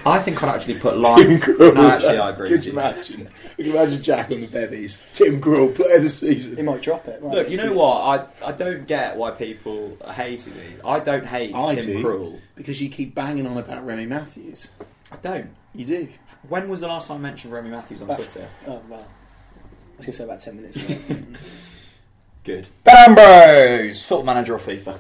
I 0.05 0.19
think 0.19 0.43
I'd 0.43 0.55
actually 0.55 0.79
put 0.79 0.97
Lime. 0.99 1.39
No, 1.59 1.89
actually, 1.89 2.19
I 2.19 2.31
agree. 2.31 2.49
Could 2.49 2.57
with 2.59 2.67
you 2.67 2.73
you. 2.73 2.79
imagine? 2.79 3.29
Could 3.57 3.67
you 3.67 3.73
imagine 3.77 4.03
Jack 4.03 4.31
on 4.33 4.41
the 4.41 4.47
bevies? 4.49 4.99
Tim 5.15 5.41
Krul, 5.41 5.75
player 5.75 5.97
of 5.97 6.03
the 6.03 6.11
season. 6.11 6.35
He 6.35 6.41
season. 6.57 6.65
might 6.67 6.83
drop 6.83 7.07
it. 7.07 7.23
might 7.23 7.33
Look, 7.33 7.49
you 7.51 7.57
know 7.59 7.73
what? 7.73 8.31
I, 8.43 8.47
I 8.49 8.53
don't 8.53 8.87
get 8.89 9.17
why 9.17 9.31
people 9.31 9.97
are 10.05 10.13
hating 10.13 10.55
me. 10.57 10.63
I 10.85 10.99
don't 11.01 11.25
hate 11.27 11.55
I 11.55 11.75
Tim 11.77 11.85
do. 11.85 12.03
Krul. 12.05 12.41
Because 12.57 12.83
you 12.83 12.89
keep 12.89 13.15
banging 13.15 13.47
on 13.47 13.57
about 13.57 13.87
Remy 13.87 14.07
Matthews. 14.07 14.71
I 15.13 15.17
don't. 15.23 15.51
You 15.75 15.85
do. 15.85 16.09
When 16.49 16.69
was 16.69 16.81
the 16.81 16.89
last 16.89 17.09
time 17.09 17.19
I 17.19 17.21
mentioned 17.21 17.53
Remy 17.53 17.71
Matthews 17.71 18.03
on 18.03 18.09
Back- 18.09 18.17
Twitter? 18.19 18.49
Oh 18.67 18.81
well, 18.89 19.01
I 19.01 19.97
was 19.97 20.07
gonna 20.07 20.13
say 20.13 20.25
about 20.25 20.41
ten 20.41 20.57
minutes 20.57 20.77
ago. 20.77 20.97
Good. 22.45 22.67
Ben 22.85 22.97
Ambrose, 23.11 24.03
football 24.03 24.25
manager 24.25 24.55
or 24.55 24.59
FIFA? 24.59 24.99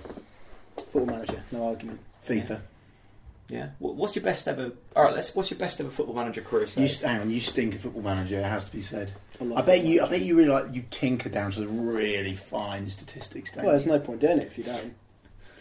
Football 0.91 1.15
manager, 1.15 1.43
no 1.53 1.67
argument. 1.69 2.01
FIFA. 2.27 2.61
Yeah. 3.49 3.69
Wh- 3.79 3.97
What's 3.97 4.15
your 4.15 4.25
best 4.25 4.47
ever? 4.49 4.73
All 4.95 5.05
right. 5.05 5.15
Let's. 5.15 5.35
What's 5.35 5.51
your 5.51 5.59
best 5.59 5.81
ever 5.81 5.89
football 5.91 6.15
manager 6.15 6.43
career? 6.43 6.63
You, 6.77 6.87
save? 6.89 7.01
hang 7.09 7.21
on, 7.23 7.31
you 7.31 7.41
stink 7.41 7.75
a 7.75 7.79
football 7.79 8.03
manager. 8.03 8.39
It 8.39 8.45
has 8.45 8.67
to 8.67 8.73
be 8.73 8.83
said. 8.83 9.13
love 9.41 9.53
I 9.53 9.63
bet 9.63 9.77
football 9.77 9.91
you. 9.91 10.01
I 10.01 10.05
manager. 10.05 10.11
bet 10.19 10.27
you 10.27 10.37
really 10.37 10.49
like 10.51 10.75
you 10.75 10.85
tinker 10.91 11.29
down 11.31 11.51
to 11.53 11.61
the 11.61 11.69
really 11.69 12.35
fine 12.35 12.89
statistics. 12.89 13.51
Don't 13.53 13.65
Well, 13.65 13.73
there's 13.73 13.87
you? 13.87 13.93
no 13.93 14.01
point 14.01 14.21
doing 14.21 14.39
it 14.39 14.47
if 14.49 14.59
you 14.59 14.65
don't, 14.65 14.95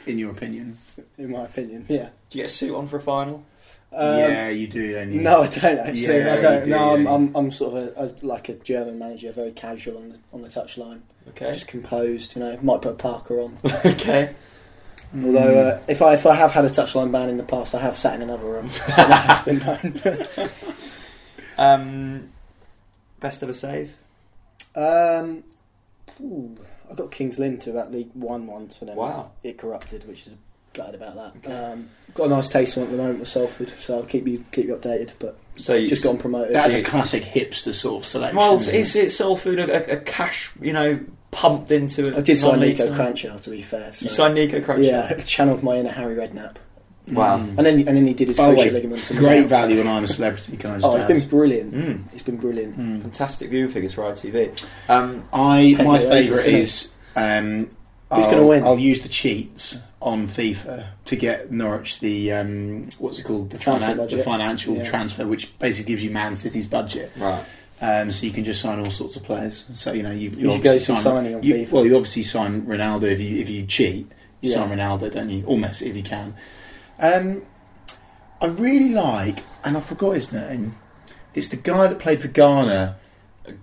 In 0.05 0.19
your 0.19 0.31
opinion. 0.31 0.77
in 1.17 1.31
my 1.31 1.43
opinion. 1.45 1.85
Yeah. 1.87 2.09
Do 2.29 2.37
you 2.37 2.43
get 2.43 2.51
a 2.51 2.53
suit 2.53 2.75
on 2.75 2.87
for 2.87 2.97
a 2.97 3.01
final? 3.01 3.45
Um, 3.93 4.17
yeah, 4.19 4.49
you 4.49 4.67
do. 4.67 4.91
Don't 4.91 5.13
you? 5.13 5.21
No, 5.21 5.43
I 5.43 5.47
don't 5.47 5.79
actually. 5.79 6.17
Yeah, 6.17 6.33
I 6.37 6.41
don't. 6.41 6.59
you 6.59 6.63
do, 6.65 6.69
no, 6.71 6.93
I'm, 6.93 7.03
yeah. 7.05 7.13
I'm, 7.13 7.35
I'm 7.37 7.51
sort 7.51 7.73
of 7.77 7.97
a, 7.97 8.03
a, 8.03 8.25
like 8.25 8.49
a 8.49 8.55
German 8.55 8.99
manager, 8.99 9.31
very 9.31 9.51
casual 9.51 9.95
on 9.97 10.09
the 10.09 10.19
on 10.33 10.41
the 10.41 10.49
touchline, 10.49 10.99
Okay. 11.29 11.53
just 11.53 11.69
composed. 11.69 12.35
You 12.35 12.41
know, 12.43 12.59
might 12.61 12.81
put 12.81 12.91
a 12.91 12.95
Parker 12.95 13.39
on. 13.39 13.57
okay. 13.85 14.35
Although, 15.15 15.59
uh, 15.67 15.81
if 15.87 16.01
I 16.01 16.13
if 16.13 16.25
I 16.25 16.35
have 16.35 16.51
had 16.51 16.65
a 16.65 16.69
touchline 16.69 17.11
ban 17.11 17.29
in 17.29 17.37
the 17.37 17.43
past, 17.43 17.73
I 17.73 17.79
have 17.79 17.97
sat 17.97 18.15
in 18.15 18.21
another 18.21 18.45
room. 18.45 18.69
So 18.95 19.03
that's 19.07 19.43
been 19.43 19.59
known. 19.59 20.01
Um, 21.57 22.29
best 23.19 23.41
ever 23.41 23.53
save? 23.53 23.95
um, 24.75 25.43
ooh, 26.21 26.55
I 26.91 26.93
got 26.93 27.09
Kings 27.11 27.39
Lynn 27.39 27.57
to 27.59 27.71
that 27.71 27.91
League 27.91 28.11
One 28.13 28.45
once, 28.45 28.79
and 28.81 28.89
then 28.89 28.95
Wow. 28.97 29.31
it 29.43 29.57
corrupted, 29.57 30.07
which 30.07 30.27
is 30.27 30.35
glad 30.73 30.93
about 30.93 31.15
that. 31.15 31.35
Okay. 31.37 31.51
Um, 31.57 31.89
got 32.13 32.25
a 32.25 32.29
nice 32.29 32.47
taste 32.47 32.77
on 32.77 32.83
it 32.83 32.85
at 32.87 32.91
the 32.91 32.97
moment 32.97 33.19
with 33.19 33.27
Salford, 33.27 33.69
so 33.71 33.95
I'll 33.97 34.05
keep 34.05 34.27
you 34.27 34.45
keep 34.51 34.67
you 34.67 34.75
updated. 34.75 35.11
But 35.17 35.37
So 35.55 35.73
you 35.73 35.87
just 35.87 36.03
gotten 36.03 36.19
promoted. 36.19 36.53
That's 36.55 36.73
So 36.73 36.79
a 36.79 36.83
classic 36.83 37.23
hipster 37.23 37.73
sort 37.73 38.03
of 38.03 38.05
selection. 38.05 38.37
Well, 38.37 38.53
isn't 38.55 38.75
is 38.75 38.95
it 38.95 39.09
Salford 39.11 39.57
a, 39.57 39.93
a, 39.93 39.97
a 39.97 39.99
cash, 40.01 40.51
you 40.61 40.73
know, 40.73 40.99
pumped 41.37 41.69
into 41.71 42.13
a 42.13 42.17
I 42.17 42.21
did 42.21 42.35
sign 42.35 42.59
Nico 42.59 42.85
side? 42.87 42.97
Cranchar, 42.97 43.39
to 43.41 43.49
be 43.51 43.61
fair. 43.61 43.93
So. 43.93 44.05
You 44.05 44.09
signed 44.09 44.33
Nico 44.33 44.59
Crouch? 44.59 44.79
Yeah, 44.79 45.13
channeled 45.33 45.61
my 45.61 45.77
inner 45.77 45.91
Harry 45.91 46.15
Redknapp, 46.15 46.55
Wow. 47.11 47.37
Mm. 47.37 47.57
and 47.57 47.65
then 47.65 47.75
and 47.87 47.95
then 47.97 48.07
he 48.07 48.13
did 48.15 48.27
his 48.29 48.37
By 48.37 48.49
the 48.51 48.55
cruciate 48.57 48.73
ligaments. 48.73 49.11
and 49.11 49.19
Great 49.19 49.43
out, 49.43 49.49
value 49.49 49.83
so- 49.83 49.89
I'm 49.89 50.03
a 50.03 50.07
Celebrity. 50.07 50.57
Can 50.57 50.71
I 50.71 50.73
just 50.75 50.85
Oh, 50.87 50.95
it's 50.95 51.05
been 51.23 51.29
brilliant. 51.29 51.73
Mm. 51.75 52.03
It's 52.13 52.21
been 52.23 52.37
brilliant. 52.37 52.77
Mm. 52.79 53.01
Fantastic 53.03 53.49
viewing 53.51 53.69
figures 53.69 53.93
for 53.93 54.01
ITV. 54.01 54.63
Um, 54.89 55.23
I 55.31 55.75
my 55.83 55.99
favourite 55.99 56.39
isn't 56.47 56.53
it? 56.55 56.59
is 56.59 56.91
um, 57.15 57.69
Who's 58.13 58.25
gonna 58.25 58.45
win? 58.45 58.63
I'll 58.63 58.79
use 58.79 59.01
the 59.01 59.09
cheats 59.09 59.79
on 60.01 60.27
FIFA 60.27 60.85
to 61.05 61.15
get 61.15 61.51
Norwich 61.51 61.99
the 61.99 62.31
um, 62.33 62.87
what's 62.99 63.19
it 63.19 63.23
called 63.23 63.49
the, 63.51 63.57
Transfer 63.57 63.93
finan- 63.95 64.09
the 64.09 64.17
financial 64.23 64.75
Yeah. 64.77 64.83
transfer, 64.83 65.25
which 65.27 65.57
basically 65.59 65.91
gives 65.93 66.03
you 66.03 66.11
Man 66.11 66.35
City's 66.35 66.65
budget. 66.67 67.11
right. 67.17 67.43
Um, 67.79 68.09
so 68.09 68.25
you 68.25 68.31
can 68.31 68.43
just 68.43 68.59
sign 68.61 68.79
all 68.79 68.89
sorts 68.89 69.15
of 69.15 69.23
players. 69.23 69.65
So 69.73 69.93
you 69.93 70.01
know 70.03 70.11
you, 70.11 70.29
You 70.31 70.33
should 70.33 70.47
obviously 70.49 70.63
go 70.63 70.73
to 70.73 70.79
sign, 70.81 70.97
signing 70.97 71.35
on 71.35 71.43
you, 71.43 71.53
FIFA. 71.55 71.71
Well, 71.71 71.85
you 71.85 71.95
obviously 71.95 72.23
sign 72.23 72.61
Ronaldo 72.63 73.03
if 73.03 73.19
you 73.19 73.39
if 73.39 73.49
you 73.49 73.65
cheat. 73.65 74.11
You 74.41 74.49
Yeah. 74.51 74.55
sign 74.57 74.69
Ronaldo, 74.77 75.11
don't 75.13 75.29
you? 75.29 75.43
Or 75.45 75.57
Messi 75.57 75.87
if 75.87 75.95
you 75.95 76.03
can. 76.03 76.33
Um, 76.99 77.43
I 78.41 78.47
really 78.47 78.89
like, 78.89 79.39
and 79.63 79.77
I 79.77 79.81
forgot 79.81 80.11
his 80.15 80.31
name. 80.31 80.75
It's 81.35 81.49
the 81.49 81.55
guy 81.57 81.87
that 81.87 81.99
played 81.99 82.21
for 82.21 82.27
Ghana. 82.29 82.95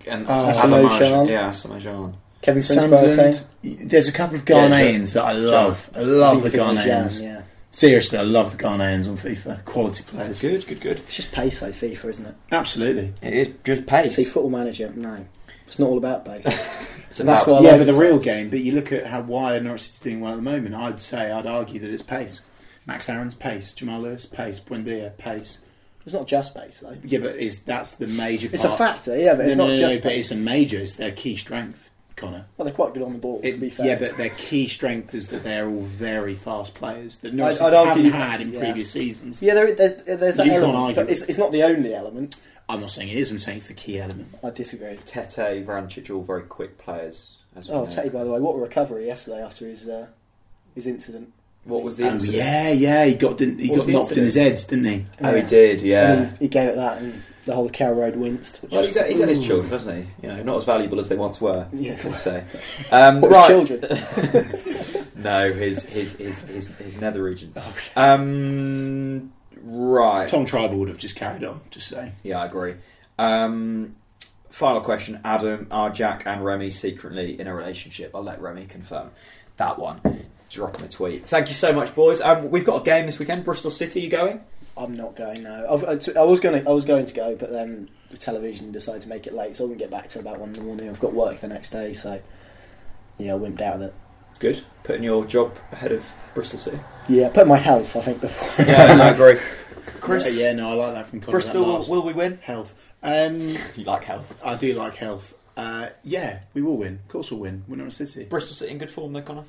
And 0.07 0.27
Oh. 0.29 0.31
Asamoah 0.53 1.29
Yeah, 1.29 1.49
Asamoah 1.49 1.81
Gyan. 1.81 2.15
Kevin 2.43 2.62
Prince 2.62 2.67
Sunderland. 2.69 3.45
There's 3.62 4.09
a 4.09 4.12
couple 4.12 4.37
of 4.37 4.49
Yeah, 4.49 4.69
Ghanaians 4.69 5.15
that 5.15 5.25
I 5.25 5.33
love. 5.33 5.91
I 5.95 6.01
love 6.01 6.43
the 6.43 6.51
Ghanaians. 6.51 7.23
Yeah, 7.23 7.43
Seriously, 7.79 8.16
I 8.18 8.22
love 8.22 8.57
the 8.57 8.62
Ghanaians 8.62 9.09
on 9.09 9.18
FIFA. 9.18 9.64
Quality 9.64 10.05
players. 10.05 10.41
Good, 10.41 10.64
good, 10.64 10.81
good. 10.81 10.99
it's 11.01 11.16
just 11.16 11.33
pace 11.33 11.59
though, 11.59 11.72
FIFA, 11.72 12.05
isn't 12.05 12.27
it? 12.27 12.35
Absolutely. 12.53 13.12
It 13.20 13.33
is 13.35 13.51
just 13.64 13.85
pace. 13.85 14.14
See, 14.14 14.22
Football 14.22 14.51
Manager, 14.51 14.93
no, 14.95 15.27
it's 15.66 15.81
not 15.81 15.89
all 15.89 15.99
about 15.99 16.25
pace. 16.25 16.47
It's 17.09 17.20
And 17.20 17.29
that's 17.29 17.45
about- 17.45 17.53
what 17.53 17.62
I 17.62 17.64
yeah, 17.66 17.70
love 17.77 17.87
but 17.87 17.93
the 17.93 18.01
real 18.01 18.18
so- 18.18 18.25
game. 18.25 18.49
But 18.51 18.61
you 18.61 18.72
look 18.72 18.91
at 18.93 19.07
how 19.07 19.22
why 19.22 19.57
Norwich 19.61 19.83
City's 19.83 19.99
doing 20.01 20.20
well 20.20 20.33
at 20.33 20.37
the 20.37 20.43
moment. 20.43 20.75
I'd 20.75 20.99
say 21.01 21.31
I'd 21.31 21.47
argue 21.47 21.79
that 21.81 21.91
it's 21.91 22.03
pace. 22.03 22.41
Max 22.87 23.09
Aaron's 23.09 23.35
pace. 23.35 23.72
Jamal 23.72 24.01
Lewis 24.03 24.25
pace. 24.27 24.59
Buendia 24.61 25.16
pace. 25.16 25.59
It's 26.05 26.12
not 26.12 26.27
just 26.29 26.57
pace 26.57 26.81
though. 26.81 26.97
Yeah, 27.05 27.20
but 27.20 27.37
is 27.37 27.62
that's 27.62 27.95
the 27.97 28.07
major. 28.09 28.49
It's 28.53 28.64
a 28.64 28.77
factor, 28.77 29.16
yeah, 29.16 29.35
but 29.35 29.47
it's 29.47 29.55
no, 29.57 29.64
not 29.64 29.70
no, 29.70 29.75
no, 29.75 29.81
just 29.81 29.95
no, 29.97 30.01
but 30.01 30.09
pace. 30.11 30.18
it's 30.27 30.31
a 30.33 30.37
major. 30.43 30.79
It's 30.79 30.95
their 30.97 31.12
key 31.12 31.37
strength, 31.37 31.91
Connor. 32.17 32.47
Well, 32.57 32.65
they're 32.65 32.75
quite 32.75 32.95
good 32.95 33.03
on 33.03 33.12
the 33.12 33.19
ball, 33.19 33.41
to 33.43 33.57
be 33.57 33.71
fair. 33.71 33.87
yeah, 33.87 33.99
but 33.99 34.17
their 34.17 34.31
key 34.31 34.69
strength 34.69 35.15
is 35.15 35.29
that 35.29 35.43
they're 35.45 35.69
all 35.69 35.83
very 35.83 36.35
fast 36.35 36.75
players 36.75 37.17
that 37.19 37.29
I'd- 37.29 37.37
Norwich 37.37 37.61
argue- 37.61 38.11
haven't 38.11 38.11
had 38.12 38.41
in 38.41 38.53
yeah. 38.53 38.61
previous 38.61 38.91
seasons. 38.91 39.43
yeah, 39.43 39.55
there, 39.55 39.73
there's 39.75 39.95
there's 40.05 40.37
that 40.37 40.47
You 40.47 40.53
can't 40.53 40.77
argue 40.77 40.95
but 40.97 41.11
it's, 41.11 41.23
it's 41.23 41.39
not 41.39 41.53
the 41.53 41.62
only 41.62 41.95
element. 41.95 42.37
I'm 42.69 42.81
not 42.81 42.91
saying 42.91 43.09
it 43.11 43.17
is. 43.19 43.31
I'm 43.31 43.39
saying 43.39 43.59
it's 43.59 43.67
the 43.67 43.75
key 43.75 43.99
element. 43.99 44.29
I 44.43 44.51
disagree. 44.51 44.97
Tettey, 45.05 45.65
Vrancic, 45.65 46.09
all 46.15 46.23
very 46.23 46.43
quick 46.45 46.79
players. 46.79 47.39
As 47.57 47.69
Oh, 47.69 47.85
know. 47.85 47.91
Teddy, 47.91 48.09
by 48.09 48.25
the 48.25 48.31
way, 48.31 48.41
what 48.41 48.55
a 48.57 48.59
recovery 48.59 49.07
yesterday 49.07 49.43
after 49.43 49.69
his 49.69 49.87
uh, 49.89 50.07
his 50.75 50.87
incident. 50.87 51.33
What 51.65 51.83
was 51.83 51.97
the 51.99 52.05
Oh 52.05 52.12
incident? 52.15 52.37
yeah, 52.39 52.71
yeah. 52.71 53.05
He 53.07 53.15
got 53.15 53.39
didn't, 53.39 53.59
he 53.59 53.71
What 53.71 53.77
got 53.79 53.87
the 53.87 53.93
knocked 53.93 54.12
in 54.12 54.25
his 54.25 54.37
incident? 54.37 54.51
heads, 54.51 54.65
didn't 54.65 54.85
he? 54.85 55.07
Oh, 55.23 55.35
he 55.35 55.43
did, 55.43 55.83
yeah. 55.83 56.12
And 56.12 56.39
he, 56.39 56.45
he 56.45 56.49
gave 56.49 56.69
it 56.69 56.77
that, 56.77 56.99
and 57.03 57.23
the 57.47 57.55
whole 57.55 57.67
of 57.67 57.73
Carrow 57.73 57.95
Road 58.01 58.17
winced. 58.17 58.63
Which 58.63 58.73
Well, 58.73 58.81
is, 58.81 58.87
he's 58.89 58.97
had, 58.97 59.07
he's 59.11 59.21
had 59.21 59.29
his 59.29 59.45
children, 59.47 59.71
doesn't 59.71 59.97
he? 59.97 60.09
You 60.23 60.35
know, 60.35 60.43
not 60.43 60.57
as 60.57 60.65
valuable 60.65 60.99
as 61.01 61.09
they 61.09 61.17
once 61.17 61.41
were. 61.41 61.67
Yeah. 61.73 61.99
Let's 62.05 62.23
say. 62.23 62.45
Um, 62.91 63.21
What, 63.21 63.31
right. 63.31 63.51
his 63.51 63.69
children? 63.69 65.05
No, 65.17 65.51
his 65.53 65.83
his 65.85 66.13
his 66.17 66.43
his, 66.43 66.69
his 66.77 67.01
nether 67.01 67.23
regions. 67.23 67.57
Um, 67.97 69.33
right. 69.63 70.29
Tom 70.29 70.45
Trybull 70.45 70.79
would 70.79 70.89
have 70.89 70.99
just 70.99 71.17
carried 71.17 71.45
on. 71.45 71.61
Just 71.71 71.89
saying. 71.89 72.13
Yeah, 72.23 72.41
I 72.41 72.47
agree. 72.47 72.75
Um, 73.19 73.97
final 74.51 74.81
question: 74.83 75.21
Adam, 75.25 75.67
are 75.71 75.89
Jack 75.91 76.25
and 76.27 76.45
Remy 76.45 76.71
secretly 76.73 77.41
in 77.41 77.47
a 77.47 77.55
relationship? 77.55 78.11
I'll 78.15 78.23
let 78.23 78.41
Remy 78.41 78.67
confirm 78.67 79.13
that 79.57 79.79
one. 79.79 80.01
Drop 80.51 80.77
him 80.77 80.85
a 80.85 80.89
tweet. 80.89 81.27
Thank 81.27 81.49
you 81.49 81.55
so 81.55 81.73
much, 81.73 81.95
boys. 81.95 82.21
Um, 82.21 82.51
we've 82.51 82.65
got 82.65 82.83
a 82.83 82.85
game 82.85 83.07
this 83.07 83.19
weekend. 83.19 83.45
Bristol 83.45 83.71
City, 83.71 84.03
you 84.03 84.11
going? 84.11 84.41
I'm 84.77 84.97
not 84.97 85.14
going 85.16 85.43
now. 85.45 85.66
I've, 85.70 85.85
I, 85.85 85.97
t- 85.97 86.16
I 86.16 86.22
was 86.25 86.41
going 86.41 86.62
to. 86.62 86.68
I 86.68 86.72
was 86.72 86.85
going 86.85 87.07
to 87.07 87.14
go, 87.14 87.37
but 87.37 87.51
then 87.53 87.89
the 88.11 88.16
television 88.16 88.72
decided 88.72 89.03
to 89.03 89.09
make 89.09 89.27
it 89.27 89.33
late, 89.33 89.57
so 89.57 89.64
I 89.64 89.66
wouldn't 89.66 89.79
get 89.81 89.91
back 89.91 90.09
till 90.09 90.20
about 90.20 90.39
one 90.41 90.51
in 90.51 90.55
the 90.57 90.62
morning. 90.62 90.89
I've 90.89 91.01
got 91.01 91.12
work 91.12 91.41
the 91.41 91.49
next 91.49 91.70
day, 91.70 91.93
so 91.93 92.20
yeah, 93.18 93.35
I 93.35 93.39
wimped 93.39 93.61
out 93.61 93.77
of 93.77 93.83
it. 93.83 93.95
Good. 94.41 94.62
Putting 94.83 95.05
your 95.05 95.25
job 95.25 95.57
ahead 95.70 95.93
of 95.93 96.05
Bristol 96.35 96.59
City. 96.59 96.81
Yeah, 97.09 97.29
put 97.29 97.47
my 97.47 97.57
health. 97.57 97.95
I 97.97 98.01
think 98.01 98.20
before. 98.20 98.66
Yeah, 98.66 98.99
I 99.01 99.09
agree. 99.11 99.39
Chris, 100.01 100.35
Yeah, 100.37 100.47
yeah, 100.49 100.53
no, 100.53 100.70
I 100.70 100.75
like 100.75 100.95
that 100.95 101.07
from 101.07 101.20
Connor. 101.20 101.31
Bristol, 101.33 101.64
that 101.64 101.89
will, 101.89 101.97
will 102.01 102.03
we 102.07 102.12
win? 102.12 102.39
health. 102.43 102.75
Um, 103.03 103.41
You 103.77 103.85
like 103.85 104.05
health. 104.05 104.39
I 104.45 104.57
do 104.57 104.75
like 104.75 104.97
health. 104.97 105.35
Uh, 105.57 105.91
yeah, 106.03 106.41
we 106.53 106.62
will 106.62 106.77
win. 106.77 106.95
Of 107.05 107.09
course, 107.09 107.31
we'll 107.31 107.41
win. 107.41 107.64
We're 107.68 107.77
not 107.77 107.87
a 107.87 107.91
city. 107.93 108.25
Bristol 108.25 108.55
City 108.55 108.72
in 108.72 108.79
good 108.79 108.91
form, 108.91 109.12
though, 109.12 109.22
Connor. 109.22 109.45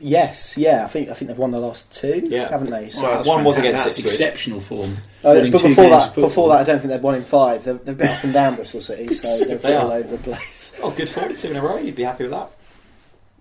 Yes, 0.00 0.56
yeah. 0.56 0.84
I 0.84 0.88
think 0.88 1.08
I 1.10 1.14
think 1.14 1.28
they've 1.28 1.38
won 1.38 1.50
the 1.50 1.58
last 1.58 1.92
two, 1.92 2.22
Yeah. 2.26 2.48
haven't 2.50 2.70
they? 2.70 2.88
So, 2.90 3.02
Wow, 3.02 3.22
one 3.24 3.44
was 3.44 3.54
fanta- 3.56 3.58
against 3.60 3.84
That's 3.84 3.98
Ipswich. 3.98 4.14
exceptional 4.14 4.60
form. 4.60 4.96
Uh, 5.24 5.34
but 5.34 5.50
before 5.52 5.88
that, 5.90 6.14
before 6.14 6.48
that, 6.50 6.60
I 6.60 6.64
don't 6.64 6.78
think 6.80 6.90
they've 6.90 7.02
won 7.02 7.14
in 7.16 7.24
five. 7.24 7.64
They've, 7.64 7.84
they've 7.84 7.96
been 7.96 8.08
up 8.08 8.24
and 8.24 8.32
down 8.32 8.54
Bristol 8.56 8.80
City, 8.80 9.12
so 9.12 9.44
they're 9.44 9.56
They 9.58 9.76
all 9.76 9.90
over 9.92 10.16
the 10.16 10.22
place. 10.22 10.72
Oh, 10.82 10.90
good 10.90 11.08
form, 11.08 11.34
two 11.36 11.50
in 11.50 11.56
a 11.56 11.62
row. 11.62 11.76
You'd 11.78 11.94
be 11.96 12.04
happy 12.04 12.24
with 12.24 12.32
that. 12.32 12.50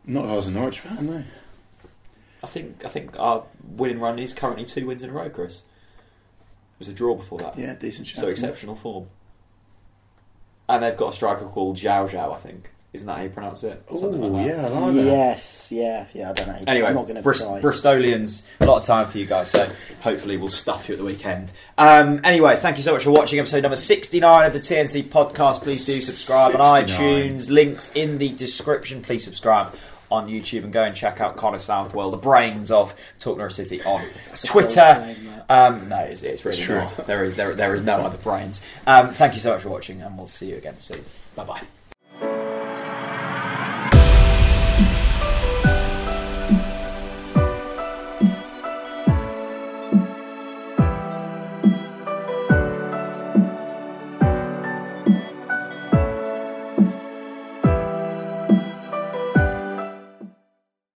Not 0.06 0.26
if 0.26 0.32
I 0.32 0.36
was 0.36 0.48
a 0.48 0.52
Norwich 0.52 0.80
fan, 0.80 1.06
no. 1.08 1.24
I 2.44 2.48
think 2.48 2.84
I 2.86 2.90
think 2.90 3.18
our 3.20 3.44
winning 3.64 4.00
run 4.00 4.20
is 4.20 4.34
currently 4.34 4.66
two 4.66 4.86
wins 4.86 5.02
in 5.04 5.10
a 5.10 5.14
row, 5.14 5.30
Chris. 5.30 5.58
It 5.58 6.80
was 6.80 6.88
a 6.88 6.94
draw 6.94 7.16
before 7.16 7.40
that. 7.40 7.58
Yeah, 7.58 7.74
decent 7.76 8.08
shot. 8.08 8.20
So 8.20 8.28
exceptional 8.28 8.76
form. 8.76 9.08
And 10.68 10.84
they've 10.84 10.98
got 10.98 11.14
a 11.14 11.16
striker 11.16 11.46
called 11.46 11.78
Zhao 11.78 12.10
Zhao, 12.10 12.34
I 12.34 12.38
think. 12.38 12.72
Isn't 12.96 13.08
that 13.08 13.18
how 13.18 13.24
you 13.24 13.30
pronounce 13.30 13.64
it? 13.64 13.84
Oh, 13.90 13.96
like 13.98 14.48
yeah, 14.48 14.66
I 14.66 14.70
like 14.70 14.96
that. 14.96 15.04
yes, 15.06 15.72
yeah, 15.72 16.06
yeah. 16.14 16.30
I 16.30 16.34
don't 16.34 16.48
know. 16.48 16.60
Anyway, 16.68 16.88
I'm 16.88 16.96
not 16.96 17.04
going 17.04 17.16
to 17.16 17.22
Bris- 17.22 17.42
try. 17.44 17.62
Bristolians, 17.62 18.42
a 18.60 18.66
lot 18.66 18.78
of 18.80 18.86
time 18.86 19.08
for 19.08 19.18
you 19.18 19.26
guys, 19.26 19.52
so 19.52 19.70
hopefully 20.02 20.38
we'll 20.38 20.50
stuff 20.50 20.88
you 20.88 20.94
at 20.96 21.00
the 21.00 21.06
weekend. 21.06 21.52
Um, 21.78 22.22
anyway, 22.24 22.56
thank 22.56 22.78
you 22.78 22.84
so 22.84 22.94
much 22.94 23.04
for 23.04 23.12
watching 23.12 23.38
episode 23.40 23.62
number 23.64 23.76
69 23.76 24.46
of 24.48 24.54
the 24.54 24.60
TNC 24.60 25.04
podcast. 25.04 25.62
Please 25.62 25.86
do 25.86 26.00
subscribe 26.00 26.56
on 26.56 26.62
iTunes, 26.84 27.50
links 27.50 27.92
in 27.94 28.18
the 28.18 28.30
description. 28.30 29.02
Please 29.02 29.24
subscribe 29.24 29.76
on 30.12 30.28
YouTube 30.28 30.64
and 30.64 30.72
go 30.72 30.84
and 30.84 30.96
check 30.96 31.20
out 31.20 31.36
Connor 31.36 31.58
Southwell, 31.58 32.12
the 32.12 32.18
brains 32.18 32.70
of 32.72 32.96
Talk 33.20 33.38
Norwich 33.38 33.54
City 33.56 33.82
on 33.84 34.02
Twitter. 34.46 35.02
bold 35.04 35.16
claim, 35.16 35.26
that. 35.26 35.46
Um, 35.50 35.90
no, 35.90 35.98
it's, 36.00 36.22
it's 36.24 36.46
really 36.46 36.58
It's 36.58 36.66
true. 36.66 36.76
not. 36.78 37.08
There 37.08 37.24
is, 37.24 37.34
there, 37.36 37.54
there 37.56 37.74
is 37.76 37.82
no 37.84 37.96
other 37.98 38.18
brains. 38.18 38.62
Um, 38.88 39.10
thank 39.10 39.34
you 39.34 39.40
so 39.40 39.54
much 39.54 39.64
for 39.64 39.70
watching, 39.70 40.02
and 40.02 40.16
we'll 40.18 40.28
see 40.28 40.52
you 40.52 40.58
again 40.58 40.78
soon. 40.78 41.04
Bye 41.36 41.44
bye. 41.44 41.62